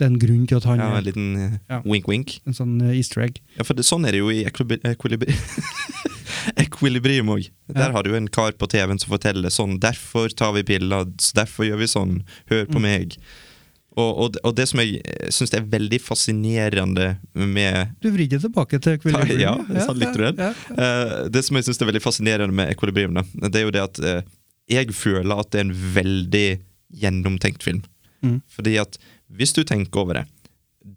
[0.00, 2.38] en grunn til at han Ja, en liten wink-wink?
[2.40, 3.38] Ja, en sånn eh, easter egg.
[3.56, 5.32] Ja, for det, sånn er det jo i Equilibri Equilibri
[6.56, 7.48] Equilibrium òg.
[7.68, 7.92] Der Ja.
[7.92, 11.78] har du en kar på TV-en som forteller sånn 'Derfor tar vi piller, derfor gjør
[11.78, 12.24] vi sånn.
[12.50, 12.82] Hør på Mm.
[12.82, 13.16] meg'.
[13.96, 15.00] Og, og, det- og det som jeg
[15.30, 19.40] syns er veldig fascinerende med Du vrir det tilbake til Equilibrium.
[19.40, 19.86] Ja, ja?
[19.88, 20.54] Ja, ja.
[20.76, 23.98] Eh, det som jeg syns er veldig fascinerende med Equilibrium, det er jo det at
[24.04, 24.22] eh,
[24.68, 26.60] jeg føler at det er en veldig
[26.96, 27.82] gjennomtenkt film.
[28.24, 28.40] Mm.
[28.48, 30.26] Fordi at hvis du tenker over det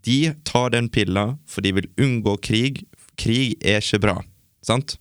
[0.06, 2.84] De tar den pilla for de vil unngå krig.
[3.18, 4.14] Krig er ikke bra,
[4.61, 4.98] sant?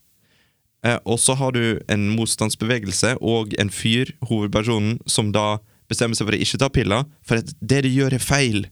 [0.83, 5.59] Eh, og så har du en motstandsbevegelse og en fyr, hovedpersonen, som da
[5.91, 8.67] bestemmer seg for å ikke ta pilla, for at det de gjør, er feil.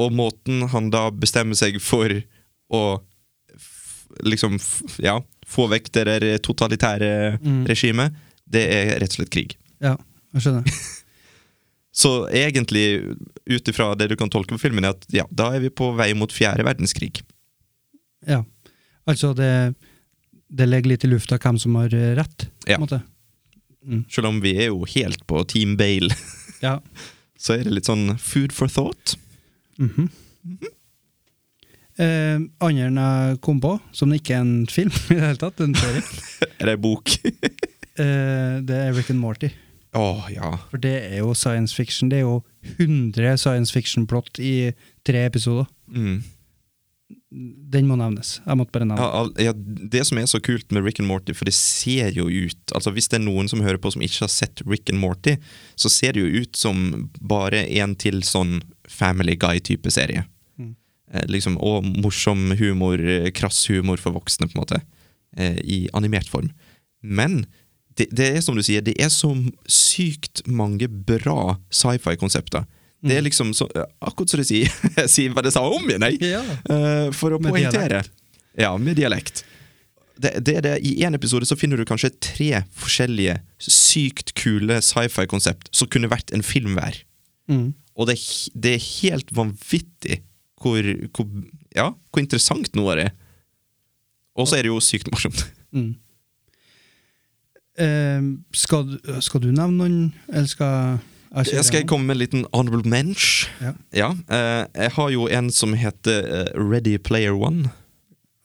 [0.00, 2.10] og måten han da bestemmer seg for
[2.72, 2.82] å
[4.24, 4.56] liksom
[5.04, 7.64] ja, få vekk det der totalitære Mm.
[7.68, 8.12] regimet,
[8.48, 9.56] det er rett og slett krig.
[9.80, 9.96] Ja,
[10.32, 10.64] jeg skjønner.
[12.02, 12.84] Så egentlig,
[13.52, 15.90] ut ifra det du kan tolke på filmen, er at ja, da er vi på
[15.98, 17.20] vei mot fjerde verdenskrig.
[18.24, 18.38] Ja.
[19.04, 19.50] Altså, det,
[20.48, 22.78] det ligger litt i lufta hvem som har eh, rett, på Ja.
[22.80, 23.02] måte.
[23.84, 24.04] Mm.
[24.08, 26.14] Selv om vi er jo helt på Team Bale,
[26.62, 26.78] Ja.
[27.42, 29.16] så er det litt sånn food for thought.
[29.82, 30.08] Mhm.
[32.00, 35.60] Eh, andre enn jeg kom på, som ikke er en film i det hele tatt,
[35.60, 36.00] en serie,
[36.56, 37.12] Eller det en bok?
[38.00, 39.50] eh, det er Rick and Morty.
[39.92, 40.54] Å, ja.
[40.70, 42.08] For det er jo science fiction.
[42.08, 42.38] Det er jo
[42.78, 44.72] 100 science fiction-plott i
[45.04, 45.68] tre episoder.
[45.92, 46.22] Mm.
[47.72, 48.38] Den må nevnes.
[48.44, 51.32] Jeg måtte bare nevne Ja, ja, det som er så kult med Rick and Morty,
[51.36, 54.26] for det ser jo ut Altså Hvis det er noen som hører på som ikke
[54.26, 55.38] har sett Rick and Morty,
[55.76, 58.60] så ser det jo ut som bare en til sånn
[58.92, 60.26] Family Guy-type serie.
[60.60, 60.74] Mm.
[61.12, 64.82] Eh, liksom, og morsom humor, eh, krass humor for voksne, på en måte.
[65.36, 66.50] Eh, I animert form.
[67.00, 67.46] Men
[67.98, 69.30] det, det er som du sier, det er så
[69.68, 72.64] sykt mange bra sci-fi-konsepter.
[73.02, 73.66] Det er liksom så,
[73.98, 74.70] akkurat som du sier.
[75.00, 76.20] Jeg sier hva det sa om igjen, jeg!
[76.22, 76.42] Ja.
[76.68, 78.04] Uh, for å Med poengtere.
[78.58, 79.42] Ja, med dialekt.
[80.22, 85.72] Det, det, det, I én episode så finner du kanskje tre forskjellige sykt kule sci-fi-konsept
[85.74, 87.00] som kunne vært en film hver.
[87.50, 87.72] Mm.
[87.98, 88.18] Og det,
[88.54, 90.20] det er helt vanvittig
[90.62, 91.26] hvor, hvor,
[91.74, 93.10] ja, hvor interessant noe er.
[94.38, 95.42] Og så er det jo sykt morsomt.
[95.74, 95.96] Mm.
[97.80, 100.74] Eh, skal, skal du nevne noen, eller skal
[101.32, 103.46] jeg Jeg skal jeg komme med en liten honorable mensch.
[103.62, 104.10] Ja.
[104.28, 107.70] eh, jeg har jo en som heter eh, Ready Player One.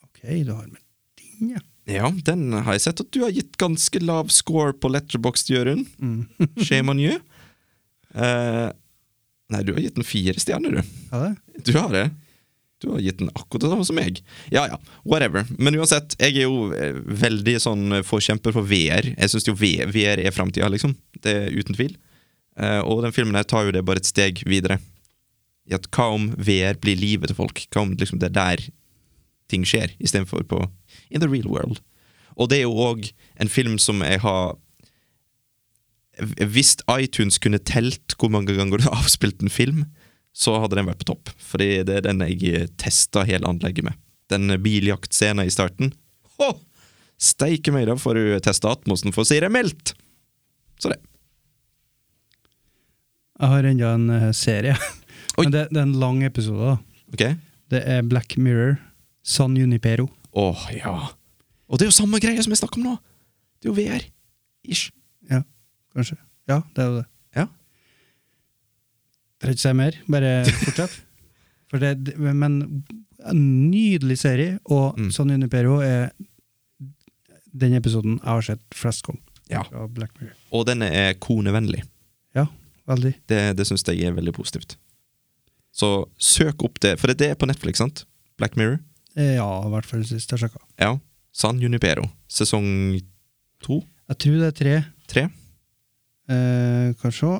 [0.07, 0.80] Ok, du har med
[1.19, 1.64] din, ja.
[1.88, 5.85] Ja, den har jeg sett at du har gitt ganske lav score på Letterboxd, Jørund.
[5.99, 6.27] Mm.
[6.67, 7.19] Shame on you.
[8.15, 8.72] Uh,
[9.51, 10.97] nei, du har gitt den fire stjerner, du.
[11.11, 11.64] Ja, det?
[11.67, 12.09] Du har det.
[12.81, 14.19] Du har gitt den akkurat det samme som meg.
[14.53, 15.47] Ja ja, whatever.
[15.57, 19.07] Men uansett, jeg er jo eh, veldig sånn eh, forkjemper for VR.
[19.15, 20.93] Jeg syns jo VR er framtida, liksom.
[21.23, 21.95] Det er uten tvil.
[22.57, 24.77] Eh, og den filmen her tar jo det bare et steg videre.
[25.67, 27.65] I at hva om VR blir livet til folk?
[27.73, 28.67] Hva om liksom det er der
[29.49, 30.61] ting skjer, istedenfor på
[31.09, 31.81] in the real world?
[32.38, 33.09] Og det er jo òg
[33.41, 34.57] en film som jeg har
[36.17, 39.85] Hvis iTunes kunne telt hvor mange ganger du har avspilt en film,
[40.38, 41.32] så hadde den vært på topp.
[41.41, 43.98] Fordi det er den jeg testa hele anlegget med.
[44.30, 45.93] Den biljaktscenen i starten.
[46.38, 46.51] Å!
[47.17, 49.95] Steike meg, da får du testa atmosen, for å si det mildt!
[50.77, 50.99] Så det.
[53.38, 54.77] Jeg har enda en eh, serie.
[55.38, 56.75] Men det, det er en lang episode.
[56.75, 57.01] da.
[57.14, 57.24] Ok?
[57.74, 58.77] Det er Black Mirror,
[59.25, 60.07] San Junipero.
[60.38, 60.95] Åh, ja.
[61.67, 62.95] Og det er jo samme greie som jeg snakker om nå!
[63.57, 64.07] Det er jo VR.
[64.69, 64.91] Ish.
[65.32, 65.41] Ja,
[65.98, 66.19] kanskje.
[66.49, 67.07] Ja, det er jo det.
[69.41, 70.32] Trenger ikke si mer, bare
[70.64, 70.95] fortsett.
[71.69, 72.83] For det, men
[73.27, 73.41] en
[73.72, 75.11] nydelig serie, og Mm.
[75.11, 76.11] San Junipero er
[77.57, 79.22] den episoden jeg har sett flest ganger.
[79.49, 79.64] Ja.
[80.51, 81.82] Og den er konevennlig.
[82.35, 82.45] Ja,
[82.88, 83.14] veldig.
[83.27, 84.75] Det, det syns jeg er veldig positivt.
[85.77, 88.06] Så søk opp det, for det er på Netflix, sant?
[88.38, 88.80] Black Mirror?
[89.16, 90.59] Eh, Ja, i hvert fall sist jeg sjekka.
[90.82, 90.95] Ja.
[91.33, 92.07] San Junipero.
[92.30, 92.99] Sesong
[93.61, 93.82] to?
[94.09, 94.75] Jeg tror det er tre.
[95.07, 95.24] Tre?
[96.30, 97.33] Eh, kanskje se.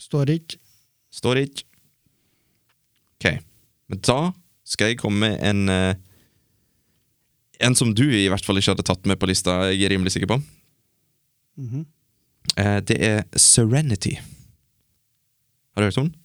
[0.00, 0.58] Står ikke.
[1.12, 1.66] Står ikke.
[3.18, 3.26] Ok.
[3.90, 4.20] Men da
[4.64, 5.94] skal jeg komme med en eh,
[7.60, 10.14] En som du i hvert fall ikke hadde tatt med på lista, jeg er rimelig
[10.14, 10.38] sikker på.
[11.60, 12.80] Mm -hmm.
[12.88, 14.16] det er Serenity.
[15.74, 16.16] Har du hørt om den?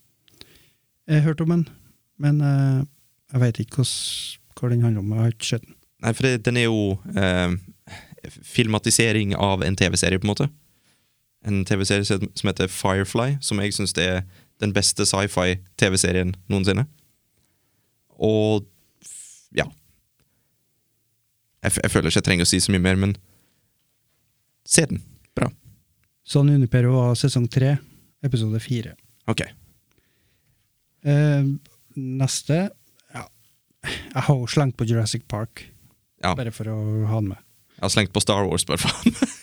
[1.07, 1.69] Jeg har hørt om den,
[2.17, 2.85] men eh,
[3.33, 3.83] jeg veit ikke
[4.55, 5.11] hva den handler om.
[5.11, 5.75] Jeg har ikke sett den.
[6.01, 7.55] Nei, for det, den er jo eh,
[8.41, 10.47] filmatisering av en TV-serie, på en måte.
[11.45, 14.23] En TV-serie som heter Firefly, som jeg syns er
[14.63, 16.87] den beste sci-fi-TV-serien noensinne.
[18.17, 18.65] Og
[19.55, 19.67] ja.
[21.65, 23.13] Jeg, jeg føler ikke jeg trenger å si så mye mer, men
[24.65, 25.03] se den.
[25.37, 25.51] Bra.
[26.25, 27.75] Sånn Unipero var sesong tre,
[28.25, 28.95] episode fire.
[29.29, 29.43] Ok.
[31.05, 31.45] Eh,
[31.99, 32.59] neste
[33.13, 33.25] ja.
[33.85, 35.67] Jeg har jo slengt på Jurassic Park,
[36.23, 36.33] Ja.
[36.33, 36.77] bare for å
[37.11, 37.41] ha den med.
[37.75, 39.13] Jeg har slengt på Star Wars, bare faen.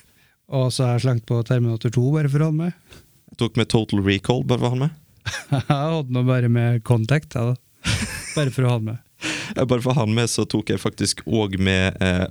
[0.53, 2.99] Og så har jeg slengt på Terminator 2, bare for å ha den med.
[3.33, 4.99] Jeg tok med Total Recall, bare for å ha den med.
[5.53, 7.93] Jeg hadde nå bare med Contact, jeg, da.
[8.35, 9.03] Bare for å ha den med.
[9.57, 12.25] Jeg Bare for å ha den med, så tok jeg faktisk òg med eh,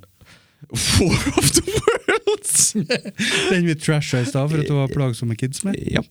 [1.00, 2.74] War of the Worlds!
[3.52, 5.80] Den vi trasha i stad for at det var plagsomme kids med.
[5.80, 6.04] ja.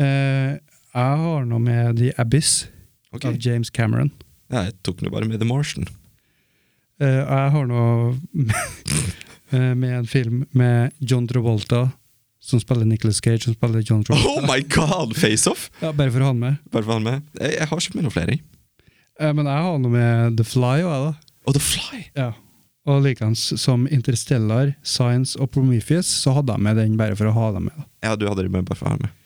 [0.00, 0.58] Eh,
[0.92, 2.66] jeg har nå med The Abyss
[3.14, 3.30] okay.
[3.30, 4.10] av James Cameron.
[4.52, 5.88] Jeg tok nå bare med The Martian.
[7.00, 9.22] Eh, jeg har nå eh,
[9.52, 11.90] med en film med John Travolta
[12.42, 14.30] som spiller Nicholas Cage, som spiller John Travolta.
[14.40, 15.12] Oh my god!
[15.16, 15.68] Face-off!
[15.82, 16.56] Ja, bare for å ha den med.
[16.72, 17.28] Bare for å ha den med.
[17.38, 18.38] Jeg, jeg har ikke med noen flere.
[19.20, 21.36] Eh, Men jeg har noe med The Fly òg, da.
[21.46, 22.00] Oh, The Fly!
[22.18, 22.30] Ja.
[22.90, 27.34] Og likeens som Interstellar, Science og Prometheus, så hadde jeg med den bare for å
[27.36, 27.76] ha dem med.
[27.78, 27.86] da.
[28.08, 29.18] Ja, du hadde det med bare for å ha den med.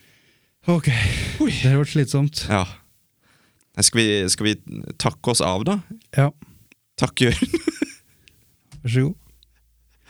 [0.66, 0.90] Ok,
[1.38, 2.42] det har vært slitsomt.
[2.50, 2.64] Ja.
[3.80, 4.54] Skal vi, skal vi
[5.00, 5.78] takke oss av, da?
[6.16, 6.30] Ja,
[7.00, 7.56] Takk, Jørn.
[8.82, 9.16] vær så god.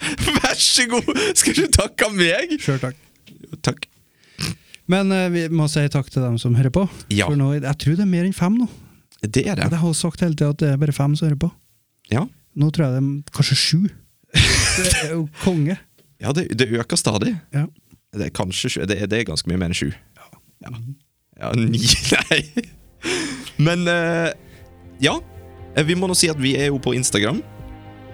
[0.39, 1.13] Vær så god!
[1.39, 2.57] Skal du takke meg?
[2.63, 2.99] Sjøl takk.
[3.65, 3.87] Takk.
[4.91, 6.85] Men uh, vi må si takk til dem som hører på.
[7.11, 7.27] Ja.
[7.27, 8.69] For nå, jeg tror det er mer enn fem nå.
[9.23, 9.67] Det er det.
[9.73, 11.51] Jeg har sagt hele tida at det er bare fem som hører på.
[12.13, 12.27] Ja,
[12.57, 13.81] Nå tror jeg det er kanskje sju.
[14.77, 15.75] Det er jo konge.
[16.21, 17.35] ja det, det øker stadig.
[17.53, 17.67] Ja.
[18.17, 18.87] Det er kanskje.
[18.89, 19.91] Det det er ganske mye mer enn sju.
[20.65, 20.71] Ja.
[21.41, 21.81] ja ni
[22.15, 22.39] Nei.
[23.61, 24.31] Men uh,
[25.01, 25.19] ja.
[25.77, 27.43] Eh, Vi må nå si at vi er jo på Instagram.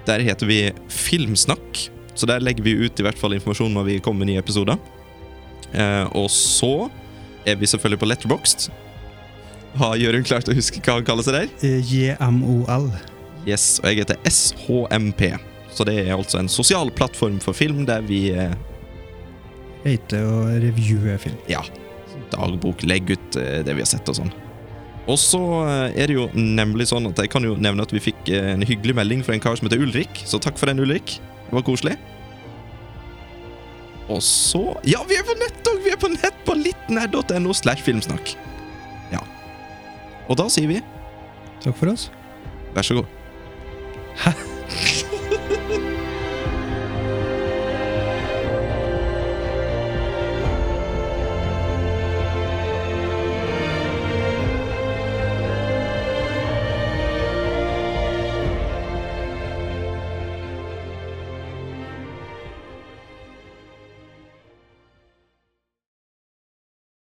[0.09, 1.85] Der heter vi Filmsnakk.
[2.15, 4.77] Så der legger vi ut i hvert fall informasjon når vi kommer med nye episoder.
[5.73, 6.91] Eh, og så
[7.49, 8.69] er vi selvfølgelig på Letterboxd.
[9.81, 11.55] Har Jørund klart å huske hva han kaller seg der?
[11.65, 12.91] Eh, JMOL.
[13.49, 15.33] Yes, og jeg heter SHMP.
[15.73, 18.53] Så det er altså en sosial plattform for film der vi eh,
[19.83, 21.41] Heter å reviewe film.
[21.51, 21.63] ja,
[22.31, 24.31] dagbok, legg ut eh, det vi har sett og sånn.
[25.11, 28.03] Og så eh, er det jo nemlig sånn at jeg kan jo nevne at vi
[28.03, 30.83] fikk eh, en hyggelig melding fra en kar som heter Ulrik, så takk for den,
[30.85, 31.17] Ulrik.
[31.49, 31.97] Det var koselig.
[34.13, 35.83] Og så Ja, vi er på nett òg!
[35.83, 38.35] Vi er på nett på littnerd.no slash filmsnakk.
[39.13, 39.23] Ja.
[40.31, 40.81] Og da sier vi
[41.63, 42.09] Takk for oss.
[42.75, 43.07] vær så god.
[44.23, 44.33] Hæ?